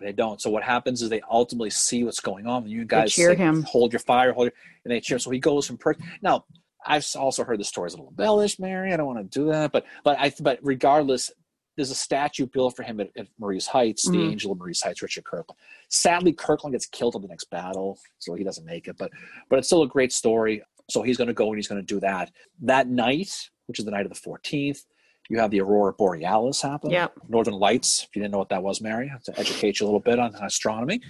They 0.00 0.12
don't. 0.12 0.40
So 0.40 0.50
what 0.50 0.62
happens 0.62 1.02
is 1.02 1.10
they 1.10 1.20
ultimately 1.30 1.70
see 1.70 2.02
what's 2.02 2.20
going 2.20 2.46
on. 2.46 2.62
and 2.64 2.70
You 2.72 2.80
They 2.80 2.84
guys 2.86 3.12
cheer 3.12 3.30
say, 3.30 3.36
him. 3.36 3.62
hold 3.62 3.92
your 3.92 4.00
fire, 4.00 4.32
hold 4.32 4.46
your, 4.46 4.52
and 4.84 4.92
they 4.92 5.00
cheer. 5.00 5.18
So 5.18 5.30
he 5.30 5.38
goes 5.38 5.66
from 5.66 5.76
per. 5.78 5.94
Now 6.22 6.44
I've 6.84 7.06
also 7.16 7.44
heard 7.44 7.60
the 7.60 7.64
stories 7.64 7.92
a 7.92 7.96
little 7.96 8.10
embellished, 8.10 8.58
Mary. 8.58 8.92
I 8.92 8.96
don't 8.96 9.06
want 9.06 9.18
to 9.30 9.38
do 9.38 9.46
that, 9.52 9.70
but 9.70 9.84
but 10.02 10.18
I 10.18 10.32
but 10.40 10.58
regardless, 10.62 11.30
there's 11.76 11.90
a 11.90 11.94
statue 11.94 12.46
built 12.46 12.74
for 12.74 12.82
him 12.82 13.00
at, 13.00 13.10
at 13.16 13.28
Marye's 13.38 13.66
Heights, 13.66 14.02
the 14.10 14.16
Mhm. 14.18 14.30
Angel 14.32 14.52
of 14.52 14.58
Marye's 14.58 14.82
Heights, 14.82 15.00
Richard 15.02 15.24
Kirkland. 15.24 15.58
Sadly, 15.88 16.32
Kirkland 16.32 16.74
gets 16.74 16.86
killed 16.86 17.14
in 17.14 17.22
the 17.22 17.28
next 17.28 17.44
battle, 17.50 17.98
so 18.18 18.34
he 18.34 18.42
doesn't 18.44 18.64
make 18.64 18.88
it. 18.88 18.96
But 18.98 19.10
but 19.48 19.58
it's 19.58 19.68
still 19.68 19.82
a 19.82 19.88
great 19.88 20.12
story. 20.12 20.62
So 20.90 21.02
he's 21.02 21.16
going 21.16 21.28
to 21.28 21.34
go 21.34 21.46
and 21.48 21.56
he's 21.56 21.68
going 21.68 21.80
to 21.80 21.86
do 21.86 22.00
that 22.00 22.32
that 22.62 22.88
night, 22.88 23.30
which 23.66 23.78
is 23.78 23.84
the 23.84 23.90
night 23.92 24.04
of 24.06 24.12
the 24.12 24.18
14th. 24.18 24.84
You 25.28 25.38
have 25.38 25.50
the 25.50 25.60
Aurora 25.60 25.92
Borealis 25.92 26.60
happen. 26.60 26.90
Yep. 26.90 27.12
Northern 27.28 27.54
Lights. 27.54 28.06
If 28.08 28.16
you 28.16 28.22
didn't 28.22 28.32
know 28.32 28.38
what 28.38 28.48
that 28.50 28.62
was, 28.62 28.80
Mary, 28.80 29.10
to 29.24 29.38
educate 29.38 29.80
you 29.80 29.86
a 29.86 29.88
little 29.88 30.00
bit 30.00 30.18
on 30.18 30.34
astronomy. 30.34 31.00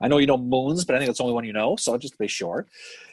I 0.00 0.08
know 0.08 0.18
you 0.18 0.26
know 0.26 0.36
moons, 0.36 0.84
but 0.84 0.94
I 0.94 0.98
think 0.98 1.10
it's 1.10 1.18
the 1.18 1.24
only 1.24 1.34
one 1.34 1.44
you 1.44 1.52
know. 1.52 1.76
So 1.76 1.96
just 1.98 2.14
to 2.14 2.18
be 2.18 2.28
sure. 2.28 2.66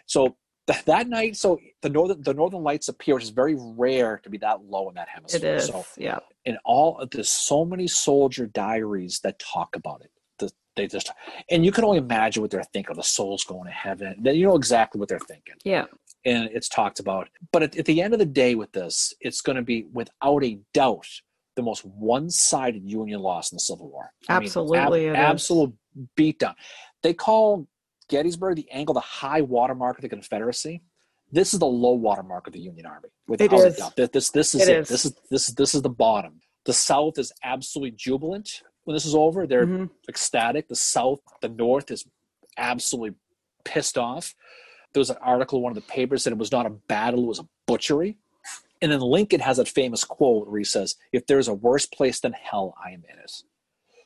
So 0.05 0.35
th- 0.67 0.85
that 0.85 1.07
night, 1.07 1.35
so 1.35 1.59
the 1.81 1.89
northern 1.89 2.21
the 2.21 2.33
Northern 2.33 2.63
Lights 2.63 2.89
appear, 2.89 3.15
which 3.15 3.23
is 3.23 3.29
very 3.29 3.55
rare 3.57 4.19
to 4.23 4.29
be 4.29 4.37
that 4.39 4.63
low 4.63 4.89
in 4.89 4.95
that 4.95 5.07
hemisphere. 5.09 5.55
is. 5.55 5.67
So 5.67 5.85
yeah. 5.97 6.19
in 6.45 6.57
all 6.63 6.99
of 6.99 7.09
there's 7.09 7.29
so 7.29 7.65
many 7.65 7.87
soldier 7.87 8.45
diaries 8.45 9.19
that 9.21 9.39
talk 9.39 9.75
about 9.75 10.01
it. 10.01 10.11
The, 10.37 10.51
they 10.75 10.87
just 10.87 11.09
and 11.49 11.65
you 11.65 11.71
can 11.71 11.85
only 11.85 11.97
imagine 11.97 12.41
what 12.41 12.51
they're 12.51 12.63
thinking. 12.63 12.91
Of 12.91 12.97
the 12.97 13.03
souls 13.03 13.43
going 13.45 13.65
to 13.65 13.71
heaven. 13.71 14.15
Then 14.19 14.35
you 14.35 14.45
know 14.45 14.55
exactly 14.55 14.99
what 14.99 15.09
they're 15.09 15.19
thinking 15.19 15.55
Yeah. 15.63 15.85
And 16.25 16.49
it's 16.53 16.67
talked 16.69 16.99
about. 16.99 17.29
But 17.51 17.63
at, 17.63 17.77
at 17.77 17.85
the 17.85 18.01
end 18.01 18.13
of 18.13 18.19
the 18.19 18.25
day, 18.25 18.55
with 18.55 18.71
this, 18.71 19.13
it's 19.21 19.41
going 19.41 19.55
to 19.55 19.61
be 19.61 19.85
without 19.93 20.43
a 20.43 20.59
doubt 20.73 21.07
the 21.55 21.61
most 21.61 21.85
one-sided 21.85 22.83
Union 22.83 23.21
loss 23.21 23.51
in 23.51 23.55
the 23.55 23.59
Civil 23.61 23.89
War. 23.89 24.11
I 24.27 24.39
mean, 24.39 24.47
Absolutely 24.47 25.05
it 25.05 25.11
is. 25.11 25.15
absolute 25.17 25.73
beatdown. 26.17 26.55
They 27.01 27.13
call 27.13 27.67
Gettysburg 28.09 28.57
the 28.57 28.69
angle 28.71 28.93
the 28.93 28.99
high 28.99 29.41
watermark 29.41 29.97
of 29.97 30.01
the 30.01 30.09
Confederacy. 30.09 30.81
This 31.31 31.53
is 31.53 31.59
the 31.59 31.65
low 31.65 31.93
watermark 31.93 32.47
of 32.47 32.53
the 32.53 32.59
Union 32.59 32.85
Army. 32.85 33.09
Without 33.27 33.53
a 33.53 33.71
doubt. 33.71 33.95
This, 33.95 34.29
this, 34.31 34.53
is 34.55 34.61
It 34.61 34.69
it. 34.69 34.77
is. 34.81 34.89
This 34.89 35.05
is 35.05 35.13
this 35.31 35.49
is 35.49 35.55
this 35.55 35.75
is 35.75 35.81
the 35.81 35.89
bottom. 35.89 36.41
The 36.65 36.73
South 36.73 37.17
is 37.17 37.31
absolutely 37.43 37.91
jubilant 37.91 38.61
when 38.83 38.95
this 38.95 39.05
is 39.05 39.15
over. 39.15 39.47
They're 39.47 39.65
Mhm. 39.65 39.89
ecstatic. 40.09 40.67
The 40.67 40.75
South, 40.75 41.19
the 41.41 41.49
North 41.49 41.89
is 41.89 42.05
absolutely 42.57 43.15
pissed 43.63 43.97
off. 43.97 44.35
There 44.95 45.01
was 45.01 45.09
an 45.11 45.17
article 45.21 45.59
in 45.59 45.63
one 45.63 45.71
of 45.71 45.75
the 45.75 45.91
papers 45.91 46.23
that 46.23 46.31
it 46.31 46.39
was 46.39 46.51
not 46.51 46.65
a 46.65 46.69
battle, 46.71 47.23
it 47.25 47.27
was 47.27 47.39
a 47.39 47.47
butchery. 47.67 48.17
And 48.81 48.91
then 48.91 49.01
Lincoln 49.01 49.39
has 49.41 49.57
that 49.57 49.67
famous 49.67 50.03
quote 50.03 50.47
where 50.47 50.57
he 50.57 50.63
says, 50.63 50.95
If 51.11 51.27
there's 51.27 51.47
a 51.47 51.53
worse 51.53 51.85
place 51.85 52.19
than 52.21 52.33
hell, 52.33 52.75
I 52.83 52.89
am 52.91 53.03
in 53.11 53.19
it. 53.19 53.31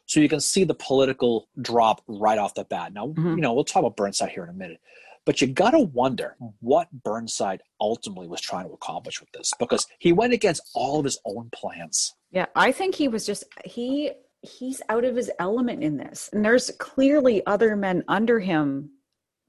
So 0.06 0.20
you 0.20 0.28
can 0.28 0.40
see 0.42 0.64
the 0.64 0.74
political 0.74 1.48
drop 1.62 2.02
right 2.08 2.38
off 2.40 2.56
the 2.56 2.64
bat. 2.66 2.94
Now, 2.94 3.08
Mhm. 3.10 3.36
you 3.36 3.42
know, 3.42 3.54
we'll 3.54 3.64
talk 3.64 3.82
about 3.82 3.96
Burnside 3.96 4.30
here 4.32 4.44
in 4.44 4.50
a 4.50 4.54
minute. 4.54 4.80
But 5.26 5.42
you 5.42 5.48
got 5.48 5.72
to 5.72 5.80
wonder 5.82 6.36
what 6.60 6.88
Burnside 6.92 7.62
ultimately 7.80 8.28
was 8.28 8.42
trying 8.42 8.68
to 8.68 8.74
accomplish 8.74 9.20
with 9.20 9.32
this 9.32 9.52
because 9.60 9.86
he 10.00 10.12
went 10.12 10.34
against 10.34 10.64
all 10.74 10.98
of 10.98 11.06
his 11.06 11.20
own 11.26 11.50
plans. 11.54 12.16
Yeah, 12.32 12.48
I 12.56 12.72
think 12.72 12.96
he 12.96 13.08
was 13.08 13.26
just 13.26 13.44
he 13.66 14.12
he's 14.42 14.82
out 14.90 15.04
of 15.04 15.16
his 15.16 15.30
element 15.38 15.84
in 15.84 15.98
this. 15.98 16.30
And 16.34 16.44
there's 16.46 16.72
clearly 16.80 17.46
other 17.46 17.76
men 17.76 18.04
under 18.08 18.40
him 18.40 18.92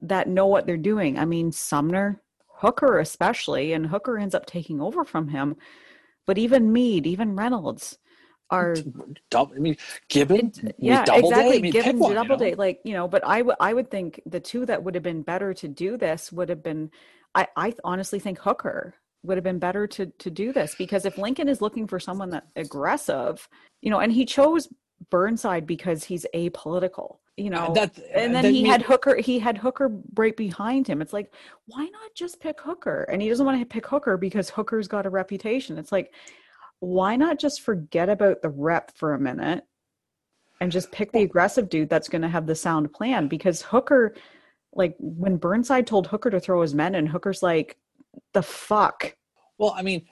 that 0.03 0.29
know 0.29 0.47
what 0.47 0.67
they're 0.67 0.77
doing. 0.77 1.19
I 1.19 1.25
mean, 1.25 1.53
Sumner, 1.53 2.21
Hooker 2.47 2.99
especially, 2.99 3.73
and 3.73 3.87
Hooker 3.87 4.19
ends 4.19 4.35
up 4.35 4.47
taking 4.47 4.81
over 4.81 5.05
from 5.05 5.29
him. 5.29 5.57
But 6.27 6.39
even 6.39 6.73
Meade, 6.73 7.07
even 7.07 7.37
Reynolds 7.37 7.99
are 8.51 8.77
Double, 9.31 9.55
I 9.55 9.59
mean, 9.59 9.77
Gibbon, 10.09 10.53
it- 10.63 10.75
yeah, 10.79 11.03
exactly. 11.03 11.59
I 11.59 11.61
mean, 11.61 11.73
pick 11.73 11.87
one, 11.87 12.11
you 12.11 12.15
know? 12.17 12.23
Doubleday, 12.25 12.55
like 12.55 12.81
you 12.85 12.93
know, 12.93 13.09
but 13.09 13.25
I 13.25 13.43
would 13.43 13.57
I 13.61 13.73
would 13.73 13.91
think 13.91 14.21
the 14.27 14.41
two 14.41 14.67
that 14.67 14.83
would 14.83 14.95
have 14.95 15.05
been 15.05 15.23
better 15.23 15.55
to 15.55 15.69
do 15.69 15.97
this 15.97 16.33
would 16.33 16.49
have 16.49 16.63
been. 16.63 16.91
I 17.35 17.47
I 17.57 17.75
honestly 17.85 18.19
think 18.19 18.39
Hooker 18.39 18.95
would 19.23 19.37
have 19.37 19.45
been 19.45 19.59
better 19.59 19.87
to 19.87 20.07
to 20.07 20.31
do 20.31 20.53
this 20.53 20.75
because 20.75 21.05
if 21.05 21.19
Lincoln 21.19 21.49
is 21.49 21.61
looking 21.61 21.87
for 21.87 22.01
someone 22.01 22.31
that 22.31 22.49
aggressive, 22.57 23.49
you 23.83 23.91
know, 23.91 24.01
and 24.01 24.13
he 24.13 24.25
chose 24.25 24.69
Burnside 25.11 25.67
because 25.67 26.05
he's 26.05 26.27
apolitical, 26.35 27.19
you 27.41 27.51
uh, 27.53 27.69
know, 27.69 27.75
that, 27.75 27.99
uh, 27.99 28.03
and 28.15 28.35
then 28.35 28.43
that 28.45 28.53
he 28.53 28.63
mean- 28.63 28.71
had 28.71 28.83
Hooker. 28.83 29.17
He 29.17 29.39
had 29.39 29.59
Hooker 29.59 29.91
right 30.15 30.37
behind 30.37 30.87
him. 30.87 31.01
It's 31.01 31.13
like, 31.13 31.33
why 31.67 31.85
not 31.85 32.15
just 32.15 32.41
pick 32.41 32.61
Hooker? 32.61 33.05
And 33.05 33.21
he 33.23 33.29
doesn't 33.29 33.47
want 33.47 33.59
to 33.59 33.67
pick 33.67 33.87
Hooker 33.87 34.17
because 34.17 34.51
Hooker's 34.51 34.89
got 34.89 35.07
a 35.07 35.11
reputation. 35.11 35.79
It's 35.79 35.93
like, 35.93 36.13
why 36.81 37.17
not 37.17 37.39
just 37.39 37.63
forget 37.63 38.09
about 38.09 38.43
the 38.43 38.49
rep 38.49 38.97
for 38.97 39.15
a 39.15 39.19
minute 39.19 39.65
and 40.61 40.73
just 40.73 40.93
pick 40.93 41.13
the 41.13 41.23
aggressive 41.23 41.69
dude 41.69 41.91
that's 41.91 42.09
going 42.09 42.23
to 42.23 42.29
have 42.29 42.47
the 42.47 42.55
sound 42.55 42.93
plan? 42.93 43.29
Because 43.29 43.63
Hooker, 43.63 44.15
like 44.73 44.95
when 44.99 45.37
Burnside 45.37 45.87
told 45.87 46.07
Hooker 46.07 46.31
to 46.31 46.41
throw 46.41 46.63
his 46.63 46.75
men 46.75 46.95
and 46.95 47.09
Hooker's 47.09 47.43
like, 47.43 47.77
the 48.33 48.43
fuck. 48.43 49.15
Well, 49.59 49.75
I 49.77 49.83
mean, 49.83 50.07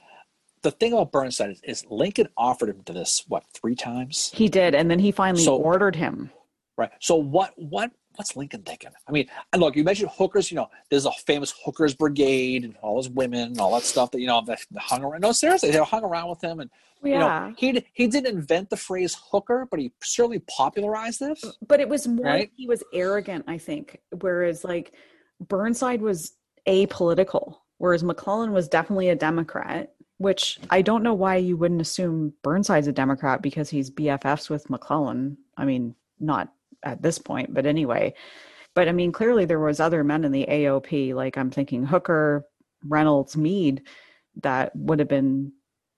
the 0.63 0.71
thing 0.71 0.93
about 0.93 1.13
Burnside 1.13 1.51
is, 1.51 1.61
is 1.63 1.87
Lincoln 1.89 2.29
offered 2.37 2.69
him 2.69 2.83
to 2.85 2.93
this 2.93 3.25
what 3.29 3.45
three 3.55 3.75
times, 3.75 4.31
He 4.35 4.49
did, 4.49 4.75
and 4.75 4.91
then 4.91 4.99
he 4.99 5.11
finally 5.13 5.45
So- 5.45 5.57
ordered 5.57 5.97
him. 5.97 6.31
Right? 6.79 6.91
So 7.01 7.17
what 7.17 7.53
what 7.57 7.91
what's 8.17 8.35
Lincoln 8.37 8.63
thinking? 8.63 8.91
I 9.07 9.13
mean, 9.13 9.27
and 9.53 9.61
look, 9.61 9.77
you 9.77 9.85
mentioned 9.85 10.11
hookers. 10.17 10.51
You 10.51 10.57
know, 10.57 10.69
there's 10.91 11.05
a 11.05 11.13
famous 11.27 11.53
hookers 11.65 11.95
brigade 11.95 12.65
and 12.65 12.75
all 12.83 12.95
those 12.95 13.11
women 13.11 13.49
and 13.49 13.61
all 13.61 13.75
that 13.75 13.83
stuff 13.83 14.11
that 14.13 14.21
you 14.21 14.27
know 14.27 14.41
that 14.47 14.61
hung 14.79 15.05
around. 15.05 15.21
No, 15.21 15.33
seriously, 15.33 15.71
they 15.71 15.79
hung 15.79 16.05
around 16.05 16.31
with 16.31 16.41
him, 16.43 16.61
and 16.61 16.71
Yeah. 17.03 17.13
you 17.13 17.19
know, 17.19 17.55
he 17.59 17.85
he 17.93 18.07
didn't 18.07 18.35
invent 18.35 18.71
the 18.71 18.77
phrase 18.77 19.17
hooker, 19.31 19.67
but 19.71 19.79
he 19.79 19.93
certainly 20.03 20.39
popularized 20.41 21.21
this. 21.21 21.45
but 21.67 21.81
it 21.81 21.89
was 21.89 22.09
more 22.09 22.25
Right? 22.27 22.51
he 22.57 22.67
was 22.67 22.83
arrogant 22.95 23.45
i 23.47 23.59
think 23.59 24.01
whereas 24.21 24.65
like 24.65 24.93
burnside 25.49 26.01
was 26.03 26.33
apolitical 26.67 27.57
whereas 27.79 28.03
mcclellan 28.05 28.53
was 28.53 28.69
definitely 28.69 29.09
a 29.11 29.15
democrat 29.15 29.93
which 30.19 30.59
i 30.71 30.83
don't 30.83 31.03
know 31.03 31.15
why 31.15 31.37
you 31.37 31.57
wouldn't 31.57 31.81
assume 31.81 32.33
burnside's 32.43 32.89
a 32.89 32.93
democrat 32.93 33.41
because 33.43 33.71
he's 33.71 33.91
bffs 33.91 34.51
with 34.51 34.69
mcclellan 34.69 35.37
i 35.57 35.65
mean 35.65 35.95
not 36.21 36.53
at 36.85 37.03
this 37.03 37.19
point 37.19 37.53
but 37.53 37.67
anyway 37.67 38.13
but 38.75 38.89
i 38.89 38.93
mean 38.93 39.13
clearly 39.13 39.45
there 39.45 39.59
was 39.59 39.81
other 39.81 40.05
men 40.05 40.25
in 40.25 40.33
the 40.33 40.47
aop 40.47 41.15
like 41.15 41.37
i'm 41.37 41.51
thinking 41.51 41.85
hooker 41.85 42.45
reynolds 42.85 43.37
Meade, 43.37 43.83
that 44.43 44.75
would 44.77 44.99
have 44.99 45.09
been 45.09 45.53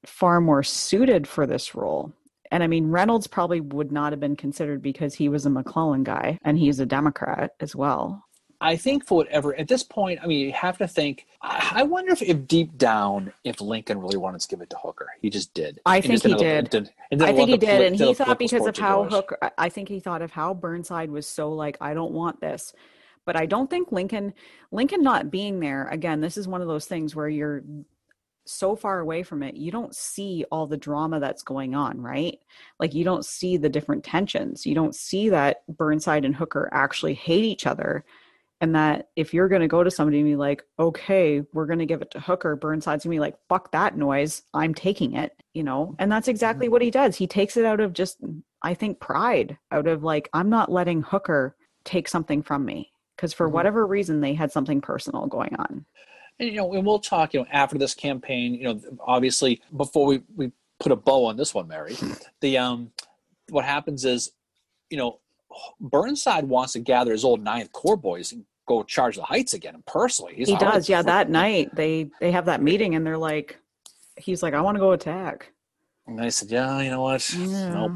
far 0.06 0.40
more 0.40 0.62
suited 0.62 1.28
for 1.28 1.46
this 1.46 1.74
role 1.74 2.12
and 2.50 2.62
I 2.62 2.66
mean, 2.66 2.90
Reynolds 2.90 3.26
probably 3.26 3.60
would 3.60 3.92
not 3.92 4.12
have 4.12 4.20
been 4.20 4.36
considered 4.36 4.82
because 4.82 5.14
he 5.14 5.28
was 5.28 5.46
a 5.46 5.50
McClellan 5.50 6.02
guy 6.02 6.38
and 6.44 6.58
he's 6.58 6.80
a 6.80 6.86
Democrat 6.86 7.52
as 7.60 7.76
well. 7.76 8.24
I 8.60 8.76
think 8.76 9.06
for 9.06 9.16
whatever 9.18 9.54
at 9.54 9.68
this 9.68 9.82
point, 9.82 10.20
I 10.22 10.26
mean, 10.26 10.40
you 10.40 10.52
have 10.52 10.78
to 10.78 10.88
think. 10.88 11.26
I 11.42 11.82
wonder 11.82 12.12
if, 12.12 12.20
if 12.20 12.46
deep 12.46 12.76
down, 12.76 13.32
if 13.44 13.60
Lincoln 13.60 14.00
really 14.00 14.18
wanted 14.18 14.42
to 14.42 14.48
give 14.48 14.60
it 14.60 14.68
to 14.70 14.76
Hooker, 14.76 15.08
he 15.22 15.30
just 15.30 15.54
did. 15.54 15.80
I 15.86 16.00
think 16.00 16.22
he 16.22 16.34
did. 16.34 16.74
and 17.10 17.22
I 17.22 17.32
think 17.32 17.48
he 17.48 17.56
did, 17.56 17.80
and 17.80 17.96
he 17.96 18.12
thought 18.12 18.38
because 18.38 18.66
of 18.66 18.76
how 18.76 19.04
do 19.04 19.08
it. 19.08 19.12
Hooker, 19.12 19.38
I 19.56 19.70
think 19.70 19.88
he 19.88 20.00
thought 20.00 20.20
of 20.20 20.30
how 20.30 20.52
Burnside 20.52 21.10
was 21.10 21.26
so 21.26 21.52
like, 21.52 21.78
I 21.80 21.94
don't 21.94 22.12
want 22.12 22.40
this. 22.40 22.74
But 23.26 23.36
I 23.36 23.46
don't 23.46 23.70
think 23.70 23.92
Lincoln, 23.92 24.34
Lincoln 24.72 25.02
not 25.02 25.30
being 25.30 25.60
there 25.60 25.88
again. 25.88 26.20
This 26.20 26.36
is 26.36 26.48
one 26.48 26.62
of 26.62 26.68
those 26.68 26.86
things 26.86 27.14
where 27.14 27.28
you're 27.28 27.62
so 28.50 28.74
far 28.74 28.98
away 28.98 29.22
from 29.22 29.42
it, 29.42 29.56
you 29.56 29.70
don't 29.70 29.94
see 29.94 30.44
all 30.50 30.66
the 30.66 30.76
drama 30.76 31.20
that's 31.20 31.42
going 31.42 31.74
on, 31.74 32.00
right? 32.00 32.38
Like 32.78 32.94
you 32.94 33.04
don't 33.04 33.24
see 33.24 33.56
the 33.56 33.68
different 33.68 34.04
tensions. 34.04 34.66
You 34.66 34.74
don't 34.74 34.94
see 34.94 35.28
that 35.28 35.62
Burnside 35.68 36.24
and 36.24 36.34
Hooker 36.34 36.68
actually 36.72 37.14
hate 37.14 37.44
each 37.44 37.66
other. 37.66 38.04
And 38.60 38.74
that 38.74 39.08
if 39.16 39.32
you're 39.32 39.48
going 39.48 39.62
to 39.62 39.68
go 39.68 39.82
to 39.82 39.90
somebody 39.90 40.18
and 40.18 40.26
be 40.26 40.36
like, 40.36 40.62
okay, 40.78 41.42
we're 41.54 41.66
going 41.66 41.78
to 41.78 41.86
give 41.86 42.02
it 42.02 42.10
to 42.10 42.20
Hooker, 42.20 42.56
Burnside's 42.56 43.04
going 43.04 43.12
to 43.12 43.16
be 43.16 43.20
like, 43.20 43.36
fuck 43.48 43.72
that 43.72 43.96
noise. 43.96 44.42
I'm 44.52 44.74
taking 44.74 45.14
it, 45.14 45.32
you 45.54 45.62
know? 45.62 45.94
And 45.98 46.12
that's 46.12 46.28
exactly 46.28 46.68
what 46.68 46.82
he 46.82 46.90
does. 46.90 47.16
He 47.16 47.26
takes 47.26 47.56
it 47.56 47.64
out 47.64 47.80
of 47.80 47.94
just, 47.94 48.18
I 48.62 48.74
think, 48.74 49.00
pride, 49.00 49.56
out 49.72 49.86
of 49.86 50.04
like, 50.04 50.28
I'm 50.34 50.50
not 50.50 50.70
letting 50.70 51.00
Hooker 51.00 51.56
take 51.84 52.06
something 52.06 52.42
from 52.42 52.66
me. 52.66 52.92
Because 53.16 53.32
for 53.32 53.48
Mhm. 53.48 53.52
whatever 53.52 53.86
reason, 53.86 54.20
they 54.20 54.34
had 54.34 54.52
something 54.52 54.80
personal 54.80 55.26
going 55.26 55.54
on. 55.56 55.84
And 56.38 56.48
you 56.48 56.56
know, 56.56 56.72
and 56.72 56.86
we'll 56.86 56.98
talk. 56.98 57.34
You 57.34 57.40
know, 57.40 57.46
after 57.50 57.76
this 57.76 57.94
campaign, 57.94 58.54
you 58.54 58.64
know, 58.64 58.80
obviously, 59.00 59.60
before 59.76 60.06
we 60.06 60.22
we 60.36 60.52
put 60.78 60.90
a 60.90 60.96
bow 60.96 61.26
on 61.26 61.36
this 61.36 61.54
one, 61.54 61.68
Mary, 61.68 61.96
the 62.40 62.56
um, 62.56 62.92
what 63.50 63.66
happens 63.66 64.06
is, 64.06 64.32
you 64.88 64.96
know, 64.96 65.20
Burnside 65.80 66.44
wants 66.44 66.72
to 66.72 66.78
gather 66.78 67.12
his 67.12 67.24
old 67.24 67.42
Ninth 67.42 67.72
Corps 67.72 67.96
boys 67.98 68.32
and 68.32 68.46
go 68.70 68.82
charge 68.84 69.16
the 69.16 69.22
Heights 69.22 69.52
again 69.54 69.82
personally. 69.86 70.34
He's 70.36 70.48
he 70.48 70.56
does, 70.56 70.88
yeah. 70.88 71.02
That 71.02 71.28
night, 71.28 71.74
they 71.74 72.10
they 72.20 72.30
have 72.30 72.46
that 72.46 72.62
meeting, 72.62 72.94
and 72.94 73.04
they're 73.06 73.18
like, 73.18 73.58
he's 74.16 74.42
like, 74.44 74.54
I 74.54 74.60
want 74.60 74.76
to 74.76 74.80
go 74.80 74.92
attack. 74.92 75.52
And 76.06 76.20
I 76.20 76.28
said, 76.28 76.50
yeah, 76.50 76.80
you 76.80 76.90
know 76.90 77.02
what? 77.02 77.22
Nope. 77.38 77.92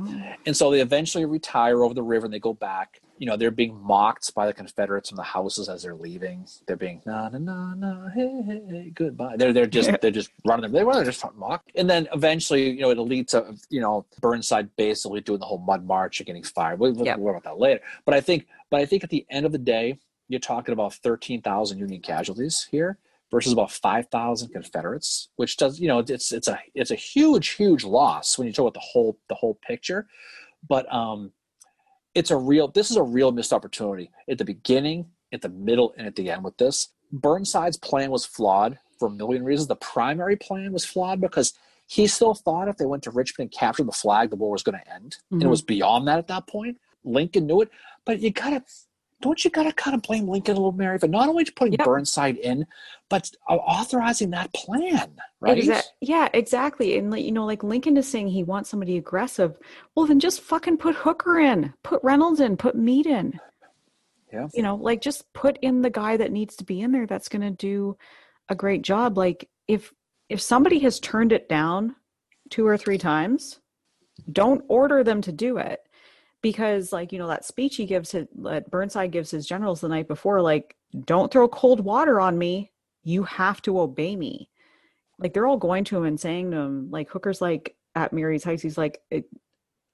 And 0.46 0.56
so 0.56 0.70
they 0.70 0.80
eventually 0.80 1.24
retire 1.24 1.82
over 1.82 1.94
the 1.94 2.02
river 2.02 2.26
and 2.26 2.32
they 2.34 2.38
go 2.38 2.54
back. 2.54 3.00
You 3.18 3.26
know, 3.26 3.36
they're 3.36 3.50
being 3.50 3.76
mocked 3.82 4.32
by 4.34 4.46
the 4.46 4.52
Confederates 4.52 5.08
from 5.08 5.16
the 5.16 5.22
houses 5.36 5.68
as 5.68 5.82
they're 5.82 5.96
leaving. 5.96 6.46
They're 6.66 6.76
being 6.76 7.00
na 7.06 7.28
na 7.28 7.38
na 7.38 7.74
na 7.74 8.08
hey 8.16 8.42
hey, 8.48 8.62
hey 8.68 8.90
goodbye. 8.94 9.36
They're 9.36 9.52
they're 9.52 9.66
just 9.78 9.90
they're 10.00 10.10
just 10.20 10.30
running 10.44 10.62
them. 10.64 10.72
They 10.72 10.84
were 10.84 11.04
just 11.04 11.24
mocked. 11.36 11.72
And 11.74 11.88
then 11.90 12.06
eventually, 12.12 12.70
you 12.70 12.82
know, 12.82 12.90
it 12.90 12.98
leads 12.98 13.30
to 13.32 13.56
you 13.70 13.80
know 13.80 14.04
Burnside 14.20 14.68
basically 14.76 15.20
doing 15.20 15.40
the 15.40 15.46
whole 15.46 15.58
mud 15.70 15.84
march 15.84 16.20
and 16.20 16.26
getting 16.26 16.44
fired. 16.44 16.78
We'll, 16.78 16.92
we'll 16.92 17.06
Yep. 17.06 17.18
worry 17.18 17.34
about 17.36 17.44
that 17.50 17.58
later. 17.58 17.80
But 18.04 18.14
I 18.14 18.20
think 18.20 18.46
but 18.70 18.80
I 18.80 18.86
think 18.86 19.02
at 19.02 19.10
the 19.10 19.24
end 19.30 19.44
of 19.46 19.52
the 19.52 19.58
day, 19.76 19.98
you're 20.28 20.40
talking 20.40 20.72
about 20.72 20.94
thirteen 20.94 21.42
thousand 21.42 21.78
Union 21.78 22.00
casualties 22.00 22.66
here 22.70 22.98
versus 23.30 23.52
about 23.52 23.72
5,000 23.72 24.50
Confederates, 24.50 25.28
which 25.36 25.56
does, 25.56 25.80
you 25.80 25.88
know, 25.88 25.98
it's 25.98 26.30
it's 26.32 26.46
a 26.48 26.58
it's 26.74 26.90
a 26.90 26.94
huge 26.94 27.50
huge 27.50 27.84
loss 27.84 28.38
when 28.38 28.46
you 28.46 28.52
talk 28.52 28.64
about 28.64 28.74
the 28.74 28.80
whole 28.80 29.18
the 29.28 29.34
whole 29.34 29.58
picture. 29.66 30.06
But 30.68 30.92
um 30.92 31.32
it's 32.14 32.30
a 32.30 32.36
real 32.36 32.68
this 32.68 32.90
is 32.90 32.96
a 32.96 33.02
real 33.02 33.32
missed 33.32 33.52
opportunity 33.52 34.10
at 34.28 34.38
the 34.38 34.44
beginning, 34.44 35.06
at 35.32 35.42
the 35.42 35.48
middle, 35.48 35.94
and 35.96 36.06
at 36.06 36.16
the 36.16 36.30
end 36.30 36.44
with 36.44 36.56
this. 36.58 36.90
Burnside's 37.12 37.76
plan 37.76 38.10
was 38.10 38.24
flawed 38.24 38.78
for 38.98 39.08
a 39.08 39.10
million 39.10 39.44
reasons. 39.44 39.68
The 39.68 39.76
primary 39.76 40.36
plan 40.36 40.72
was 40.72 40.84
flawed 40.84 41.20
because 41.20 41.52
he 41.86 42.06
still 42.06 42.34
thought 42.34 42.68
if 42.68 42.76
they 42.76 42.86
went 42.86 43.02
to 43.04 43.10
Richmond 43.10 43.50
and 43.50 43.58
captured 43.58 43.86
the 43.86 43.92
flag, 43.92 44.30
the 44.30 44.36
war 44.36 44.52
was 44.52 44.62
going 44.62 44.78
to 44.78 44.92
end. 44.94 45.16
And 45.30 45.42
it 45.42 45.46
Mhm. 45.46 45.50
was 45.50 45.62
beyond 45.62 46.08
that 46.08 46.18
at 46.18 46.28
that 46.28 46.46
point. 46.46 46.78
Lincoln 47.04 47.46
knew 47.46 47.60
it, 47.60 47.70
but 48.06 48.20
you 48.20 48.30
gotta 48.30 48.64
don't 49.24 49.42
you 49.42 49.50
gotta 49.50 49.72
kind 49.72 49.94
of 49.94 50.02
blame 50.02 50.28
Lincoln 50.28 50.52
a 50.52 50.58
little, 50.58 50.72
Mary, 50.72 50.98
for 50.98 51.08
not 51.08 51.30
only 51.30 51.46
putting 51.46 51.72
Yep. 51.72 51.86
Burnside 51.86 52.36
in, 52.36 52.66
but 53.08 53.30
authorizing 53.48 54.28
that 54.30 54.52
plan, 54.52 55.14
right? 55.40 55.56
Exa- 55.56 55.82
yeah, 56.02 56.28
exactly. 56.34 56.98
And 56.98 57.10
like, 57.10 57.24
you 57.24 57.32
know, 57.32 57.46
like 57.46 57.64
Lincoln 57.64 57.96
is 57.96 58.06
saying 58.06 58.28
he 58.28 58.42
wants 58.42 58.68
somebody 58.68 58.98
aggressive. 58.98 59.56
Well, 59.94 60.04
then 60.04 60.20
just 60.20 60.42
fucking 60.42 60.76
put 60.76 60.94
Hooker 60.94 61.38
in, 61.38 61.72
put 61.82 62.04
Reynolds 62.04 62.40
in, 62.40 62.58
put 62.58 62.76
Meade 62.76 63.06
in. 63.06 63.40
Yeah. 64.30 64.48
You 64.52 64.62
know, 64.62 64.74
like 64.74 65.00
just 65.00 65.32
put 65.32 65.58
in 65.62 65.80
the 65.80 65.88
guy 65.88 66.18
that 66.18 66.30
needs 66.30 66.54
to 66.56 66.64
be 66.64 66.82
in 66.82 66.92
there 66.92 67.06
that's 67.06 67.30
going 67.30 67.42
to 67.42 67.50
do 67.50 67.96
a 68.50 68.54
great 68.54 68.82
job. 68.82 69.16
Like 69.16 69.48
if 69.68 69.90
if 70.28 70.42
somebody 70.42 70.80
has 70.80 71.00
turned 71.00 71.32
it 71.32 71.48
down 71.48 71.96
two 72.50 72.66
or 72.66 72.76
three 72.76 72.98
times, 72.98 73.58
don't 74.30 74.62
order 74.68 75.02
them 75.02 75.22
to 75.22 75.32
do 75.32 75.56
it 75.56 75.80
because 76.44 76.92
like 76.92 77.10
you 77.10 77.18
know 77.18 77.26
that 77.26 77.42
speech 77.42 77.76
he 77.76 77.86
gives 77.86 78.12
his, 78.12 78.26
that 78.34 78.70
burnside 78.70 79.10
gives 79.10 79.30
his 79.30 79.46
generals 79.46 79.80
the 79.80 79.88
night 79.88 80.06
before 80.06 80.42
like 80.42 80.76
don't 81.06 81.32
throw 81.32 81.48
cold 81.48 81.80
water 81.80 82.20
on 82.20 82.36
me. 82.36 82.70
You 83.02 83.22
have 83.22 83.62
to 83.62 83.80
obey 83.80 84.14
me. 84.14 84.50
Like 85.18 85.32
they're 85.32 85.46
all 85.46 85.56
going 85.56 85.84
to 85.84 85.96
him 85.96 86.04
and 86.04 86.20
saying 86.20 86.50
to 86.50 86.58
him 86.58 86.90
like 86.90 87.08
hooker's 87.08 87.40
like 87.40 87.76
at 87.94 88.12
marye's 88.12 88.44
heights 88.44 88.62
he's 88.62 88.76
like 88.76 89.00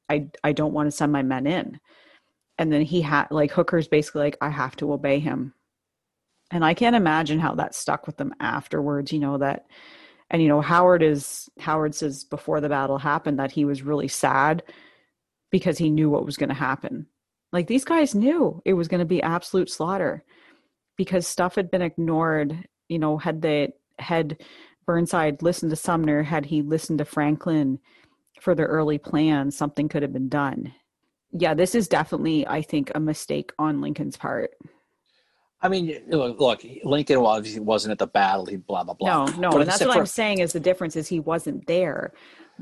i 0.08 0.26
i 0.42 0.52
don't 0.52 0.72
want 0.72 0.88
to 0.88 0.90
send 0.90 1.12
my 1.12 1.22
men 1.22 1.46
in. 1.46 1.78
And 2.58 2.72
then 2.72 2.82
he 2.82 3.00
had 3.00 3.28
like 3.30 3.52
hooker's 3.52 3.86
basically 3.86 4.22
like 4.22 4.38
i 4.40 4.48
have 4.48 4.74
to 4.76 4.92
obey 4.92 5.20
him. 5.20 5.54
And 6.50 6.64
I 6.64 6.74
can't 6.74 6.96
imagine 6.96 7.38
how 7.38 7.54
that 7.54 7.76
stuck 7.76 8.08
with 8.08 8.16
them 8.16 8.34
afterwards, 8.40 9.12
you 9.12 9.20
know, 9.20 9.38
that 9.38 9.66
and 10.30 10.42
you 10.42 10.48
know, 10.48 10.60
Howard 10.60 11.04
is 11.04 11.48
Howard 11.60 11.94
says 11.94 12.24
before 12.24 12.60
the 12.60 12.68
battle 12.68 12.98
happened 12.98 13.38
that 13.38 13.52
he 13.52 13.64
was 13.64 13.82
really 13.82 14.08
sad 14.08 14.64
because 15.50 15.78
he 15.78 15.90
knew 15.90 16.10
what 16.10 16.26
was 16.26 16.36
going 16.36 16.48
to 16.48 16.54
happen. 16.54 17.06
Like 17.52 17.66
these 17.66 17.84
guys 17.84 18.14
knew 18.14 18.62
it 18.64 18.74
was 18.74 18.88
going 18.88 19.00
to 19.00 19.04
be 19.06 19.22
absolute 19.22 19.70
slaughter 19.70 20.24
because 20.96 21.26
stuff 21.26 21.56
had 21.56 21.70
been 21.70 21.82
ignored. 21.82 22.68
You 22.88 22.98
know, 22.98 23.18
had 23.18 23.42
they 23.42 23.72
had 23.98 24.40
Burnside 24.86 25.42
listened 25.42 25.70
to 25.70 25.76
Sumner, 25.76 26.22
had 26.22 26.46
he 26.46 26.62
listened 26.62 26.98
to 26.98 27.04
Franklin 27.04 27.78
for 28.40 28.54
the 28.54 28.64
early 28.64 28.98
plans, 28.98 29.56
something 29.56 29.88
could 29.88 30.02
have 30.02 30.12
been 30.12 30.28
done. 30.28 30.72
Yeah, 31.32 31.54
this 31.54 31.74
is 31.74 31.88
definitely, 31.88 32.46
I 32.46 32.62
think, 32.62 32.90
a 32.94 33.00
mistake 33.00 33.52
on 33.58 33.80
Lincoln's 33.80 34.16
part. 34.16 34.50
I 35.62 35.68
mean, 35.68 36.02
look, 36.08 36.64
Lincoln 36.84 37.18
obviously 37.18 37.60
wasn't 37.60 37.92
at 37.92 37.98
the 37.98 38.06
battle. 38.06 38.46
He 38.46 38.56
blah 38.56 38.82
blah 38.82 38.94
blah. 38.94 39.26
No, 39.26 39.32
no, 39.36 39.50
but 39.50 39.60
and 39.60 39.70
that's 39.70 39.84
what 39.84 39.92
for, 39.92 40.00
I'm 40.00 40.06
saying 40.06 40.38
is 40.38 40.52
the 40.52 40.60
difference 40.60 40.96
is 40.96 41.06
he 41.06 41.20
wasn't 41.20 41.66
there. 41.66 42.14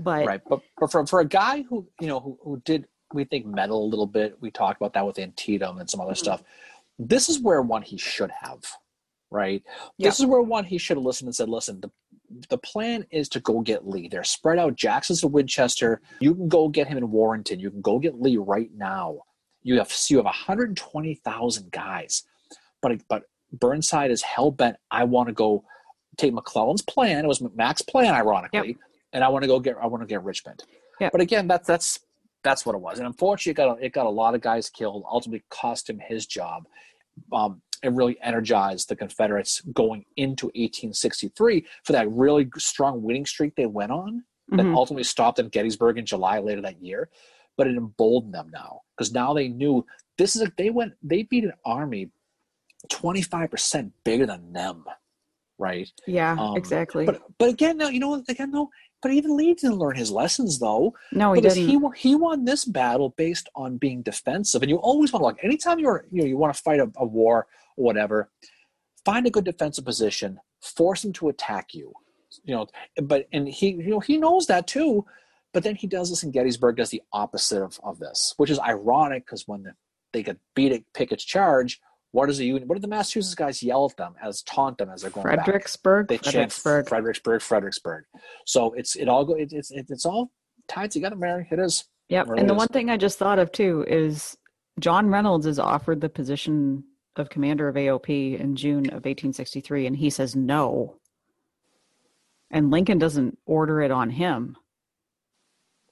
But 0.02 0.26
right, 0.26 0.40
but, 0.48 0.60
but 0.78 0.90
for 0.90 1.06
for 1.06 1.20
a 1.20 1.24
guy 1.24 1.62
who 1.62 1.86
you 2.00 2.06
know 2.06 2.20
who, 2.20 2.38
who 2.42 2.62
did 2.64 2.86
we 3.12 3.24
think 3.24 3.46
meddle 3.46 3.84
a 3.84 3.88
little 3.88 4.06
bit, 4.06 4.36
we 4.40 4.50
talked 4.50 4.80
about 4.80 4.92
that 4.94 5.06
with 5.06 5.18
Antietam 5.18 5.78
and 5.78 5.88
some 5.88 6.00
other 6.00 6.12
mm-hmm. 6.12 6.18
stuff. 6.18 6.42
This 6.98 7.28
is 7.28 7.40
where 7.40 7.62
one 7.62 7.82
he 7.82 7.96
should 7.96 8.30
have, 8.30 8.64
right? 9.30 9.62
Yeah. 9.96 10.08
This 10.08 10.20
is 10.20 10.26
where 10.26 10.42
one 10.42 10.64
he 10.64 10.78
should 10.78 10.96
have 10.96 11.04
listened 11.04 11.28
and 11.28 11.34
said, 11.34 11.48
"Listen, 11.48 11.80
the 11.80 11.90
the 12.48 12.58
plan 12.58 13.06
is 13.10 13.28
to 13.30 13.40
go 13.40 13.60
get 13.60 13.88
Lee. 13.88 14.08
They're 14.08 14.24
spread 14.24 14.58
out. 14.58 14.76
Jackson's 14.76 15.20
to 15.20 15.28
Winchester. 15.28 16.00
You 16.20 16.34
can 16.34 16.48
go 16.48 16.68
get 16.68 16.88
him 16.88 16.98
in 16.98 17.10
Warrenton. 17.10 17.60
You 17.60 17.70
can 17.70 17.80
go 17.80 17.98
get 17.98 18.20
Lee 18.20 18.36
right 18.36 18.70
now. 18.74 19.22
You 19.62 19.78
have 19.78 19.92
you 20.08 20.16
have 20.16 20.24
120,000 20.24 21.72
guys, 21.72 22.24
but 22.80 23.00
but 23.08 23.24
Burnside 23.52 24.10
is 24.10 24.22
hell 24.22 24.50
bent. 24.50 24.76
I 24.90 25.04
want 25.04 25.28
to 25.28 25.32
go 25.32 25.64
take 26.16 26.32
McClellan's 26.32 26.82
plan. 26.82 27.24
It 27.24 27.28
was 27.28 27.42
Mac's 27.54 27.82
plan, 27.82 28.14
ironically, 28.14 28.68
yep. 28.68 28.76
And 29.12 29.24
I 29.24 29.28
want 29.28 29.42
to 29.42 29.48
go 29.48 29.60
get 29.60 29.76
I 29.80 29.86
want 29.86 30.02
to 30.02 30.06
get 30.06 30.22
Richmond. 30.22 30.64
Yeah. 31.00 31.10
But 31.10 31.20
again, 31.20 31.46
that's 31.46 31.66
that's 31.66 32.00
that's 32.44 32.64
what 32.64 32.74
it 32.74 32.80
was. 32.80 32.98
And 32.98 33.06
unfortunately, 33.06 33.50
it 33.50 33.66
got 33.66 33.82
it 33.82 33.92
got 33.92 34.06
a 34.06 34.10
lot 34.10 34.34
of 34.34 34.40
guys 34.40 34.70
killed. 34.70 35.04
Ultimately, 35.10 35.44
cost 35.50 35.88
him 35.88 35.98
his 35.98 36.26
job. 36.26 36.66
Um, 37.32 37.62
it 37.82 37.92
really 37.92 38.18
energized 38.22 38.88
the 38.88 38.96
Confederates 38.96 39.60
going 39.72 40.04
into 40.16 40.46
1863 40.46 41.64
for 41.84 41.92
that 41.92 42.10
really 42.10 42.48
strong 42.56 43.02
winning 43.02 43.26
streak 43.26 43.54
they 43.54 43.66
went 43.66 43.92
on 43.92 44.24
that 44.50 44.62
mm-hmm. 44.62 44.74
ultimately 44.74 45.04
stopped 45.04 45.38
in 45.38 45.48
Gettysburg 45.48 45.98
in 45.98 46.06
July 46.06 46.38
later 46.38 46.62
that 46.62 46.82
year. 46.82 47.08
But 47.56 47.66
it 47.66 47.76
emboldened 47.76 48.34
them 48.34 48.50
now 48.52 48.82
because 48.96 49.12
now 49.12 49.34
they 49.34 49.48
knew 49.48 49.84
this 50.16 50.36
is 50.36 50.42
a, 50.42 50.52
they 50.56 50.70
went 50.70 50.94
they 51.02 51.24
beat 51.24 51.44
an 51.44 51.52
army 51.64 52.10
25% 52.88 53.90
bigger 54.04 54.26
than 54.26 54.52
them, 54.52 54.84
right? 55.58 55.90
Yeah, 56.06 56.36
um, 56.38 56.56
exactly. 56.56 57.04
But 57.04 57.22
but 57.38 57.50
again, 57.50 57.78
now 57.78 57.88
you 57.88 57.98
know 57.98 58.10
what 58.10 58.28
again 58.28 58.52
though 58.52 58.70
but 59.02 59.12
even 59.12 59.36
Lee 59.36 59.54
didn't 59.54 59.78
learn 59.78 59.96
his 59.96 60.10
lessons, 60.10 60.58
though. 60.58 60.94
No, 61.12 61.32
he 61.32 61.40
because 61.40 61.54
didn't. 61.54 61.68
He 61.68 62.08
he 62.08 62.14
won 62.14 62.44
this 62.44 62.64
battle 62.64 63.14
based 63.16 63.48
on 63.54 63.76
being 63.76 64.02
defensive, 64.02 64.62
and 64.62 64.70
you 64.70 64.76
always 64.76 65.12
want 65.12 65.22
to 65.22 65.26
like 65.26 65.44
anytime 65.44 65.78
you're 65.78 66.06
you 66.10 66.22
know 66.22 66.28
you 66.28 66.36
want 66.36 66.54
to 66.54 66.62
fight 66.62 66.80
a, 66.80 66.90
a 66.96 67.06
war 67.06 67.46
or 67.76 67.84
whatever, 67.84 68.30
find 69.04 69.26
a 69.26 69.30
good 69.30 69.44
defensive 69.44 69.84
position, 69.84 70.40
force 70.60 71.04
him 71.04 71.12
to 71.14 71.28
attack 71.28 71.74
you. 71.74 71.92
You 72.44 72.54
know, 72.54 72.66
but 73.02 73.28
and 73.32 73.48
he 73.48 73.70
you 73.70 73.90
know 73.90 74.00
he 74.00 74.16
knows 74.16 74.46
that 74.46 74.66
too, 74.66 75.06
but 75.52 75.62
then 75.62 75.76
he 75.76 75.86
does 75.86 76.10
this 76.10 76.22
in 76.22 76.30
Gettysburg 76.30 76.76
does 76.76 76.90
the 76.90 77.02
opposite 77.12 77.62
of, 77.62 77.78
of 77.82 77.98
this, 77.98 78.34
which 78.36 78.50
is 78.50 78.58
ironic 78.58 79.24
because 79.24 79.46
when 79.46 79.62
the, 79.62 79.72
they 80.12 80.22
get 80.22 80.38
beat 80.54 80.72
at 80.72 80.92
Pickett's 80.92 81.24
charge, 81.24 81.80
what 82.12 82.26
does 82.26 82.38
the 82.38 82.46
Union? 82.46 82.66
What 82.66 82.76
did 82.76 82.82
the 82.82 82.88
Massachusetts 82.88 83.34
guys 83.34 83.62
yell 83.62 83.86
at 83.90 83.96
them 83.96 84.14
as 84.22 84.42
taunt 84.42 84.78
them 84.78 84.90
as 84.90 85.02
they're 85.02 85.10
going 85.10 85.24
Fredericksburg, 85.24 86.08
back? 86.08 86.22
They 86.22 86.30
Fredericksburg, 86.30 86.84
chant 86.84 86.88
Fredericksburg, 86.88 87.42
Fredericksburg. 87.42 88.04
So 88.46 88.72
it's 88.72 88.96
it 88.96 89.08
all 89.08 89.24
go 89.24 89.34
it, 89.34 89.52
it's 89.52 89.70
it, 89.70 89.86
it's 89.88 90.06
all 90.06 90.30
tied 90.68 90.90
together, 90.90 91.16
Mary. 91.16 91.46
It 91.50 91.58
is. 91.58 91.84
Yep. 92.08 92.28
Really 92.28 92.40
and 92.40 92.48
the 92.48 92.54
is. 92.54 92.58
one 92.58 92.68
thing 92.68 92.88
I 92.88 92.96
just 92.96 93.18
thought 93.18 93.38
of 93.38 93.52
too 93.52 93.84
is 93.86 94.36
John 94.80 95.08
Reynolds 95.08 95.44
is 95.44 95.58
offered 95.58 96.00
the 96.00 96.08
position 96.08 96.84
of 97.16 97.28
commander 97.28 97.68
of 97.68 97.74
AOP 97.74 98.38
in 98.38 98.56
June 98.56 98.86
of 98.86 99.04
1863, 99.04 99.86
and 99.86 99.96
he 99.96 100.08
says 100.08 100.34
no. 100.34 100.96
And 102.50 102.70
Lincoln 102.70 102.98
doesn't 102.98 103.38
order 103.44 103.82
it 103.82 103.90
on 103.90 104.08
him; 104.08 104.56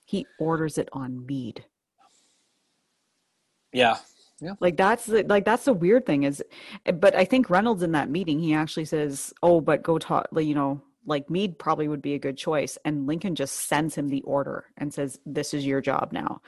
he 0.06 0.26
orders 0.38 0.78
it 0.78 0.88
on 0.92 1.26
Meade. 1.26 1.66
Yeah, 3.74 3.98
yeah. 4.40 4.54
Like 4.60 4.76
that's 4.76 5.06
the 5.06 5.22
like 5.24 5.44
that's 5.44 5.64
the 5.64 5.72
weird 5.72 6.04
thing 6.04 6.24
is 6.24 6.42
but 6.94 7.14
I 7.14 7.24
think 7.24 7.48
Reynolds 7.48 7.82
in 7.82 7.92
that 7.92 8.10
meeting 8.10 8.38
he 8.38 8.54
actually 8.54 8.84
says, 8.84 9.32
"Oh, 9.42 9.60
but 9.60 9.82
go 9.82 9.98
talk, 9.98 10.28
you 10.36 10.54
know, 10.54 10.82
like 11.06 11.30
Meade 11.30 11.58
probably 11.58 11.88
would 11.88 12.02
be 12.02 12.14
a 12.14 12.18
good 12.18 12.36
choice." 12.36 12.76
And 12.84 13.06
Lincoln 13.06 13.34
just 13.34 13.54
sends 13.68 13.94
him 13.94 14.08
the 14.08 14.22
order 14.22 14.66
and 14.76 14.92
says, 14.92 15.18
"This 15.24 15.54
is 15.54 15.64
your 15.64 15.80
job 15.80 16.12
now." 16.12 16.42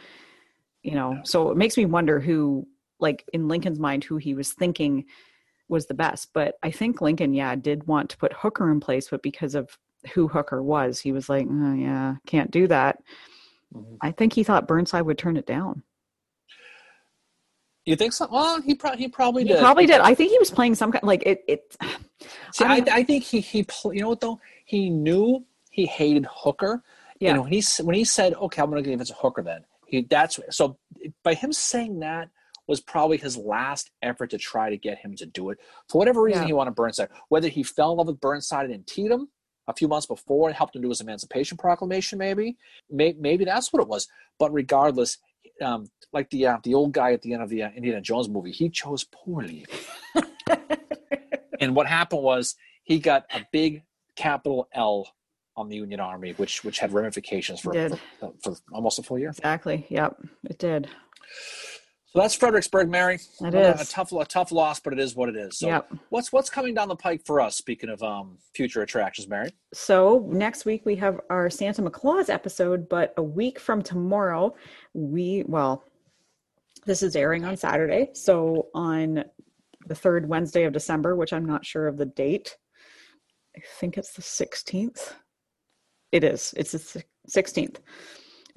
You 0.83 0.95
know, 0.95 1.13
yeah. 1.15 1.23
so 1.25 1.51
it 1.51 1.57
makes 1.57 1.77
me 1.77 1.87
wonder 1.87 2.21
who 2.21 2.69
like 3.01 3.25
in 3.33 3.49
Lincoln's 3.49 3.79
mind 3.79 4.05
who 4.05 4.17
he 4.19 4.35
was 4.35 4.53
thinking 4.53 5.07
was 5.69 5.87
the 5.87 5.95
best. 5.95 6.33
But 6.35 6.57
I 6.63 6.71
think 6.71 7.01
Lincoln, 7.01 7.33
yeah, 7.33 7.57
did 7.57 7.87
want 7.87 8.11
to 8.11 8.19
put 8.19 8.33
Hooker 8.35 8.71
in 8.71 8.81
place, 8.81 9.09
but 9.11 9.23
because 9.23 9.55
of 9.55 9.79
who 10.13 10.29
Hooker 10.29 10.63
was, 10.63 11.01
he 11.01 11.13
was 11.13 11.29
like, 11.31 11.47
oh, 11.51 11.75
"Yeah, 11.75 12.17
can't 12.27 12.51
do 12.51 12.67
that." 12.69 12.99
Mm-hmm. 13.75 13.97
I 14.03 14.11
think 14.13 14.35
he 14.35 14.45
thought 14.45 14.69
Burnside 14.69 15.07
would 15.07 15.19
turn 15.19 15.39
it 15.39 15.47
down. 15.47 15.83
You 17.89 17.97
think 17.97 18.13
so? 18.13 18.29
Well, 18.31 18.61
he, 18.61 18.75
pro- 18.75 18.97
he 18.97 19.09
probably 19.09 19.45
did. 19.45 19.49
he 19.49 19.55
did. 19.55 19.63
probably 19.63 19.87
did. 19.87 20.03
I 20.03 20.15
think 20.15 20.31
he 20.31 20.39
was 20.39 20.51
playing 20.51 20.75
some 20.75 20.93
kind 20.93 21.03
like 21.03 21.23
it. 21.25 21.43
it 21.49 21.75
See, 22.53 22.65
I, 22.65 22.85
I, 22.93 23.03
think 23.03 23.25
he 23.25 23.41
he 23.41 23.67
you 23.85 24.03
know 24.03 24.11
what 24.11 24.21
though 24.21 24.41
he 24.67 24.91
knew 24.91 25.47
he 25.71 25.87
hated 25.87 26.27
Hooker. 26.31 26.83
Yeah. 27.19 27.31
And 27.31 27.43
when 27.45 27.53
he 27.53 27.65
when 27.83 27.95
he 27.95 28.05
said, 28.05 28.35
"Okay, 28.35 28.61
I'm 28.61 28.69
going 28.69 28.83
to 28.85 28.91
give 28.91 29.01
it 29.01 29.07
to 29.07 29.15
Hooker," 29.15 29.43
then 29.43 29.65
he 29.87 30.03
that's 30.03 30.39
so 30.51 30.77
by 31.25 31.33
him 31.33 31.51
saying 31.51 32.01
that 32.01 32.29
was 32.67 32.81
probably 32.83 33.17
his 33.17 33.39
last 33.39 33.91
effort 34.03 34.29
to 34.31 34.39
try 34.39 34.69
to 34.69 34.77
get 34.77 34.99
him 34.99 35.17
to 35.17 35.25
do 35.25 35.49
it. 35.49 35.59
For 35.89 35.97
whatever 35.97 36.21
reason, 36.21 36.43
yeah. 36.43 36.49
he 36.49 36.53
wanted 36.53 36.75
Burnside. 36.75 37.09
Whether 37.31 37.49
he 37.49 37.63
fell 37.63 37.93
in 37.93 37.97
love 37.97 38.09
with 38.09 38.21
Burnside 38.21 38.67
and 38.67 38.75
Antietam 38.75 39.31
a 39.67 39.73
few 39.73 39.89
months 39.89 40.07
before 40.07 40.49
and 40.49 40.57
helped 40.57 40.77
him 40.77 40.83
do 40.83 40.91
his 40.91 41.01
Emancipation 41.01 41.57
Proclamation, 41.57 42.19
maybe, 42.19 42.59
maybe, 42.91 43.19
maybe 43.19 43.45
that's 43.47 43.73
what 43.73 43.81
it 43.81 43.89
was. 43.89 44.09
But 44.39 44.53
regardless, 44.53 45.17
um, 45.63 45.87
like 46.13 46.31
the 46.31 46.47
uh, 46.47 46.59
the 46.63 46.75
old 46.75 46.93
guy 46.93 47.13
at 47.13 47.23
the 47.23 47.33
end 47.35 47.43
of 47.43 47.49
the 47.49 47.63
uh, 47.63 47.71
Indiana 47.71 48.01
Jones 48.01 48.29
movie, 48.29 48.53
he 48.53 48.69
chose 48.71 49.05
poorly. 49.05 49.67
and 51.61 51.75
what 51.75 51.87
happened 51.87 52.23
was 52.23 52.57
he 52.85 52.99
got 52.99 53.27
a 53.33 53.47
big 53.53 53.83
capital 54.17 54.69
L 54.73 55.09
on 55.57 55.69
the 55.69 55.77
Union 55.77 56.01
Army, 56.01 56.33
which 56.33 56.65
which 56.65 56.79
had 56.79 56.93
ramifications 56.93 57.61
for, 57.61 57.73
for, 58.21 58.33
for 58.43 58.57
almost 58.73 58.99
a 58.99 59.03
full 59.03 59.19
year. 59.19 59.31
Exactly. 59.31 59.87
Yep, 59.91 60.17
it 60.45 60.59
did. 60.59 60.89
So 62.13 62.21
that's 62.21 62.35
Fredericksburg, 62.35 62.89
Mary. 62.89 63.19
It 63.41 63.55
is. 63.55 63.83
A, 63.83 63.93
tough, 63.93 64.13
a 64.13 64.25
tough 64.25 64.51
loss, 64.51 64.81
but 64.81 64.95
it 64.95 64.99
is 64.99 65.15
what 65.15 65.29
it 65.29 65.37
is. 65.37 65.59
So 65.59 65.67
yep. 65.67 65.93
what's 66.09 66.33
what's 66.33 66.49
coming 66.49 66.73
down 66.73 66.89
the 66.89 66.97
pike 66.97 67.21
for 67.27 67.39
us? 67.39 67.57
Speaking 67.57 67.91
of 67.91 68.03
um, 68.03 68.39
future 68.55 68.81
attractions, 68.81 69.29
Mary. 69.29 69.51
So 69.75 70.27
next 70.33 70.65
week 70.65 70.87
we 70.87 70.97
have 70.97 71.21
our 71.29 71.51
Santa 71.51 71.83
McClaus 71.83 72.31
episode, 72.31 72.89
but 72.89 73.13
a 73.19 73.23
week 73.23 73.61
from 73.61 73.83
tomorrow, 73.83 74.55
we 74.95 75.45
well, 75.47 75.85
this 76.87 77.03
is 77.03 77.15
airing 77.15 77.45
on 77.45 77.59
Saturday. 77.59 78.09
So 78.15 78.69
on 78.75 79.25
the 79.87 79.95
third 79.95 80.29
Wednesday 80.29 80.65
of 80.65 80.73
December, 80.73 81.15
which 81.15 81.35
I'm 81.35 81.45
not 81.45 81.67
sure 81.67 81.89
of 81.89 81.99
the 81.99 82.07
date. 82.07 82.57
I 83.57 83.61
think 83.81 83.99
it's 83.99 84.13
the 84.13 84.23
16th. 84.23 85.15
It 86.13 86.25
is. 86.25 86.55
It's 86.57 86.73
the 86.73 87.03
16th. 87.31 87.79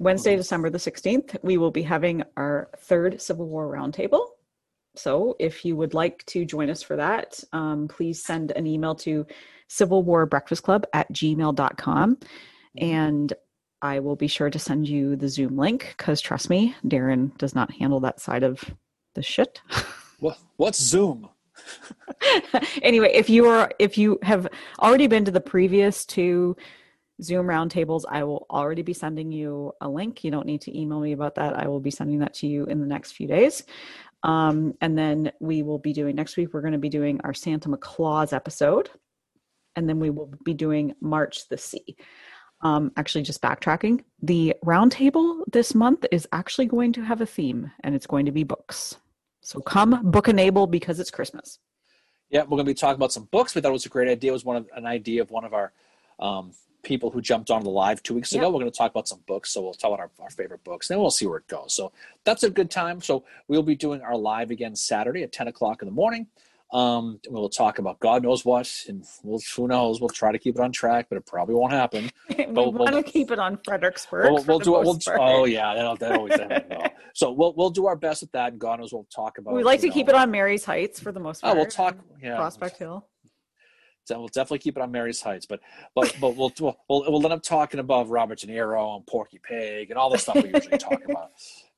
Wednesday, 0.02 0.34
December 0.34 0.68
the 0.68 0.78
16th, 0.78 1.36
we 1.42 1.56
will 1.56 1.70
be 1.70 1.82
having 1.82 2.24
our 2.36 2.70
third 2.76 3.22
Civil 3.22 3.46
War 3.46 3.72
Roundtable. 3.72 4.26
So 4.96 5.36
if 5.38 5.64
you 5.64 5.76
would 5.76 5.94
like 5.94 6.26
to 6.26 6.44
join 6.44 6.70
us 6.70 6.82
for 6.82 6.96
that, 6.96 7.42
um, 7.52 7.86
please 7.88 8.24
send 8.24 8.50
an 8.50 8.66
email 8.66 8.96
to 8.96 9.24
Civil 9.68 10.02
War 10.02 10.26
Breakfast 10.26 10.64
Club 10.64 10.86
at 10.92 11.10
gmail.com. 11.12 12.18
And 12.78 13.32
I 13.80 14.00
will 14.00 14.16
be 14.16 14.26
sure 14.26 14.50
to 14.50 14.58
send 14.58 14.88
you 14.88 15.14
the 15.14 15.28
Zoom 15.28 15.56
link 15.56 15.94
because 15.96 16.20
trust 16.20 16.50
me, 16.50 16.74
Darren 16.84 17.36
does 17.38 17.54
not 17.54 17.70
handle 17.72 18.00
that 18.00 18.20
side 18.20 18.42
of 18.42 18.62
the 19.14 19.22
shit. 19.22 19.60
What, 20.18 20.38
what's 20.56 20.80
Zoom? 20.80 21.28
anyway, 22.82 23.10
if 23.12 23.28
you 23.28 23.46
are 23.46 23.72
if 23.80 23.98
you 23.98 24.20
have 24.22 24.46
already 24.78 25.08
been 25.08 25.24
to 25.24 25.32
the 25.32 25.40
previous 25.40 26.06
two 26.06 26.56
Zoom 27.22 27.46
roundtables, 27.46 28.04
I 28.08 28.24
will 28.24 28.46
already 28.50 28.82
be 28.82 28.92
sending 28.92 29.32
you 29.32 29.72
a 29.80 29.88
link. 29.88 30.24
You 30.24 30.30
don't 30.30 30.46
need 30.46 30.60
to 30.62 30.78
email 30.78 31.00
me 31.00 31.12
about 31.12 31.34
that. 31.36 31.56
I 31.56 31.68
will 31.68 31.80
be 31.80 31.90
sending 31.90 32.18
that 32.20 32.34
to 32.34 32.46
you 32.46 32.64
in 32.66 32.80
the 32.80 32.86
next 32.86 33.12
few 33.12 33.26
days. 33.26 33.64
Um, 34.22 34.74
and 34.80 34.96
then 34.96 35.32
we 35.40 35.62
will 35.62 35.78
be 35.78 35.92
doing 35.92 36.14
next 36.14 36.36
week, 36.36 36.52
we're 36.52 36.60
going 36.60 36.72
to 36.72 36.78
be 36.78 36.88
doing 36.88 37.20
our 37.24 37.34
Santa 37.34 37.68
McClaus 37.68 38.32
episode. 38.32 38.90
And 39.74 39.88
then 39.88 39.98
we 39.98 40.10
will 40.10 40.32
be 40.44 40.54
doing 40.54 40.94
March 41.00 41.48
the 41.48 41.58
Sea. 41.58 41.96
Um, 42.60 42.92
actually, 42.96 43.22
just 43.22 43.42
backtracking, 43.42 44.04
the 44.22 44.54
roundtable 44.64 45.42
this 45.50 45.74
month 45.74 46.04
is 46.12 46.28
actually 46.30 46.66
going 46.66 46.92
to 46.92 47.02
have 47.02 47.20
a 47.20 47.26
theme, 47.26 47.72
and 47.82 47.94
it's 47.94 48.06
going 48.06 48.26
to 48.26 48.32
be 48.32 48.44
books. 48.44 48.96
So 49.40 49.60
come 49.60 50.10
book 50.10 50.28
enable 50.28 50.68
because 50.68 51.00
it's 51.00 51.10
Christmas. 51.10 51.58
Yeah, 52.30 52.42
we're 52.42 52.50
going 52.50 52.66
to 52.66 52.70
be 52.70 52.74
talking 52.74 52.94
about 52.94 53.12
some 53.12 53.28
books. 53.32 53.54
We 53.54 53.60
thought 53.60 53.70
it 53.70 53.72
was 53.72 53.86
a 53.86 53.88
great 53.88 54.08
idea. 54.08 54.30
It 54.30 54.34
was 54.34 54.44
one 54.44 54.56
of 54.56 54.68
an 54.76 54.86
idea 54.86 55.22
of 55.22 55.30
one 55.32 55.44
of 55.44 55.52
our 55.52 55.72
um, 56.22 56.52
people 56.82 57.10
who 57.10 57.20
jumped 57.20 57.50
on 57.50 57.62
the 57.64 57.70
live 57.70 58.02
two 58.02 58.14
weeks 58.14 58.32
ago. 58.32 58.48
We're 58.48 58.60
going 58.60 58.70
to 58.70 58.76
talk 58.76 58.90
about 58.90 59.08
some 59.08 59.20
books, 59.26 59.52
so 59.52 59.60
we'll 59.60 59.74
tell 59.74 59.92
our, 59.92 60.10
our 60.20 60.30
favorite 60.30 60.64
books, 60.64 60.88
and 60.88 60.96
then 60.96 61.00
we'll 61.00 61.10
see 61.10 61.26
where 61.26 61.38
it 61.38 61.48
goes. 61.48 61.74
So 61.74 61.92
that's 62.24 62.44
a 62.44 62.50
good 62.50 62.70
time. 62.70 63.00
So 63.00 63.24
we'll 63.48 63.62
be 63.62 63.74
doing 63.76 64.00
our 64.00 64.16
live 64.16 64.50
again 64.50 64.74
Saturday 64.74 65.22
at 65.22 65.32
ten 65.32 65.48
o'clock 65.48 65.82
in 65.82 65.86
the 65.86 65.92
morning. 65.92 66.28
Um, 66.72 67.20
we'll 67.28 67.50
talk 67.50 67.78
about 67.78 68.00
God 68.00 68.22
knows 68.22 68.46
what, 68.46 68.72
and 68.88 69.04
we'll, 69.22 69.40
who 69.54 69.68
knows. 69.68 70.00
We'll 70.00 70.08
try 70.08 70.32
to 70.32 70.38
keep 70.38 70.54
it 70.54 70.60
on 70.62 70.72
track, 70.72 71.06
but 71.10 71.16
it 71.16 71.26
probably 71.26 71.54
won't 71.54 71.72
happen. 71.72 72.10
we 72.38 72.46
we'll- 72.46 72.72
want 72.72 72.94
to 72.94 73.02
keep 73.02 73.30
it 73.30 73.38
on 73.38 73.58
Fredericksburg. 73.62 74.32
We'll, 74.32 74.42
we'll 74.44 74.58
do 74.58 74.80
it. 74.80 74.86
We'll, 74.86 74.98
oh 75.20 75.44
yeah, 75.44 75.74
that, 75.74 75.98
that 75.98 76.12
always 76.18 76.38
happens. 76.38 76.90
So 77.14 77.30
we'll 77.30 77.52
we'll 77.54 77.70
do 77.70 77.86
our 77.86 77.96
best 77.96 78.22
at 78.22 78.32
that. 78.32 78.52
And 78.52 78.60
God 78.60 78.80
knows 78.80 78.92
we'll 78.92 79.06
talk 79.14 79.36
about. 79.36 79.52
we 79.52 79.62
like 79.62 79.80
to 79.80 79.88
you 79.88 79.92
keep 79.92 80.08
it 80.08 80.14
on 80.14 80.30
Marye's 80.30 80.64
Heights 80.64 80.98
for 80.98 81.12
the 81.12 81.20
most 81.20 81.42
part. 81.42 81.54
Oh, 81.54 81.56
we'll 81.56 81.66
talk. 81.66 81.98
Yeah, 82.22 82.36
Prospect 82.36 82.78
Hill. 82.78 83.06
So 84.04 84.18
we'll 84.18 84.28
definitely 84.28 84.58
keep 84.58 84.76
it 84.76 84.82
on 84.82 84.90
Marye's 84.90 85.20
Heights, 85.20 85.46
but 85.46 85.60
but 85.94 86.14
but 86.20 86.34
we'll 86.36 86.52
we'll 86.58 86.76
we'll, 86.88 87.04
we'll 87.12 87.24
end 87.24 87.32
up 87.32 87.42
talking 87.42 87.78
about 87.80 88.08
Robert 88.08 88.38
De 88.40 88.46
Niro 88.48 88.96
and 88.96 89.06
Porky 89.06 89.38
Pig 89.42 89.90
and 89.90 89.98
all 89.98 90.10
the 90.10 90.18
stuff 90.18 90.42
we 90.42 90.52
usually 90.52 90.78
talk 90.78 91.00
about. 91.08 91.30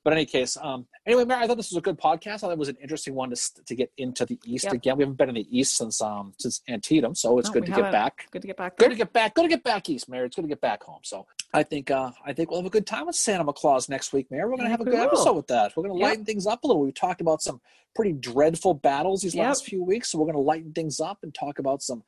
But 0.03 0.13
in 0.13 0.19
any 0.19 0.27
case, 0.27 0.59
um, 0.61 0.87
anyway, 1.07 1.25
Mary, 1.25 1.43
I 1.43 1.47
thought 1.47 1.57
this 1.57 1.71
was 1.71 1.79
a 1.79 1.81
good 1.81 1.99
podcast. 1.99 2.35
I 2.35 2.37
thought 2.39 2.53
it 2.53 2.59
was 2.59 2.69
an 2.69 2.77
interesting 2.83 3.15
one 3.15 3.31
to 3.31 3.65
to 3.67 3.75
get 3.75 3.91
into 3.99 4.25
the 4.27 4.39
East 4.45 4.65
Yep. 4.65 4.73
again. 4.75 4.97
We 4.97 5.03
haven't 5.03 5.17
been 5.17 5.29
in 5.31 5.35
the 5.35 5.59
East 5.59 5.77
since 5.77 6.01
um 6.01 6.33
since 6.39 6.63
Antietam, 6.69 7.15
so 7.15 7.39
it's 7.39 7.49
No, 7.49 7.55
good 7.55 7.67
to 7.67 7.73
get 7.73 7.93
back. 7.93 8.27
Good 8.31 8.43
to 8.43 8.49
get 8.49 8.57
back. 8.57 8.77
Good 8.77 8.91
to 8.91 8.97
get 8.97 9.13
back. 9.13 9.35
Good 9.35 9.43
to 9.43 9.49
get 9.49 9.65
back 9.65 9.89
east, 9.91 10.09
Mary. 10.09 10.27
It's 10.27 10.37
good 10.37 10.43
to 10.43 10.49
get 10.49 10.61
back 10.61 10.83
home. 10.83 11.01
So 11.05 11.27
I 11.55 11.63
think 11.63 11.91
uh, 11.91 12.11
I 12.27 12.33
think 12.33 12.51
we'll 12.51 12.59
have 12.61 12.67
a 12.67 12.71
good 12.71 12.87
time 12.87 13.07
with 13.07 13.15
Santa 13.15 13.51
Claus 13.53 13.89
next 13.89 14.13
week, 14.13 14.29
Mayor. 14.31 14.49
We're 14.51 14.57
gonna 14.57 14.69
have 14.71 14.81
a 14.81 14.85
good 14.85 14.95
episode 14.99 15.35
with 15.35 15.47
that. 15.47 15.77
We're 15.77 15.85
gonna 15.85 15.99
Yep. 15.99 16.03
lighten 16.03 16.25
things 16.25 16.47
up 16.47 16.65
a 16.65 16.67
little. 16.67 16.83
We 16.83 16.91
talked 16.91 17.21
about 17.21 17.43
some 17.43 17.61
pretty 17.95 18.13
dreadful 18.13 18.75
battles 18.75 19.23
these 19.23 19.35
Yep. 19.37 19.47
last 19.47 19.65
few 19.65 19.83
weeks, 19.85 20.11
so 20.11 20.19
we're 20.19 20.27
gonna 20.27 20.41
lighten 20.41 20.73
things 20.73 20.99
up 20.99 21.19
and 21.23 21.33
talk 21.33 21.61
about 21.61 21.81
some 21.81 22.03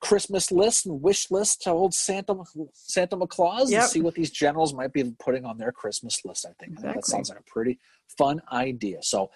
Christmas 0.00 0.50
lists 0.50 0.84
and 0.86 1.00
wish 1.00 1.30
lists 1.30 1.56
to 1.64 1.70
old 1.70 1.94
Santa 1.94 2.36
Santa 2.72 3.16
Claus 3.28 3.70
Yep. 3.70 3.80
and 3.82 3.90
see 3.90 4.00
what 4.00 4.14
these 4.14 4.30
generals 4.30 4.74
might 4.74 4.92
be 4.92 5.04
putting 5.20 5.44
on 5.44 5.56
their 5.56 5.70
Christmas 5.70 6.24
list. 6.24 6.44
I 6.44 6.52
think, 6.58 6.78
I 6.78 6.82
think 6.82 6.94
that 6.96 7.06
sounds 7.06 7.28
like 7.30 7.38
a 7.38 7.42
pretty 7.44 7.78
fun 8.18 8.42
idea. 8.52 9.02
So 9.02 9.30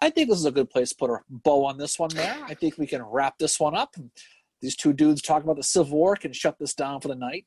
I 0.00 0.10
think 0.10 0.28
this 0.30 0.38
is 0.38 0.44
a 0.46 0.52
good 0.52 0.70
place 0.70 0.90
to 0.90 0.96
put 0.96 1.10
a 1.10 1.18
bow 1.28 1.64
on 1.64 1.78
this 1.78 1.98
one, 1.98 2.10
Mary. 2.14 2.40
I 2.44 2.54
think 2.54 2.78
we 2.78 2.86
can 2.86 3.02
wrap 3.02 3.38
this 3.38 3.58
one 3.58 3.74
up. 3.74 3.96
These 4.60 4.76
two 4.76 4.92
dudes 4.92 5.20
talk 5.20 5.42
about 5.42 5.56
the 5.56 5.62
Civil 5.64 5.98
War 5.98 6.16
can 6.16 6.32
shut 6.32 6.58
this 6.60 6.74
down 6.74 7.00
for 7.00 7.08
the 7.08 7.16
night 7.16 7.44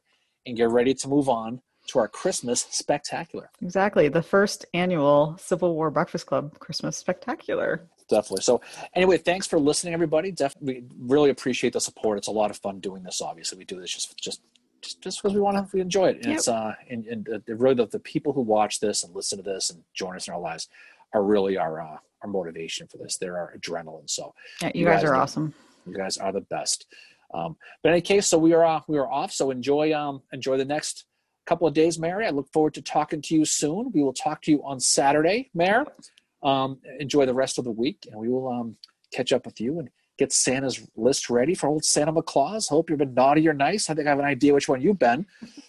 and 0.48 0.58
get 0.58 0.70
ready 0.70 0.94
to 0.94 1.08
move 1.08 1.30
on 1.30 1.62
to 1.88 2.00
our 2.00 2.08
Christmas 2.08 2.62
spectacular. 2.70 3.50
Exactly. 3.62 4.10
The 4.10 4.22
first 4.24 4.66
annual 4.74 5.38
Civil 5.40 5.76
War 5.76 5.90
Breakfast 5.92 6.26
Club 6.26 6.58
Christmas 6.60 6.98
Spectacular. 6.98 7.88
Definitely. 8.10 8.42
So 8.44 8.62
anyway, 8.96 9.18
thanks 9.18 9.48
for 9.48 9.60
listening, 9.60 9.94
everybody. 9.94 10.32
Definitely, 10.32 10.82
we 10.82 10.84
really 11.00 11.30
appreciate 11.30 11.74
the 11.74 11.82
support. 11.82 12.18
It's 12.18 12.28
a 12.28 12.32
lot 12.32 12.50
of 12.52 12.58
fun 12.58 12.80
doing 12.80 13.04
this. 13.04 13.22
Obviously, 13.22 13.58
we 13.58 13.66
do 13.66 13.80
this 13.80 13.92
just 13.94 14.18
just 14.18 14.42
just 14.82 15.02
just 15.02 15.22
because 15.22 15.34
we 15.34 15.42
want 15.42 15.58
to 15.58 15.68
we 15.76 15.82
enjoy 15.82 16.08
it. 16.10 16.18
And 16.18 16.26
Yep. 16.28 16.36
it's 16.38 16.48
uh 16.48 16.74
and, 16.90 17.06
and 17.08 17.28
uh, 17.30 17.56
really 17.56 17.76
the, 17.76 17.88
the 17.88 18.00
people 18.00 18.32
who 18.34 18.42
watch 18.42 18.80
this 18.80 19.04
and 19.04 19.14
listen 19.14 19.38
to 19.38 19.44
this 19.44 19.70
and 19.70 19.84
join 19.94 20.16
us 20.16 20.28
in 20.28 20.34
our 20.34 20.40
lives 20.40 20.70
are 21.14 21.24
really 21.24 21.58
our 21.58 21.82
uh, 21.82 21.98
our 22.22 22.30
motivation 22.30 22.88
for 22.88 22.98
this. 22.98 23.18
They're 23.18 23.38
our 23.38 23.54
adrenaline. 23.58 24.10
So 24.10 24.34
Yeah, 24.62 24.72
you, 24.74 24.82
You 24.82 24.86
guys, 24.86 25.02
guys 25.02 25.10
are 25.10 25.16
awesome. 25.16 25.54
you 25.86 25.94
guys 25.94 26.18
are 26.18 26.32
the 26.32 26.42
best. 26.42 26.86
Um, 27.34 27.58
but 27.84 27.90
in 27.90 27.94
any 27.96 28.02
case, 28.02 28.28
so 28.28 28.38
we 28.38 28.54
are 28.54 28.66
uh, 28.66 28.82
we 28.88 28.98
are 28.98 29.12
off. 29.12 29.32
So 29.32 29.52
enjoy 29.52 29.94
um 29.94 30.22
enjoy 30.32 30.58
the 30.58 30.66
next 30.66 31.06
couple 31.46 31.68
of 31.68 31.74
days, 31.74 31.98
Mary. 32.00 32.26
I 32.26 32.30
look 32.30 32.52
forward 32.52 32.74
to 32.76 32.82
talking 32.82 33.22
to 33.24 33.36
you 33.36 33.46
soon. 33.46 33.92
We 33.94 34.04
will 34.04 34.14
talk 34.14 34.42
to 34.44 34.52
you 34.52 34.62
on 34.64 34.80
Saturday, 34.80 35.50
Mary. 35.54 35.86
Um, 36.44 36.80
enjoy 37.00 37.26
the 37.26 37.34
rest 37.34 37.58
of 37.58 37.64
the 37.66 37.72
week, 37.72 38.08
and 38.10 38.20
we 38.20 38.30
will 38.30 38.48
um 38.48 38.78
catch 39.14 39.32
up 39.32 39.46
with 39.46 39.60
you 39.60 39.80
and 39.80 39.90
get 40.18 40.34
Santa's 40.34 40.86
list 40.96 41.30
ready 41.30 41.54
for 41.54 41.68
old 41.68 41.86
Santa 41.86 42.22
Claus. 42.22 42.68
Hope 42.68 42.90
you've 42.90 43.00
been 43.00 43.14
naughty 43.14 43.48
or 43.48 43.54
nice. 43.54 43.90
I 43.90 43.94
think 43.94 44.08
I 44.08 44.10
have 44.10 44.20
an 44.20 44.26
idea 44.26 44.54
which 44.54 44.68
one 44.68 44.82
you've 44.82 45.00
been. 45.00 45.26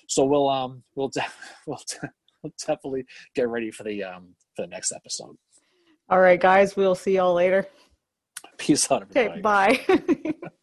So 0.06 0.24
we'll 0.24 0.48
um 0.48 0.82
we'll 0.94 1.08
de- 1.08 1.24
we'll, 1.66 1.80
de- 1.88 2.10
we'll 2.42 2.52
definitely 2.58 3.04
get 3.34 3.48
ready 3.48 3.70
for 3.70 3.84
the 3.84 4.04
um 4.04 4.34
for 4.56 4.62
the 4.62 4.68
next 4.68 4.92
episode. 4.92 5.36
All 6.10 6.20
right, 6.20 6.40
guys, 6.40 6.76
we'll 6.76 6.94
see 6.94 7.16
y'all 7.16 7.34
later. 7.34 7.66
Peace 8.56 8.90
out, 8.90 9.02
everybody. 9.02 9.80
Okay, 9.80 9.96
bye. 9.98 10.34